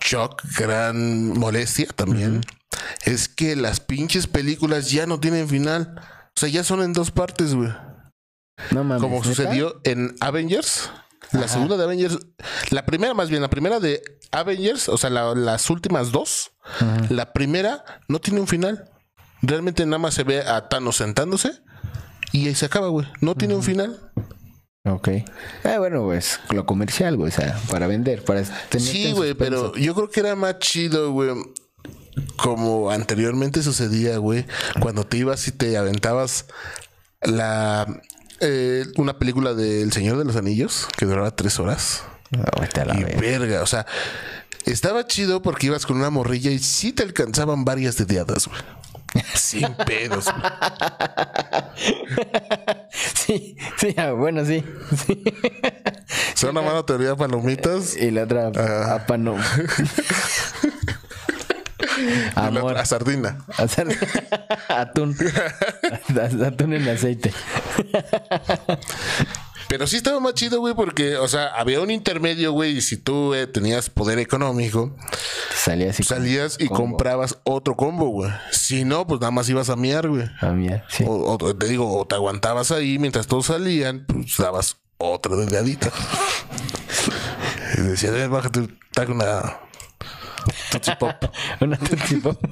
shock, 0.00 0.42
gran 0.58 1.38
molestia 1.38 1.88
también, 1.94 2.40
es 3.04 3.28
que 3.28 3.54
las 3.54 3.80
pinches 3.80 4.26
películas 4.26 4.90
ya 4.90 5.06
no 5.06 5.20
tienen 5.20 5.46
final. 5.46 6.00
O 6.34 6.40
sea, 6.40 6.48
ya 6.48 6.64
son 6.64 6.80
en 6.80 6.94
dos 6.94 7.10
partes, 7.10 7.54
güey. 7.54 7.68
No 8.70 8.82
mames. 8.82 9.02
Como 9.02 9.22
sucedió 9.22 9.78
en 9.84 10.16
Avengers. 10.20 10.90
La 11.40 11.48
segunda 11.48 11.76
de 11.76 11.84
Avengers, 11.84 12.18
la 12.70 12.84
primera 12.86 13.14
más 13.14 13.30
bien, 13.30 13.42
la 13.42 13.50
primera 13.50 13.80
de 13.80 14.02
Avengers, 14.32 14.88
o 14.88 14.96
sea, 14.98 15.10
la- 15.10 15.34
las 15.34 15.70
últimas 15.70 16.12
dos, 16.12 16.52
la 17.10 17.32
primera 17.32 17.84
no 18.08 18.20
tiene 18.20 18.40
un 18.40 18.46
final. 18.46 18.90
Realmente 19.42 19.84
nada 19.86 19.98
más 19.98 20.14
se 20.14 20.24
ve 20.24 20.40
a 20.40 20.68
Thanos 20.68 20.96
sentándose 20.96 21.52
y 22.32 22.48
ahí 22.48 22.54
se 22.54 22.66
acaba, 22.66 22.88
güey. 22.88 23.06
No 23.20 23.34
tiene 23.34 23.54
un 23.54 23.62
final. 23.62 24.00
Ok. 24.84 25.08
Ah, 25.64 25.78
bueno, 25.78 26.04
pues 26.04 26.38
lo 26.50 26.64
comercial, 26.64 27.16
güey, 27.16 27.30
o 27.30 27.34
sea, 27.34 27.58
para 27.70 27.86
vender, 27.86 28.24
para 28.24 28.42
tenerte 28.42 28.80
Sí, 28.80 29.12
güey, 29.12 29.34
pero 29.34 29.74
yo 29.74 29.94
creo 29.94 30.08
que 30.10 30.20
era 30.20 30.34
más 30.36 30.58
chido, 30.60 31.12
güey. 31.12 31.30
Como 32.36 32.90
anteriormente 32.90 33.62
sucedía, 33.62 34.16
güey, 34.18 34.46
cuando 34.80 35.04
te 35.04 35.18
ibas 35.18 35.46
y 35.48 35.52
te 35.52 35.76
aventabas 35.76 36.46
la 37.20 38.00
eh, 38.40 38.84
una 38.96 39.18
película 39.18 39.54
de 39.54 39.82
El 39.82 39.92
Señor 39.92 40.18
de 40.18 40.24
los 40.24 40.36
Anillos 40.36 40.86
que 40.96 41.06
duraba 41.06 41.30
tres 41.34 41.58
horas. 41.58 42.02
A 42.32 42.84
la 42.84 42.98
y 42.98 43.04
verga. 43.04 43.20
verga, 43.20 43.62
o 43.62 43.66
sea, 43.66 43.86
estaba 44.64 45.06
chido 45.06 45.42
porque 45.42 45.66
ibas 45.68 45.86
con 45.86 45.96
una 45.96 46.10
morrilla 46.10 46.50
y 46.50 46.58
sí 46.58 46.92
te 46.92 47.02
alcanzaban 47.04 47.64
varias 47.64 47.96
dediadas, 47.96 48.48
güey. 48.48 48.60
Sin 49.34 49.74
pedos. 49.86 50.26
Sí, 53.26 53.56
sí, 53.76 53.94
ah, 53.98 54.12
bueno, 54.12 54.44
sí. 54.44 54.64
sí. 55.06 55.24
O 55.26 56.36
sea, 56.36 56.50
una 56.50 56.62
mano 56.62 56.84
te 56.84 56.92
olía 56.94 57.14
palomitas 57.16 57.96
y 57.96 58.10
la 58.10 58.22
otra, 58.22 58.52
Ah. 58.56 58.94
apa, 58.94 59.18
no. 59.18 59.36
Amor. 62.34 62.72
otra 62.72 62.84
sardina. 62.84 63.38
Hacer- 63.56 63.88
Atún. 64.68 65.16
Atún 66.46 66.72
en 66.74 66.88
aceite. 66.88 67.32
Pero 69.68 69.86
sí 69.88 69.96
estaba 69.96 70.20
más 70.20 70.34
chido, 70.34 70.60
güey, 70.60 70.74
porque, 70.74 71.16
o 71.16 71.26
sea, 71.26 71.48
había 71.48 71.80
un 71.80 71.90
intermedio, 71.90 72.52
güey, 72.52 72.76
y 72.76 72.80
si 72.80 72.96
tú 72.96 73.34
eh, 73.34 73.48
tenías 73.48 73.90
poder 73.90 74.20
económico, 74.20 74.96
salías 75.56 76.56
y 76.60 76.68
combo. 76.68 76.82
comprabas 76.92 77.38
otro 77.42 77.74
combo, 77.74 78.06
güey. 78.10 78.30
Si 78.52 78.84
no, 78.84 79.06
pues 79.08 79.20
nada 79.20 79.32
más 79.32 79.48
ibas 79.48 79.68
a 79.68 79.74
miar, 79.74 80.08
güey. 80.08 80.24
A 80.40 80.50
mí, 80.52 80.68
sí. 80.88 81.04
O, 81.06 81.36
o 81.36 81.56
te 81.56 81.66
digo, 81.66 81.98
o 81.98 82.06
te 82.06 82.14
aguantabas 82.14 82.70
ahí 82.70 83.00
mientras 83.00 83.26
todos 83.26 83.46
salían, 83.46 84.06
pues 84.06 84.36
dabas 84.38 84.76
otra 84.98 85.34
dediadita. 85.34 85.90
y 87.76 87.80
decías, 87.80 88.12
a 88.12 88.16
ver, 88.16 88.28
bájate, 88.28 88.68
taca 88.92 89.10
una 89.12 89.58
Tootsie 90.70 90.96
Pop. 90.96 91.12
Una 91.60 91.76
Tootsie 91.76 92.18
Pop. 92.18 92.42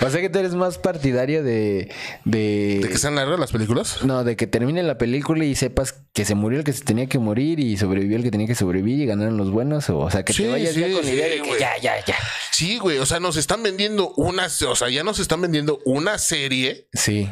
o 0.00 0.10
sea 0.10 0.20
que 0.20 0.28
tú 0.28 0.38
eres 0.38 0.54
más 0.54 0.78
partidario 0.78 1.42
de. 1.42 1.90
De, 2.24 2.80
¿De 2.82 2.88
que 2.88 2.98
sean 2.98 3.14
largas 3.14 3.38
las 3.38 3.52
películas? 3.52 4.02
No, 4.04 4.24
de 4.24 4.36
que 4.36 4.46
termine 4.46 4.82
la 4.82 4.98
película 4.98 5.44
y 5.44 5.54
sepas 5.54 5.94
que 6.12 6.24
se 6.24 6.34
murió 6.34 6.58
el 6.58 6.64
que 6.64 6.72
se 6.72 6.84
tenía 6.84 7.06
que 7.06 7.18
morir 7.18 7.60
y 7.60 7.76
sobrevivió 7.76 8.16
el 8.16 8.22
que 8.22 8.30
tenía 8.30 8.46
que 8.46 8.54
sobrevivir 8.54 9.00
y 9.00 9.06
ganaron 9.06 9.36
los 9.36 9.50
buenos. 9.50 9.88
O, 9.90 9.98
o 9.98 10.10
sea, 10.10 10.24
que 10.24 10.32
Sí, 10.32 10.42
te 10.44 10.48
vayas 10.50 10.74
ya 10.74 10.86
sí, 10.86 10.92
con 10.92 11.04
la 11.04 11.10
idea 11.10 11.28
de 11.28 11.42
que 11.42 11.58
ya, 11.58 11.78
ya, 11.78 12.04
ya. 12.04 12.16
Sí, 12.50 12.78
güey. 12.78 12.98
O 12.98 13.06
sea, 13.06 13.20
nos 13.20 13.36
están 13.36 13.62
vendiendo 13.62 14.12
una, 14.16 14.46
o 14.46 14.74
sea, 14.76 14.88
ya 14.88 15.02
nos 15.04 15.18
están 15.18 15.40
vendiendo 15.40 15.78
una 15.84 16.18
serie 16.18 16.88
Sí. 16.92 17.28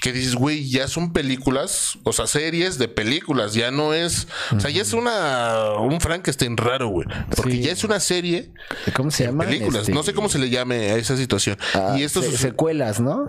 Que 0.00 0.12
dices, 0.12 0.34
güey, 0.34 0.68
ya 0.68 0.88
son 0.88 1.12
películas, 1.12 1.98
o 2.04 2.12
sea, 2.12 2.26
series 2.26 2.76
de 2.78 2.86
películas, 2.86 3.54
ya 3.54 3.70
no 3.70 3.94
es, 3.94 4.28
o 4.54 4.60
sea, 4.60 4.70
ya 4.70 4.82
es 4.82 4.92
una, 4.92 5.70
un 5.80 6.00
Frankenstein 6.00 6.56
raro, 6.56 6.88
güey, 6.88 7.08
porque 7.34 7.52
Sí. 7.52 7.62
ya 7.62 7.72
es 7.72 7.82
una 7.82 7.98
serie 7.98 8.52
¿Cómo 8.94 9.10
se 9.10 9.24
llama? 9.24 9.44
películas, 9.44 9.82
Este, 9.82 9.92
no 9.94 10.02
sé 10.02 10.12
cómo 10.12 10.28
se 10.28 10.38
le 10.38 10.50
llame 10.50 10.90
a 10.90 10.96
esa 10.96 11.16
situación. 11.16 11.56
ah, 11.74 11.96
y 11.98 12.02
esto 12.02 12.22
se- 12.22 12.36
secuelas, 12.36 13.00
¿no? 13.00 13.26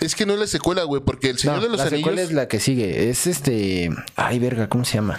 es 0.00 0.14
que 0.14 0.26
no 0.26 0.34
es 0.34 0.40
la 0.40 0.46
secuela, 0.46 0.82
güey, 0.82 1.00
porque 1.02 1.30
El 1.30 1.38
Señor 1.38 1.56
No, 1.58 1.62
de 1.62 1.68
los 1.70 1.78
la 1.78 1.84
Anillos, 1.84 2.00
secuela 2.00 2.20
es 2.22 2.32
la 2.32 2.48
que 2.48 2.60
sigue. 2.60 3.08
Es 3.08 3.26
este. 3.28 3.90
Ay, 4.16 4.38
verga, 4.40 4.68
¿cómo 4.68 4.84
se 4.84 4.94
llama? 4.94 5.18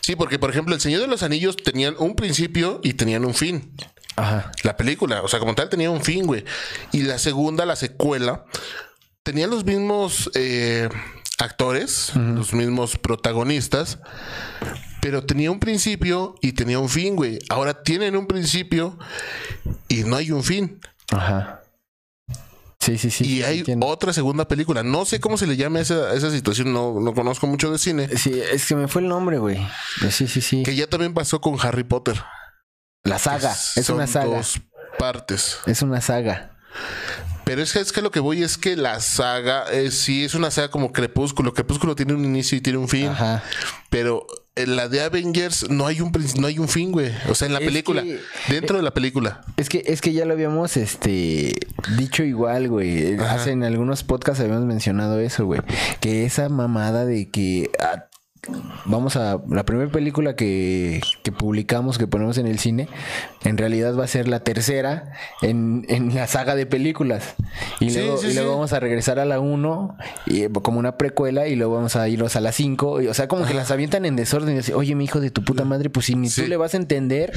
sí, 0.00 0.16
porque 0.16 0.38
por 0.38 0.48
ejemplo, 0.48 0.74
El 0.74 0.80
Señor 0.80 1.00
de 1.02 1.08
los 1.08 1.22
Anillos 1.22 1.56
tenían 1.56 1.94
un 1.98 2.14
principio 2.14 2.80
y 2.82 2.94
tenían 2.94 3.24
un 3.26 3.34
fin. 3.34 3.70
Ajá. 4.16 4.50
La 4.62 4.76
película, 4.76 5.22
o 5.22 5.28
sea, 5.28 5.38
como 5.40 5.54
tal 5.54 5.68
tenía 5.68 5.90
un 5.90 6.02
fin, 6.02 6.24
güey. 6.26 6.44
Y 6.92 7.02
la 7.02 7.18
segunda, 7.18 7.66
la 7.66 7.76
secuela, 7.76 8.44
tenía 9.22 9.46
los 9.46 9.64
mismos 9.64 10.30
eh, 10.34 10.88
actores, 11.38 12.12
los 12.14 12.52
mismos 12.52 12.96
protagonistas, 12.96 13.98
pero 15.00 15.24
tenía 15.24 15.50
un 15.50 15.60
principio 15.60 16.34
y 16.40 16.52
tenía 16.52 16.78
un 16.78 16.88
fin, 16.88 17.14
güey. 17.16 17.38
Ahora 17.48 17.82
tienen 17.82 18.16
un 18.16 18.26
principio 18.26 18.98
y 19.88 20.04
no 20.04 20.16
hay 20.16 20.30
un 20.32 20.42
fin. 20.42 20.80
Ajá. 21.10 21.62
Sí, 22.80 22.96
sí, 22.96 23.10
sí. 23.10 23.24
y 23.26 23.42
hay 23.42 23.58
entiendo. 23.58 23.86
otra 23.86 24.12
segunda 24.12 24.46
película. 24.48 24.82
No 24.82 25.04
sé 25.04 25.20
cómo 25.20 25.36
se 25.36 25.46
le 25.46 25.56
llama 25.56 25.80
esa, 25.80 26.14
esa 26.14 26.30
situación, 26.30 26.72
no, 26.72 27.00
no 27.00 27.12
conozco 27.12 27.46
mucho 27.46 27.70
de 27.70 27.78
cine. 27.78 28.08
Sí, 28.16 28.40
es 28.40 28.66
que 28.66 28.76
me 28.76 28.88
fue 28.88 29.02
el 29.02 29.08
nombre, 29.08 29.38
güey. 29.38 29.58
Sí, 30.10 30.26
sí, 30.28 30.40
sí. 30.40 30.62
Que 30.62 30.74
ya 30.74 30.86
también 30.86 31.12
pasó 31.12 31.40
con 31.40 31.56
Harry 31.60 31.84
Potter. 31.84 32.22
La 33.04 33.18
saga. 33.18 33.52
Es 33.52 33.84
Son 33.86 33.96
una 33.96 34.06
saga. 34.06 34.36
dos 34.36 34.60
partes. 34.98 35.58
Es 35.66 35.82
una 35.82 36.00
saga. 36.00 36.56
Pero 37.48 37.62
es 37.62 37.72
que, 37.72 37.80
es 37.80 37.92
que 37.92 38.02
lo 38.02 38.10
que 38.10 38.20
voy 38.20 38.42
es 38.42 38.58
que 38.58 38.76
la 38.76 39.00
saga 39.00 39.64
eh, 39.72 39.90
sí 39.90 40.22
es 40.22 40.34
una 40.34 40.50
saga 40.50 40.70
como 40.70 40.92
Crepúsculo. 40.92 41.54
Crepúsculo 41.54 41.96
tiene 41.96 42.12
un 42.12 42.22
inicio 42.22 42.58
y 42.58 42.60
tiene 42.60 42.78
un 42.78 42.88
fin. 42.88 43.06
Ajá. 43.08 43.42
Pero 43.88 44.26
en 44.54 44.76
la 44.76 44.88
de 44.88 45.00
Avengers 45.00 45.70
no 45.70 45.86
hay 45.86 46.02
un 46.02 46.12
no 46.38 46.46
hay 46.46 46.58
un 46.58 46.68
fin, 46.68 46.92
güey. 46.92 47.10
O 47.30 47.34
sea, 47.34 47.46
en 47.46 47.54
la 47.54 47.60
Es 47.60 47.64
película, 47.64 48.02
que- 48.02 48.20
dentro 48.48 48.76
de 48.76 48.82
la 48.82 48.92
película. 48.92 49.40
Es 49.56 49.70
que, 49.70 49.82
es 49.86 50.02
que 50.02 50.12
ya 50.12 50.26
lo 50.26 50.34
habíamos 50.34 50.76
este 50.76 51.54
dicho 51.96 52.22
igual, 52.22 52.68
güey. 52.68 53.16
Hace 53.18 53.52
en 53.52 53.64
algunos 53.64 54.04
podcasts 54.04 54.40
habíamos 54.42 54.66
mencionado 54.66 55.18
eso, 55.18 55.46
güey. 55.46 55.62
Que 56.00 56.26
esa 56.26 56.50
mamada 56.50 57.06
de 57.06 57.30
que 57.30 57.70
ah, 57.80 58.07
vamos 58.84 59.16
a. 59.16 59.40
La 59.50 59.64
primera 59.64 59.90
película 59.90 60.36
que, 60.36 61.00
que 61.22 61.32
publicamos, 61.32 61.98
que 61.98 62.06
ponemos 62.06 62.38
en 62.38 62.46
el 62.46 62.58
cine, 62.58 62.88
en 63.44 63.56
realidad 63.58 63.96
va 63.98 64.04
a 64.04 64.08
ser 64.08 64.28
la 64.28 64.40
tercera 64.40 65.12
en, 65.42 65.84
en 65.88 66.14
la 66.14 66.26
saga 66.26 66.54
de 66.56 66.66
películas. 66.66 67.34
Y 67.80 67.90
Sí, 67.90 67.98
luego, 68.00 68.18
sí, 68.18 68.28
y 68.28 68.34
luego 68.34 68.50
sí. 68.50 68.54
vamos 68.54 68.72
a 68.72 68.80
regresar 68.80 69.18
a 69.18 69.24
la 69.24 69.40
1 69.40 69.96
y, 70.26 70.42
eh, 70.44 70.50
como 70.62 70.78
una 70.78 70.96
precuela 70.96 71.46
y 71.48 71.56
luego 71.56 71.74
vamos 71.74 71.96
a 71.96 72.08
irnos 72.08 72.36
a 72.36 72.40
la 72.40 72.52
5. 72.52 72.90
O 73.08 73.14
sea, 73.14 73.28
como 73.28 73.46
que 73.46 73.54
las 73.54 73.70
avientan 73.70 74.04
en 74.04 74.16
desorden 74.16 74.56
y 74.56 74.58
así, 74.60 74.72
oye, 74.72 74.94
mi 74.94 75.04
hijo 75.04 75.20
de 75.20 75.30
tu 75.30 75.44
puta 75.44 75.64
madre, 75.64 75.90
pues 75.90 76.06
si 76.06 76.14
ni 76.14 76.28
tú 76.30 76.42
le 76.46 76.56
vas 76.56 76.74
a 76.74 76.76
entender, 76.76 77.32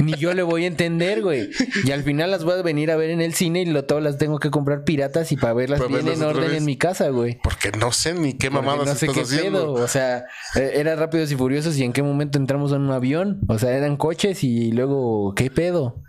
ni 0.00 0.14
yo 0.14 0.32
le 0.34 0.42
voy 0.42 0.64
a 0.64 0.66
entender, 0.66 1.22
güey. 1.22 1.50
Y 1.84 1.90
al 1.92 2.02
final 2.02 2.30
las 2.30 2.44
voy 2.44 2.58
a 2.58 2.62
venir 2.62 2.90
a 2.90 2.96
ver 2.96 3.10
en 3.10 3.20
el 3.20 3.34
cine 3.34 3.62
y 3.62 3.66
lo, 3.66 3.84
todas 3.84 4.02
las 4.02 4.18
tengo 4.18 4.38
que 4.38 4.50
comprar 4.50 4.84
piratas 4.84 5.32
y 5.32 5.36
para 5.36 5.52
verlas 5.54 5.78
Para 5.80 5.88
bien 5.88 6.04
verlas 6.04 6.20
en 6.20 6.26
orden 6.26 6.48
vez. 6.50 6.58
en 6.58 6.64
mi 6.64 6.76
casa, 6.76 7.08
güey. 7.08 7.38
Porque 7.42 7.72
no 7.72 7.92
sé 7.92 8.14
ni 8.14 8.34
qué 8.34 8.50
mamadas 8.50 8.86
no 8.86 8.94
sé 8.94 9.06
estás 9.06 9.28
qué 9.28 9.36
haciendo. 9.36 9.74
pedo. 9.74 9.84
O 9.84 9.88
sea, 9.88 10.24
era 10.54 10.96
rápidos 10.96 11.30
y 11.32 11.36
furiosos 11.36 11.76
y 11.76 11.84
en 11.84 11.92
qué 11.92 12.02
momento 12.02 12.38
entramos 12.38 12.72
en 12.72 12.82
un 12.82 12.90
avión. 12.92 13.40
O 13.48 13.58
sea, 13.58 13.70
eran 13.70 13.96
coches 13.96 14.42
y 14.44 14.72
luego, 14.72 15.34
¿qué 15.34 15.50
pedo? 15.50 16.02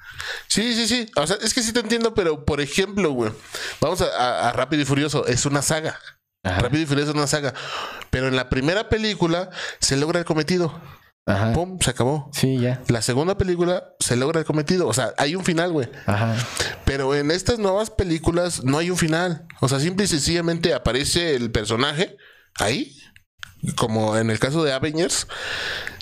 Sí, 0.47 0.73
sí, 0.75 0.87
sí. 0.87 1.09
O 1.15 1.25
sea, 1.27 1.37
es 1.41 1.53
que 1.53 1.61
sí 1.61 1.73
te 1.73 1.79
entiendo, 1.79 2.13
pero 2.13 2.45
por 2.45 2.61
ejemplo, 2.61 3.11
güey, 3.11 3.31
vamos 3.81 4.01
a, 4.01 4.05
a- 4.05 4.49
a 4.49 4.51
Rápido 4.53 4.81
y 4.81 4.85
Furioso. 4.85 5.25
Es 5.27 5.45
una 5.45 5.61
saga. 5.61 5.97
Ajá. 6.43 6.61
Rápido 6.61 6.83
y 6.83 6.85
Furioso 6.85 7.11
es 7.11 7.15
una 7.15 7.27
saga. 7.27 7.53
Pero 8.09 8.27
en 8.27 8.35
la 8.35 8.49
primera 8.49 8.89
película 8.89 9.49
se 9.79 9.95
logra 9.97 10.19
el 10.19 10.25
cometido. 10.25 10.81
Ajá. 11.25 11.53
Pum, 11.53 11.79
se 11.79 11.89
acabó. 11.89 12.29
Sí, 12.33 12.59
ya. 12.59 12.81
La 12.89 13.01
segunda 13.01 13.37
película 13.37 13.93
se 13.99 14.17
logra 14.17 14.39
el 14.41 14.45
cometido. 14.45 14.87
O 14.89 14.93
sea, 14.93 15.13
hay 15.17 15.35
un 15.37 15.45
final, 15.45 15.71
güey. 15.71 15.89
Ajá. 16.05 16.35
Pero 16.83 17.15
en 17.15 17.31
estas 17.31 17.59
nuevas 17.59 17.89
películas 17.89 18.65
no 18.65 18.77
hay 18.77 18.89
un 18.89 18.97
final. 18.97 19.45
O 19.61 19.69
sea, 19.69 19.79
simple 19.79 20.03
y 20.03 20.07
sencillamente 20.09 20.73
aparece 20.73 21.35
el 21.37 21.49
personaje 21.49 22.17
ahí, 22.59 22.91
como 23.75 24.17
en 24.17 24.29
el 24.29 24.39
caso 24.39 24.63
de 24.63 24.73
Avengers, 24.73 25.27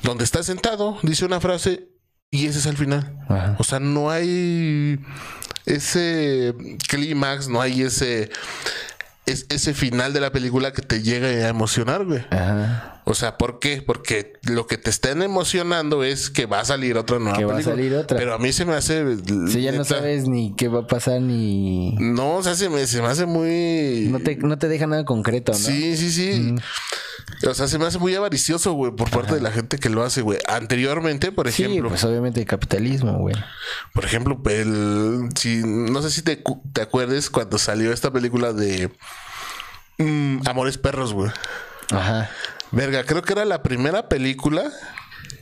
donde 0.03 0.23
está 0.23 0.43
sentado, 0.43 0.97
dice 1.03 1.25
una 1.25 1.39
frase 1.39 1.87
y 2.31 2.45
ese 2.47 2.59
es 2.59 2.65
el 2.65 2.77
final. 2.77 3.17
Ajá. 3.29 3.55
O 3.59 3.63
sea, 3.63 3.79
no 3.79 4.09
hay 4.09 4.99
ese 5.65 6.53
clímax, 6.87 7.47
no 7.47 7.61
hay 7.61 7.81
ese 7.83 8.29
es- 9.25 9.45
ese 9.49 9.73
final 9.73 10.13
de 10.13 10.19
la 10.19 10.31
película 10.31 10.73
que 10.73 10.81
te 10.81 11.01
llega 11.03 11.27
a 11.27 11.49
emocionar, 11.49 12.05
güey. 12.05 12.25
Ajá. 12.31 13.00
O 13.11 13.13
sea, 13.13 13.37
¿por 13.37 13.59
qué? 13.59 13.81
Porque 13.85 14.39
lo 14.43 14.67
que 14.67 14.77
te 14.77 14.89
están 14.89 15.21
emocionando 15.21 16.01
es 16.05 16.29
que 16.29 16.45
va 16.45 16.61
a 16.61 16.65
salir 16.65 16.95
otra 16.95 17.19
nueva 17.19 17.37
Que 17.37 17.43
va 17.43 17.57
a 17.57 17.61
salir 17.61 17.93
otra. 17.93 18.17
Pero 18.17 18.33
a 18.33 18.37
mí 18.37 18.53
se 18.53 18.63
me 18.63 18.73
hace. 18.73 19.17
Sí, 19.49 19.61
ya 19.61 19.73
no 19.73 19.83
sabes 19.83 20.29
ni 20.29 20.55
qué 20.55 20.69
va 20.69 20.79
a 20.79 20.87
pasar 20.87 21.19
ni... 21.19 21.91
No, 21.99 22.35
o 22.35 22.43
sea, 22.43 22.55
se 22.55 22.69
me, 22.69 22.87
se 22.87 23.01
me 23.01 23.07
hace 23.09 23.25
muy. 23.25 24.07
No 24.09 24.21
te, 24.21 24.37
no 24.37 24.57
te 24.57 24.69
deja 24.69 24.87
nada 24.87 25.03
concreto, 25.03 25.51
¿no? 25.51 25.57
Sí, 25.57 25.97
sí, 25.97 26.09
sí. 26.09 26.55
O 27.45 27.53
sea, 27.53 27.67
se 27.67 27.77
me 27.77 27.85
hace 27.85 27.99
muy 27.99 28.15
avaricioso, 28.15 28.71
güey, 28.71 28.93
por 28.93 29.09
parte 29.09 29.35
de 29.35 29.41
la 29.41 29.51
gente 29.51 29.77
que 29.77 29.89
lo 29.89 30.03
hace, 30.03 30.21
güey. 30.21 30.39
Anteriormente, 30.47 31.33
por 31.33 31.51
Sí, 31.51 31.63
ejemplo, 31.63 31.89
pues 31.89 32.05
obviamente 32.05 32.39
el 32.39 32.45
capitalismo, 32.45 33.17
güey. 33.17 33.35
por 33.93 34.05
ejemplo, 34.05 34.41
el, 34.45 35.27
si, 35.37 35.61
no 35.65 36.01
sé 36.01 36.11
si 36.11 36.21
te, 36.21 36.41
te 36.71 36.81
acuerdes 36.81 37.29
cuando 37.29 37.57
salió 37.57 37.91
esta 37.91 38.09
película 38.09 38.53
de 38.53 38.89
mm, 39.97 40.47
Amores 40.47 40.77
Perros, 40.77 41.11
güey. 41.13 41.29
Ajá. 41.89 42.29
Verga, 42.71 43.03
creo 43.03 43.21
que 43.21 43.33
era 43.33 43.45
la 43.45 43.63
primera 43.63 44.07
película 44.09 44.71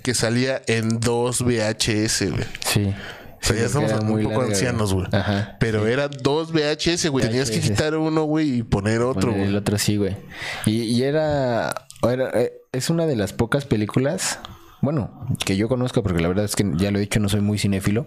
que 0.04 0.14
salía 0.14 0.62
en 0.68 1.00
dos 1.00 1.42
VHS, 1.42 2.30
güey. 2.32 2.46
Sí. 2.66 2.94
O 3.42 3.46
sea, 3.46 3.56
ya 3.56 3.62
Sí, 3.62 3.66
estamos 3.68 3.92
era 3.92 4.00
un 4.02 4.08
muy 4.08 4.24
poco 4.24 4.36
larga, 4.40 4.50
ancianos, 4.50 4.94
güey. 4.94 5.08
Ajá. 5.14 5.56
Pero 5.60 5.88
era 5.88 6.08
dos 6.10 6.52
VHS, 6.52 7.08
güey. 7.10 7.26
Tenías 7.26 7.50
que 7.52 7.60
quitar 7.62 7.96
uno, 7.96 8.24
güey, 8.24 8.58
y 8.58 8.64
poner 8.64 9.02
otro, 9.02 9.30
Poner 9.32 9.40
el 9.42 9.46
güey. 9.52 9.56
otro 9.58 9.78
sí, 9.78 9.96
güey. 9.98 10.18
Y, 10.66 10.82
y 10.84 11.04
era, 11.04 11.74
era- 12.04 12.32
eh, 12.42 12.54
Es 12.72 12.90
una 12.90 13.06
de 13.06 13.16
las 13.16 13.32
pocas 13.34 13.66
películas. 13.66 14.40
Bueno, 14.82 15.28
que 15.46 15.58
yo 15.58 15.68
conozco, 15.68 16.04
porque 16.04 16.22
la 16.22 16.30
verdad 16.30 16.46
es 16.46 16.56
que 16.56 16.64
ya 16.78 16.90
lo 16.92 17.00
he 17.00 17.02
dicho, 17.02 17.20
no 17.20 17.28
soy 17.28 17.42
muy 17.42 17.58
cinéfilo, 17.60 18.06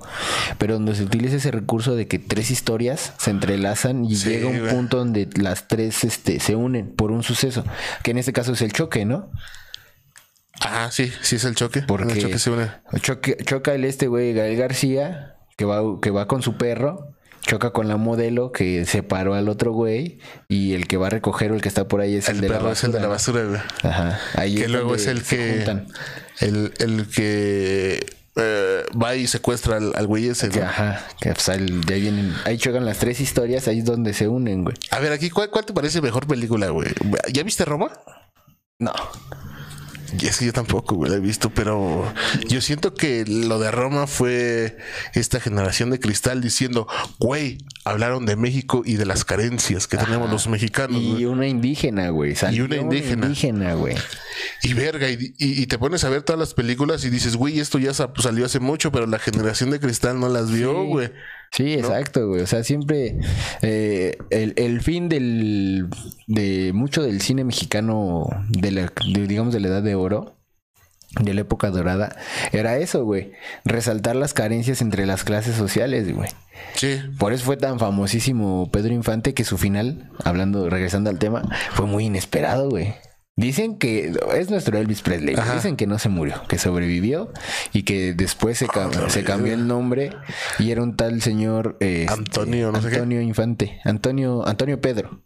pero 0.59 0.75
donde 0.75 0.95
se 0.95 1.03
utiliza 1.05 1.37
ese 1.37 1.51
recurso 1.51 1.95
de 1.97 2.09
que 2.09 2.19
tres 2.19 2.51
historias 2.51 3.13
se 3.19 3.31
entrelazan 3.31 4.05
y 4.07 4.17
Sí, 4.17 4.31
llega 4.31 4.49
un 4.49 4.69
punto 4.69 4.97
donde 4.97 5.29
las 5.37 5.69
tres 5.69 6.03
este, 6.05 6.41
se 6.41 6.57
unen 6.57 6.95
por 6.95 7.11
un 7.11 7.23
suceso, 7.23 7.63
que 8.03 8.13
en 8.13 8.19
este 8.19 8.33
caso 8.33 8.53
es 8.55 8.63
el 8.63 8.73
choque, 8.73 9.05
¿no? 9.05 9.31
Ah, 10.61 10.89
sí, 10.91 11.13
sí 11.23 11.37
es 11.37 11.45
el 11.45 11.55
choque. 11.55 11.83
Porque 11.83 12.13
El 12.15 12.21
choque 12.21 12.39
se 12.39 12.51
une. 12.51 12.71
choque- 13.03 13.37
choca 13.45 13.75
el 13.75 13.85
este 13.85 14.07
güey 14.07 14.33
Gael 14.33 14.57
García, 14.57 15.37
que 15.57 15.65
va, 15.65 15.81
que 16.01 16.11
va 16.11 16.27
con 16.29 16.41
su 16.43 16.57
perro, 16.57 17.09
choca 17.45 17.71
con 17.71 17.89
la 17.89 17.97
modelo 17.97 18.53
que 18.53 18.85
separó 18.87 19.35
al 19.35 19.49
otro 19.49 19.73
güey, 19.73 20.19
y 20.49 20.75
el 20.75 20.87
que 20.87 20.97
va 20.99 21.09
a 21.09 21.11
recoger 21.11 21.51
o 21.53 21.57
el 21.57 21.61
que 21.63 21.69
está 21.69 21.89
por 21.89 22.01
ahí 22.01 22.15
es 22.15 22.29
el, 22.29 22.37
El, 22.37 22.41
de 22.43 22.49
la 22.51 22.59
perro 22.59 22.73
es 22.73 22.85
el 22.85 22.93
de 22.93 23.01
la 23.01 23.09
basura, 23.09 23.43
güey. 23.45 23.61
Ajá. 23.83 24.21
Ahí 24.37 24.55
Que 24.55 24.69
luego 24.69 24.91
donde 24.91 25.03
es 25.03 25.09
el 25.09 25.23
se 25.23 25.37
que. 25.37 25.55
juntan. 25.57 25.89
El, 26.43 26.73
el 26.79 27.09
que 27.09 28.05
eh, 28.37 28.85
va 29.01 29.15
y 29.15 29.27
secuestra 29.27 29.77
al, 29.77 29.93
al 29.95 30.07
güey 30.07 30.29
ese, 30.29 30.49
Que, 30.49 30.61
¿no? 30.61 30.67
ajá, 30.67 31.07
que 31.21 31.33
pues, 31.33 31.49
ahí, 31.49 31.67
de 31.87 31.95
ahí 31.95 32.01
vienen, 32.01 32.35
ahí 32.45 32.59
chocan 32.59 32.85
las 32.85 32.99
tres 32.99 33.21
historias, 33.21 33.69
ahí 33.69 33.79
es 33.81 33.85
donde 33.85 34.13
se 34.15 34.29
unen, 34.29 34.65
güey. 34.65 34.77
A 34.91 34.99
ver, 35.01 35.13
aquí, 35.13 35.31
¿cuál, 35.31 35.51
cuál 35.51 35.65
te 35.67 35.73
parece 35.73 36.01
mejor 36.01 36.27
película, 36.27 36.69
güey? 36.71 36.89
¿Ya 37.33 37.43
viste 37.43 37.65
Roma? 37.65 37.91
No. 38.79 38.93
Y 40.19 40.27
es 40.27 40.39
que 40.39 40.47
yo 40.47 40.53
tampoco, 40.53 40.95
güey, 40.97 41.11
la 41.11 41.17
he 41.17 41.21
visto, 41.21 41.51
pero 41.51 42.13
yo 42.49 42.61
siento 42.61 42.95
que 42.95 43.25
lo 43.27 43.59
de 43.59 43.71
Roma 43.71 44.07
fue 44.07 44.77
esta 45.15 45.41
generación 45.41 45.91
de 45.91 45.99
cristal 46.01 46.41
diciendo, 46.41 46.87
güey, 47.19 47.59
hablaron 47.85 48.27
de 48.27 48.37
México 48.37 48.83
y 48.85 48.95
de 48.95 49.07
las 49.07 49.25
carencias 49.25 49.87
que 49.87 49.97
tenemos 49.97 50.31
los 50.31 50.47
mexicanos, 50.49 51.01
Y 51.01 51.25
una 51.25 51.47
indígena, 51.49 52.11
güey. 52.11 52.37
Salió 52.37 52.67
una 52.67 52.77
indígena. 52.77 53.27
indígena, 53.27 53.75
güey. 53.75 53.97
Y 54.63 54.75
verga, 54.75 55.09
y, 55.09 55.35
y- 55.39 55.63
y 55.63 55.67
te 55.67 55.79
pones 55.79 56.05
a 56.05 56.09
ver 56.11 56.23
todas 56.23 56.39
las 56.39 56.55
películas 56.55 57.05
y 57.05 57.11
dices, 57.11 57.37
güey, 57.37 57.59
esto 57.61 57.79
ya 57.79 57.95
sa- 57.95 58.13
salió 58.19 58.45
hace 58.45 58.61
mucho, 58.61 58.93
pero 58.93 59.07
la 59.07 59.19
generación 59.19 59.71
de 59.71 59.81
cristal 59.81 60.21
no 60.21 60.29
las 60.29 60.51
vio, 60.51 60.85
güey. 60.85 61.09
Sí, 61.09 61.13
exacto, 61.59 62.29
güey. 62.29 62.43
O 62.43 62.47
sea, 62.47 62.65
siempre 62.65 63.17
eh, 63.61 64.17
el, 64.31 64.55
el 64.57 64.81
fin 64.81 65.09
del 65.09 65.89
de 66.27 66.73
mucho 66.73 67.03
del 67.03 67.21
cine 67.21 67.45
mexicano 67.45 68.27
de 68.49 68.71
la 68.71 68.93
de, 69.07 69.27
digamos 69.27 69.53
de 69.53 69.61
la 69.61 69.69
edad 69.69 69.83
de 69.83 69.95
oro 69.95 70.37
de 71.21 71.35
la 71.35 71.43
época 71.43 71.71
dorada 71.71 72.17
era 72.53 72.79
eso, 72.79 73.05
güey, 73.05 73.33
resaltar 73.67 74.17
las 74.17 74.33
carencias 74.33 74.81
entre 74.81 75.05
las 75.05 75.25
clases 75.25 75.55
sociales, 75.55 76.11
güey. 76.15 76.31
Sí. 76.75 77.01
Por 77.19 77.35
eso 77.35 77.45
fue 77.45 77.59
tan 77.59 77.79
famosísimo 77.79 78.71
Pedro 78.73 78.95
Infante 78.95 79.35
que 79.35 79.45
su 79.45 79.59
final, 79.59 80.11
hablando 80.25 80.71
regresando 80.71 81.11
al 81.11 81.19
tema, 81.19 81.43
fue 81.73 81.87
muy 81.87 82.07
inesperado, 82.07 82.71
güey. 82.71 82.95
Dicen 83.35 83.79
que 83.79 84.13
es 84.35 84.51
nuestro 84.51 84.77
Elvis 84.79 85.01
Presley. 85.01 85.35
Ajá. 85.37 85.55
Dicen 85.55 85.77
que 85.77 85.87
no 85.87 85.99
se 85.99 86.11
murió, 86.11 86.43
que 86.49 86.59
sobrevivió 86.59 87.33
y 87.73 87.85
que 87.85 88.13
después 88.13 88.59
se, 88.59 88.67
cam- 88.67 89.09
se 89.09 89.23
no, 89.23 89.27
cambió 89.27 89.55
el 89.55 89.67
nombre 89.67 90.13
y 90.59 90.71
era 90.71 90.83
un 90.83 90.97
tal 90.97 91.23
señor 91.23 91.77
eh, 91.81 92.03
este, 92.07 92.13
Antonio, 92.13 92.71
no 92.73 92.83
sé 92.83 92.89
qué. 92.91 92.97
Antonio 92.97 93.23
Infante, 93.23 93.81
Antonio 93.85 94.47
Antonio 94.47 94.81
Pedro, 94.83 95.23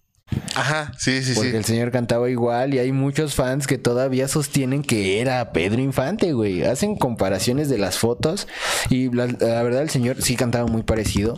Ajá, 0.55 0.93
sí, 0.99 1.23
sí, 1.23 1.33
porque 1.35 1.51
sí. 1.51 1.57
el 1.57 1.65
señor 1.65 1.91
cantaba 1.91 2.31
igual 2.31 2.75
y 2.75 2.79
hay 2.79 2.91
muchos 2.93 3.35
fans 3.35 3.67
que 3.67 3.77
todavía 3.79 4.29
sostienen 4.29 4.83
que 4.83 5.21
era 5.21 5.53
Pedro 5.53 5.81
Infante, 5.81 6.33
güey. 6.33 6.63
Hacen 6.65 6.97
comparaciones 6.97 7.69
de 7.69 7.79
las 7.79 7.99
fotos 7.99 8.47
y 8.89 9.11
la, 9.11 9.27
la 9.27 9.63
verdad 9.65 9.83
el 9.83 9.91
señor 9.91 10.23
sí 10.23 10.37
cantaba 10.37 10.67
muy 10.69 10.83
parecido 10.85 11.35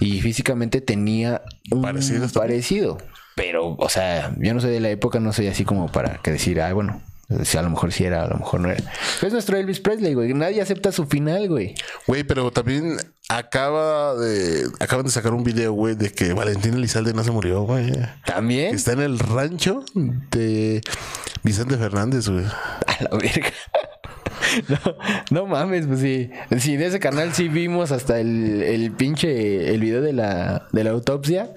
y 0.00 0.20
físicamente 0.20 0.80
tenía 0.80 1.42
un 1.70 1.82
Parecido 1.82 2.28
parecido. 2.28 2.98
Pero, 3.38 3.76
o 3.78 3.88
sea, 3.88 4.34
yo 4.36 4.52
no 4.52 4.60
soy 4.60 4.72
de 4.72 4.80
la 4.80 4.90
época, 4.90 5.20
no 5.20 5.32
soy 5.32 5.46
así 5.46 5.64
como 5.64 5.86
para 5.92 6.18
que 6.18 6.32
decir, 6.32 6.60
ay, 6.60 6.72
bueno, 6.72 7.00
si 7.44 7.56
a 7.56 7.62
lo 7.62 7.70
mejor 7.70 7.92
sí 7.92 8.04
era, 8.04 8.24
a 8.24 8.28
lo 8.28 8.38
mejor 8.38 8.58
no 8.58 8.68
era. 8.68 8.82
Pero 9.20 9.28
es 9.28 9.32
nuestro 9.32 9.56
Elvis 9.56 9.78
Presley, 9.78 10.14
güey. 10.14 10.34
Nadie 10.34 10.60
acepta 10.60 10.90
su 10.90 11.06
final, 11.06 11.48
güey. 11.48 11.76
Güey, 12.08 12.24
pero 12.24 12.50
también 12.50 12.96
acaba 13.28 14.16
de 14.16 14.64
acaban 14.80 15.04
de 15.04 15.12
sacar 15.12 15.34
un 15.34 15.44
video, 15.44 15.72
güey, 15.72 15.94
de 15.94 16.10
que 16.10 16.32
Valentín 16.32 16.74
Elizalde 16.74 17.12
no 17.12 17.22
se 17.22 17.30
murió, 17.30 17.62
güey. 17.62 17.92
También. 18.26 18.74
Está 18.74 18.92
en 18.92 19.02
el 19.02 19.20
rancho 19.20 19.84
de 19.94 20.80
Vicente 21.44 21.76
Fernández, 21.76 22.28
güey. 22.28 22.44
A 22.44 23.02
la 23.04 23.10
verga. 23.18 23.52
No, 24.68 24.78
no 25.30 25.46
mames, 25.46 25.86
pues 25.86 26.00
sí. 26.00 26.30
Sí, 26.58 26.76
de 26.76 26.86
ese 26.86 27.00
canal 27.00 27.32
sí 27.34 27.48
vimos 27.48 27.92
hasta 27.92 28.18
el, 28.20 28.62
el 28.62 28.92
pinche 28.92 29.72
el 29.74 29.80
video 29.80 30.00
de 30.02 30.12
la, 30.12 30.66
de 30.72 30.84
la 30.84 30.90
autopsia. 30.90 31.50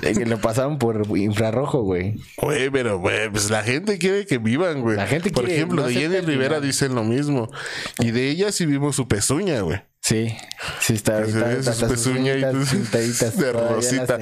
que 0.00 0.26
lo 0.26 0.38
pasaron 0.38 0.78
por 0.78 1.06
infrarrojo, 1.16 1.82
güey. 1.82 2.16
Güey, 2.36 2.70
pero 2.70 2.98
güey, 2.98 3.30
pues 3.30 3.50
la 3.50 3.62
gente 3.62 3.98
quiere 3.98 4.26
que 4.26 4.38
vivan, 4.38 4.82
güey. 4.82 4.96
La 4.96 5.06
gente 5.06 5.30
Por 5.30 5.44
quiere- 5.44 5.56
ejemplo, 5.56 5.82
no 5.82 5.88
de 5.88 5.94
Jenny 5.94 6.20
Rivera 6.20 6.60
dicen 6.60 6.94
lo 6.94 7.04
mismo. 7.04 7.50
Y 7.98 8.10
de 8.10 8.28
ella 8.30 8.52
sí 8.52 8.66
vimos 8.66 8.96
su 8.96 9.08
pezuña, 9.08 9.60
güey. 9.60 9.80
Sí, 10.00 10.36
sí 10.80 10.94
está. 10.94 11.22
Está- 11.24 11.62
sus 11.62 11.74
sus 11.76 11.88
pezuñas 11.88 12.36
y 12.38 12.76
pintaditas 12.76 13.36
de 13.38 13.52
rosita. 13.52 14.18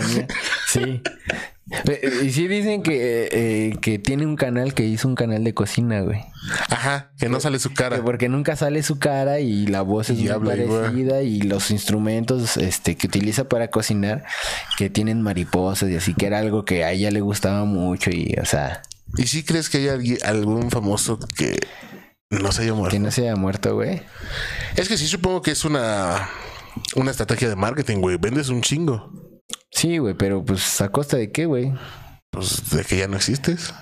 Sí. 0.69 1.03
Eh, 1.71 2.21
Y 2.25 2.31
sí 2.31 2.47
dicen 2.47 2.83
que, 2.83 3.29
eh, 3.33 3.77
que 3.81 3.99
tiene 3.99 4.27
un 4.27 4.37
canal 4.37 4.75
que 4.75 4.85
hizo 4.85 5.09
un 5.09 5.15
canal 5.15 5.45
de 5.45 5.55
cocina, 5.55 6.03
güey. 6.03 6.21
Ajá, 6.69 7.12
que 7.19 7.29
no 7.29 7.41
sale 7.41 7.59
su 7.59 7.73
cara. 7.73 7.97
Que 7.97 8.03
Porque 8.03 8.29
nunca 8.29 8.55
sale 8.55 8.83
su 8.83 8.99
cara 8.99 9.41
y 9.41 9.67
la 9.67 9.81
voz 9.83 10.11
es 10.11 10.19
Y 10.19 10.25
muy 10.25 10.31
habla 10.31 10.51
parecida 10.51 11.23
y 11.23 11.41
los 11.41 11.71
instrumentos 11.71 12.59
este, 12.59 12.97
que 12.97 13.07
utiliza 13.07 13.49
para 13.49 13.69
cocinar 13.69 14.25
que 14.77 14.91
tienen 14.91 15.23
mariposas 15.23 15.89
y 15.89 15.97
así 15.97 16.12
que 16.12 16.27
era 16.27 16.39
algo 16.39 16.65
que 16.67 16.85
a 16.85 16.93
ella 16.93 17.11
le 17.11 17.23
gustaba 17.23 17.65
mucho 17.65 18.11
y 18.11 18.37
o 18.41 18.45
sea 18.45 18.83
¿Y 19.17 19.27
si 19.27 19.43
crees 19.45 19.69
que 19.71 19.91
hay 19.91 20.19
algún 20.25 20.71
famoso 20.71 21.19
que 21.19 21.57
no 22.31 22.53
se 22.53 22.62
haya 22.62 22.75
muerto? 22.75 22.95
que 22.95 22.99
no 23.01 23.11
se 23.11 23.23
haya 23.23 23.37
muerto, 23.37 23.75
güey. 23.75 24.03
Es 24.77 24.89
que 24.89 24.99
sí 24.99 25.07
supongo 25.07 25.41
que 25.41 25.53
es 25.53 25.65
una, 25.65 26.29
una 26.97 27.11
estrategia 27.11 27.49
de 27.49 27.57
marketing, 27.57 27.99
güey. 27.99 28.17
Vendes 28.17 28.49
un 28.49 28.61
chingo. 28.61 29.12
Sí, 29.70 29.99
güey, 29.99 30.14
pero 30.14 30.45
pues 30.45 30.80
a 30.80 30.88
costa 30.88 31.16
de 31.16 31.30
qué, 31.30 31.47
güey. 31.47 31.72
Pues 32.30 32.70
de 32.70 32.84
que 32.84 32.97
ya 32.97 33.09
no 33.09 33.16
existes. 33.16 33.74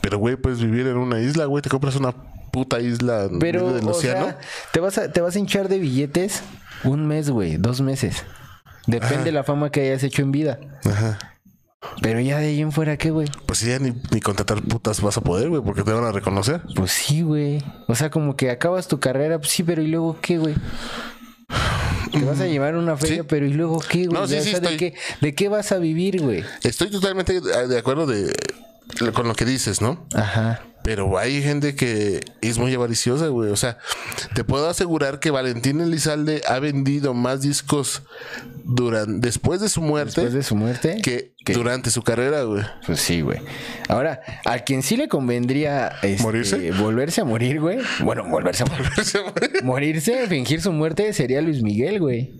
Pero, 0.00 0.18
güey, 0.18 0.36
puedes 0.36 0.60
vivir 0.60 0.86
en 0.86 0.96
una 0.96 1.20
isla, 1.20 1.46
güey. 1.46 1.62
Te 1.62 1.70
compras 1.70 1.96
una 1.96 2.12
puta 2.52 2.80
isla 2.80 3.28
Pero 3.40 3.72
del 3.72 3.88
océano. 3.88 4.26
sea, 4.26 4.38
te 4.72 4.80
vas 4.80 4.98
a 4.98 5.10
te 5.10 5.20
vas 5.20 5.34
a 5.34 5.38
hinchar 5.38 5.68
de 5.68 5.78
billetes 5.78 6.42
un 6.84 7.06
mes, 7.06 7.30
güey, 7.30 7.56
dos 7.56 7.80
meses. 7.80 8.24
Depende 8.86 9.24
de 9.24 9.32
la 9.32 9.44
fama 9.44 9.70
que 9.70 9.80
hayas 9.80 10.02
hecho 10.02 10.22
en 10.22 10.32
vida. 10.32 10.60
Ajá. 10.84 11.18
Pero 12.00 12.20
ya 12.20 12.38
de 12.38 12.46
ahí 12.46 12.60
en 12.60 12.72
fuera, 12.72 12.96
¿qué, 12.96 13.10
güey? 13.10 13.28
Pues 13.46 13.60
ya 13.60 13.78
ni, 13.78 13.92
ni 14.10 14.20
contratar 14.20 14.62
putas 14.62 15.00
vas 15.00 15.16
a 15.16 15.20
poder, 15.20 15.48
güey, 15.48 15.62
porque 15.62 15.82
te 15.82 15.92
van 15.92 16.04
a 16.04 16.12
reconocer. 16.12 16.62
Pues 16.74 16.92
sí, 16.92 17.22
güey. 17.22 17.62
O 17.88 17.94
sea, 17.94 18.10
como 18.10 18.36
que 18.36 18.50
acabas 18.50 18.88
tu 18.88 19.00
carrera, 19.00 19.38
pues 19.38 19.50
sí, 19.50 19.62
pero 19.62 19.82
¿y 19.82 19.88
luego 19.88 20.18
qué, 20.20 20.38
güey? 20.38 20.54
Te 22.12 22.20
vas 22.24 22.40
a 22.40 22.46
llevar 22.46 22.76
una 22.76 22.96
feria, 22.96 23.22
Sí. 23.22 23.26
pero 23.28 23.46
¿y 23.46 23.52
luego 23.52 23.80
qué, 23.80 24.06
güey? 24.06 24.20
No, 24.20 24.26
sí, 24.28 24.36
O 24.36 24.42
sí, 24.42 24.50
sea, 24.50 24.60
¿de, 24.60 24.76
qué, 24.76 24.94
¿De 25.20 25.34
qué 25.34 25.48
vas 25.48 25.72
a 25.72 25.78
vivir, 25.78 26.20
güey? 26.22 26.44
Estoy 26.62 26.90
totalmente 26.90 27.40
de 27.40 27.78
acuerdo 27.78 28.06
de 28.06 28.32
con 29.14 29.26
lo 29.26 29.34
que 29.34 29.44
dices, 29.44 29.80
¿no? 29.80 30.06
Ajá. 30.14 30.62
Pero 30.84 31.16
hay 31.18 31.42
gente 31.42 31.74
que 31.74 32.20
es 32.42 32.58
muy 32.58 32.74
avariciosa, 32.74 33.28
güey. 33.28 33.50
O 33.50 33.56
sea, 33.56 33.78
te 34.34 34.44
puedo 34.44 34.68
asegurar 34.68 35.18
que 35.18 35.30
Valentín 35.30 35.80
Elizalde 35.80 36.42
ha 36.46 36.58
vendido 36.58 37.14
más 37.14 37.40
discos 37.40 38.02
durante, 38.64 39.26
después 39.26 39.62
de 39.62 39.70
su 39.70 39.80
muerte 39.80 40.20
Después 40.20 40.34
de 40.34 40.42
su 40.42 40.54
muerte. 40.56 40.98
que 41.02 41.32
durante 41.54 41.88
su 41.90 42.02
carrera, 42.02 42.42
güey. 42.42 42.64
Pues 42.86 43.00
sí, 43.00 43.22
güey. 43.22 43.38
Ahora, 43.88 44.20
a 44.44 44.58
quien 44.58 44.82
sí 44.82 44.98
le 44.98 45.08
convendría 45.08 45.88
este, 46.02 46.22
¿Morirse? 46.22 46.70
volverse 46.72 47.22
a 47.22 47.24
morir, 47.24 47.60
güey. 47.60 47.78
Bueno, 48.00 48.28
volverse 48.28 48.64
a 48.64 48.66
morir. 48.66 49.64
morirse, 49.64 50.26
fingir 50.26 50.60
su 50.60 50.70
muerte 50.70 51.10
sería 51.14 51.40
Luis 51.40 51.62
Miguel, 51.62 51.98
güey. 51.98 52.30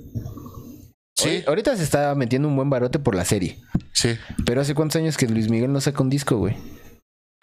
Sí. 1.16 1.28
Ahori- 1.28 1.45
Ahorita 1.47 1.76
se 1.78 1.82
está 1.82 2.14
metiendo 2.14 2.49
un 2.49 2.57
buen 2.57 2.68
barote 2.68 2.99
por 2.99 3.14
la 3.14 3.24
serie. 3.24 3.59
Sí. 3.92 4.16
Pero 4.45 4.61
hace 4.61 4.74
cuántos 4.74 4.97
años 5.01 5.16
que 5.16 5.26
Luis 5.28 5.49
Miguel 5.49 5.72
no 5.72 5.80
saca 5.80 6.03
un 6.03 6.11
disco, 6.11 6.36
güey. 6.36 6.57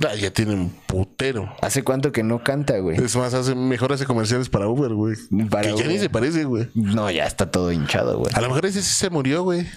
Ah, 0.08 0.16
ya 0.16 0.32
tiene 0.32 0.54
un 0.54 0.70
putero. 0.88 1.54
Hace 1.62 1.84
cuánto 1.84 2.12
que 2.12 2.24
no 2.24 2.44
canta, 2.44 2.78
güey. 2.80 2.98
Es 2.98 3.16
más, 3.16 3.34
hace 3.34 3.56
mejor 3.56 3.94
hace 3.94 4.06
comerciales 4.06 4.50
para 4.50 4.68
Uber, 4.68 4.94
güey. 4.94 5.16
Para 5.50 5.74
que 5.74 5.78
ya 5.78 5.88
ni 5.88 5.98
se 6.00 6.10
parece, 6.10 6.46
güey. 6.46 6.70
No, 6.74 7.10
ya 7.12 7.26
está 7.26 7.52
todo 7.52 7.72
hinchado, 7.72 8.18
güey. 8.20 8.34
A 8.34 8.42
lo 8.42 8.48
mejor 8.48 8.66
ese 8.66 8.82
sí 8.82 8.94
se 8.94 9.10
murió, 9.10 9.44
güey. 9.44 9.68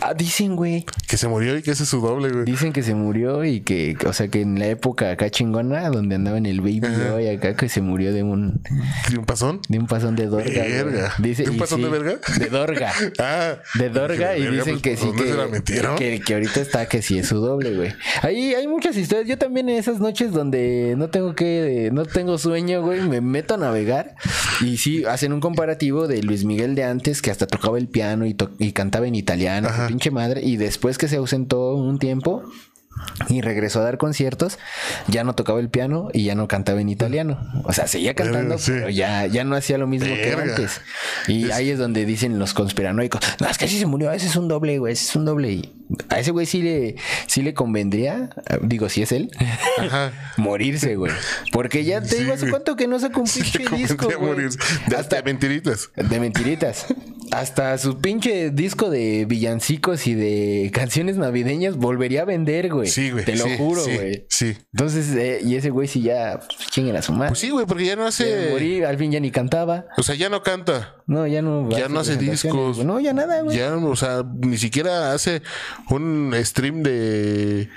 Ah, 0.00 0.14
dicen, 0.14 0.54
güey. 0.54 0.84
Que 1.08 1.16
se 1.16 1.26
murió 1.28 1.56
y 1.56 1.62
que 1.62 1.72
ese 1.72 1.82
es 1.82 1.88
su 1.88 2.00
doble, 2.00 2.30
güey. 2.30 2.44
Dicen 2.44 2.72
que 2.72 2.82
se 2.82 2.94
murió 2.94 3.44
y 3.44 3.60
que, 3.60 3.96
o 4.06 4.12
sea, 4.12 4.28
que 4.28 4.42
en 4.42 4.58
la 4.58 4.66
época 4.68 5.10
acá 5.10 5.28
chingona, 5.30 5.88
donde 5.90 6.14
andaba 6.14 6.38
en 6.38 6.46
el 6.46 6.60
Baby 6.60 6.82
Boy 7.10 7.28
acá, 7.28 7.56
que 7.56 7.68
se 7.68 7.80
murió 7.80 8.12
de 8.12 8.22
un, 8.22 8.62
¿Tiene 9.06 9.18
un 9.20 9.24
pasón? 9.24 9.60
de 9.68 9.78
un 9.78 9.86
pasón 9.86 10.14
de 10.14 10.26
Dorga. 10.26 10.50
Verga. 10.62 11.14
Dice, 11.18 11.44
¿De 11.44 11.50
un 11.50 11.56
y 11.56 11.58
pasón 11.58 11.82
de 11.82 11.88
verga? 11.88 12.18
De 12.38 12.46
Dorga. 12.48 12.92
Ah. 13.18 13.56
De 13.74 13.88
Dorga 13.90 14.36
y 14.36 14.42
Verga, 14.42 14.56
dicen 14.56 14.80
pues, 14.80 14.82
que 14.82 14.90
¿por 14.90 14.98
sí 15.00 15.06
dónde 15.06 15.22
que, 15.24 15.30
se 15.30 15.36
la 15.36 15.46
metieron? 15.48 15.96
que, 15.96 16.20
que 16.20 16.34
ahorita 16.34 16.60
está 16.60 16.86
que 16.86 17.02
sí 17.02 17.18
es 17.18 17.26
su 17.28 17.36
doble, 17.38 17.74
güey. 17.74 17.92
Ahí 18.22 18.54
hay 18.54 18.68
muchas 18.68 18.96
historias. 18.96 19.26
Yo 19.28 19.38
también 19.38 19.68
en 19.68 19.78
esas 19.78 19.98
noches 20.00 20.32
donde 20.32 20.94
no 20.96 21.08
tengo 21.08 21.34
que 21.34 21.90
no 21.92 22.04
tengo 22.04 22.38
sueño, 22.38 22.82
güey, 22.82 23.00
me 23.02 23.20
meto 23.20 23.54
a 23.54 23.56
navegar 23.56 24.14
y 24.60 24.76
sí 24.76 25.04
hacen 25.04 25.32
un 25.32 25.40
comparativo 25.40 26.06
de 26.06 26.22
Luis 26.22 26.44
Miguel 26.44 26.74
de 26.74 26.84
antes 26.84 27.22
que 27.22 27.30
hasta 27.30 27.46
tocaba 27.46 27.78
el 27.78 27.88
piano 27.88 28.26
y, 28.26 28.34
to- 28.34 28.50
y 28.58 28.72
cantaba 28.72 29.06
en 29.08 29.14
italiano, 29.14 29.37
su 29.40 29.86
pinche 29.86 30.10
madre, 30.10 30.40
y 30.44 30.56
después 30.56 30.98
que 30.98 31.08
se 31.08 31.16
ausentó 31.16 31.74
un 31.74 31.98
tiempo 31.98 32.42
y 33.28 33.40
regresó 33.40 33.80
a 33.80 33.84
dar 33.84 33.98
conciertos, 33.98 34.58
ya 35.08 35.24
no 35.24 35.34
tocaba 35.34 35.60
el 35.60 35.68
piano 35.68 36.08
y 36.12 36.24
ya 36.24 36.34
no 36.34 36.48
cantaba 36.48 36.80
en 36.80 36.88
italiano. 36.88 37.38
O 37.64 37.72
sea, 37.72 37.86
seguía 37.86 38.14
cantando, 38.14 38.58
sí. 38.58 38.72
pero 38.72 38.88
ya, 38.90 39.26
ya 39.26 39.44
no 39.44 39.56
hacía 39.56 39.78
lo 39.78 39.86
mismo 39.86 40.14
que 40.14 40.32
antes. 40.32 40.80
Y 41.26 41.50
ahí 41.50 41.70
es 41.70 41.78
donde 41.78 42.04
dicen 42.04 42.38
los 42.38 42.54
conspiranoicos, 42.54 43.20
no, 43.40 43.48
es 43.48 43.58
que 43.58 43.68
sí 43.68 43.78
se 43.78 43.86
murió, 43.86 44.12
ese 44.12 44.26
es 44.26 44.36
un 44.36 44.48
doble, 44.48 44.78
güey, 44.78 44.92
ese 44.92 45.04
es 45.04 45.16
un 45.16 45.24
doble. 45.24 45.50
Y 45.50 45.72
a 46.10 46.20
ese 46.20 46.30
güey 46.30 46.46
sí 46.46 46.62
le, 46.62 46.96
sí 47.26 47.42
le 47.42 47.54
convendría, 47.54 48.30
digo, 48.62 48.88
si 48.88 49.02
es 49.02 49.12
él, 49.12 49.30
Ajá. 49.78 50.12
morirse, 50.36 50.96
güey. 50.96 51.12
Porque 51.52 51.84
ya 51.84 52.00
te 52.02 52.16
digo, 52.16 52.34
¿hace 52.34 52.48
cuánto 52.50 52.76
que 52.76 52.86
no 52.86 52.98
saca 52.98 53.18
un 53.18 53.26
pinche 53.26 53.64
disco, 53.76 54.10
morir. 54.20 54.50
De 54.88 54.96
Hasta 54.96 55.18
hasta 55.18 55.22
mentiritas. 55.22 55.90
de 55.96 56.20
mentiritas. 56.20 56.86
Hasta 57.30 57.76
su 57.78 57.98
pinche 58.00 58.50
disco 58.50 58.90
de 58.90 59.26
villancicos 59.26 60.06
y 60.06 60.14
de 60.14 60.70
canciones 60.72 61.16
navideñas 61.16 61.76
volvería 61.76 62.22
a 62.22 62.24
vender, 62.24 62.70
güey. 62.70 62.87
Sí, 62.88 63.10
güey. 63.10 63.24
Te 63.24 63.36
lo 63.36 63.44
sí, 63.44 63.56
juro, 63.56 63.80
sí, 63.82 63.94
güey. 63.96 64.26
Sí. 64.28 64.56
Entonces, 64.72 65.10
eh, 65.16 65.40
y 65.42 65.56
ese 65.56 65.70
güey 65.70 65.88
sí 65.88 66.02
ya 66.02 66.38
pues, 66.40 66.70
chinguen 66.70 66.96
a 66.96 67.02
su 67.02 67.12
madre. 67.12 67.28
Pues 67.30 67.38
sí, 67.40 67.50
güey, 67.50 67.66
porque 67.66 67.84
ya 67.86 67.96
no 67.96 68.06
hace. 68.06 68.48
morí, 68.50 68.82
al 68.82 68.96
fin 68.98 69.10
ya 69.12 69.20
ni 69.20 69.30
cantaba. 69.30 69.86
O 69.96 70.02
sea, 70.02 70.14
ya 70.14 70.28
no 70.28 70.42
canta. 70.42 70.94
No, 71.06 71.26
ya 71.26 71.40
no. 71.42 71.68
Ya 71.70 71.88
no 71.88 72.00
hace 72.00 72.16
discos. 72.16 72.84
No, 72.84 73.00
ya 73.00 73.12
nada, 73.12 73.40
güey. 73.42 73.56
Ya, 73.56 73.74
o 73.76 73.96
sea, 73.96 74.22
ni 74.40 74.58
siquiera 74.58 75.12
hace 75.14 75.42
un 75.90 76.34
stream 76.42 76.82
de 76.82 77.68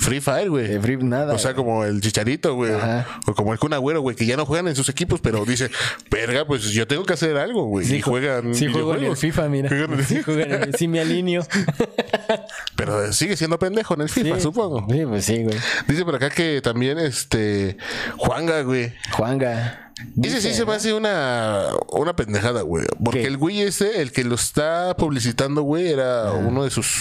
Free 0.00 0.20
Fire, 0.20 0.50
güey. 0.50 0.66
De 0.66 0.80
Free- 0.80 0.98
nada, 1.02 1.34
O 1.34 1.38
sea, 1.38 1.52
güey. 1.52 1.64
como 1.64 1.84
el 1.84 2.00
Chicharito, 2.00 2.54
güey. 2.54 2.72
Ajá. 2.74 3.06
O 3.26 3.34
como 3.34 3.52
el 3.52 3.58
Kun 3.58 3.72
Agüero, 3.72 4.00
güey, 4.00 4.16
que 4.16 4.26
ya 4.26 4.36
no 4.36 4.44
juegan 4.46 4.66
en 4.68 4.74
sus 4.74 4.88
equipos, 4.88 5.20
pero 5.20 5.44
dice, 5.44 5.70
verga, 6.10 6.44
pues 6.46 6.70
yo 6.70 6.86
tengo 6.88 7.04
que 7.04 7.12
hacer 7.12 7.36
algo, 7.36 7.64
güey. 7.66 7.94
y 7.94 8.00
juegan 8.00 8.54
Sí, 8.54 8.66
juego 8.66 8.96
en 8.96 9.04
el. 9.04 9.16
FIFA, 9.16 9.48
mira. 9.48 9.68
Juegan 9.68 9.92
en- 9.94 10.04
Sí, 10.04 10.22
juegan 10.22 10.50
en 10.52 10.62
el- 10.64 10.74
sí 10.74 10.88
me 10.88 11.00
alineo. 11.00 11.46
Pero 12.76 13.12
sigue 13.12 13.36
siendo 13.36 13.58
pendejo 13.58 13.94
en 13.94 14.02
el 14.02 14.08
FIFA, 14.08 14.36
Sí. 14.36 14.40
Supongo. 14.52 14.86
Sí, 14.90 15.04
pues 15.06 15.24
sí, 15.24 15.42
güey. 15.42 15.56
Dice 15.88 16.04
por 16.04 16.14
acá 16.16 16.30
que 16.30 16.60
también, 16.60 16.98
este, 16.98 17.76
Juanga, 18.16 18.62
güey. 18.62 18.92
Juanga. 19.12 19.92
Ese 20.22 20.40
sí 20.40 20.54
se 20.54 20.64
me 20.64 20.72
hace 20.72 20.92
una, 20.94 21.66
una 21.92 22.16
pendejada, 22.16 22.62
güey. 22.62 22.86
Porque 23.04 23.22
¿Qué? 23.22 23.26
el 23.26 23.36
güey 23.36 23.60
ese, 23.60 24.00
el 24.00 24.12
que 24.12 24.24
lo 24.24 24.34
está 24.34 24.96
publicitando, 24.96 25.62
güey, 25.62 25.88
era 25.88 26.32
uno 26.32 26.64
de 26.64 26.70
sus 26.70 27.00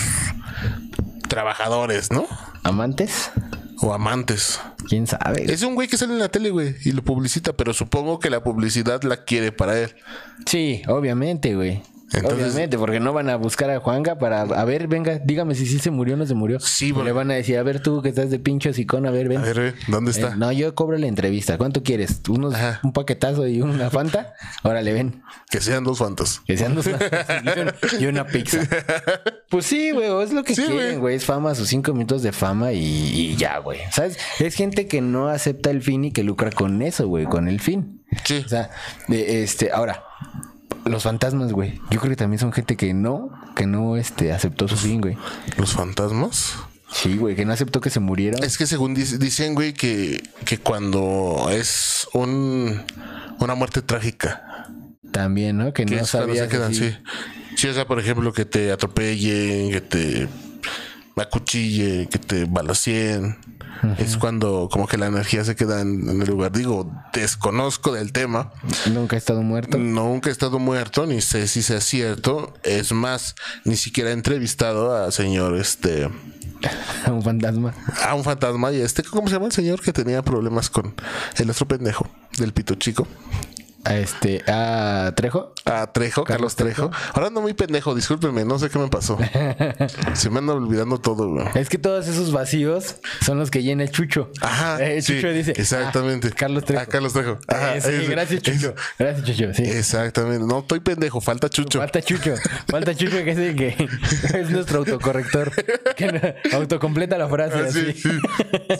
trabajadores, 1.27 2.11
¿no? 2.11 2.27
¿Amantes? 2.63 3.31
O 3.81 3.93
amantes. 3.93 4.59
¿Quién 4.89 5.07
sabe? 5.07 5.51
Es 5.51 5.61
un 5.61 5.75
güey 5.75 5.87
que 5.87 5.97
sale 5.97 6.13
en 6.13 6.19
la 6.19 6.29
tele, 6.29 6.49
güey, 6.49 6.75
y 6.83 6.91
lo 6.91 7.03
publicita, 7.03 7.53
pero 7.53 7.73
supongo 7.73 8.19
que 8.19 8.29
la 8.29 8.43
publicidad 8.43 9.01
la 9.03 9.23
quiere 9.23 9.51
para 9.51 9.79
él. 9.79 9.95
Sí, 10.45 10.81
obviamente, 10.87 11.55
güey. 11.55 11.81
Entonces- 12.13 12.43
obviamente, 12.47 12.77
porque 12.77 12.99
no 12.99 13.13
van 13.13 13.29
a 13.29 13.35
buscar 13.35 13.69
a 13.69 13.79
Juanga 13.79 14.17
para, 14.17 14.41
a 14.41 14.65
ver, 14.65 14.87
venga, 14.87 15.19
dígame 15.23 15.53
si 15.55 15.65
sí 15.65 15.79
se 15.79 15.91
murió 15.91 16.15
o 16.15 16.17
no 16.17 16.25
se 16.25 16.33
murió. 16.33 16.59
Sí, 16.59 16.91
porque- 16.91 17.05
Le 17.09 17.11
van 17.13 17.29
a 17.31 17.35
decir, 17.35 17.57
a 17.57 17.63
ver 17.63 17.81
tú 17.81 18.01
que 18.01 18.09
estás 18.09 18.29
de 18.29 18.39
pincho 18.39 18.73
sicón, 18.73 19.05
a 19.05 19.11
ver, 19.11 19.27
ven. 19.29 19.39
A 19.39 19.41
ver, 19.43 19.59
eh, 19.59 19.73
¿dónde 19.87 20.11
Eh, 20.11 20.15
está? 20.15 20.35
no, 20.35 20.51
yo 20.51 20.73
cobro 20.75 20.97
la 20.97 21.07
entrevista. 21.07 21.57
¿Cuánto 21.57 21.83
quieres? 21.83 22.21
¿Unos, 22.29 22.55
Ajá. 22.55 22.79
un 22.83 22.93
paquetazo 22.93 23.47
y 23.47 23.61
una 23.61 23.89
fanta? 23.89 24.33
Órale, 24.63 24.91
ven. 24.93 25.21
Que 25.49 25.61
sean 25.61 25.83
dos 25.83 25.99
fantas. 25.99 26.41
Que 26.47 26.57
sean 26.57 26.75
dos 26.75 26.85
una- 26.87 27.73
y 27.99 28.05
una 28.05 28.25
pizza. 28.25 28.59
Pues 29.49 29.65
sí, 29.65 29.89
güey, 29.91 30.07
es 30.23 30.31
lo 30.31 30.43
que 30.43 30.53
Sí, 30.53 30.61
quieren, 30.61 30.99
güey. 30.99 31.15
Es 31.15 31.25
fama, 31.25 31.55
sus 31.55 31.67
cinco 31.69 31.91
minutos 31.93 32.21
de 32.21 32.31
fama 32.31 32.71
y, 32.71 32.79
y 32.85 33.35
ya, 33.35 33.57
güey. 33.57 33.79
¿Sabes? 33.91 34.17
Es 34.39 34.53
gente 34.53 34.87
que 34.87 35.01
no 35.01 35.27
acepta 35.27 35.71
el 35.71 35.81
fin 35.81 36.05
y 36.05 36.11
que 36.11 36.21
lucra 36.21 36.51
con 36.51 36.83
eso, 36.83 37.07
güey, 37.07 37.25
con 37.25 37.47
el 37.47 37.59
fin. 37.59 38.03
Sí. 38.25 38.43
O 38.45 38.47
sea, 38.47 38.69
de, 39.07 39.41
este, 39.43 39.71
ahora, 39.71 40.03
los 40.85 41.03
fantasmas, 41.03 41.51
güey. 41.53 41.79
Yo 41.91 41.99
creo 41.99 42.09
que 42.09 42.15
también 42.15 42.39
son 42.39 42.51
gente 42.51 42.75
que 42.77 42.93
no, 42.93 43.29
que 43.55 43.65
no, 43.67 43.97
este, 43.97 44.31
aceptó 44.31 44.67
su 44.67 44.75
fin, 44.75 45.01
güey. 45.01 45.17
¿Los 45.57 45.73
fantasmas? 45.73 46.55
Sí, 46.91 47.17
güey, 47.17 47.35
que 47.35 47.45
no 47.45 47.53
aceptó 47.53 47.81
que 47.81 47.89
se 47.91 47.99
murieron. 47.99 48.43
Es 48.43 48.57
que 48.57 48.65
según 48.65 48.95
dic- 48.95 49.17
dicen, 49.19 49.53
güey, 49.53 49.73
que, 49.73 50.23
que 50.45 50.57
cuando 50.57 51.47
es 51.51 52.07
un, 52.13 52.81
una 53.39 53.53
muerte 53.55 53.81
trágica, 53.83 54.67
También, 55.11 55.57
¿no? 55.57 55.73
Que 55.73 55.85
que 55.85 55.95
no 55.97 56.01
cuando 56.11 56.33
se 56.35 56.47
quedan. 56.47 56.73
Sí, 56.73 57.67
o 57.67 57.73
sea, 57.73 57.85
por 57.85 57.99
ejemplo, 57.99 58.31
que 58.33 58.45
te 58.45 58.71
atropellen, 58.71 59.71
que 59.71 59.81
te 59.81 60.27
acuchille, 61.21 62.07
que 62.09 62.19
te 62.19 62.45
balacien. 62.45 63.37
Es 63.97 64.17
cuando 64.17 64.67
como 64.69 64.87
que 64.87 64.97
la 64.97 65.05
energía 65.07 65.45
se 65.45 65.55
queda 65.55 65.79
en, 65.79 66.09
en 66.09 66.21
el 66.21 66.27
lugar. 66.27 66.51
Digo, 66.51 66.91
desconozco 67.13 67.93
del 67.93 68.11
tema. 68.11 68.51
Nunca 68.91 69.15
ha 69.15 69.19
estado 69.19 69.41
muerto. 69.41 69.77
Nunca 69.77 70.29
he 70.29 70.33
estado 70.33 70.59
muerto, 70.59 71.05
ni 71.05 71.21
sé 71.21 71.47
si 71.47 71.61
sea 71.61 71.79
cierto. 71.79 72.53
Es 72.63 72.91
más, 72.91 73.35
ni 73.63 73.77
siquiera 73.77 74.09
he 74.09 74.13
entrevistado 74.13 74.95
a 74.95 75.11
señor 75.11 75.55
este 75.55 76.09
un 77.07 77.21
fantasma. 77.23 77.73
a 78.03 78.15
un 78.15 78.23
fantasma 78.23 78.71
y 78.71 78.81
este, 78.81 79.03
¿cómo 79.03 79.27
se 79.27 79.33
llama 79.35 79.45
el 79.45 79.51
señor 79.51 79.81
que 79.81 79.93
tenía 79.93 80.21
problemas 80.21 80.69
con 80.69 80.93
el 81.37 81.49
otro 81.49 81.67
pendejo 81.67 82.09
del 82.37 82.53
pito 82.53 82.75
chico? 82.75 83.07
A 83.85 83.95
este, 83.97 84.43
a 84.47 85.13
Trejo. 85.15 85.53
A 85.65 85.91
Trejo, 85.93 86.23
Carlos, 86.25 86.55
Trejo. 86.55 86.91
Ahora 87.13 87.27
ando 87.27 87.41
muy 87.41 87.53
pendejo, 87.53 87.95
discúlpenme, 87.95 88.43
no 88.43 88.59
sé 88.59 88.69
qué 88.69 88.77
me 88.77 88.87
pasó. 88.89 89.17
Se 90.13 90.29
me 90.29 90.39
anda 90.39 90.53
olvidando 90.53 90.97
todo, 90.99 91.29
güey. 91.29 91.45
Es 91.55 91.69
que 91.69 91.77
todos 91.77 92.07
esos 92.07 92.31
vacíos 92.31 92.97
son 93.25 93.39
los 93.39 93.49
que 93.51 93.63
llena 93.63 93.83
el 93.83 93.91
Chucho. 93.91 94.31
Ajá, 94.41 94.83
Eh, 94.83 95.01
sí, 95.01 95.15
Chucho 95.15 95.29
dice. 95.29 95.53
exactamente. 95.55 96.27
"Ah, 96.31 96.35
Carlos 96.35 96.65
Trejo. 96.65 96.81
Ah, 96.81 96.85
Carlos 96.87 97.13
Trejo. 97.13 97.39
Ajá, 97.47 97.75
Eh, 97.77 97.81
sí, 97.81 97.89
ese, 97.89 98.05
gracias, 98.07 98.41
Chucho. 98.41 98.75
Gracias, 98.97 99.25
Chucho. 99.25 99.53
Sí. 99.53 99.63
Exactamente. 99.63 100.45
No, 100.45 100.59
estoy 100.59 100.81
pendejo, 100.81 101.21
falta 101.21 101.49
Chucho. 101.49 101.79
Falta 101.79 102.01
Chucho. 102.01 102.35
Falta 102.67 102.93
Chucho 102.93 103.23
que 103.23 103.31
es 103.31 103.37
el 103.37 103.55
que 103.55 103.89
es 104.33 104.49
nuestro 104.49 104.79
autocorrector. 104.79 105.51
Que 105.95 106.35
autocompleta 106.51 107.17
la 107.17 107.29
frase. 107.29 107.55
Ah, 107.55 107.71
sí, 107.71 107.79
así. 107.79 107.93
sí. 108.01 108.09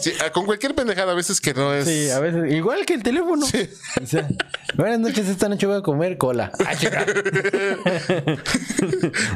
Sí, 0.00 0.12
ah, 0.24 0.30
con 0.30 0.44
cualquier 0.46 0.74
pendejada 0.74 1.12
a 1.12 1.14
veces 1.14 1.40
que 1.40 1.54
no 1.54 1.72
es. 1.72 1.86
Sí, 1.86 2.10
a 2.10 2.20
veces. 2.20 2.52
Igual 2.52 2.84
que 2.86 2.94
el 2.94 3.02
teléfono. 3.02 3.46
O 3.46 4.06
sea, 4.06 4.28
buenas 4.90 5.08
noches, 5.08 5.28
esta 5.28 5.48
noche 5.48 5.66
voy 5.66 5.76
a 5.78 5.82
comer 5.82 6.16
cola. 6.18 6.50
Ah, 6.66 6.74
chica. 6.76 7.04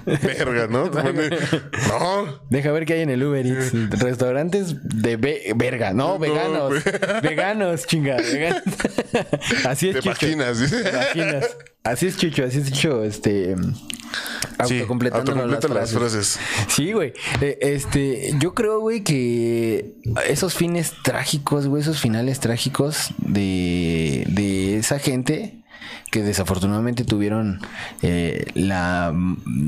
Verga, 0.04 0.66
¿no? 0.68 0.90
No. 1.88 2.40
Deja 2.50 2.72
ver 2.72 2.86
qué 2.86 2.94
hay 2.94 3.00
en 3.02 3.10
el 3.10 3.22
Uber 3.22 3.46
Eats. 3.46 3.72
Restaurantes 4.00 4.74
de 4.82 5.16
ve- 5.16 5.52
verga. 5.56 5.92
No, 5.92 6.18
veganos. 6.18 6.74
veganos, 7.22 7.86
chinga. 7.86 8.16
veganos. 8.16 8.62
Así 9.66 9.90
es, 9.90 10.00
Te 10.00 10.00
imaginas. 10.08 10.58
Te 10.70 10.90
imaginas. 10.90 11.56
Así 11.84 12.06
es, 12.06 12.16
Chucho. 12.16 12.44
Así 12.44 12.58
es, 12.58 12.72
Chucho. 12.72 13.04
Este. 13.04 13.54
Sí, 13.56 14.80
Autocompletándonos 14.80 15.42
autocompleta 15.44 15.68
las 15.68 15.92
las 15.92 15.92
frases. 15.92 16.38
frases. 16.38 16.72
Sí, 16.74 16.92
güey. 16.92 17.12
Eh, 17.40 17.58
este, 17.60 18.32
yo 18.38 18.54
creo, 18.54 18.80
güey, 18.80 19.02
que 19.02 19.96
esos 20.26 20.54
fines 20.54 20.92
trágicos, 21.02 21.66
güey, 21.66 21.82
esos 21.82 22.00
finales 22.00 22.40
trágicos 22.40 23.08
de, 23.18 24.24
de 24.28 24.78
esa 24.78 24.98
gente 24.98 25.63
que 26.14 26.22
desafortunadamente 26.22 27.02
tuvieron 27.04 27.58
eh, 28.02 28.46
la, 28.54 29.12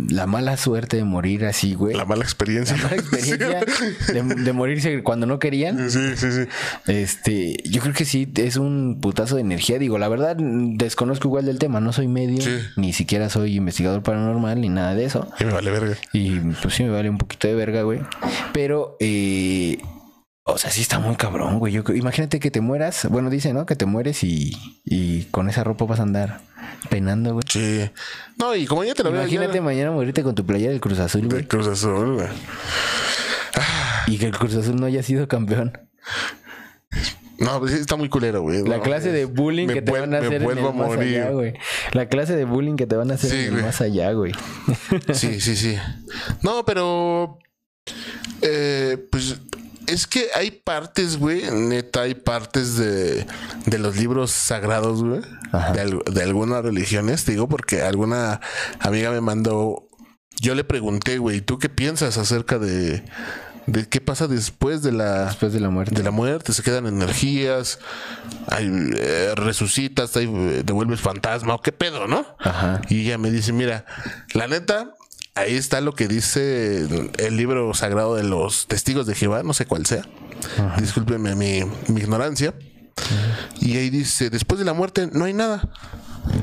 la 0.09 0.27
mala 0.29 0.57
suerte 0.57 0.97
de 0.97 1.03
morir 1.03 1.45
así, 1.45 1.75
güey. 1.75 1.97
La 1.97 2.05
mala 2.05 2.23
experiencia. 2.23 2.77
La 2.77 2.85
mala 2.85 2.95
experiencia 2.97 3.65
de, 4.15 4.23
de 4.45 4.53
morirse 4.53 5.03
cuando 5.03 5.27
no 5.27 5.41
querían. 5.41 5.91
Sí, 5.91 5.99
sí, 6.15 6.31
sí. 6.31 6.43
Este, 6.87 7.57
yo 7.69 7.83
creo 7.83 7.95
que 7.95 8.05
sí, 8.05 8.33
es 8.37 8.57
un 8.59 8.99
putazo 9.01 9.35
de 9.35 9.41
energía. 9.41 9.81
Digo, 9.81 9.99
la 9.99 10.07
verdad, 10.09 10.37
desconozco 10.39 11.27
igual 11.27 11.47
del 11.47 11.59
tema. 11.59 11.81
No 11.81 11.93
soy 11.93 12.07
medio, 12.07 12.41
Sí. 12.43 12.57
ni 12.77 12.93
siquiera 12.93 13.29
soy 13.29 13.57
investigador 13.57 14.05
paranormal, 14.05 14.61
ni 14.61 14.69
nada 14.69 14.95
de 14.95 15.05
eso. 15.05 15.29
Y 15.41 15.45
me 15.47 15.53
vale 15.53 15.73
verga. 15.73 15.97
Y 16.13 16.39
pues 16.63 16.75
sí 16.75 16.85
me 16.85 16.91
vale 16.91 17.11
un 17.11 17.19
poquito 17.19 17.49
de 17.49 17.55
verga, 17.55 17.83
güey. 17.83 18.03
Pero, 18.53 18.97
eh, 19.01 19.79
o 20.49 20.59
sea, 20.59 20.71
sí 20.71 20.81
está 20.83 20.99
muy 21.01 21.17
cabrón, 21.17 21.59
güey. 21.59 21.73
Yo, 21.73 21.83
imagínate 21.95 22.39
que 22.41 22.51
te 22.51 22.61
mueras. 22.61 23.07
Bueno, 23.11 23.31
dice, 23.31 23.53
¿no? 23.53 23.67
Que 23.67 23.75
te 23.77 23.85
mueres 23.85 24.23
y, 24.25 24.57
y 24.85 25.25
con 25.25 25.49
esa 25.49 25.65
ropa 25.65 25.85
vas 25.87 25.99
a 26.01 26.05
andar 26.05 26.41
penando, 26.89 27.33
güey. 27.33 27.43
Sí. 27.49 27.91
No, 28.39 28.55
y 28.55 28.65
como 28.67 28.85
ya 28.85 28.95
te 28.95 29.03
lo 29.03 29.11
veo 29.11 29.23
Imagínate 29.23 29.61
mañana 29.61 29.91
morirte 29.91 30.23
con 30.23 30.35
tu 30.35 30.47
playera 30.47 30.71
del 30.71 30.81
Cruz 30.81 30.99
Azul, 31.01 31.27
güey. 31.29 31.43
de 31.43 31.49
Cruz 31.49 31.67
Azul, 31.67 32.15
güey. 32.15 32.29
Y 34.07 34.19
que 34.19 34.27
el 34.27 34.33
Cruz 34.37 34.55
Azul 34.55 34.77
no 34.77 34.87
haya 34.87 35.03
sido 35.03 35.27
campeón. 35.27 35.77
No, 37.39 37.59
pues 37.59 37.73
sí, 37.73 37.79
está 37.81 37.97
muy 37.97 38.09
culero, 38.09 38.41
güey. 38.43 38.63
La 38.63 38.77
No, 38.79 38.83
clase 38.83 39.13
de 39.13 39.25
bullying 39.27 39.67
que 39.67 39.83
te 39.83 39.93
van 39.93 40.15
a 40.15 40.19
hacer 40.19 40.43
en 40.43 40.51
el 40.51 40.73
más 40.75 40.97
allá, 40.97 41.31
güey. 41.31 41.55
La 41.93 42.09
clase 42.09 42.35
de 42.37 42.45
bullying 42.45 42.77
que 42.77 42.87
te 42.87 42.97
van 42.97 43.11
a 43.11 43.15
hacer 43.15 43.31
Sí, 43.31 43.37
en 43.49 43.57
el 43.57 43.63
más 43.63 43.81
allá, 43.81 44.13
güey. 44.13 44.33
Sí, 45.13 45.41
sí, 45.41 45.57
sí. 45.57 45.77
No, 46.43 46.65
pero. 46.65 47.39
eh, 48.43 48.97
pues 49.11 49.37
es 49.87 50.07
que 50.07 50.29
hay 50.35 50.51
partes, 50.51 51.19
güey. 51.19 51.43
Neta, 51.51 52.03
hay 52.03 52.15
partes 52.15 52.77
de, 52.77 53.27
de 53.67 53.79
los 53.79 53.97
libros 53.97 54.31
sagrados, 54.31 55.03
güey. 55.03 55.21
De, 55.75 56.01
de 56.13 56.23
algunas 56.23 56.63
religiones. 56.65 57.25
Te 57.25 57.33
digo 57.33 57.49
porque 57.49 57.83
alguna 57.83 58.41
amiga 58.81 59.11
me 59.11 59.21
mandó. 59.21 59.89
Yo 60.41 60.55
le 60.55 60.65
pregunté, 60.65 61.19
güey, 61.19 61.41
¿tú 61.41 61.59
qué 61.59 61.69
piensas 61.69 62.19
acerca 62.19 62.59
de, 62.59 63.03
de 63.67 63.89
qué 63.89 64.01
pasa 64.03 64.29
después 64.29 64.83
de 64.83 64.93
la, 64.93 65.27
Después 65.27 65.53
de 65.55 65.61
la 65.61 65.71
muerte. 65.71 65.95
de 65.95 66.03
la 66.03 66.11
muerte? 66.11 66.53
Se 66.53 66.63
quedan 66.63 66.87
energías, 66.87 67.79
hay, 68.49 68.71
eh, 68.99 69.33
resucitas, 69.35 70.15
hay, 70.17 70.27
eh, 70.27 70.63
devuelves 70.63 71.01
fantasma, 71.01 71.55
o 71.55 71.63
qué 71.63 71.73
pedo, 71.73 72.07
¿no? 72.07 72.27
Ajá. 72.39 72.83
Y 72.91 73.07
ella 73.07 73.17
me 73.17 73.31
dice, 73.31 73.55
mira, 73.55 73.87
la 74.35 74.47
neta, 74.47 74.91
ahí 75.37 75.55
está 75.57 75.81
lo 75.81 75.95
que 75.95 76.09
dice 76.09 76.87
el 77.19 77.37
libro 77.37 77.73
sagrado 77.75 78.15
de 78.17 78.25
los 78.25 78.67
testigos 78.67 79.07
de 79.07 79.15
Jehová, 79.15 79.43
no 79.43 79.53
sé 79.55 79.67
cuál 79.67 79.87
sea. 79.87 80.03
Discúlpenme 80.79 81.35
mi, 81.35 81.61
mi 81.89 82.01
ignorancia. 82.01 82.55
Y 83.61 83.77
ahí 83.77 83.91
dice, 83.91 84.31
después 84.31 84.59
de 84.59 84.65
la 84.65 84.73
muerte 84.73 85.09
no 85.13 85.25
hay 85.27 85.33
nada. 85.33 85.69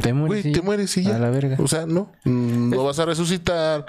Te 0.02 0.14
mueres. 0.14 0.46
y- 0.46 0.52
te 0.54 0.62
mueres 0.62 0.96
y 0.98 1.04
ya. 1.04 1.16
A 1.16 1.20
la 1.20 1.30
verga. 1.30 1.58
O 1.60 1.68
sea, 1.68 1.86
no. 1.86 2.12
No 2.24 2.84
vas 2.86 3.00
a 3.00 3.06
resucitar. 3.06 3.86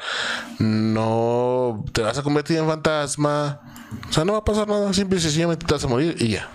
No 0.59 1.85
te 1.93 2.03
vas 2.03 2.19
a 2.19 2.23
convertir 2.23 2.59
en 2.59 2.67
fantasma. 2.67 3.61
O 4.09 4.13
sea, 4.13 4.25
no 4.25 4.33
va 4.33 4.39
a 4.41 4.45
pasar 4.45 4.69
nada. 4.69 4.93
Simple 4.93 5.19
y 5.19 5.21
sencillamente 5.23 5.67
te 5.67 5.73
vas 5.75 5.85
a 5.85 5.89
morir 5.89 6.17
y 6.19 6.29
ya. 6.29 6.51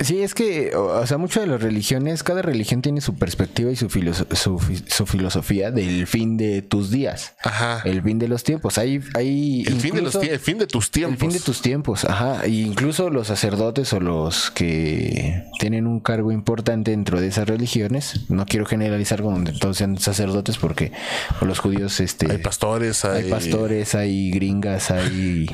Sí, 0.00 0.20
es 0.22 0.34
que, 0.34 0.74
o 0.76 1.06
sea, 1.06 1.16
mucho 1.16 1.40
de 1.40 1.46
las 1.46 1.62
religiones, 1.62 2.22
cada 2.22 2.42
religión 2.42 2.82
tiene 2.82 3.00
su 3.00 3.14
perspectiva 3.14 3.70
y 3.70 3.76
su, 3.76 3.88
filoso- 3.88 4.26
su, 4.34 4.60
su 4.88 5.06
filosofía 5.06 5.70
del 5.70 6.06
fin 6.06 6.36
de 6.36 6.60
tus 6.62 6.90
días. 6.90 7.34
Ajá. 7.42 7.80
El 7.84 8.02
fin 8.02 8.18
de 8.18 8.28
los 8.28 8.42
tiempos. 8.44 8.76
Hay, 8.76 9.00
hay 9.14 9.62
El 9.66 9.80
fin, 9.80 9.94
de 9.94 10.02
los 10.02 10.14
incluso- 10.16 10.32
el 10.32 10.38
fin 10.40 10.58
de 10.58 10.66
tus 10.66 10.90
tiempos. 10.90 11.14
El 11.14 11.18
fin 11.20 11.30
de 11.38 11.40
tus 11.40 11.62
tiempos, 11.62 12.04
ajá. 12.04 12.46
Y 12.46 12.62
incluso 12.62 13.08
los 13.08 13.28
sacerdotes 13.28 13.92
o 13.92 14.00
los 14.00 14.50
que 14.50 15.44
tienen 15.58 15.86
un 15.86 16.00
cargo 16.00 16.32
importante 16.32 16.90
dentro 16.90 17.20
de 17.20 17.28
esas 17.28 17.48
religiones, 17.48 18.28
no 18.28 18.44
quiero 18.46 18.66
generalizar 18.66 19.22
que 19.44 19.52
todos 19.52 19.76
sean 19.78 19.96
sacerdotes 19.98 20.58
porque 20.58 20.92
o 21.40 21.44
los 21.46 21.60
judíos, 21.60 22.00
este, 22.00 22.30
Hay 22.30 22.38
pastores, 22.38 23.04
hay, 23.04 23.24
hay 23.24 23.30
pastores, 23.30 23.94
hay 23.94 24.30
gringas, 24.32 24.90
hay 24.90 25.46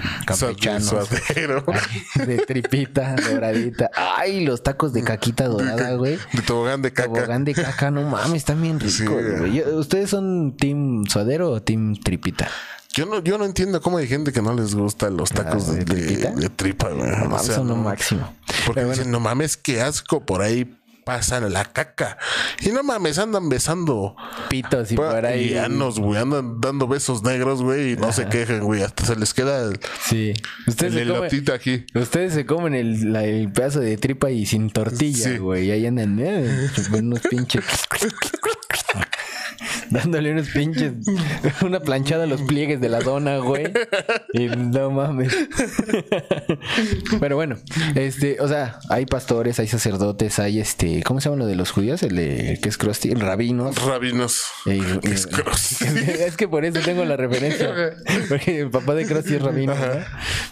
Suadero. 0.80 1.64
De 2.26 2.38
tripita, 2.38 3.14
doradita. 3.16 3.90
Ay, 3.94 4.44
los 4.44 4.62
tacos 4.62 4.92
de 4.92 5.03
caquita 5.03 5.46
dorada, 5.48 5.94
güey. 5.94 6.18
De 6.32 6.42
tobogán 6.42 6.82
de 6.82 6.92
caca. 6.92 7.09
Tobogán 7.12 7.44
de 7.44 7.55
caca, 7.55 7.90
no 7.90 8.03
mames, 8.03 8.36
están 8.38 8.61
bien 8.62 8.78
ricos, 8.80 8.94
Sí. 8.94 9.05
güey. 9.07 9.62
¿Ustedes 9.62 10.11
son 10.11 10.57
team 10.57 11.05
suadero 11.07 11.51
o 11.51 11.62
team 11.62 11.96
tripita? 11.96 12.48
Yo 12.92 13.07
no, 13.07 13.22
yo 13.22 13.38
no 13.38 13.44
entiendo 13.44 13.80
cómo 13.80 13.98
hay 13.98 14.09
gente 14.09 14.32
que 14.32 14.42
no 14.42 14.53
les 14.53 14.74
gustan 14.74 15.16
los 15.16 15.30
tacos 15.30 15.68
Ah, 15.68 15.72
de, 15.74 15.84
¿de 15.84 15.94
de- 15.94 16.07
tripita? 16.07 16.30
de 16.32 16.48
tripa, 16.51 16.88
güey. 16.88 17.09
No 17.28 17.36
O 17.36 17.38
sea, 17.38 17.55
son 17.55 17.68
lo 17.68 17.76
máximo. 17.76 18.34
Porque 18.66 18.80
bueno, 18.84 18.96
dicen, 18.96 19.12
no 19.12 19.20
mames, 19.20 19.57
qué 19.57 19.80
asco, 19.80 20.26
por 20.26 20.42
ahí 20.42 20.76
pasan 21.11 21.53
la 21.53 21.65
caca. 21.65 22.19
Y 22.61 22.69
no 22.69 22.85
mames, 22.85 23.19
andan 23.19 23.49
besando 23.49 24.15
pitos 24.49 24.93
y 24.93 24.97
pa- 24.97 25.11
por 25.11 25.27
ahí. 25.27 25.55
y 25.55 25.59
anos, 25.59 25.99
güey, 25.99 26.21
andan 26.21 26.61
dando 26.61 26.87
besos 26.87 27.25
negros, 27.25 27.63
güey, 27.65 27.95
y 27.95 27.97
no 27.97 28.13
se 28.13 28.29
quejen, 28.29 28.61
güey, 28.63 28.83
hasta 28.83 29.05
se 29.07 29.17
les 29.17 29.35
queda 29.35 29.65
el, 29.65 29.81
Sí. 30.09 30.35
Ustedes 30.69 30.93
el 30.95 30.99
elotito 31.11 31.53
aquí. 31.53 31.85
ustedes 31.97 32.33
se 32.35 32.47
comen 32.47 32.75
el, 32.75 33.13
la- 33.13 33.25
el 33.25 33.51
pedazo 33.51 33.81
de 33.81 33.97
tripa 33.97 34.31
y 34.31 34.47
sin 34.47 34.71
tortilla, 34.71 35.31
Sí. 35.33 35.39
güey. 35.39 35.67
Y 35.67 35.71
ahí 35.73 35.85
andan 35.87 36.17
eh, 36.21 36.69
unos 36.93 37.19
pinches. 37.29 37.65
Dándole 40.03 40.32
unos 40.32 40.49
pinches. 40.51 40.93
Una 41.62 41.80
planchada 41.80 42.24
a 42.24 42.26
los 42.26 42.43
pliegues 42.43 42.80
de 42.80 42.88
la 42.88 43.01
dona, 43.01 43.38
güey. 43.38 43.72
Y 44.32 44.47
no 44.47 44.91
mames. 44.91 45.36
Pero 47.20 47.36
bueno, 47.36 47.57
este, 47.95 48.36
o 48.41 48.49
sea, 48.49 48.78
hay 48.88 49.07
pastores, 49.07 49.59
hay 49.59 49.66
sacerdotes, 49.66 50.38
hay 50.38 50.61
este. 50.61 51.03
¿Cómo 51.03 51.20
se 51.20 51.28
llama 51.28 51.41
lo 51.41 51.47
de 51.47 51.57
los 51.57 51.70
judíos? 51.70 52.03
El, 52.03 52.16
de, 52.16 52.59
que 52.62 52.68
es 52.68 52.78
crusty, 52.78 53.11
el 53.11 53.20
rabinos. 53.20 53.76
Rabinos. 53.84 54.45
Eh, 54.66 54.80
Es 55.03 55.26
eh, 55.26 56.24
es 56.26 56.36
que 56.36 56.47
por 56.49 56.64
eso 56.64 56.80
tengo 56.84 57.05
la 57.05 57.16
referencia. 57.16 57.70
Porque 58.28 58.61
el 58.61 58.70
papá 58.70 58.95
de 58.95 59.07
Krusty 59.07 59.34
es 59.34 59.43
rabino. 59.43 59.74
¿no? 59.74 59.80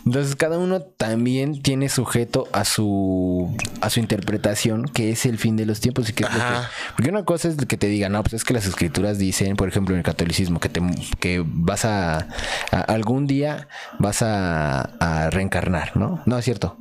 Entonces, 0.07 0.35
cada 0.37 0.59
uno 0.59 0.81
también 0.83 1.63
tiene 1.63 1.89
sujeto 1.89 2.49
a 2.53 2.65
su 2.65 3.57
a 3.81 3.91
su 3.91 4.01
interpretación, 4.01 4.85
que 4.87 5.11
es 5.11 5.27
el 5.27 5.39
fin 5.39 5.57
de 5.57 5.67
los 5.67 5.81
tiempos. 5.81 6.09
Y 6.11 6.13
que 6.13 6.25
es 6.25 6.31
lo 6.31 6.37
que- 6.37 6.43
Ajá. 6.43 6.71
porque 6.97 7.11
una 7.11 7.25
cosa 7.25 7.49
es 7.49 7.57
que 7.57 7.77
te 7.77 7.87
digan, 7.87 8.13
no, 8.13 8.23
pues 8.23 8.35
es 8.35 8.45
que 8.45 8.55
las 8.55 8.67
escrituras 8.67 9.19
dicen, 9.19 9.28
por 9.57 9.69
ejemplo, 9.69 9.95
en 9.95 9.99
el 9.99 10.05
catolicismo, 10.05 10.61
que 10.61 10.69
te 10.69 10.81
que 11.21 11.43
vas 11.45 11.85
a, 11.85 12.29
a- 12.71 12.81
algún 12.81 13.27
día 13.27 13.69
vas 13.99 14.23
a, 14.23 14.81
a 15.01 15.31
reencarnar, 15.31 15.97
¿no? 15.97 16.23
No, 16.27 16.39
es 16.39 16.45
cierto. 16.45 16.77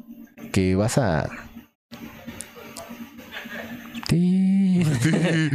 Que 0.51 0.75
vas 0.75 0.97
a. 0.97 1.29
Sí. 4.09 4.83
No 4.83 4.89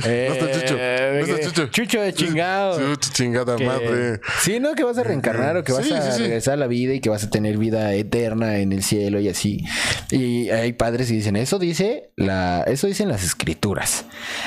está 0.06 0.50
Chucho. 0.52 0.74
No 0.74 0.80
está 0.80 1.34
Eh, 1.36 1.40
Chucho. 1.44 1.66
Chucho 1.68 2.00
de 2.02 2.12
chingado. 2.12 2.78
Su 2.78 3.10
chingada 3.12 3.56
Que- 3.56 3.64
madre. 3.64 4.20
Sí, 4.42 4.60
¿no? 4.60 4.74
Que 4.74 4.84
vas 4.84 4.98
a 4.98 5.02
reencarnar 5.04 5.56
o 5.56 5.64
que 5.64 5.72
vas 5.72 5.86
Sí, 5.86 5.92
a 5.94 6.02
sí, 6.02 6.10
sí. 6.16 6.22
regresar 6.24 6.54
a 6.54 6.56
la 6.58 6.66
vida 6.66 6.92
y 6.92 7.00
que 7.00 7.08
vas 7.08 7.24
a 7.24 7.30
tener 7.30 7.56
vida 7.56 7.94
eterna 7.94 8.58
en 8.58 8.72
el 8.72 8.82
cielo 8.82 9.20
y 9.20 9.28
así. 9.28 9.64
Y 10.10 10.50
hay 10.50 10.74
padres 10.74 11.08
que 11.08 11.14
dicen, 11.14 11.36
eso 11.36 11.58
dice 11.58 12.10
la, 12.16 12.62
eso 12.66 12.86
dicen 12.86 13.08
las 13.08 13.24
escrituras. 13.24 14.04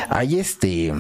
Hay 0.10 0.40
este. 0.40 0.94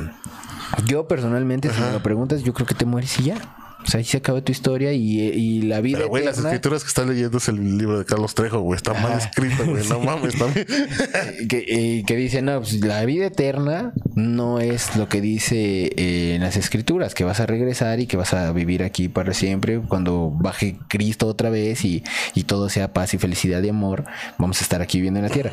Yo 0.85 1.07
personalmente, 1.07 1.71
si 1.73 1.79
me 1.81 1.91
lo 1.91 2.01
preguntas, 2.03 2.43
yo 2.43 2.53
creo 2.53 2.67
que 2.67 2.75
te 2.75 2.85
mueres 2.85 3.19
y 3.19 3.23
ya. 3.25 3.37
O 3.83 3.87
sea, 3.87 3.99
ahí 3.99 4.03
se 4.03 4.17
acaba 4.17 4.41
tu 4.41 4.51
historia 4.51 4.93
y, 4.93 5.19
y 5.21 5.61
la 5.61 5.79
vida 5.79 5.99
Pero, 5.99 6.09
güey, 6.09 6.25
las 6.25 6.37
eterna- 6.39 6.49
escrituras 6.49 6.81
que 6.83 6.87
estás 6.87 7.05
leyendo 7.05 7.37
es 7.37 7.47
el 7.49 7.77
libro 7.77 7.99
de 7.99 8.05
Carlos 8.05 8.33
Trejo, 8.33 8.61
güey. 8.61 8.77
Está 8.77 8.95
mal 8.95 9.15
escrito, 9.15 9.63
güey. 9.63 9.85
No 9.89 9.99
mames, 9.99 10.35
también. 10.39 10.65
que, 11.47 11.65
eh, 11.67 12.03
que 12.07 12.15
dice, 12.15 12.41
no, 12.41 12.61
pues 12.61 12.83
la 12.83 13.05
vida 13.05 13.27
eterna 13.27 13.93
no 14.15 14.59
es 14.59 14.95
lo 14.95 15.07
que 15.07 15.21
dice 15.21 15.91
eh, 15.97 16.33
en 16.33 16.41
las 16.41 16.57
escrituras, 16.57 17.13
que 17.13 17.25
vas 17.25 17.39
a 17.41 17.45
regresar 17.45 17.99
y 17.99 18.07
que 18.07 18.17
vas 18.17 18.33
a 18.33 18.51
vivir 18.53 18.81
aquí 18.81 19.07
para 19.07 19.35
siempre. 19.35 19.79
Cuando 19.87 20.31
baje 20.31 20.79
Cristo 20.87 21.27
otra 21.27 21.51
vez 21.51 21.85
y, 21.85 22.03
y 22.33 22.45
todo 22.45 22.69
sea 22.69 22.91
paz 22.91 23.13
y 23.13 23.19
felicidad 23.19 23.61
y 23.61 23.69
amor, 23.69 24.05
vamos 24.39 24.61
a 24.61 24.63
estar 24.63 24.81
aquí 24.81 24.97
viviendo 24.97 25.19
en 25.19 25.25
la 25.27 25.31
tierra. 25.31 25.51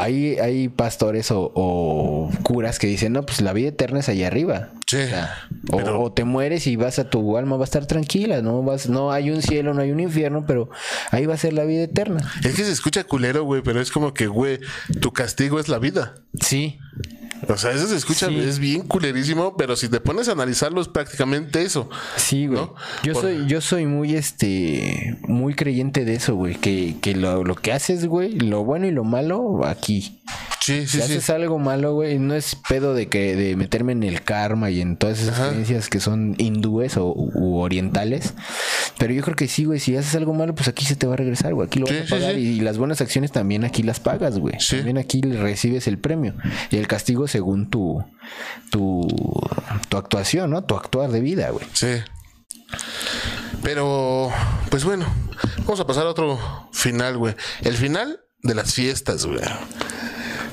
Hay, 0.00 0.38
hay 0.38 0.68
pastores 0.68 1.30
o, 1.30 1.50
o 1.54 2.30
curas 2.42 2.78
que 2.78 2.86
dicen, 2.86 3.12
no, 3.12 3.24
pues 3.24 3.40
la 3.40 3.52
vida 3.52 3.68
eterna 3.68 4.00
es 4.00 4.08
allá 4.08 4.26
arriba. 4.28 4.70
Sí, 4.86 4.96
O, 4.96 5.06
sea, 5.08 5.34
o- 5.72 5.76
pero- 5.76 6.00
o 6.02 6.12
te 6.12 6.24
mueres 6.24 6.66
y 6.66 6.76
vas 6.76 6.98
a 6.98 7.10
tu 7.10 7.36
alma 7.36 7.56
va 7.56 7.62
a 7.62 7.64
estar 7.64 7.86
tranquila, 7.86 8.40
no 8.42 8.62
vas, 8.62 8.88
no 8.88 9.12
hay 9.12 9.30
un 9.30 9.42
cielo, 9.42 9.74
no 9.74 9.82
hay 9.82 9.90
un 9.90 10.00
infierno, 10.00 10.44
pero 10.46 10.70
ahí 11.10 11.26
va 11.26 11.34
a 11.34 11.38
ser 11.38 11.52
la 11.52 11.64
vida 11.64 11.82
eterna. 11.82 12.20
Es 12.44 12.54
que 12.54 12.64
se 12.64 12.72
escucha 12.72 13.04
culero, 13.04 13.44
güey, 13.44 13.62
pero 13.62 13.80
es 13.80 13.90
como 13.90 14.14
que, 14.14 14.26
güey, 14.28 14.60
tu 15.00 15.12
castigo 15.12 15.58
es 15.60 15.68
la 15.68 15.78
vida. 15.78 16.14
Sí, 16.40 16.78
O 17.46 17.56
sea, 17.56 17.70
eso 17.70 17.86
se 17.86 17.94
escucha, 17.94 18.26
Sí. 18.26 18.36
es 18.40 18.58
bien 18.58 18.82
culerísimo, 18.82 19.56
pero 19.56 19.76
si 19.76 19.88
te 19.88 20.00
pones 20.00 20.28
a 20.28 20.32
analizarlo 20.32 20.80
es 20.80 20.88
prácticamente 20.88 21.62
eso. 21.62 21.88
Sí, 22.16 22.48
güey. 22.48 22.58
¿No? 22.58 22.74
Yo 23.04 23.12
Por- 23.12 23.22
soy, 23.22 23.46
yo 23.46 23.60
soy 23.60 23.86
muy 23.86 24.16
este, 24.16 25.16
muy 25.28 25.54
creyente 25.54 26.04
de 26.04 26.14
eso, 26.16 26.34
güey. 26.34 26.56
Que, 26.56 26.96
que 27.00 27.14
lo, 27.14 27.44
lo 27.44 27.54
que 27.54 27.72
haces, 27.72 28.06
güey, 28.06 28.32
lo 28.40 28.64
bueno 28.64 28.86
y 28.86 28.90
lo 28.90 29.04
malo, 29.04 29.60
aquí. 29.64 29.87
Sí, 29.88 30.20
sí, 30.60 30.86
si 30.86 30.98
sí. 30.98 31.02
haces 31.02 31.30
algo 31.30 31.58
malo, 31.58 31.94
güey, 31.94 32.18
no 32.18 32.34
es 32.34 32.56
pedo 32.68 32.92
de 32.92 33.08
que 33.08 33.34
de 33.34 33.56
meterme 33.56 33.92
en 33.92 34.02
el 34.02 34.22
karma 34.22 34.70
y 34.70 34.82
en 34.82 34.96
todas 34.98 35.18
esas 35.20 35.38
Ajá. 35.38 35.48
creencias 35.48 35.88
que 35.88 35.98
son 35.98 36.34
hindúes 36.36 36.98
o 36.98 37.12
u 37.16 37.56
orientales. 37.58 38.34
Pero 38.98 39.14
yo 39.14 39.22
creo 39.22 39.34
que 39.34 39.48
sí, 39.48 39.64
güey, 39.64 39.80
si 39.80 39.96
haces 39.96 40.14
algo 40.14 40.34
malo, 40.34 40.54
pues 40.54 40.68
aquí 40.68 40.84
se 40.84 40.94
te 40.96 41.06
va 41.06 41.14
a 41.14 41.16
regresar, 41.16 41.54
güey. 41.54 41.66
Aquí 41.66 41.78
lo 41.78 41.86
vas 41.86 42.06
a 42.06 42.10
pagar. 42.10 42.36
Y 42.36 42.60
las 42.60 42.76
buenas 42.76 43.00
acciones 43.00 43.32
también 43.32 43.64
aquí 43.64 43.82
las 43.82 43.98
pagas, 43.98 44.38
güey. 44.38 44.56
También 44.58 44.98
aquí 44.98 45.22
recibes 45.22 45.86
el 45.86 45.98
premio. 45.98 46.34
Y 46.70 46.76
el 46.76 46.86
castigo 46.86 47.28
según 47.28 47.70
tu, 47.70 48.04
tu, 48.70 49.08
tu 49.88 49.96
actuación, 49.96 50.50
¿no? 50.50 50.64
Tu 50.64 50.74
actuar 50.76 51.10
de 51.10 51.20
vida, 51.20 51.50
güey. 51.50 51.64
Sí. 51.72 52.02
Pero, 53.62 54.30
pues 54.70 54.84
bueno, 54.84 55.06
vamos 55.60 55.80
a 55.80 55.86
pasar 55.86 56.06
a 56.06 56.10
otro 56.10 56.38
final, 56.72 57.16
güey. 57.16 57.34
El 57.62 57.74
final 57.76 58.20
de 58.42 58.54
las 58.54 58.74
fiestas, 58.74 59.26
güey. 59.26 59.40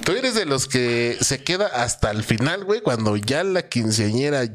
Tú 0.03 0.11
eres 0.11 0.35
de 0.35 0.45
los 0.45 0.67
que 0.67 1.17
se 1.19 1.43
queda 1.43 1.65
hasta 1.65 2.11
el 2.11 2.23
final, 2.23 2.63
güey, 2.63 2.81
cuando 2.81 3.15
ya 3.17 3.43
la 3.43 3.67
quinceañera 3.67 4.45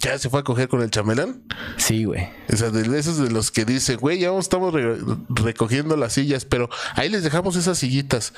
ya 0.00 0.18
se 0.18 0.28
fue 0.30 0.40
a 0.40 0.42
coger 0.44 0.68
con 0.68 0.82
el 0.82 0.90
chamelán. 0.90 1.42
Sí, 1.76 2.04
güey. 2.04 2.28
O 2.52 2.56
sea, 2.56 2.70
de 2.70 2.98
esos 2.98 3.18
de 3.18 3.30
los 3.30 3.50
que 3.50 3.64
dicen, 3.64 3.98
güey, 3.98 4.18
ya 4.18 4.30
estamos 4.38 4.72
re- 4.74 4.96
recogiendo 5.28 5.96
las 5.96 6.14
sillas, 6.14 6.44
pero 6.44 6.68
ahí 6.94 7.08
les 7.08 7.22
dejamos 7.22 7.54
esas 7.56 7.78
sillitas. 7.78 8.32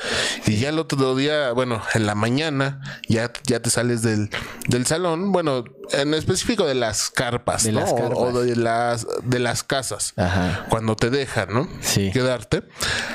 Y 0.46 0.56
ya 0.56 0.68
el 0.70 0.78
otro 0.78 1.14
día, 1.16 1.52
bueno, 1.52 1.80
en 1.94 2.06
la 2.06 2.14
mañana, 2.14 2.80
ya, 3.08 3.32
ya 3.44 3.60
te 3.60 3.70
sales 3.70 4.02
del, 4.02 4.28
del 4.68 4.86
salón, 4.86 5.32
bueno, 5.32 5.64
en 5.92 6.14
específico 6.14 6.66
de 6.66 6.74
las 6.74 7.10
carpas, 7.10 7.64
De 7.64 7.72
¿no? 7.72 7.80
las 7.80 7.90
O- 7.92 7.96
carpas. 7.96 8.18
O, 8.18 8.42
de 8.42 8.56
las 8.56 9.06
de 9.24 9.38
las 9.38 9.62
casas. 9.62 10.14
Ajá. 10.16 10.66
Cuando 10.68 10.96
te 10.96 11.10
dejan, 11.10 11.52
¿no? 11.52 11.68
Sí. 11.80 12.10
Quedarte 12.12 12.62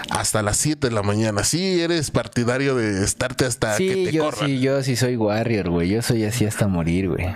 hasta 0.10 0.42
las 0.42 0.58
7 0.58 0.88
de 0.88 0.94
la 0.94 1.04
mañana. 1.04 1.44
Sí, 1.44 1.82
eres 1.82 2.12
partidario 2.12 2.76
de 2.76 3.04
estarte 3.04 3.46
hasta 3.46 3.76
que 3.78 4.06
te 4.06 4.12
yo 4.12 4.24
corran. 4.26 4.50
sí, 4.50 4.60
yo 4.60 4.82
sí 4.84 4.96
soy 4.96 5.16
warrior, 5.18 5.70
güey. 5.70 5.90
Yo 5.90 6.02
soy 6.02 6.24
así 6.26 6.46
hasta 6.46 6.68
morir, 6.68 7.10
güey. 7.10 7.28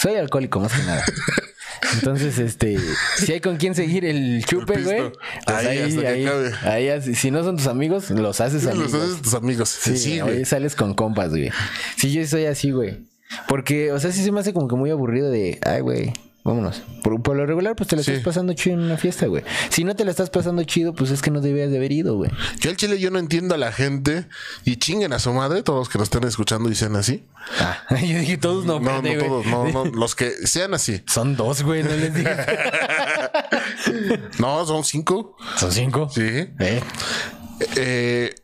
Soy 0.00 0.14
alcohólico 0.14 0.60
más 0.60 0.72
que 0.72 0.82
nada. 0.82 1.04
Entonces, 1.94 2.38
este, 2.38 2.78
si 3.16 3.32
hay 3.32 3.40
con 3.40 3.56
quién 3.56 3.74
seguir 3.74 4.04
el 4.04 4.44
chupe, 4.46 4.80
güey, 4.82 5.10
pues 5.44 5.58
Ahí, 5.58 5.78
ahí, 5.78 5.98
ahí, 6.06 6.24
acabe. 6.26 6.52
ahí 6.62 6.88
así- 6.88 7.14
si 7.14 7.30
no 7.30 7.42
son 7.42 7.56
tus 7.56 7.66
amigos, 7.66 8.10
los 8.10 8.40
haces 8.40 8.66
amigos. 8.66 8.92
los 8.92 9.02
haces 9.02 9.22
tus 9.22 9.34
amigos. 9.34 9.68
Sí, 9.68 9.96
Sí, 9.96 10.20
güey. 10.20 10.38
ahí 10.38 10.44
sales 10.44 10.74
con 10.76 10.94
compas, 10.94 11.30
güey. 11.30 11.50
Sí, 11.96 12.12
yo 12.12 12.24
soy 12.26 12.44
así, 12.46 12.70
güey. 12.70 13.06
Porque, 13.48 13.92
o 13.92 13.98
sea, 14.00 14.12
sí 14.12 14.22
se 14.22 14.30
me 14.32 14.40
hace 14.40 14.52
como 14.52 14.68
que 14.68 14.76
muy 14.76 14.90
aburrido 14.90 15.30
de, 15.30 15.58
ay, 15.64 15.80
güey, 15.80 16.12
vámonos. 16.44 16.82
Por, 17.02 17.22
por 17.22 17.36
lo 17.36 17.46
regular, 17.46 17.76
pues 17.76 17.88
te 17.88 17.96
la 17.96 18.02
Sí. 18.02 18.10
estás 18.12 18.24
pasando 18.24 18.52
chido 18.54 18.74
en 18.76 18.82
una 18.82 18.96
fiesta, 18.96 19.26
güey. 19.26 19.42
Si 19.70 19.84
no 19.84 19.94
te 19.96 20.04
la 20.04 20.10
estás 20.10 20.30
pasando 20.30 20.62
chido, 20.64 20.94
pues 20.94 21.10
es 21.10 21.22
que 21.22 21.30
no 21.30 21.40
debías 21.40 21.70
de 21.70 21.76
haber 21.76 21.92
ido, 21.92 22.16
güey. 22.16 22.30
Yo 22.60 22.70
al 22.70 22.76
chile 22.76 22.98
yo 22.98 23.10
no 23.10 23.18
entiendo 23.18 23.54
a 23.54 23.58
la 23.58 23.72
gente 23.72 24.26
y 24.64 24.76
chinguen 24.76 25.12
a 25.12 25.18
su 25.18 25.32
madre, 25.32 25.62
todos 25.62 25.78
los 25.80 25.88
que 25.88 25.98
nos 25.98 26.06
estén 26.06 26.24
escuchando 26.24 26.68
y 26.70 26.74
sean 26.74 26.96
así. 26.96 27.24
Ah, 27.58 27.84
yo 27.90 28.18
dije, 28.18 28.36
todos 28.38 28.64
no, 28.64 28.80
No, 28.80 29.02
no 29.02 29.18
todos, 29.18 29.46
no, 29.46 29.68
no, 29.70 29.84
los 29.94 30.14
que 30.14 30.30
sean 30.46 30.74
así. 30.74 31.02
Son 31.06 31.36
dos, 31.36 31.62
güey, 31.62 31.82
no 31.82 31.90
les 31.90 32.14
digas. 32.14 32.46
No, 34.38 34.64
son 34.66 34.84
cinco. 34.84 35.36
Son 35.56 35.70
cinco. 35.72 36.08
Sí. 36.12 36.22
¿Eh? 36.22 36.80
Eh, 37.76 38.34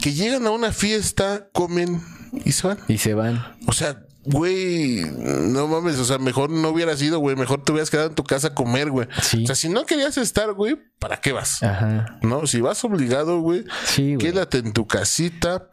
que 0.00 0.12
llegan 0.12 0.46
a 0.46 0.50
una 0.50 0.72
fiesta, 0.72 1.48
comen 1.52 2.02
y 2.44 2.52
se 2.52 2.66
van. 2.68 2.78
Y 2.88 2.98
se 2.98 3.14
van. 3.14 3.56
O 3.66 3.72
sea, 3.72 4.02
güey, 4.24 5.04
no 5.16 5.66
mames, 5.66 5.98
o 5.98 6.04
sea, 6.04 6.18
mejor 6.18 6.50
no 6.50 6.68
hubieras 6.70 7.00
ido, 7.02 7.18
güey, 7.18 7.36
mejor 7.36 7.64
te 7.64 7.72
hubieras 7.72 7.90
quedado 7.90 8.08
en 8.08 8.14
tu 8.14 8.24
casa 8.24 8.48
a 8.48 8.54
comer, 8.54 8.90
güey. 8.90 9.08
Sí. 9.22 9.44
O 9.44 9.46
sea, 9.46 9.54
si 9.54 9.68
no 9.68 9.84
querías 9.86 10.16
estar, 10.18 10.52
güey, 10.52 10.76
¿para 10.98 11.20
qué 11.20 11.32
vas? 11.32 11.62
Ajá. 11.62 12.18
No, 12.22 12.46
si 12.46 12.60
vas 12.60 12.84
obligado, 12.84 13.40
güey, 13.40 13.64
Sí, 13.84 14.16
quédate 14.18 14.58
en 14.58 14.72
tu 14.72 14.86
casita, 14.86 15.68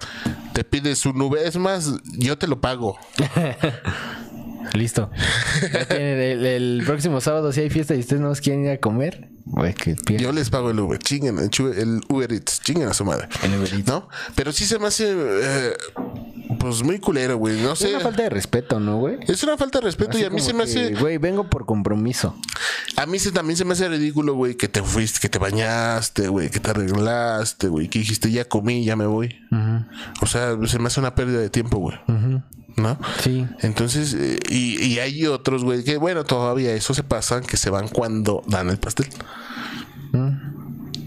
te 0.53 0.63
pides 0.63 1.05
un 1.05 1.17
nube, 1.17 1.47
es 1.47 1.57
más, 1.57 1.91
yo 2.17 2.37
te 2.37 2.47
lo 2.47 2.61
pago. 2.61 2.97
Listo. 4.73 5.09
Ya 5.73 5.85
tienen 5.87 6.19
el, 6.19 6.45
el 6.45 6.83
próximo 6.85 7.21
sábado, 7.21 7.51
si 7.51 7.61
hay 7.61 7.69
fiesta 7.69 7.95
y 7.95 7.99
ustedes 7.99 8.21
no 8.21 8.31
quieren 8.33 8.65
ir 8.65 8.71
a 8.71 8.77
comer, 8.77 9.29
pidan. 10.05 10.21
Yo 10.23 10.31
les 10.31 10.49
pago 10.49 10.71
el 10.71 10.79
Uber, 10.79 10.99
chinguen, 10.99 11.37
el, 11.39 12.01
Uber 12.09 12.33
Eats, 12.33 12.61
chinguen 12.61 12.87
a 12.89 12.93
su 12.93 13.05
madre. 13.05 13.27
El 13.43 13.55
Uber 13.57 13.73
Eats. 13.73 13.87
¿No? 13.87 14.09
Pero 14.35 14.51
sí 14.51 14.65
se 14.65 14.77
me 14.77 14.87
hace, 14.87 15.09
eh, 15.15 15.73
pues 16.59 16.83
muy 16.83 16.99
culero, 16.99 17.37
güey. 17.37 17.61
No 17.61 17.73
Es 17.73 17.79
sé. 17.79 17.89
una 17.89 18.01
falta 18.01 18.23
de 18.23 18.29
respeto, 18.29 18.79
¿no, 18.79 18.97
güey? 18.97 19.17
Es 19.27 19.41
una 19.43 19.57
falta 19.57 19.79
de 19.79 19.85
respeto 19.85 20.11
Así 20.11 20.21
y 20.21 20.25
a 20.25 20.29
mí 20.29 20.41
se 20.41 20.53
me 20.53 20.65
que, 20.65 20.69
hace, 20.69 20.93
Güey, 20.95 21.17
vengo 21.17 21.49
por 21.49 21.65
compromiso. 21.65 22.35
a 22.97 23.05
mí 23.05 23.19
se, 23.19 23.31
también 23.31 23.55
se 23.57 23.63
me 23.65 23.73
hace 23.73 23.87
ridículo, 23.87 24.33
güey, 24.35 24.55
que 24.55 24.67
te 24.67 24.83
fuiste, 24.83 25.19
que 25.21 25.29
te 25.29 25.39
bañaste, 25.39 26.27
güey, 26.27 26.49
que 26.49 26.59
te 26.59 26.69
arreglaste, 26.71 27.67
güey, 27.69 27.87
que 27.87 27.99
dijiste 27.99 28.29
ya 28.31 28.45
comí, 28.45 28.83
ya 28.83 28.95
me 28.95 29.05
voy. 29.05 29.35
O 30.21 30.25
sea, 30.27 30.57
se 30.67 30.77
me 30.79 30.87
hace 30.87 30.99
una 30.99 31.15
pérdida 31.15 31.39
de 31.39 31.49
tiempo, 31.49 31.77
güey. 31.77 31.97
¿No? 32.77 32.97
Sí. 33.21 33.45
Entonces, 33.61 34.13
eh, 34.13 34.39
y, 34.49 34.81
y 34.85 34.99
hay 34.99 35.25
otros, 35.25 35.63
güey, 35.63 35.83
que 35.83 35.97
bueno, 35.97 36.23
todavía 36.23 36.73
eso 36.73 36.93
se 36.93 37.03
pasan, 37.03 37.43
que 37.43 37.57
se 37.57 37.69
van 37.71 37.87
cuando 37.87 38.43
dan 38.47 38.69
el 38.69 38.77
pastel. 38.77 39.07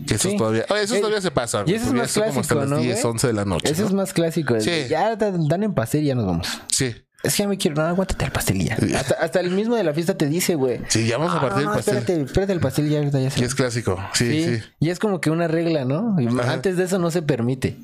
Que 0.06 0.14
esos 0.16 0.32
Sí. 0.32 0.36
todavía, 0.36 0.64
oh, 0.68 0.74
esos 0.74 0.96
Eh, 0.96 1.00
todavía 1.00 1.20
se 1.20 1.30
pasan. 1.30 1.68
Y 1.68 1.74
eso 1.74 1.86
es 1.86 1.92
más 1.92 2.10
son 2.10 2.24
como 2.24 2.40
hasta 2.40 2.54
clásico, 2.54 2.60
las 2.60 2.68
¿no? 2.70 2.78
10, 2.84 3.00
güey? 3.00 3.12
11 3.12 3.26
de 3.28 3.32
la 3.32 3.44
noche. 3.44 3.70
Ese 3.70 3.82
¿no? 3.82 3.88
es 3.88 3.94
más 3.94 4.12
clásico. 4.12 4.60
Sí. 4.60 4.70
Ya 4.88 5.14
dan 5.16 5.62
en 5.62 5.74
pastel 5.74 6.02
y 6.02 6.06
ya 6.06 6.14
nos 6.16 6.26
vamos. 6.26 6.60
Sí. 6.68 6.92
Es 7.22 7.34
que 7.36 7.42
ya 7.42 7.48
me 7.48 7.58
quiero, 7.58 7.76
no, 7.76 7.82
aguántate 7.88 8.24
el 8.24 8.32
pastel 8.32 8.64
ya. 8.64 8.78
Hasta, 8.98 9.14
hasta 9.16 9.40
el 9.40 9.50
mismo 9.50 9.76
de 9.76 9.84
la 9.84 9.92
fiesta 9.92 10.16
te 10.16 10.26
dice, 10.26 10.54
güey. 10.54 10.80
Sí, 10.88 11.06
ya 11.06 11.18
vamos 11.18 11.34
a 11.34 11.36
"Ah, 11.36 11.40
partir 11.42 11.64
no, 11.64 11.70
el 11.72 11.76
pastel. 11.76 11.96
Espérate, 11.98 12.22
espérate 12.24 12.52
el 12.54 12.60
pastel 12.60 12.88
ya, 12.88 13.02
ya 13.02 13.30
se 13.30 13.40
Y 13.40 13.44
es 13.44 13.54
clásico. 13.54 13.98
Sí, 14.14 14.44
Sí, 14.44 14.56
sí. 14.58 14.62
y 14.80 14.88
es 14.88 14.98
como 14.98 15.20
que 15.20 15.28
una 15.30 15.46
regla, 15.46 15.84
¿no? 15.84 16.16
Ajá. 16.40 16.52
antes 16.52 16.76
de 16.78 16.84
eso 16.84 16.98
no 16.98 17.10
se 17.10 17.20
permite. 17.20 17.76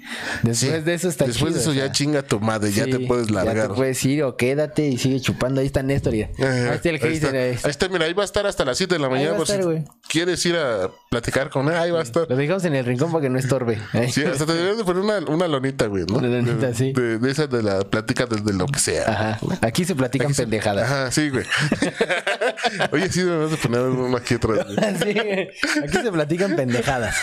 Después 0.43 0.59
Sí. 0.59 0.69
de 0.83 0.95
eso 0.95 1.09
está 1.09 1.27
Después 1.27 1.53
de 1.55 1.61
eso 1.61 1.71
o 1.71 1.75
ya 1.75 1.93
chinga 1.93 2.23
tu 2.23 2.41
madre, 2.41 2.73
ya 2.73 2.87
te 2.87 2.99
puedes 3.01 3.27
Ya 3.27 3.35
largar. 3.45 3.69
te 3.69 3.75
puedes 3.75 4.03
ir 4.07 4.23
o 4.25 4.37
quédate 4.39 4.87
y 4.89 4.97
sigue 4.97 5.21
chupando. 5.21 5.61
Ahí 5.61 5.67
está 5.67 5.83
Néstor. 5.83 6.15
ya. 6.15 6.31
Ajá. 6.39 6.71
Ahí 6.71 6.77
está 6.77 6.89
el 6.89 6.99
que 7.01 7.07
ahí, 7.09 7.15
está. 7.17 7.29
ahí 7.31 7.51
está. 7.51 7.87
Ahí 7.87 7.93
mira, 7.93 8.05
ahí 8.07 8.13
va 8.15 8.23
a 8.23 8.25
estar 8.25 8.47
hasta 8.47 8.65
las 8.65 8.79
7 8.79 8.95
de 8.95 9.01
la 9.01 9.11
mañana. 9.11 9.31
va 9.33 9.35
a 9.35 9.39
por 9.39 9.45
estar, 9.45 9.59
si 9.61 9.65
güey. 9.67 9.85
quieres 10.09 10.47
ir 10.47 10.57
a 10.57 10.91
platicar 11.11 11.51
con 11.51 11.69
él, 11.69 11.75
ahí 11.75 11.91
va 11.91 12.01
a 12.01 12.03
estar. 12.03 12.27
Lo 12.29 12.37
dejamos 12.37 12.65
en 12.65 12.75
el 12.75 12.87
rincón 12.87 13.13
para 13.13 13.21
que 13.23 13.29
no 13.29 13.39
estorbe. 13.39 13.79
Sí, 14.11 14.23
hasta 14.25 14.47
te 14.47 14.53
deberías 14.55 14.79
de 14.79 14.85
poner 14.85 15.03
una, 15.03 15.19
una 15.31 15.47
lonita, 15.47 15.87
güey, 15.89 16.05
¿no? 16.09 16.17
Una 16.19 16.29
lonita, 16.29 16.69
de, 16.69 16.75
sí. 16.75 16.93
De, 16.93 17.19
de 17.19 17.31
esa 17.31 17.47
de 17.47 17.63
la 17.63 17.81
plática 17.81 18.25
desde 18.25 18.53
lo 18.55 18.65
que 18.67 18.79
sea. 18.79 19.03
Ajá. 19.11 19.26
Aquí 19.61 19.85
se 19.85 19.95
platican 19.95 20.35
pendejadas. 20.35 20.85
Ajá, 20.85 21.11
sí, 21.11 21.31
güey. 21.31 21.45
Oye, 22.93 23.11
sí, 23.11 23.23
debemos 23.23 23.51
de 23.51 23.57
poner 23.57 23.81
una 23.83 24.19
aquí 24.19 24.35
atrás. 24.35 24.67
Sí, 25.03 25.19
aquí 25.83 25.99
se 26.03 26.13
platican 26.13 26.57
pendejadas. 26.57 27.17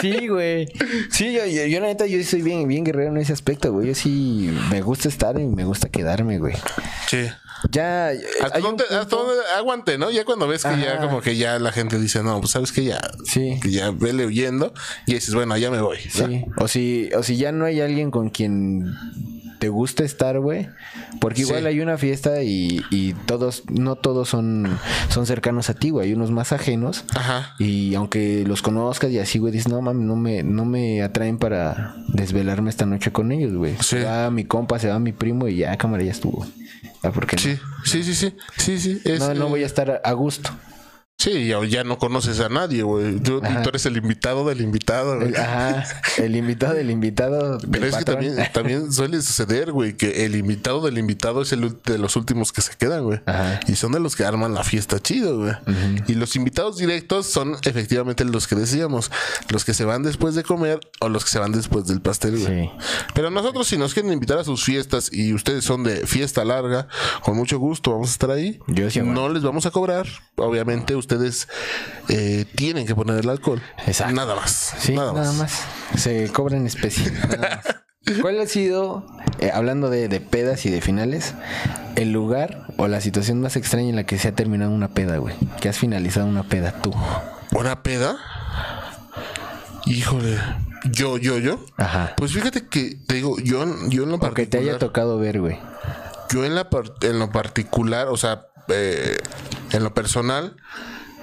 Sí, 0.00 0.28
güey. 0.28 0.68
Sí, 1.10 1.32
yo, 1.32 1.44
yo, 1.46 1.66
yo, 1.66 1.80
la 1.80 1.86
neta, 1.88 2.06
yo 2.06 2.22
soy 2.24 2.42
bien, 2.42 2.66
bien 2.68 2.84
guerrero 2.84 3.10
en 3.10 3.18
ese 3.18 3.32
aspecto, 3.32 3.72
güey. 3.72 3.88
Yo 3.88 3.94
sí 3.94 4.56
me 4.70 4.80
gusta 4.80 5.08
estar 5.08 5.38
y 5.38 5.46
me 5.46 5.64
gusta 5.64 5.88
quedarme, 5.88 6.38
güey. 6.38 6.54
Sí. 7.08 7.26
Ya. 7.72 8.12
¿Hasta 8.40 8.60
punto- 8.60 8.84
hasta 8.84 9.04
dónde 9.16 9.34
aguante, 9.56 9.98
no? 9.98 10.10
Ya 10.12 10.24
cuando 10.24 10.46
ves 10.46 10.62
que 10.64 10.78
ya 10.80 10.98
como 10.98 11.20
que 11.20 11.36
ya 11.36 11.58
la 11.58 11.72
gente 11.72 11.98
dice, 11.98 12.22
no, 12.22 12.38
pues 12.40 12.52
sabes 12.52 12.70
que 12.70 12.84
ya, 12.84 13.00
Sí. 13.24 13.58
que 13.60 13.70
ya 13.72 13.90
vele 13.90 14.26
huyendo 14.26 14.72
y 15.06 15.14
dices, 15.14 15.34
bueno, 15.34 15.56
ya 15.56 15.68
me 15.70 15.80
voy. 15.80 15.98
¿no? 16.20 16.26
Sí. 16.28 16.44
O 16.58 16.68
si, 16.68 17.10
o 17.16 17.22
si 17.24 17.36
ya 17.36 17.50
no 17.50 17.64
hay 17.64 17.80
alguien 17.80 18.12
con 18.12 18.30
quien 18.30 18.94
te 19.58 19.68
gusta 19.68 20.04
estar, 20.04 20.38
güey. 20.40 20.68
Porque 21.20 21.42
igual 21.42 21.62
Sí. 21.62 21.66
hay 21.66 21.80
una 21.80 21.98
fiesta 21.98 22.42
y, 22.42 22.82
y 22.90 23.12
todos, 23.26 23.64
no 23.70 23.96
todos 23.96 24.28
son, 24.28 24.78
son 25.08 25.26
cercanos 25.26 25.68
a 25.70 25.74
ti, 25.74 25.90
güey. 25.90 26.08
Hay 26.08 26.14
unos 26.14 26.30
más 26.30 26.52
ajenos. 26.52 27.04
Ajá. 27.14 27.54
Y 27.58 27.94
aunque 27.94 28.44
los 28.46 28.62
conozcas 28.62 29.10
y 29.10 29.18
así, 29.18 29.38
güey, 29.38 29.52
dices, 29.52 29.68
no 29.72 29.80
mami, 29.82 30.04
no 30.04 30.16
me, 30.16 30.42
no 30.42 30.64
me 30.64 31.02
atraen 31.02 31.38
para 31.38 31.94
desvelarme 32.08 32.70
esta 32.70 32.86
noche 32.86 33.10
con 33.12 33.32
ellos, 33.32 33.52
güey. 33.54 33.74
Sí. 33.76 33.96
Se 33.98 34.04
va 34.04 34.30
mi 34.30 34.44
compa, 34.44 34.78
se 34.78 34.88
va 34.88 34.98
mi 34.98 35.12
primo 35.12 35.48
y 35.48 35.56
ya, 35.56 35.76
cámara, 35.76 36.02
ya 36.04 36.12
estuvo. 36.12 36.46
Ya, 37.02 37.10
¿por 37.12 37.26
qué 37.26 37.36
no? 37.36 37.42
Sí, 37.42 37.58
sí, 37.84 38.02
sí, 38.04 38.14
sí. 38.14 38.34
Sí, 38.56 38.78
sí. 38.78 39.00
Es, 39.04 39.20
No, 39.20 39.34
no 39.34 39.46
eh, 39.46 39.50
voy 39.50 39.62
a 39.62 39.66
estar 39.66 40.00
a 40.04 40.12
gusto. 40.12 40.50
Sí, 41.20 41.48
ya, 41.48 41.58
ya 41.64 41.82
no 41.82 41.98
conoces 41.98 42.38
a 42.38 42.48
nadie, 42.48 42.84
güey. 42.84 43.18
Tú, 43.18 43.40
eres 43.42 43.84
el 43.86 43.96
invitado 43.96 44.46
del 44.48 44.60
invitado, 44.60 45.16
güey. 45.16 45.30
El- 45.30 45.36
ajá, 45.36 45.84
el 46.18 46.36
invitado 46.36 46.74
del 46.74 46.92
invitado. 46.92 47.58
Pero 47.72 47.86
del 47.86 47.92
es 47.92 47.96
que 47.96 48.04
también, 48.04 48.36
también 48.52 48.92
suele 48.92 49.20
suceder, 49.20 49.72
güey, 49.72 49.96
que 49.96 50.24
el 50.26 50.36
invitado 50.36 50.80
del 50.80 50.96
invitado 50.96 51.42
es 51.42 51.50
el 51.50 51.76
de 51.84 51.98
los 51.98 52.14
últimos 52.14 52.52
que 52.52 52.60
se 52.62 52.76
quedan, 52.76 53.02
güey. 53.02 53.20
Ajá. 53.26 53.58
Y 53.66 53.74
son 53.74 53.90
de 53.90 53.98
los 53.98 54.14
que 54.14 54.24
arman 54.24 54.54
la 54.54 54.62
fiesta 54.62 55.00
chido, 55.00 55.38
güey. 55.38 55.54
Y 56.06 56.14
los 56.14 56.36
invitados 56.36 56.76
directos 56.76 57.26
son 57.26 57.56
efectivamente 57.64 58.24
los 58.24 58.46
que 58.46 58.54
decíamos, 58.54 59.10
los 59.48 59.64
que 59.64 59.74
se 59.74 59.84
van 59.84 60.04
después 60.04 60.36
de 60.36 60.44
comer 60.44 60.78
o 61.00 61.08
los 61.08 61.24
que 61.24 61.32
se 61.32 61.40
van 61.40 61.50
después 61.50 61.88
del 61.88 62.00
pastel, 62.00 62.38
güey. 62.38 62.46
Sí. 62.66 62.70
Pero 63.14 63.30
nosotros, 63.32 63.66
si 63.66 63.76
nos 63.76 63.92
quieren 63.92 64.12
invitar 64.12 64.38
a 64.38 64.44
sus 64.44 64.62
fiestas 64.62 65.12
y 65.12 65.34
ustedes 65.34 65.64
son 65.64 65.82
de 65.82 66.06
fiesta 66.06 66.44
larga, 66.44 66.86
con 67.24 67.36
mucho 67.36 67.58
gusto 67.58 67.90
vamos 67.90 68.10
a 68.10 68.12
estar 68.12 68.30
ahí. 68.30 68.60
Yo 68.68 68.88
sí 68.88 69.00
no 69.00 69.28
les 69.28 69.42
vamos 69.42 69.66
a 69.66 69.72
cobrar. 69.72 70.06
Obviamente, 70.36 70.94
ustedes 70.94 71.07
eh, 72.08 72.44
tienen 72.54 72.86
que 72.86 72.94
poner 72.94 73.18
el 73.18 73.28
alcohol. 73.28 73.62
Exacto. 73.86 74.14
Nada 74.14 74.34
más. 74.34 74.74
Sí, 74.78 74.94
nada 74.94 75.32
más. 75.32 75.62
Se 75.96 76.28
cobra 76.32 76.56
en 76.56 76.66
especie. 76.66 77.10
nada 77.12 77.62
más. 77.64 77.76
¿Cuál 78.22 78.40
ha 78.40 78.46
sido, 78.46 79.06
eh, 79.38 79.50
hablando 79.52 79.90
de, 79.90 80.08
de 80.08 80.20
pedas 80.20 80.64
y 80.64 80.70
de 80.70 80.80
finales, 80.80 81.34
el 81.94 82.10
lugar 82.10 82.66
o 82.78 82.88
la 82.88 83.02
situación 83.02 83.40
más 83.42 83.56
extraña 83.56 83.90
en 83.90 83.96
la 83.96 84.04
que 84.04 84.18
se 84.18 84.28
ha 84.28 84.34
terminado 84.34 84.70
una 84.70 84.88
peda, 84.88 85.18
güey? 85.18 85.34
Que 85.60 85.68
has 85.68 85.78
finalizado 85.78 86.26
una 86.26 86.42
peda 86.44 86.80
tú. 86.80 86.94
¿Una 87.52 87.82
peda? 87.82 88.16
Híjole. 89.84 90.38
Yo, 90.90 91.18
yo, 91.18 91.38
yo. 91.38 91.60
Ajá. 91.76 92.14
Pues 92.16 92.32
fíjate 92.32 92.66
que 92.68 92.96
te 93.06 93.16
digo, 93.16 93.36
yo, 93.40 93.64
yo 93.88 94.04
en 94.04 94.10
lo 94.10 94.16
O 94.16 94.34
que 94.34 94.46
te 94.46 94.58
haya 94.58 94.72
particular, 94.72 94.78
tocado 94.78 95.18
ver, 95.18 95.40
güey. 95.40 95.58
yo 96.30 96.44
en, 96.44 96.54
la 96.54 96.68
en 97.02 97.18
lo 97.18 97.30
particular, 97.30 98.08
o 98.08 98.16
sea, 98.16 98.46
eh, 98.68 99.16
en 99.72 99.82
lo 99.84 99.92
personal, 99.94 100.56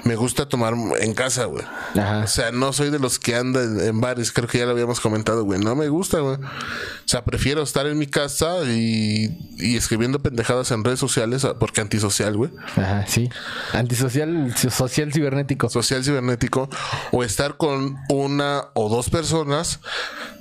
me 0.06 0.16
gusta 0.16 0.48
tomar 0.48 0.74
en 1.02 1.14
casa, 1.14 1.46
güey. 1.46 1.66
Ajá. 1.96 2.20
O 2.24 2.28
sea, 2.28 2.52
no 2.52 2.72
soy 2.74 2.92
de 2.92 3.00
los 3.00 3.20
que 3.20 3.36
andan 3.36 3.80
en 3.82 4.00
bares, 4.00 4.32
creo 4.32 4.48
que 4.48 4.60
ya 4.60 4.66
lo 4.66 4.72
habíamos 4.72 5.00
comentado, 5.00 5.44
güey. 5.44 5.60
No 5.60 5.76
me 5.76 5.90
gusta, 5.90 6.20
güey. 6.20 6.36
O 6.38 7.08
sea, 7.08 7.26
prefiero 7.26 7.64
estar 7.64 7.88
en 7.88 7.98
mi 7.98 8.06
casa 8.08 8.64
y, 8.66 9.36
y 9.58 9.76
escribiendo 9.76 10.22
pendejadas 10.22 10.70
en 10.72 10.84
redes 10.84 11.00
sociales, 11.00 11.44
ah, 11.44 11.56
porque 11.60 11.82
antisocial, 11.82 12.38
güey. 12.38 12.52
Ajá, 12.78 13.06
sí. 13.08 13.30
Antisocial, 13.74 14.54
so- 14.56 14.70
social 14.70 15.12
cibernético. 15.12 15.70
Social 15.70 16.04
cibernético, 16.04 16.70
o 17.12 17.24
estar 17.24 17.58
con 17.58 17.98
una 18.10 18.66
o 18.76 18.90
dos 18.90 19.10
personas 19.10 19.80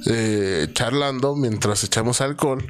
eh, 0.06 0.68
charlando 0.74 1.34
mientras 1.36 1.82
echamos 1.84 2.20
alcohol. 2.20 2.64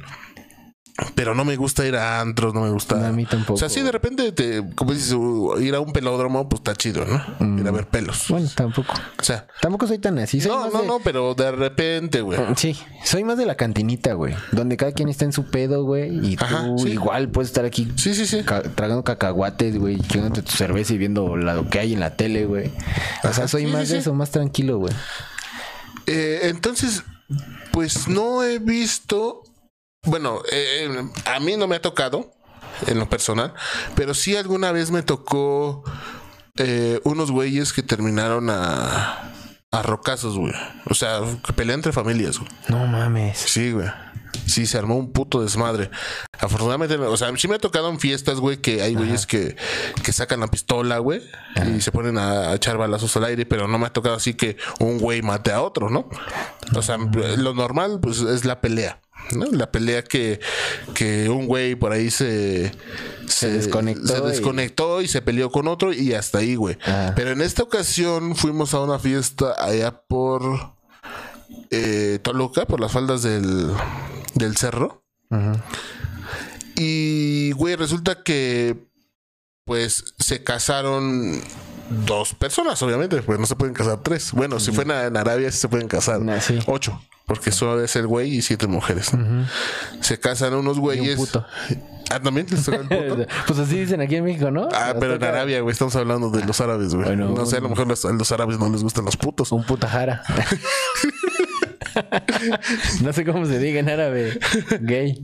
Pero 1.13 1.35
no 1.35 1.43
me 1.43 1.57
gusta 1.57 1.85
ir 1.85 1.97
a 1.97 2.21
antros, 2.21 2.53
no 2.53 2.61
me 2.61 2.69
gusta. 2.69 2.95
No, 2.95 3.07
a 3.07 3.11
mí 3.11 3.25
tampoco. 3.25 3.55
O 3.55 3.57
sea, 3.57 3.67
sí, 3.67 3.81
de 3.81 3.91
repente, 3.91 4.31
te, 4.31 4.63
como 4.75 4.93
dices, 4.93 5.13
ir 5.59 5.75
a 5.75 5.81
un 5.81 5.91
pelódromo, 5.91 6.47
pues 6.47 6.61
está 6.61 6.73
chido, 6.73 7.03
¿no? 7.05 7.21
Ir 7.59 7.67
a 7.67 7.71
ver 7.71 7.85
pelos. 7.87 8.25
Bueno, 8.29 8.49
tampoco. 8.55 8.93
O 9.19 9.23
sea, 9.23 9.45
Tampoco 9.61 9.87
soy 9.87 9.99
tan 9.99 10.17
así. 10.19 10.39
Soy 10.39 10.51
no, 10.51 10.69
no, 10.69 10.81
de- 10.83 10.87
no, 10.87 10.99
pero 11.03 11.35
de 11.35 11.51
repente, 11.51 12.21
güey. 12.21 12.39
Sí, 12.55 12.77
soy 13.03 13.25
más 13.25 13.37
de 13.37 13.45
la 13.45 13.55
cantinita, 13.55 14.13
güey. 14.13 14.35
Donde 14.53 14.77
cada 14.77 14.93
quien 14.93 15.09
está 15.09 15.25
en 15.25 15.33
su 15.33 15.43
pedo, 15.49 15.83
güey. 15.83 16.31
Y 16.31 16.37
tú 16.37 16.45
Ajá, 16.45 16.65
sí. 16.77 16.89
igual 16.91 17.27
puedes 17.29 17.49
estar 17.49 17.65
aquí 17.65 17.91
Sí, 17.97 18.15
sí, 18.15 18.25
sí. 18.25 18.43
ca- 18.43 18.63
tragando 18.63 19.03
cacahuates, 19.03 19.77
güey. 19.77 19.99
Chingándote 19.99 20.43
tu 20.43 20.51
cerveza 20.53 20.93
y 20.93 20.97
viendo 20.97 21.35
lo 21.35 21.69
que 21.69 21.79
hay 21.79 21.93
en 21.93 21.99
la 21.99 22.15
tele, 22.15 22.45
güey. 22.45 22.71
O 23.25 23.33
sea, 23.33 23.49
soy 23.49 23.65
sí, 23.65 23.71
más 23.71 23.87
sí, 23.87 23.93
de 23.95 23.99
eso, 23.99 24.13
más 24.13 24.31
tranquilo, 24.31 24.77
güey. 24.77 24.93
Eh, 26.07 26.41
entonces, 26.43 27.03
pues 27.71 28.07
no 28.07 28.43
he 28.43 28.59
visto. 28.59 29.41
Bueno, 30.05 30.41
eh, 30.51 30.87
eh, 30.89 31.09
a 31.25 31.39
mí 31.39 31.57
no 31.57 31.67
me 31.67 31.75
ha 31.77 31.81
tocado 31.81 32.31
en 32.87 32.99
lo 32.99 33.09
personal, 33.09 33.53
pero 33.95 34.13
sí 34.13 34.35
alguna 34.35 34.71
vez 34.71 34.91
me 34.91 35.01
tocó 35.01 35.83
eh, 36.57 36.99
unos 37.03 37.31
güeyes 37.31 37.73
que 37.73 37.83
terminaron 37.83 38.49
a, 38.49 39.31
a 39.71 39.81
rocazos, 39.81 40.37
güey. 40.37 40.53
O 40.89 40.93
sea, 40.93 41.19
que 41.45 41.53
pelean 41.53 41.79
entre 41.79 41.91
familias, 41.91 42.37
güey. 42.39 42.49
No 42.69 42.85
mames. 42.85 43.37
Sí, 43.37 43.71
güey. 43.71 43.89
Sí, 44.45 44.65
se 44.65 44.77
armó 44.77 44.95
un 44.97 45.11
puto 45.11 45.41
desmadre. 45.41 45.89
Afortunadamente, 46.39 46.95
o 46.97 47.17
sea, 47.17 47.35
sí 47.37 47.47
me 47.47 47.55
ha 47.55 47.59
tocado 47.59 47.89
en 47.89 47.99
fiestas, 47.99 48.39
güey, 48.39 48.57
que 48.57 48.81
hay 48.81 48.93
güeyes 48.93 49.25
que, 49.25 49.55
que 50.03 50.13
sacan 50.13 50.39
la 50.41 50.47
pistola, 50.47 50.99
güey, 50.99 51.21
y 51.75 51.81
se 51.81 51.91
ponen 51.91 52.17
a 52.17 52.53
echar 52.53 52.77
balazos 52.77 53.15
al 53.17 53.25
aire, 53.25 53.45
pero 53.45 53.67
no 53.67 53.77
me 53.79 53.87
ha 53.87 53.93
tocado 53.93 54.15
así 54.15 54.33
que 54.33 54.57
un 54.79 54.99
güey 54.99 55.21
mate 55.21 55.51
a 55.51 55.61
otro, 55.61 55.89
¿no? 55.89 56.09
O 56.75 56.81
sea, 56.81 56.97
lo 56.97 57.53
normal, 57.53 57.99
pues, 58.01 58.19
es 58.19 58.45
la 58.45 58.61
pelea. 58.61 59.01
¿no? 59.35 59.45
La 59.47 59.71
pelea 59.71 60.03
que, 60.03 60.39
que 60.93 61.29
un 61.29 61.47
güey 61.47 61.73
por 61.73 61.91
ahí 61.91 62.11
se, 62.11 62.71
Se 63.27 63.49
desconectó 63.49 64.05
se 64.07 64.17
y- 64.19 64.27
desconectó 64.27 65.01
y... 65.01 65.07
se 65.07 65.23
peleó 65.23 65.49
con 65.49 65.67
otro 65.67 65.91
y 65.91 66.13
hasta 66.13 66.37
ahí, 66.39 66.53
güey. 66.53 66.77
Pero 67.15 67.31
en 67.31 67.41
esta 67.41 67.63
ocasión 67.63 68.35
fuimos 68.35 68.75
a 68.75 68.81
una 68.81 68.99
fiesta 68.99 69.55
allá 69.57 69.99
por 70.07 70.75
eh, 71.71 72.19
Toluca, 72.21 72.65
por 72.67 72.79
las 72.79 72.91
faldas 72.91 73.23
del, 73.23 73.71
del 74.35 74.55
cerro. 74.57 75.03
Y, 76.75 77.51
güey, 77.53 77.75
resulta 77.75 78.21
que, 78.23 78.87
pues, 79.65 80.13
se 80.19 80.43
casaron 80.43 81.41
dos 82.05 82.33
personas, 82.33 82.81
obviamente, 82.83 83.21
pues 83.21 83.39
no 83.39 83.45
se 83.45 83.55
pueden 83.55 83.73
casar 83.73 84.01
tres. 84.01 84.31
Bueno, 84.33 84.59
si 84.59 84.71
fuera 84.71 85.05
en 85.05 85.17
Arabia 85.17 85.51
sí 85.51 85.57
se 85.57 85.67
pueden 85.69 85.87
casar 85.87 86.19
sí. 86.41 86.59
ocho, 86.67 87.01
porque 87.25 87.51
solo 87.51 87.83
es 87.83 87.95
el 87.95 88.07
güey 88.07 88.35
y 88.35 88.41
siete 88.41 88.67
mujeres. 88.67 89.11
Se 90.01 90.19
casan 90.19 90.53
unos 90.53 90.79
güeyes. 90.79 91.15
puto. 91.15 91.45
Ah, 92.11 92.19
también 92.19 92.45
les 92.49 92.67
el 92.67 92.81
puto. 92.87 93.25
pues 93.47 93.59
así 93.59 93.79
dicen 93.79 93.99
aquí 93.99 94.15
en 94.15 94.23
México, 94.25 94.51
¿no? 94.51 94.67
Ah, 94.73 94.93
pero 94.99 95.15
en 95.15 95.23
Arabia, 95.23 95.61
güey, 95.61 95.73
estamos 95.73 95.95
hablando 95.95 96.29
de 96.29 96.45
los 96.45 96.61
árabes, 96.61 96.93
güey. 96.93 97.05
Bueno, 97.07 97.29
no 97.29 97.45
sé, 97.47 97.57
a 97.57 97.61
lo 97.61 97.69
mejor 97.69 97.87
los- 97.87 98.05
a 98.05 98.11
los 98.11 98.31
árabes 98.31 98.59
no 98.59 98.69
les 98.69 98.83
gustan 98.83 99.05
los 99.05 99.17
putos. 99.17 99.51
Un 99.51 99.63
putajara. 99.63 100.21
no 103.01 103.13
sé 103.13 103.25
cómo 103.25 103.45
se 103.45 103.59
diga 103.59 103.79
en 103.79 103.89
árabe. 103.89 104.39
Gay. 104.81 105.23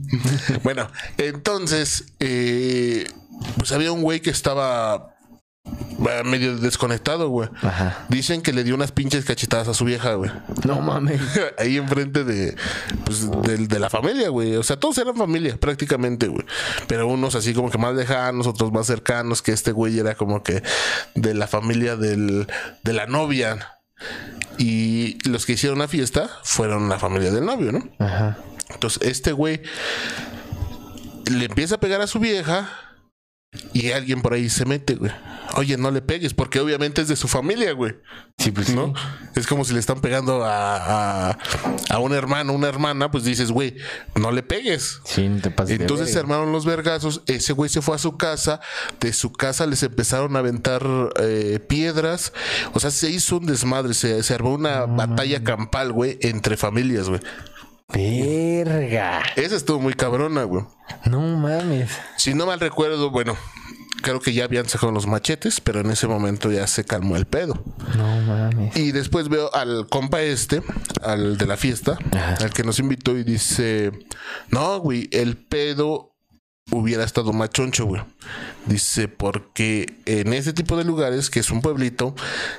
Bueno, 0.62 0.88
entonces, 1.18 2.06
eh, 2.20 3.06
pues 3.58 3.72
había 3.72 3.92
un 3.92 4.02
güey 4.02 4.20
que 4.20 4.30
estaba 4.30 5.12
eh, 5.64 6.22
medio 6.24 6.56
desconectado, 6.56 7.28
güey. 7.28 7.48
Ajá. 7.62 8.06
Dicen 8.08 8.42
que 8.42 8.52
le 8.52 8.64
dio 8.64 8.74
unas 8.74 8.92
pinches 8.92 9.24
cachetadas 9.24 9.68
a 9.68 9.74
su 9.74 9.84
vieja, 9.84 10.14
güey. 10.14 10.30
No 10.64 10.80
mames. 10.80 11.20
Ahí 11.58 11.76
enfrente 11.76 12.24
de, 12.24 12.56
pues, 13.04 13.28
de, 13.68 13.78
la 13.78 13.88
familia, 13.88 14.28
güey. 14.28 14.56
O 14.56 14.62
sea, 14.62 14.78
todos 14.78 14.98
eran 14.98 15.16
familia, 15.16 15.56
prácticamente, 15.58 16.26
güey. 16.26 16.44
Pero 16.88 17.06
unos 17.06 17.34
así 17.34 17.54
como 17.54 17.70
que 17.70 17.78
más 17.78 17.94
lejanos, 17.94 18.46
otros 18.46 18.72
más 18.72 18.86
cercanos, 18.86 19.42
que 19.42 19.52
este 19.52 19.72
güey 19.72 19.98
era 19.98 20.14
como 20.14 20.42
que 20.42 20.62
de 21.14 21.34
la 21.34 21.46
familia 21.46 21.96
del, 21.96 22.46
de 22.82 22.92
la 22.92 23.06
novia. 23.06 23.78
Y 24.58 25.18
los 25.28 25.46
que 25.46 25.52
hicieron 25.52 25.78
la 25.78 25.88
fiesta 25.88 26.30
fueron 26.42 26.88
la 26.88 26.98
familia 26.98 27.30
del 27.30 27.44
novio, 27.44 27.72
¿no? 27.72 27.88
Ajá. 27.98 28.38
Entonces, 28.70 29.02
este 29.08 29.32
güey 29.32 29.62
le 31.30 31.46
empieza 31.46 31.76
a 31.76 31.80
pegar 31.80 32.00
a 32.00 32.06
su 32.06 32.18
vieja 32.18 32.70
y 33.72 33.92
alguien 33.92 34.22
por 34.22 34.32
ahí 34.32 34.48
se 34.48 34.64
mete, 34.64 34.94
güey. 34.94 35.12
Oye, 35.56 35.76
no 35.76 35.90
le 35.90 36.00
pegues, 36.00 36.32
porque 36.32 36.60
obviamente 36.60 37.02
es 37.02 37.08
de 37.08 37.16
su 37.16 37.28
familia, 37.28 37.72
güey. 37.72 37.94
Sí, 38.38 38.50
pues 38.50 38.68
sí. 38.68 38.74
¿No? 38.74 38.94
Es 39.34 39.46
como 39.46 39.64
si 39.66 39.74
le 39.74 39.80
están 39.80 40.00
pegando 40.00 40.44
a, 40.44 41.30
a, 41.30 41.38
a 41.90 41.98
un 41.98 42.14
hermano, 42.14 42.54
una 42.54 42.68
hermana, 42.68 43.10
pues 43.10 43.24
dices, 43.24 43.50
güey, 43.50 43.76
no 44.14 44.30
le 44.30 44.42
pegues. 44.42 45.00
Sí, 45.04 45.28
no 45.28 45.42
te 45.42 45.50
pases 45.50 45.76
de 45.78 45.84
Entonces 45.84 46.10
se 46.10 46.18
armaron 46.18 46.52
los 46.52 46.64
vergazos. 46.64 47.22
Ese 47.26 47.52
güey 47.52 47.68
se 47.68 47.82
fue 47.82 47.96
a 47.96 47.98
su 47.98 48.16
casa. 48.16 48.60
De 49.00 49.12
su 49.12 49.30
casa 49.32 49.66
les 49.66 49.82
empezaron 49.82 50.34
a 50.36 50.38
aventar 50.38 50.82
eh, 51.20 51.60
piedras. 51.68 52.32
O 52.72 52.80
sea, 52.80 52.90
se 52.90 53.10
hizo 53.10 53.36
un 53.36 53.46
desmadre. 53.46 53.92
Se, 53.92 54.22
se 54.22 54.34
armó 54.34 54.54
una 54.54 54.86
batalla 54.86 55.44
campal, 55.44 55.92
güey, 55.92 56.18
entre 56.22 56.56
familias, 56.56 57.10
güey. 57.10 57.20
Verga. 57.88 59.22
Esa 59.36 59.56
estuvo 59.56 59.80
muy 59.80 59.94
cabrona, 59.94 60.44
güey. 60.44 60.64
No 61.08 61.20
mames. 61.20 61.90
Si 62.16 62.34
no 62.34 62.46
mal 62.46 62.60
recuerdo, 62.60 63.10
bueno, 63.10 63.36
creo 64.02 64.20
que 64.20 64.32
ya 64.32 64.44
habían 64.44 64.68
sacado 64.68 64.92
los 64.92 65.06
machetes, 65.06 65.60
pero 65.60 65.80
en 65.80 65.90
ese 65.90 66.06
momento 66.06 66.50
ya 66.50 66.66
se 66.66 66.84
calmó 66.84 67.16
el 67.16 67.26
pedo. 67.26 67.62
No 67.96 68.20
mames. 68.22 68.76
Y 68.76 68.92
después 68.92 69.28
veo 69.28 69.54
al 69.54 69.86
compa 69.88 70.22
este, 70.22 70.62
al 71.02 71.38
de 71.38 71.46
la 71.46 71.56
fiesta, 71.56 71.98
al 72.40 72.52
que 72.52 72.64
nos 72.64 72.78
invitó 72.78 73.16
y 73.16 73.24
dice, 73.24 73.92
no, 74.50 74.78
güey, 74.80 75.08
el 75.12 75.36
pedo 75.36 76.11
hubiera 76.70 77.04
estado 77.04 77.32
más 77.32 77.50
choncho, 77.50 77.86
güey. 77.86 78.02
Dice, 78.66 79.08
porque 79.08 79.86
en 80.06 80.32
ese 80.32 80.52
tipo 80.52 80.76
de 80.76 80.84
lugares, 80.84 81.30
que 81.30 81.40
es 81.40 81.50
un 81.50 81.60
pueblito, 81.60 82.14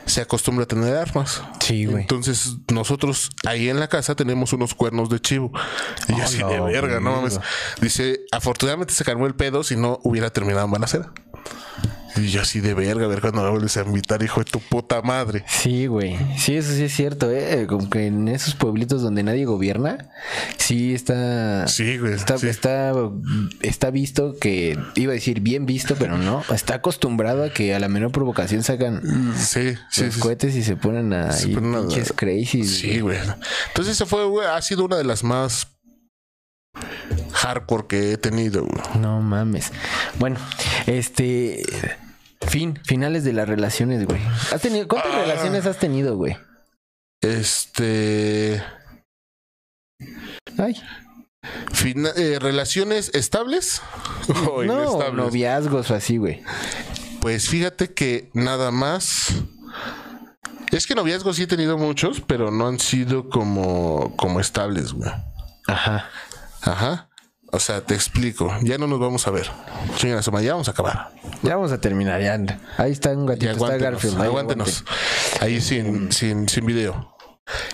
se 0.05 0.21
acostumbra 0.21 0.65
a 0.65 0.67
tener 0.67 0.95
armas. 0.95 1.41
Sí, 1.59 1.85
güey. 1.85 2.01
Entonces, 2.01 2.57
nosotros 2.71 3.29
ahí 3.45 3.69
en 3.69 3.79
la 3.79 3.87
casa 3.87 4.15
tenemos 4.15 4.53
unos 4.53 4.75
cuernos 4.75 5.09
de 5.09 5.19
chivo. 5.19 5.51
Y 6.09 6.17
yo 6.17 6.23
así 6.23 6.37
de 6.37 6.59
verga, 6.59 6.99
no 6.99 7.15
mames. 7.15 7.39
Dice, 7.81 8.21
afortunadamente 8.31 8.93
se 8.93 9.05
calmó 9.05 9.25
el 9.27 9.35
pedo, 9.35 9.63
si 9.63 9.75
no 9.75 9.99
hubiera 10.03 10.29
terminado 10.31 10.65
en 10.65 10.71
balacera. 10.71 11.11
Y 12.15 12.27
yo 12.27 12.41
así 12.41 12.59
de 12.59 12.73
verga, 12.73 13.05
a 13.05 13.07
ver 13.07 13.21
cuando 13.21 13.43
me 13.43 13.49
vuelves 13.49 13.75
a 13.77 13.81
invitar, 13.81 14.21
hijo 14.23 14.39
de 14.43 14.51
tu 14.51 14.59
puta 14.59 15.01
madre. 15.01 15.43
Sí, 15.47 15.87
güey. 15.87 16.17
Sí, 16.37 16.55
eso 16.55 16.71
sí 16.73 16.83
es 16.83 16.93
cierto, 16.95 17.31
¿eh? 17.31 17.65
Como 17.67 17.89
que 17.89 18.07
en 18.07 18.27
esos 18.27 18.55
pueblitos 18.55 19.01
donde 19.01 19.23
nadie 19.23 19.45
gobierna, 19.45 20.09
sí 20.57 20.93
está... 20.93 21.67
Sí, 21.67 21.97
güey. 21.97 22.13
Está, 22.13 22.37
sí. 22.37 22.47
está, 22.47 22.93
está 23.61 23.89
visto 23.89 24.35
que, 24.39 24.77
iba 24.95 25.11
a 25.11 25.15
decir 25.15 25.39
bien 25.41 25.65
visto, 25.65 25.95
pero 25.95 26.17
no. 26.17 26.43
Está 26.53 26.75
acostumbrado 26.75 27.43
a 27.45 27.49
que 27.49 27.73
a 27.73 27.79
la 27.79 27.89
menor 27.89 28.11
provocación 28.11 28.63
sacan 28.63 29.01
Sí, 29.37 29.73
sí, 29.89 30.05
los 30.05 30.17
cohetes 30.17 30.55
y 30.55 30.63
se 30.63 30.75
ponen 30.75 31.13
a 31.13 31.31
Se 31.31 31.47
ponen 31.49 31.73
a- 31.75 31.79
pinches 31.81 32.13
crazy. 32.15 32.63
Sí, 32.63 32.99
güey. 32.99 33.17
Entonces, 33.69 33.95
esa 33.95 34.05
fue, 34.05 34.25
güey, 34.25 34.47
ha 34.47 34.61
sido 34.61 34.85
una 34.85 34.97
de 34.97 35.03
las 35.03 35.23
más 35.23 35.67
hardcore 37.33 37.87
que 37.87 38.11
he 38.13 38.17
tenido, 38.17 38.63
güey. 38.65 38.83
No 38.99 39.21
mames. 39.21 39.71
Bueno, 40.19 40.37
este. 40.85 41.63
Fin, 42.47 42.79
finales 42.85 43.23
de 43.23 43.33
las 43.33 43.47
relaciones, 43.47 44.05
güey. 44.05 44.21
¿Has 44.51 44.61
tenido, 44.61 44.87
¿Cuántas 44.87 45.13
Ah. 45.13 45.21
relaciones 45.21 45.65
has 45.65 45.77
tenido, 45.79 46.15
güey? 46.17 46.37
Este. 47.21 48.61
Ay, 50.57 50.79
fina- 51.71 52.11
eh, 52.15 52.37
relaciones 52.39 53.09
estables 53.13 53.81
o 54.51 54.63
no, 54.63 54.83
inestables. 54.83 55.13
noviazgos 55.15 55.89
o 55.91 55.95
así, 55.95 56.17
güey. 56.17 56.43
Pues 57.21 57.47
fíjate 57.49 57.93
que 57.93 58.29
nada 58.33 58.71
más. 58.71 59.27
Es 60.71 60.87
que 60.87 60.95
noviazgos 60.95 61.35
sí 61.37 61.43
he 61.43 61.47
tenido 61.47 61.77
muchos, 61.77 62.19
pero 62.21 62.49
no 62.51 62.67
han 62.67 62.79
sido 62.79 63.29
como, 63.29 64.15
como 64.17 64.39
estables, 64.39 64.91
güey. 64.93 65.09
Ajá. 65.67 66.09
Ajá. 66.63 67.09
O 67.53 67.59
sea, 67.59 67.81
te 67.81 67.93
explico. 67.93 68.51
Ya 68.63 68.79
no 68.79 68.87
nos 68.87 68.99
vamos 68.99 69.27
a 69.27 69.31
ver. 69.31 69.47
Chinga, 69.97 70.23
suma, 70.23 70.41
ya 70.41 70.53
vamos 70.53 70.67
a 70.69 70.71
acabar. 70.71 71.11
Ya 71.43 71.55
vamos 71.55 71.71
a 71.71 71.79
terminar, 71.79 72.19
ya. 72.19 72.33
Ahí 72.77 72.91
está 72.91 73.11
un 73.11 73.27
gatito, 73.27 73.51
está 73.51 73.65
aguántenos. 73.65 73.91
Garfield. 73.91 74.21
ahí 74.21 74.27
aguántenos. 74.27 74.83
Ahí 75.39 75.61
sin, 75.61 76.11
sin, 76.11 76.49
sin 76.49 76.65
video. 76.65 77.15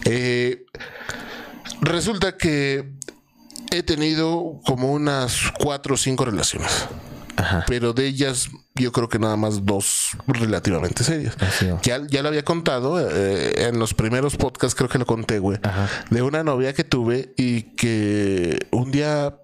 Eh, 0.03 0.65
resulta 1.80 2.36
que 2.36 2.91
he 3.71 3.82
tenido 3.82 4.59
como 4.65 4.91
unas 4.91 5.49
cuatro 5.57 5.93
o 5.93 5.97
cinco 5.97 6.25
relaciones. 6.25 6.88
Pero 7.67 7.93
de 7.93 8.05
ellas, 8.05 8.49
yo 8.75 8.91
creo 8.91 9.07
que 9.07 9.17
nada 9.17 9.38
más 9.38 9.65
dos 9.65 10.09
relativamente 10.27 11.05
serias. 11.05 11.38
Ya, 11.84 12.05
ya 12.05 12.21
lo 12.21 12.27
había 12.27 12.43
contado 12.43 12.99
eh, 12.99 13.67
en 13.69 13.80
los 13.80 13.93
primeros 13.93 14.36
podcasts, 14.36 14.75
creo 14.75 14.89
que 14.89 14.97
lo 14.97 15.05
conté, 15.05 15.39
güey. 15.39 15.57
De 16.09 16.21
una 16.21 16.43
novia 16.43 16.73
que 16.73 16.84
tuve 16.84 17.34
y 17.38 17.61
que 17.77 18.67
un 18.71 18.91
día 18.91 19.38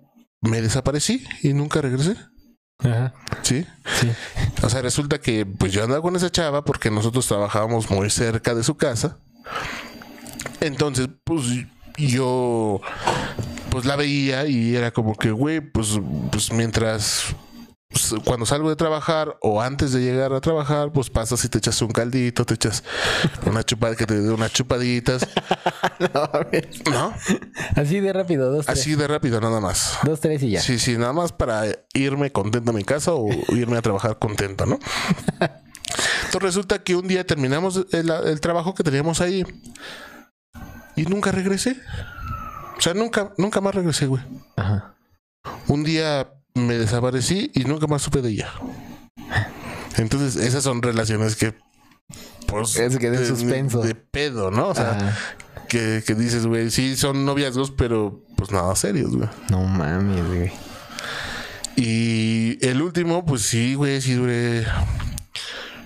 me 0.45 0.61
desaparecí 0.61 1.25
y 1.41 1.53
nunca 1.53 1.81
regresé. 1.81 2.15
Ajá. 2.79 3.13
¿Sí? 3.41 3.65
Sí. 3.99 4.11
O 4.63 4.69
sea, 4.69 4.81
resulta 4.81 5.19
que 5.19 5.45
pues 5.45 5.71
yo 5.71 5.83
andaba 5.83 6.01
con 6.01 6.15
esa 6.15 6.31
chava 6.31 6.65
porque 6.65 6.91
nosotros 6.91 7.27
trabajábamos 7.27 7.89
muy 7.89 8.09
cerca 8.09 8.53
de 8.53 8.63
su 8.63 8.75
casa. 8.75 9.17
Entonces, 10.61 11.09
pues 11.23 11.43
yo 11.97 12.81
pues 13.69 13.85
la 13.85 13.95
veía 13.95 14.47
y 14.47 14.75
era 14.75 14.91
como 14.91 15.15
que, 15.15 15.31
güey, 15.31 15.59
pues, 15.59 15.99
pues 16.31 16.51
mientras 16.51 17.35
pues, 17.95 18.13
cuando 18.25 18.45
salgo 18.45 18.67
de 18.67 18.75
trabajar 18.75 19.37
o 19.39 19.61
antes 19.61 19.93
de 19.93 20.01
llegar 20.01 20.33
a 20.33 20.41
trabajar, 20.41 20.91
pues 20.91 21.09
pasas 21.09 21.45
y 21.45 21.47
te 21.47 21.59
echas 21.59 21.81
un 21.81 21.91
caldito, 21.91 22.45
te 22.45 22.55
echas 22.55 22.83
una 23.45 23.63
chupada 23.63 23.95
que 23.95 24.05
te 24.05 24.19
dé 24.19 24.33
unas 24.33 24.51
chupaditas. 24.51 25.25
¿No? 26.91 27.13
Así 27.73 28.01
de 28.01 28.11
rápido, 28.11 28.51
dos, 28.51 28.65
tres. 28.65 28.77
Así 28.77 28.95
de 28.95 29.07
rápido, 29.07 29.39
nada 29.39 29.61
más. 29.61 29.97
Dos, 30.03 30.19
tres 30.19 30.43
y 30.43 30.49
ya. 30.51 30.61
Sí, 30.61 30.77
sí, 30.77 30.97
nada 30.97 31.13
más 31.13 31.31
para 31.31 31.63
irme 31.93 32.33
contento 32.33 32.71
a 32.71 32.73
mi 32.73 32.83
casa 32.83 33.13
o 33.13 33.29
irme 33.53 33.77
a 33.77 33.81
trabajar 33.81 34.19
contento, 34.19 34.65
¿no? 34.65 34.77
Entonces 35.39 36.41
resulta 36.41 36.83
que 36.83 36.97
un 36.97 37.07
día 37.07 37.25
terminamos 37.25 37.85
el, 37.93 38.09
el 38.09 38.41
trabajo 38.41 38.75
que 38.75 38.83
teníamos 38.83 39.21
ahí 39.21 39.45
y 40.97 41.03
nunca 41.03 41.31
regresé. 41.31 41.79
O 42.77 42.81
sea, 42.81 42.93
nunca, 42.93 43.31
nunca 43.37 43.61
más 43.61 43.73
regresé, 43.73 44.07
güey. 44.07 44.21
Ajá. 44.57 44.95
Un 45.69 45.85
día 45.85 46.27
me 46.55 46.77
desaparecí 46.77 47.51
y 47.53 47.65
nunca 47.65 47.85
más 47.87 48.01
supe 48.01 48.21
de 48.21 48.31
ella. 48.31 48.53
Entonces, 49.97 50.35
esas 50.43 50.63
son 50.63 50.81
relaciones 50.81 51.35
que. 51.35 51.53
Pues. 52.47 52.75
Es 52.77 52.97
que 52.97 53.09
de 53.09 53.19
de, 53.19 53.27
suspenso. 53.27 53.81
de 53.81 53.95
pedo, 53.95 54.51
¿no? 54.51 54.69
O 54.69 54.75
sea, 54.75 55.15
que, 55.67 56.03
que 56.05 56.15
dices, 56.15 56.45
güey, 56.47 56.71
sí 56.71 56.95
son 56.95 57.25
noviazgos, 57.25 57.71
pero 57.71 58.23
pues 58.35 58.51
nada 58.51 58.75
serios, 58.75 59.15
güey. 59.15 59.29
No 59.49 59.63
mames, 59.63 60.25
güey. 60.27 60.51
Y 61.75 62.65
el 62.65 62.81
último, 62.81 63.25
pues 63.25 63.41
sí, 63.41 63.75
güey, 63.75 64.01
sí 64.01 64.13
duré. 64.13 64.65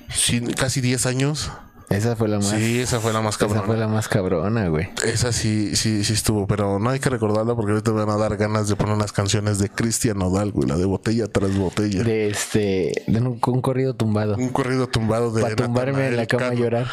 sí, 0.09 0.41
casi 0.55 0.81
10 0.81 1.05
años. 1.05 1.51
Esa 1.89 2.15
fue 2.15 2.27
la 2.27 2.37
más. 2.37 2.49
Sí, 2.49 2.79
esa 2.79 2.99
fue 2.99 3.11
la 3.13 3.21
más 3.21 3.35
esa 3.35 3.45
cabrona. 3.47 3.65
fue 3.65 3.77
la 3.77 3.87
más 3.87 4.07
cabrona, 4.07 4.67
güey. 4.67 4.89
Esa 5.05 5.31
sí, 5.33 5.75
sí, 5.75 6.03
sí 6.03 6.13
estuvo, 6.13 6.45
pero 6.45 6.77
no 6.79 6.89
hay 6.91 6.99
que 6.99 7.09
recordarla 7.09 7.55
porque 7.55 7.71
ahorita 7.71 7.91
me 7.91 8.05
van 8.05 8.15
a 8.15 8.17
dar 8.17 8.37
ganas 8.37 8.67
de 8.69 8.75
poner 8.75 8.93
unas 8.95 9.11
canciones 9.11 9.57
de 9.57 9.69
Cristian 9.69 10.19
Nodal, 10.19 10.51
güey, 10.51 10.69
la 10.69 10.77
de 10.77 10.85
botella 10.85 11.27
tras 11.27 11.57
botella. 11.57 12.03
De 12.03 12.29
este. 12.29 13.03
De 13.07 13.19
un, 13.19 13.39
un 13.45 13.61
corrido 13.61 13.95
tumbado. 13.95 14.35
Un 14.35 14.49
corrido 14.49 14.87
tumbado 14.87 15.31
de 15.31 15.41
Para 15.41 15.55
tumbarme 15.55 16.07
en 16.07 16.15
la 16.17 16.25
cama 16.27 16.47
a 16.47 16.53
llorar. 16.53 16.87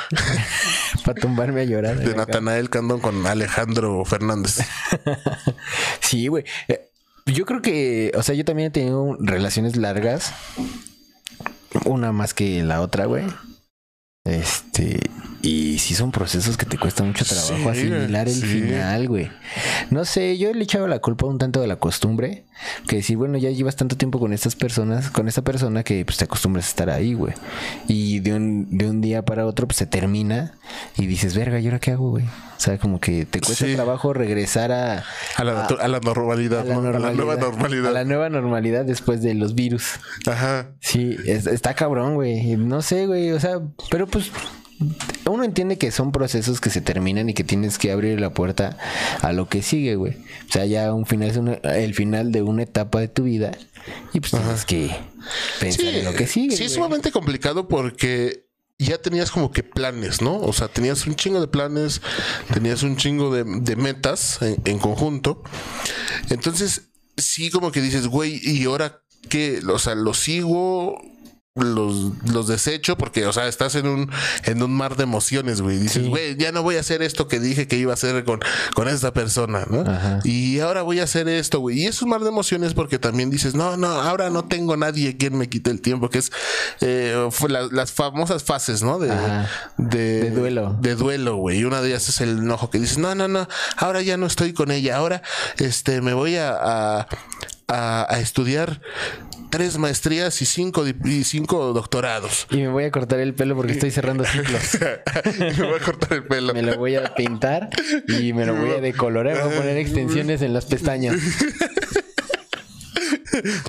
Para 1.04 1.20
tumbarme 1.20 1.60
a 1.60 1.64
llorar. 1.64 1.98
De. 1.98 2.14
Natanael 2.14 2.70
Candón 2.70 3.00
con 3.00 3.26
Alejandro 3.26 4.04
Fernández. 4.04 4.60
Sí, 6.00 6.28
güey. 6.28 6.44
Eh, 6.68 6.88
Yo 7.26 7.44
creo 7.44 7.60
que, 7.60 8.12
o 8.16 8.22
sea, 8.22 8.34
yo 8.34 8.44
también 8.44 8.68
he 8.68 8.70
tenido 8.70 9.16
relaciones 9.20 9.76
largas. 9.76 10.32
Una 11.84 12.12
más 12.12 12.32
que 12.32 12.62
la 12.62 12.80
otra, 12.80 13.06
güey. 13.06 13.24
Este, 14.26 14.98
y 15.42 15.78
sí 15.78 15.94
son 15.94 16.10
procesos 16.12 16.56
que 16.56 16.66
te 16.66 16.78
cuesta 16.78 17.02
mucho 17.04 17.24
trabajo 17.24 17.56
Sí, 17.56 17.68
asimilar 17.68 18.28
el 18.28 18.34
sí. 18.34 18.42
final, 18.42 19.08
güey. 19.08 19.30
No 19.90 20.04
sé, 20.04 20.38
yo 20.38 20.52
le 20.52 20.60
he 20.60 20.62
echado 20.64 20.86
la 20.88 20.98
culpa 20.98 21.26
un 21.26 21.38
tanto 21.38 21.60
de 21.60 21.66
la 21.66 21.76
costumbre. 21.76 22.44
Que 22.88 22.96
decir, 22.96 23.18
bueno, 23.18 23.36
ya 23.36 23.50
llevas 23.50 23.76
tanto 23.76 23.98
tiempo 23.98 24.18
con 24.18 24.32
estas 24.32 24.56
personas, 24.56 25.10
con 25.10 25.28
esta 25.28 25.42
persona 25.42 25.82
que 25.82 26.06
pues 26.06 26.16
te 26.16 26.24
acostumbras 26.24 26.64
a 26.64 26.68
estar 26.68 26.88
ahí, 26.90 27.12
güey. 27.12 27.34
Y 27.86 28.20
de 28.20 28.32
un, 28.34 28.78
de 28.78 28.88
un 28.88 29.02
día 29.02 29.26
para 29.26 29.44
otro, 29.44 29.66
pues 29.66 29.76
se 29.76 29.84
termina 29.86 30.54
y 30.96 31.04
dices, 31.06 31.36
verga, 31.36 31.60
¿y 31.60 31.66
ahora 31.66 31.80
qué 31.80 31.90
hago, 31.92 32.10
güey? 32.10 32.24
O 32.24 32.58
sea, 32.60 32.78
como 32.78 32.98
que 32.98 33.26
te 33.26 33.40
cuesta 33.40 33.66
Sí. 33.66 33.74
trabajo 33.74 34.14
regresar 34.14 34.72
a, 34.72 35.04
A 35.36 35.44
la, 35.44 35.68
natu- 35.68 35.78
a 35.78 35.86
la 35.88 36.00
normalidad, 36.00 36.60
a 36.60 36.64
la, 36.64 36.74
¿no? 36.76 36.88
A 36.96 36.98
la 36.98 37.12
nueva 37.12 37.36
normalidad. 37.36 37.88
A 37.88 37.92
la 37.92 38.04
nueva 38.04 38.30
normalidad 38.30 38.86
después 38.86 39.20
de 39.20 39.34
los 39.34 39.54
virus. 39.54 40.00
Ajá. 40.26 40.70
Sí, 40.80 41.14
es- 41.26 41.46
está 41.46 41.74
cabrón, 41.74 42.14
güey. 42.14 42.56
No 42.56 42.80
sé, 42.80 43.06
güey. 43.06 43.32
O 43.32 43.40
sea, 43.40 43.60
pero 43.90 44.06
pues 44.06 44.30
uno 45.26 45.44
entiende 45.44 45.78
que 45.78 45.90
son 45.90 46.12
procesos 46.12 46.60
que 46.60 46.70
se 46.70 46.80
terminan 46.80 47.28
y 47.28 47.34
que 47.34 47.44
tienes 47.44 47.78
que 47.78 47.90
abrir 47.92 48.20
la 48.20 48.34
puerta 48.34 48.76
a 49.22 49.32
lo 49.32 49.48
que 49.48 49.62
sigue, 49.62 49.96
güey. 49.96 50.14
O 50.48 50.52
sea, 50.52 50.66
ya 50.66 50.92
un 50.92 51.06
final 51.06 51.30
es 51.30 51.36
una- 51.36 51.54
el 51.54 51.94
final 51.94 52.30
de 52.32 52.42
una 52.42 52.62
etapa 52.62 53.00
de 53.00 53.08
tu 53.08 53.24
vida 53.24 53.52
y 54.12 54.20
pues 54.20 54.32
tienes 54.32 54.64
que 54.64 54.90
pensar 55.60 55.86
en 55.86 56.04
lo 56.04 56.14
que 56.14 56.26
sigue. 56.26 56.56
Sí, 56.56 56.64
es 56.64 56.72
sumamente 56.74 57.10
complicado 57.10 57.68
porque 57.68 58.44
ya 58.78 58.98
tenías 58.98 59.30
como 59.30 59.50
que 59.52 59.62
planes, 59.62 60.20
¿no? 60.20 60.38
O 60.38 60.52
sea, 60.52 60.68
tenías 60.68 61.06
un 61.06 61.14
chingo 61.16 61.40
de 61.40 61.48
planes, 61.48 62.02
tenías 62.52 62.82
un 62.82 62.96
chingo 62.98 63.34
de, 63.34 63.44
de 63.44 63.76
metas 63.76 64.42
en, 64.42 64.56
en 64.66 64.78
conjunto. 64.78 65.42
Entonces, 66.30 66.88
sí, 67.16 67.50
como 67.50 67.72
que 67.72 67.80
dices, 67.80 68.06
güey, 68.06 68.38
¿y 68.42 68.64
ahora 68.64 69.00
qué? 69.30 69.60
O 69.68 69.78
sea, 69.78 69.94
¿lo 69.94 70.12
sigo? 70.14 71.00
Los, 71.56 72.12
los 72.30 72.46
desecho 72.48 72.96
porque, 72.98 73.26
o 73.26 73.32
sea, 73.32 73.48
estás 73.48 73.74
en 73.76 73.86
un, 73.88 74.10
en 74.44 74.62
un 74.62 74.70
mar 74.74 74.94
de 74.96 75.04
emociones, 75.04 75.60
güey. 75.62 75.78
Dices, 75.78 76.02
Sí. 76.04 76.08
güey, 76.08 76.36
ya 76.36 76.52
no 76.52 76.62
voy 76.62 76.76
a 76.76 76.80
hacer 76.80 77.02
esto 77.02 77.28
que 77.28 77.40
dije 77.40 77.66
que 77.66 77.76
iba 77.76 77.92
a 77.92 77.94
hacer 77.94 78.24
con, 78.24 78.40
con 78.74 78.88
esta 78.88 79.12
persona, 79.14 79.64
¿no? 79.70 79.80
Ajá. 79.80 80.20
Y 80.24 80.60
ahora 80.60 80.82
voy 80.82 81.00
a 81.00 81.04
hacer 81.04 81.28
esto, 81.28 81.60
güey. 81.60 81.80
Y 81.80 81.86
es 81.86 82.02
un 82.02 82.10
mar 82.10 82.20
de 82.20 82.28
emociones 82.28 82.74
porque 82.74 82.98
también 82.98 83.30
dices, 83.30 83.54
no, 83.54 83.76
no, 83.78 83.86
ahora 83.88 84.28
no 84.28 84.44
tengo 84.44 84.76
nadie 84.76 85.16
quien 85.16 85.36
me 85.38 85.48
quite 85.48 85.70
el 85.70 85.80
tiempo, 85.80 86.10
que 86.10 86.18
es 86.18 86.30
eh, 86.82 87.28
la- 87.48 87.68
las 87.72 87.90
famosas 87.90 88.44
fases, 88.44 88.82
¿no? 88.82 88.98
De, 88.98 89.08
de, 89.78 90.20
De 90.24 90.30
duelo. 90.30 90.76
De 90.80 90.94
duelo, 90.94 91.36
güey. 91.36 91.60
Y 91.60 91.64
una 91.64 91.80
de 91.80 91.88
ellas 91.88 92.08
es 92.10 92.20
el 92.20 92.38
enojo 92.38 92.68
que 92.68 92.78
dices, 92.78 92.98
no, 92.98 93.14
no, 93.14 93.28
no, 93.28 93.48
ahora 93.78 94.02
ya 94.02 94.16
no 94.18 94.26
estoy 94.26 94.52
con 94.52 94.70
ella. 94.70 94.96
Ahora 94.98 95.22
este, 95.56 96.00
me 96.02 96.12
voy 96.12 96.36
a, 96.36 96.50
a, 97.00 97.08
a- 97.68 98.06
a 98.08 98.20
estudiar 98.20 98.80
tres 99.50 99.78
maestrías 99.78 100.40
y 100.42 100.46
cinco, 100.46 100.84
y 100.86 101.24
cinco 101.24 101.72
doctorados. 101.72 102.46
Y 102.50 102.56
me 102.58 102.68
voy 102.68 102.84
a 102.84 102.90
cortar 102.90 103.20
el 103.20 103.34
pelo 103.34 103.54
porque 103.56 103.72
estoy 103.72 103.90
cerrando 103.90 104.24
ciclos. 104.24 104.78
me 105.38 105.52
voy 105.66 105.76
a 105.80 105.84
cortar 105.84 106.12
el 106.14 106.24
pelo. 106.24 106.52
Me 106.54 106.62
lo 106.62 106.76
voy 106.76 106.96
a 106.96 107.14
pintar 107.14 107.68
y 108.08 108.32
me 108.32 108.44
lo 108.46 108.54
voy 108.54 108.70
a 108.70 108.80
decolorar. 108.80 109.42
Voy 109.44 109.54
a 109.54 109.56
poner 109.56 109.76
extensiones 109.78 110.42
en 110.42 110.52
las 110.52 110.66
pestañas. 110.66 111.16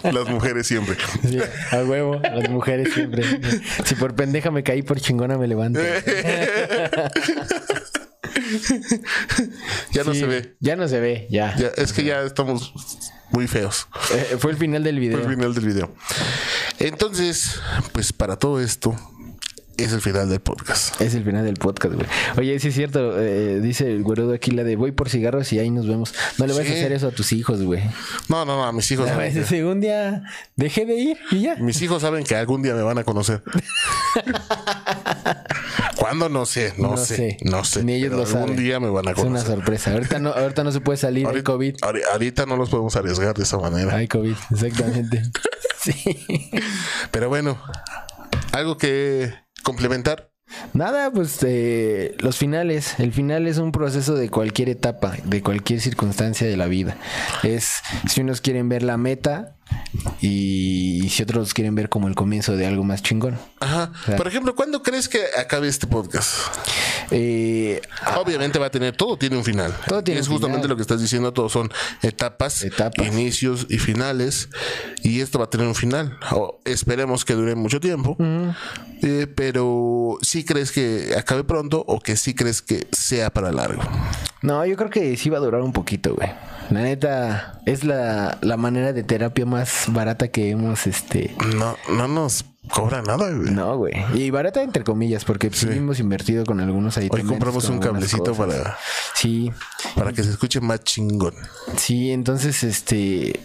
Las 0.04 0.30
mujeres 0.30 0.66
siempre. 0.66 0.96
Sí, 1.28 1.40
a 1.72 1.84
huevo, 1.84 2.16
las 2.22 2.50
mujeres 2.50 2.94
siempre. 2.94 3.24
Si 3.86 3.96
por 3.96 4.16
pendeja 4.16 4.50
me 4.50 4.64
caí, 4.64 4.82
por 4.82 5.00
chingona 5.00 5.38
me 5.38 5.48
levanto. 5.48 5.80
Ya 9.92 10.04
no 10.04 10.14
Sí, 10.14 10.20
se 10.22 10.26
ve. 10.26 10.56
Ya 10.60 10.76
no 10.76 10.88
se 10.88 11.00
ve, 11.00 11.28
ya. 11.30 11.56
Ya, 11.58 11.68
es 11.76 11.92
que 11.94 12.04
ya 12.04 12.22
estamos 12.22 12.74
muy 13.32 13.48
feos. 13.48 13.88
Eh, 14.14 14.38
fue 14.40 14.52
el 14.52 14.58
final 14.58 14.84
del 14.84 15.00
video. 15.00 15.18
Fue 15.18 15.28
el 15.28 15.36
final 15.36 15.54
del 15.54 15.66
video. 15.66 15.94
Entonces, 16.80 17.60
pues 17.92 18.14
para 18.14 18.38
todo 18.38 18.60
esto, 18.62 18.96
es 19.78 19.94
el 19.94 20.02
final 20.02 20.30
del 20.30 20.40
podcast. 20.40 21.00
Es 21.02 21.14
el 21.16 21.24
final 21.24 21.46
del 21.46 21.56
podcast, 21.56 21.94
güey. 21.96 22.08
Oye, 22.38 22.60
sí 22.60 22.70
es 22.70 22.74
cierto. 22.76 23.20
eh, 23.22 23.60
dice 23.62 23.92
el 23.92 24.04
güerudo 24.04 24.34
aquí 24.34 24.52
la 24.52 24.64
de 24.64 24.76
voy 24.76 24.92
por 24.92 25.10
cigarros 25.10 25.52
y 25.54 25.60
ahí 25.60 25.70
nos 25.70 25.88
vemos. 25.88 26.14
No 26.38 26.48
le 26.48 26.54
vas 26.54 26.64
Sí. 26.66 26.72
a 26.74 26.76
hacer 26.76 26.92
eso 26.92 27.08
a 27.08 27.12
tus 27.12 27.32
hijos, 27.34 27.62
güey. 27.64 27.84
No, 28.28 28.44
no, 28.46 28.58
no, 28.58 28.64
a 28.66 28.72
mis 28.72 28.90
hijos. 28.92 29.10
Un 29.64 29.82
día 29.82 30.24
dejé 30.56 30.86
de 30.86 30.96
ir 30.96 31.18
y 31.32 31.42
ya. 31.42 31.56
mis 31.58 31.82
hijos 31.82 32.02
saben 32.02 32.24
que 32.24 32.36
algún 32.36 32.62
día 32.62 32.74
me 32.74 32.82
van 32.82 32.98
a 32.98 33.04
conocer. 33.04 33.44
¿Cuándo? 35.96 36.30
No 36.30 36.46
sé, 36.46 36.74
no, 36.78 36.92
No 36.92 36.98
sé, 36.98 37.16
sé. 37.16 37.38
no 37.44 37.64
sé. 37.64 37.84
Ni 37.84 37.94
ellos 37.94 38.12
lo 38.12 38.24
algún 38.24 38.32
saben. 38.34 38.56
día 38.58 38.80
me 38.80 38.90
van 38.90 39.08
a 39.08 39.12
Es 39.12 39.18
una 39.18 39.26
conocer. 39.40 39.48
sorpresa. 39.56 39.92
Ahorita 39.94 40.20
no, 40.20 40.30
ahorita 40.32 40.64
no 40.64 40.72
se 40.72 40.80
puede 40.82 40.98
salir. 40.98 41.26
Hay 41.26 41.32
Ahorita, 41.32 41.52
COVID. 41.52 41.76
ahori- 41.82 42.04
ahorita 42.12 42.46
no 42.46 42.56
los 42.58 42.70
podemos 42.70 42.96
arriesgar 42.96 43.34
de 43.36 43.44
esa 43.44 43.58
manera. 43.58 43.96
Hay 43.96 44.08
COVID, 44.08 44.36
exactamente. 44.52 45.24
Sí. 45.80 46.18
Pero 47.12 47.30
bueno, 47.30 47.58
algo 48.52 48.78
que 48.78 49.32
complementar. 49.64 50.32
Nada, 50.74 51.12
pues 51.12 51.40
eh, 51.44 52.16
los 52.20 52.38
finales. 52.38 53.00
El 53.00 53.12
final 53.12 53.48
es 53.48 53.58
un 53.58 53.72
proceso 53.72 54.16
de 54.16 54.30
cualquier 54.30 54.70
etapa, 54.70 55.16
de 55.26 55.42
cualquier 55.42 55.82
circunstancia 55.82 56.48
de 56.48 56.56
la 56.56 56.68
vida. 56.68 56.98
Es, 57.44 57.82
si 58.08 58.22
unos 58.22 58.42
quieren 58.42 58.70
ver 58.70 58.84
la 58.84 58.98
meta, 58.98 59.57
Y, 60.22 61.08
si 61.10 61.24
otros 61.24 61.54
quieren 61.54 61.74
ver 61.76 61.90
como 61.90 62.08
el 62.08 62.16
comienzo 62.16 62.56
de 62.56 62.68
algo 62.68 62.84
más 62.84 63.02
chingón. 63.02 63.38
Ajá. 63.60 63.92
Por 64.18 64.28
ejemplo, 64.28 64.56
¿cuándo 64.56 64.84
crees 64.84 65.08
que 65.10 65.20
acabe 65.40 65.68
este 65.68 65.88
podcast? 65.88 66.30
Eh, 67.12 67.82
Obviamente 68.18 68.60
va 68.60 68.68
a 68.68 68.70
tener, 68.72 68.96
todo 68.96 69.18
tiene 69.18 69.38
un 69.38 69.44
final. 69.44 69.74
Todo 69.88 70.04
tiene 70.04 70.20
es 70.20 70.28
un 70.28 70.34
justamente 70.34 70.60
final. 70.64 70.70
lo 70.70 70.76
que 70.76 70.82
estás 70.82 71.02
diciendo, 71.02 71.34
todos 71.34 71.52
son 71.52 71.72
etapas, 72.02 72.64
Etapas. 72.64 73.08
inicios 73.08 73.66
y 73.70 73.80
finales. 73.80 74.50
Y 75.04 75.22
esto 75.22 75.40
va 75.40 75.46
a 75.46 75.50
tener 75.50 75.68
un 75.68 75.76
final. 75.76 76.18
O 76.32 76.60
esperemos 76.66 77.26
que 77.26 77.34
dure 77.34 77.56
mucho 77.56 77.80
tiempo. 77.80 78.18
Eh, 79.02 79.28
pero 79.36 80.18
sí 80.22 80.44
crees 80.44 80.72
que 80.72 81.16
acabe 81.18 81.44
pronto 81.44 81.84
o 81.88 82.00
que 82.00 82.16
sí 82.18 82.34
crees 82.34 82.62
que 82.62 82.88
sea 82.92 83.32
para 83.32 83.52
largo. 83.52 83.82
no, 84.42 84.66
yo 84.66 84.76
creo 84.76 84.90
que 84.90 85.16
sí 85.18 85.30
va 85.30 85.38
a 85.38 85.42
durar 85.42 85.62
un 85.62 85.74
poquito, 85.74 86.14
güey. 86.16 86.30
La 86.70 86.82
neta, 86.82 87.62
es 87.66 87.86
la, 87.86 88.38
la 88.42 88.58
manera 88.58 88.92
de 88.92 89.02
terapia 89.02 89.46
más 89.46 89.57
barata 89.88 90.28
que 90.30 90.50
hemos, 90.50 90.88
este... 90.88 91.36
No, 91.56 91.76
no 91.90 92.08
nos 92.08 92.46
cobra 92.70 93.02
nada, 93.02 93.32
güey. 93.32 93.52
No, 93.52 93.78
güey. 93.78 93.94
Y 94.14 94.30
barata 94.30 94.62
entre 94.62 94.84
comillas, 94.84 95.24
porque 95.26 95.50
sí. 95.52 95.68
hemos 95.72 96.00
invertido 96.00 96.46
con 96.46 96.60
algunos 96.60 96.98
Hoy 96.98 97.04
aditamentos. 97.04 97.32
compramos 97.32 97.66
con 97.66 97.76
un 97.76 97.80
cablecito 97.82 98.34
para, 98.34 98.78
Sí, 99.16 99.52
para 99.96 100.12
que 100.14 100.24
se 100.24 100.32
escuche 100.32 100.60
más 100.60 100.84
chingón. 100.84 101.34
sí, 101.78 102.12
entonces, 102.12 102.64
este, 102.64 103.40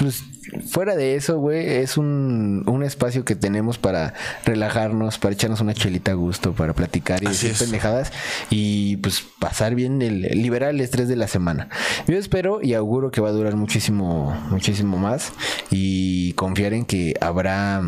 pues, 0.00 0.22
fuera 0.70 0.96
de 0.96 1.16
eso, 1.16 1.38
güey, 1.38 1.66
es 1.66 1.96
un, 1.96 2.64
un 2.66 2.82
espacio 2.82 3.24
que 3.24 3.34
tenemos 3.34 3.78
para 3.78 4.14
relajarnos, 4.44 5.18
para 5.18 5.34
echarnos 5.34 5.60
una 5.60 5.74
chelita 5.74 6.12
a 6.12 6.14
gusto, 6.14 6.52
para 6.52 6.72
platicar 6.74 7.22
y 7.22 7.26
Así 7.26 7.48
decir 7.48 7.50
es. 7.52 7.58
pendejadas 7.62 8.12
y 8.50 8.96
pues 8.98 9.24
pasar 9.38 9.74
bien, 9.74 10.02
el, 10.02 10.22
liberar 10.42 10.70
el 10.70 10.80
estrés 10.80 11.08
de 11.08 11.16
la 11.16 11.28
semana. 11.28 11.68
Yo 12.06 12.16
espero 12.18 12.60
y 12.62 12.74
auguro 12.74 13.10
que 13.10 13.20
va 13.20 13.28
a 13.28 13.32
durar 13.32 13.56
muchísimo, 13.56 14.32
muchísimo 14.50 14.98
más 14.98 15.32
y 15.70 16.32
confiar 16.34 16.74
en 16.74 16.84
que 16.84 17.14
habrá 17.20 17.82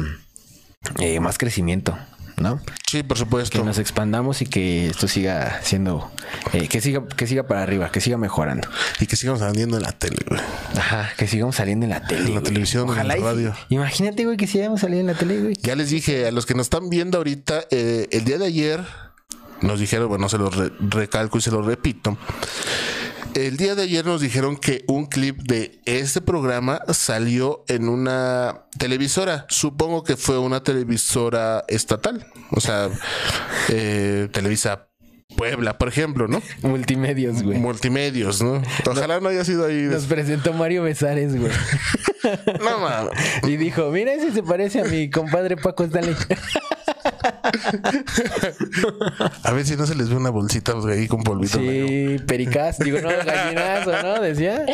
eh, 1.01 1.21
más 1.21 1.39
crecimiento, 1.39 1.97
¿no? 2.37 2.61
Sí, 2.91 3.03
por 3.03 3.17
que 3.17 3.25
supuesto. 3.25 3.65
nos 3.65 3.79
expandamos 3.79 4.43
y 4.43 4.47
que 4.47 4.89
esto 4.89 5.09
siga 5.09 5.61
siendo 5.63 6.11
eh, 6.53 6.69
que 6.69 6.81
siga 6.81 7.07
que 7.07 7.27
siga 7.27 7.45
para 7.47 7.63
arriba 7.63 7.91
que 7.91 8.01
siga 8.01 8.17
mejorando 8.19 8.69
Y 9.01 9.07
que 9.07 9.17
sigamos 9.17 9.41
saliendo 9.41 9.77
en 9.77 9.83
la 9.83 9.93
tele, 9.93 10.19
güey. 10.29 10.41
ajá 10.77 11.11
que 11.17 11.27
sigamos 11.27 11.57
saliendo 11.57 11.85
en 11.87 11.91
la 11.91 12.07
tele 12.07 12.21
En 12.21 12.27
la 12.35 12.41
güey. 12.41 12.43
televisión, 12.45 12.89
en 12.99 13.09
la 13.09 13.17
y 13.19 13.21
radio. 13.21 13.55
imagínate 13.69 14.25
güey 14.25 14.37
que 14.37 14.47
sigamos 14.47 14.81
saliendo 14.81 15.11
en 15.11 15.15
la 15.17 15.19
tele 15.21 15.41
güey 15.41 15.55
Ya 15.63 15.75
les 15.77 15.91
dije 15.91 16.27
a 16.27 16.31
los 16.33 16.47
que 16.47 16.55
nos 16.55 16.67
están 16.67 16.89
viendo 16.91 17.19
ahorita, 17.19 17.65
eh, 17.71 18.09
el 18.11 18.25
día 18.25 18.39
de 18.39 18.47
ayer 18.47 18.85
nos 19.61 19.81
dijeron, 19.81 20.09
bueno, 20.09 20.29
se 20.29 20.37
lo 20.37 20.51
re- 20.51 20.73
recalco 20.91 21.39
y 21.39 21.41
se 21.41 21.51
lo 21.51 21.63
repito. 21.63 22.19
El 23.35 23.57
día 23.57 23.75
de 23.75 23.83
ayer 23.83 24.07
nos 24.07 24.21
dijeron 24.21 24.57
que 24.57 24.85
un 24.87 25.07
clip 25.07 25.37
de 25.43 25.81
este 25.87 26.21
programa 26.21 26.81
salió 26.93 27.65
en 27.67 27.89
una 27.89 28.67
televisora. 28.79 29.47
Supongo 29.49 30.05
que 30.05 30.17
fue 30.17 30.39
una 30.39 30.63
televisora 30.63 31.65
estatal. 31.67 32.27
O 32.51 32.61
sea, 32.61 32.89
eh, 33.71 34.29
Televisa 34.33 34.89
Puebla, 35.37 35.79
por 35.79 35.89
ejemplo, 35.89 36.29
¿no? 36.29 36.41
multimedios 36.63 37.43
güey 37.43 37.59
Multimedios, 37.59 38.41
¿no? 38.41 38.63
Ojalá 38.89 39.19
no 39.19 39.31
haya 39.31 39.45
sido 39.45 39.67
ahí. 39.67 39.83
nos 39.83 40.05
presentó 40.05 40.53
Mario 40.53 40.85
Besares 40.85 41.37
güey 41.37 41.51
No, 42.61 42.79
mames. 42.79 43.13
y 43.43 43.57
dijo 43.57 43.91
mira 43.91 44.13
ese 44.13 44.33
se 44.33 44.43
parece 44.45 44.81
a 44.81 44.85
mi 44.85 45.11
compadre 45.11 45.57
Paco 45.57 45.83
Stanley 45.85 46.15
A 49.43 49.53
ver 49.53 49.65
si 49.65 49.77
no 49.77 49.87
se 49.87 49.95
les 49.95 50.09
ve 50.09 50.17
una 50.17 50.31
bolsita 50.31 50.75
ahí 50.89 51.09
con 51.09 51.23
polvito. 51.23 51.61
negro. 51.61 51.89
sí 51.89 52.17
pericaz 52.27 52.79
digo 52.79 53.01
no 53.01 53.09
gallinazo 53.25 54.03
no 54.03 54.21
decía 54.21 54.65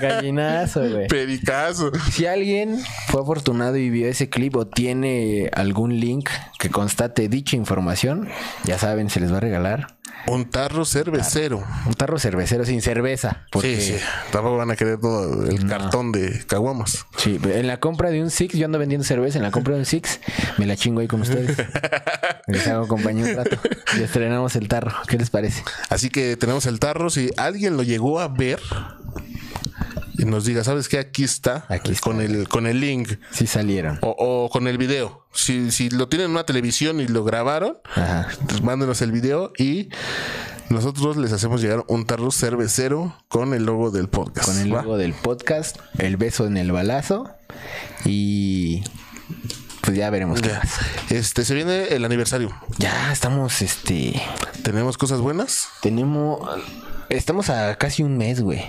gallinazo 0.00 0.88
güey 0.88 1.08
Pericazo. 1.08 1.90
Si 2.10 2.26
alguien 2.26 2.78
fue 3.08 3.20
afortunado 3.20 3.76
y 3.76 3.90
vio 3.90 4.08
ese 4.08 4.28
clip 4.28 4.56
o 4.56 4.66
tiene 4.66 5.50
algún 5.54 6.00
link 6.00 6.28
que 6.58 6.70
constate 6.70 7.28
dicha 7.28 7.56
información, 7.56 8.28
ya 8.64 8.78
saben, 8.78 9.10
se 9.10 9.20
les 9.20 9.32
va 9.32 9.38
a 9.38 9.40
regalar 9.40 9.97
Un 10.26 10.50
tarro 10.50 10.84
cervecero. 10.84 11.64
un 11.86 11.94
tarro 11.94 12.18
cervecero 12.18 12.64
sin 12.64 12.82
cerveza. 12.82 13.46
Porque, 13.50 13.80
Sí, 13.80 13.92
sí. 13.92 14.04
Tampoco 14.30 14.56
van 14.58 14.70
a 14.70 14.76
querer 14.76 14.98
todo 15.00 15.46
el 15.46 15.66
cartón 15.66 16.12
de 16.12 16.44
caguamas. 16.46 17.06
sí, 17.16 17.38
en 17.44 17.66
la 17.66 17.78
compra 17.80 18.10
de 18.10 18.22
un 18.22 18.30
Six, 18.30 18.54
yo 18.54 18.66
ando 18.66 18.78
vendiendo 18.78 19.04
cerveza, 19.06 19.38
en 19.38 19.44
la 19.44 19.50
compra 19.50 19.74
de 19.74 19.80
un 19.80 19.86
Six, 19.86 20.20
me 20.58 20.66
la 20.66 20.76
chingo 20.76 21.00
ahí 21.00 21.08
con 21.08 21.22
ustedes. 21.22 21.56
Les 22.46 22.66
hago 22.66 22.88
compañía 22.88 23.24
un 23.24 23.36
rato. 23.36 23.56
Y 23.98 24.02
estrenamos 24.02 24.56
el 24.56 24.68
tarro. 24.68 24.92
¿Qué 25.06 25.18
les 25.18 25.28
parece? 25.30 25.62
Así 25.90 26.08
que 26.08 26.36
tenemos 26.36 26.64
el 26.66 26.78
tarro. 26.80 27.10
Si 27.10 27.30
alguien 27.36 27.76
lo 27.76 27.82
llegó 27.82 28.20
a 28.20 28.28
ver 28.28 28.58
y 30.18 30.24
nos 30.24 30.44
diga, 30.44 30.64
¿sabes 30.64 30.88
qué? 30.88 30.98
Aquí 30.98 31.24
está. 31.24 31.64
Aquí 31.68 31.92
está. 31.92 32.02
Con 32.02 32.20
el, 32.20 32.48
con 32.48 32.66
el 32.66 32.80
link. 32.80 33.12
Sí 33.30 33.46
salieron. 33.46 33.98
O, 34.02 34.14
o 34.18 34.50
con 34.50 34.66
el 34.68 34.76
video. 34.76 35.26
Si, 35.32 35.70
si 35.70 35.88
lo 35.90 36.08
tienen 36.08 36.26
en 36.26 36.30
una 36.32 36.44
televisión 36.44 37.00
y 37.00 37.06
lo 37.06 37.22
grabaron, 37.24 37.78
Ajá. 37.94 38.28
pues 38.48 38.60
mándenos 38.62 39.00
el 39.02 39.12
video 39.12 39.52
y 39.56 39.88
nosotros 40.70 41.16
les 41.16 41.32
hacemos 41.32 41.62
llegar 41.62 41.84
un 41.88 42.04
tarro 42.04 42.30
cervecero 42.30 43.16
con 43.28 43.54
el 43.54 43.64
logo 43.64 43.90
del 43.90 44.08
podcast. 44.08 44.46
Con 44.48 44.58
el 44.58 44.74
¿va? 44.74 44.82
logo 44.82 44.96
del 44.98 45.14
podcast, 45.14 45.76
el 45.98 46.16
beso 46.16 46.46
en 46.46 46.56
el 46.56 46.72
balazo 46.72 47.30
y 48.04 48.82
pues 49.82 49.96
ya 49.96 50.10
veremos 50.10 50.40
qué 50.42 50.48
Ya. 50.48 50.60
pasa. 50.60 50.80
Este, 51.10 51.44
se 51.44 51.54
viene 51.54 51.84
el 51.88 52.04
aniversario. 52.04 52.54
Ya 52.78 53.12
estamos, 53.12 53.62
este, 53.62 54.20
¿Tenemos 54.62 54.98
cosas 54.98 55.20
buenas? 55.20 55.68
Tenemos. 55.80 56.40
Estamos 57.08 57.48
a 57.48 57.76
casi 57.76 58.02
un 58.02 58.18
mes, 58.18 58.42
güey. 58.42 58.62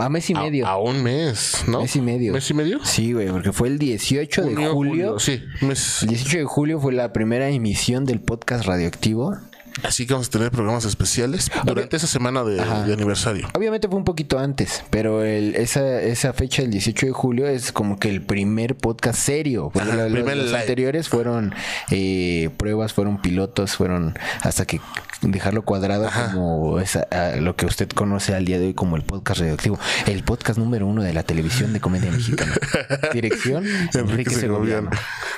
A 0.00 0.08
mes 0.08 0.30
y 0.30 0.34
medio. 0.34 0.66
A, 0.66 0.78
un 0.78 1.02
mes, 1.02 1.64
¿no? 1.66 1.80
mes 1.80 1.96
y 1.96 2.00
medio. 2.00 2.32
¿Mes 2.32 2.50
y 2.50 2.54
medio? 2.54 2.84
Sí, 2.84 3.12
güey, 3.12 3.28
porque 3.28 3.52
fue 3.52 3.68
el 3.68 3.78
18 3.78 4.42
de 4.42 4.54
Junio, 4.54 4.72
julio. 4.72 5.18
Sí, 5.18 5.42
mes. 5.60 6.02
El 6.02 6.10
18 6.10 6.38
de 6.38 6.44
julio 6.44 6.80
fue 6.80 6.92
la 6.92 7.12
primera 7.12 7.48
emisión 7.48 8.04
del 8.04 8.20
podcast 8.20 8.64
radioactivo. 8.66 9.36
Así 9.82 10.06
que 10.06 10.14
vamos 10.14 10.28
a 10.28 10.30
tener 10.30 10.50
programas 10.50 10.84
especiales 10.84 11.50
durante 11.64 11.96
esa 11.96 12.06
semana 12.06 12.44
de, 12.44 12.60
aniversario. 12.92 13.48
Obviamente 13.54 13.88
fue 13.88 13.96
un 13.96 14.04
poquito 14.04 14.38
antes, 14.38 14.82
pero 14.90 15.24
el- 15.24 15.54
esa, 15.56 16.00
esa 16.02 16.32
fecha, 16.32 16.62
el 16.62 16.70
18 16.70 17.06
de 17.06 17.12
julio, 17.12 17.46
es 17.46 17.72
como 17.72 17.98
que 17.98 18.08
el 18.10 18.22
primer 18.22 18.76
podcast 18.76 19.18
serio. 19.18 19.70
Porque 19.72 19.88
Ajá, 19.90 20.08
los, 20.08 20.36
los 20.36 20.52
anteriores 20.54 21.08
fueron 21.08 21.54
eh, 21.90 22.50
pruebas, 22.56 22.92
fueron 22.92 23.20
pilotos, 23.20 23.76
fueron 23.76 24.18
hasta 24.42 24.66
que 24.66 24.80
dejarlo 25.22 25.62
cuadrado 25.62 26.08
como 26.32 26.78
esa- 26.80 27.06
lo 27.40 27.56
que 27.56 27.66
usted 27.66 27.88
conoce 27.88 28.34
al 28.34 28.44
día 28.44 28.58
de 28.58 28.66
hoy 28.68 28.74
como 28.74 28.96
el 28.96 29.02
podcast 29.02 29.40
radioactivo. 29.40 29.78
El 30.06 30.22
podcast 30.24 30.58
número 30.58 30.86
uno 30.86 31.02
de 31.02 31.12
la 31.12 31.22
televisión 31.22 31.72
de 31.72 31.80
comedia 31.80 32.10
mexicana. 32.10 32.54
Dirección, 33.12 33.64
Enrique, 33.94 34.30
Segoviano. 34.30 34.90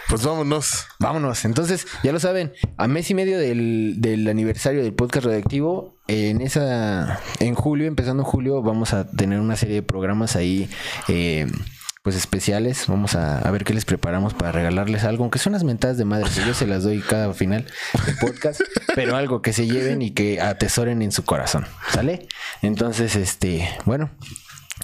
Pues 0.08 0.22
vámonos. 0.24 0.86
Vámonos. 0.98 1.44
Entonces, 1.44 1.86
ya 2.02 2.12
lo 2.12 2.20
saben, 2.20 2.52
a 2.76 2.88
mes 2.88 3.10
y 3.10 3.14
medio 3.14 3.38
del, 3.38 3.94
del 3.98 4.28
aniversario 4.30 4.82
del 4.82 4.94
podcast 4.94 5.26
radioactivo, 5.26 5.96
en 6.08 6.40
esa, 6.40 7.20
en 7.38 7.54
julio, 7.54 7.86
empezando 7.86 8.24
julio, 8.24 8.62
vamos 8.62 8.92
a 8.94 9.08
tener 9.10 9.40
una 9.40 9.56
serie 9.56 9.76
de 9.76 9.82
programas 9.82 10.36
ahí, 10.36 10.68
eh, 11.08 11.46
pues 12.02 12.16
especiales. 12.16 12.86
Vamos 12.88 13.14
a, 13.14 13.38
a 13.38 13.50
ver 13.50 13.64
qué 13.64 13.74
les 13.74 13.84
preparamos 13.84 14.34
para 14.34 14.52
regalarles 14.52 15.04
algo, 15.04 15.24
aunque 15.24 15.38
son 15.38 15.52
unas 15.52 15.64
mentadas 15.64 15.98
de 15.98 16.04
madre, 16.04 16.28
que 16.34 16.46
yo 16.46 16.54
se 16.54 16.66
las 16.66 16.82
doy 16.82 17.00
cada 17.00 17.32
final 17.34 17.66
del 18.06 18.16
podcast, 18.16 18.60
pero 18.94 19.16
algo 19.16 19.42
que 19.42 19.52
se 19.52 19.66
lleven 19.66 20.02
y 20.02 20.10
que 20.12 20.40
atesoren 20.40 21.02
en 21.02 21.12
su 21.12 21.24
corazón. 21.24 21.66
¿Sale? 21.92 22.26
Entonces, 22.62 23.16
este, 23.16 23.68
bueno. 23.84 24.10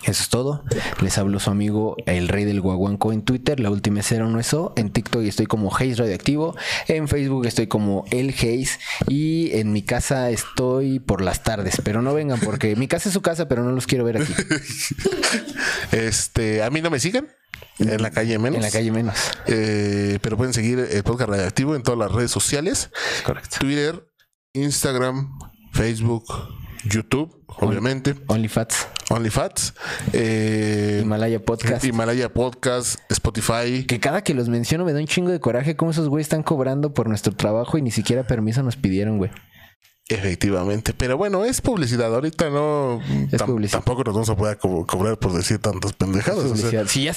Eso 0.03 0.23
es 0.23 0.29
todo. 0.29 0.63
Les 1.01 1.19
hablo 1.19 1.41
su 1.41 1.51
amigo 1.51 1.97
el 2.07 2.29
rey 2.29 2.45
del 2.45 2.61
guaguanco 2.61 3.13
en 3.13 3.23
Twitter, 3.23 3.59
la 3.59 3.71
última 3.71 4.01
es 4.01 4.07
cero 4.07 4.29
no 4.29 4.39
es 4.39 4.53
O. 4.55 4.73
En 4.77 4.91
TikTok 4.91 5.23
estoy 5.23 5.47
como 5.47 5.75
Haze 5.75 5.97
Radioactivo. 5.97 6.55
En 6.87 7.09
Facebook 7.09 7.47
estoy 7.47 7.67
como 7.67 8.05
El 8.11 8.31
Haze. 8.31 8.79
Y 9.09 9.51
en 9.57 9.73
mi 9.73 9.83
casa 9.83 10.31
estoy 10.31 11.01
por 11.01 11.23
las 11.23 11.43
tardes. 11.43 11.81
Pero 11.83 12.03
no 12.03 12.15
vengan 12.15 12.41
porque 12.41 12.77
mi 12.77 12.89
casa 12.89 13.09
es 13.09 13.15
su 13.15 13.23
casa, 13.23 13.49
pero 13.49 13.65
no 13.65 13.73
los 13.73 13.87
quiero 13.87 14.05
ver 14.05 14.19
aquí. 14.19 14.33
Este, 15.93 16.63
a 16.63 16.71
mí 16.71 16.81
no 16.81 16.91
me 16.91 16.99
sigan. 17.01 17.29
En 17.79 18.03
la 18.03 18.11
calle 18.11 18.39
menos. 18.39 18.57
En 18.57 18.63
la 18.63 18.71
calle 18.71 18.91
menos. 18.91 19.17
Eh, 19.47 20.19
pero 20.23 20.37
pueden 20.37 20.55
seguir 20.55 20.79
el 20.79 21.03
podcast 21.03 21.31
radioactivo 21.31 21.75
en 21.77 21.83
todas 21.83 21.99
las 21.99 22.13
redes 22.13 22.31
sociales. 22.31 22.91
Correcto. 23.25 23.59
Twitter, 23.61 24.09
Instagram, 24.53 25.39
Facebook, 25.73 26.25
YouTube, 26.89 27.35
obviamente. 27.47 28.15
OnlyFats. 28.27 28.89
OnlyFats. 29.11 29.75
Eh, 30.13 31.01
Himalaya 31.03 31.41
Podcast. 31.45 31.85
Himalaya 31.85 32.33
Podcast, 32.33 32.99
Spotify. 33.11 33.85
Que 33.87 34.01
cada 34.01 34.23
que 34.23 34.35
los 34.35 34.49
menciono 34.49 34.85
me 34.85 34.93
da 34.93 35.01
un 35.01 35.07
chingo 35.07 35.31
de 35.31 35.41
coraje 35.41 35.77
cómo 35.77 35.91
esos 35.91 36.09
güeyes 36.09 36.27
están 36.27 36.43
cobrando 36.43 36.93
por 36.95 37.09
nuestro 37.09 37.35
trabajo 37.35 37.79
y 37.79 37.83
ni 37.83 37.91
siquiera 37.91 38.25
permiso 38.27 38.63
nos 38.63 38.77
pidieron, 38.77 39.19
güey. 39.19 39.31
Efectivamente, 40.09 40.95
pero 40.97 41.17
bueno, 41.17 41.45
es 41.45 41.61
publicidad. 41.61 42.15
Ahorita 42.15 42.49
no. 42.49 43.01
Es 43.33 43.41
tam- 43.41 43.47
publicidad. 43.47 43.79
Tampoco 43.81 44.05
nos 44.05 44.15
vamos 44.15 44.31
a 44.31 44.37
poder 44.37 44.57
co- 44.57 44.87
cobrar 44.87 45.19
por 45.19 45.33
decir 45.33 45.59
tantas 45.59 45.95
pendejadas. 45.95 46.45
o 46.45 46.57
sea. 46.57 46.87
Si 46.87 47.03
ya 47.03 47.13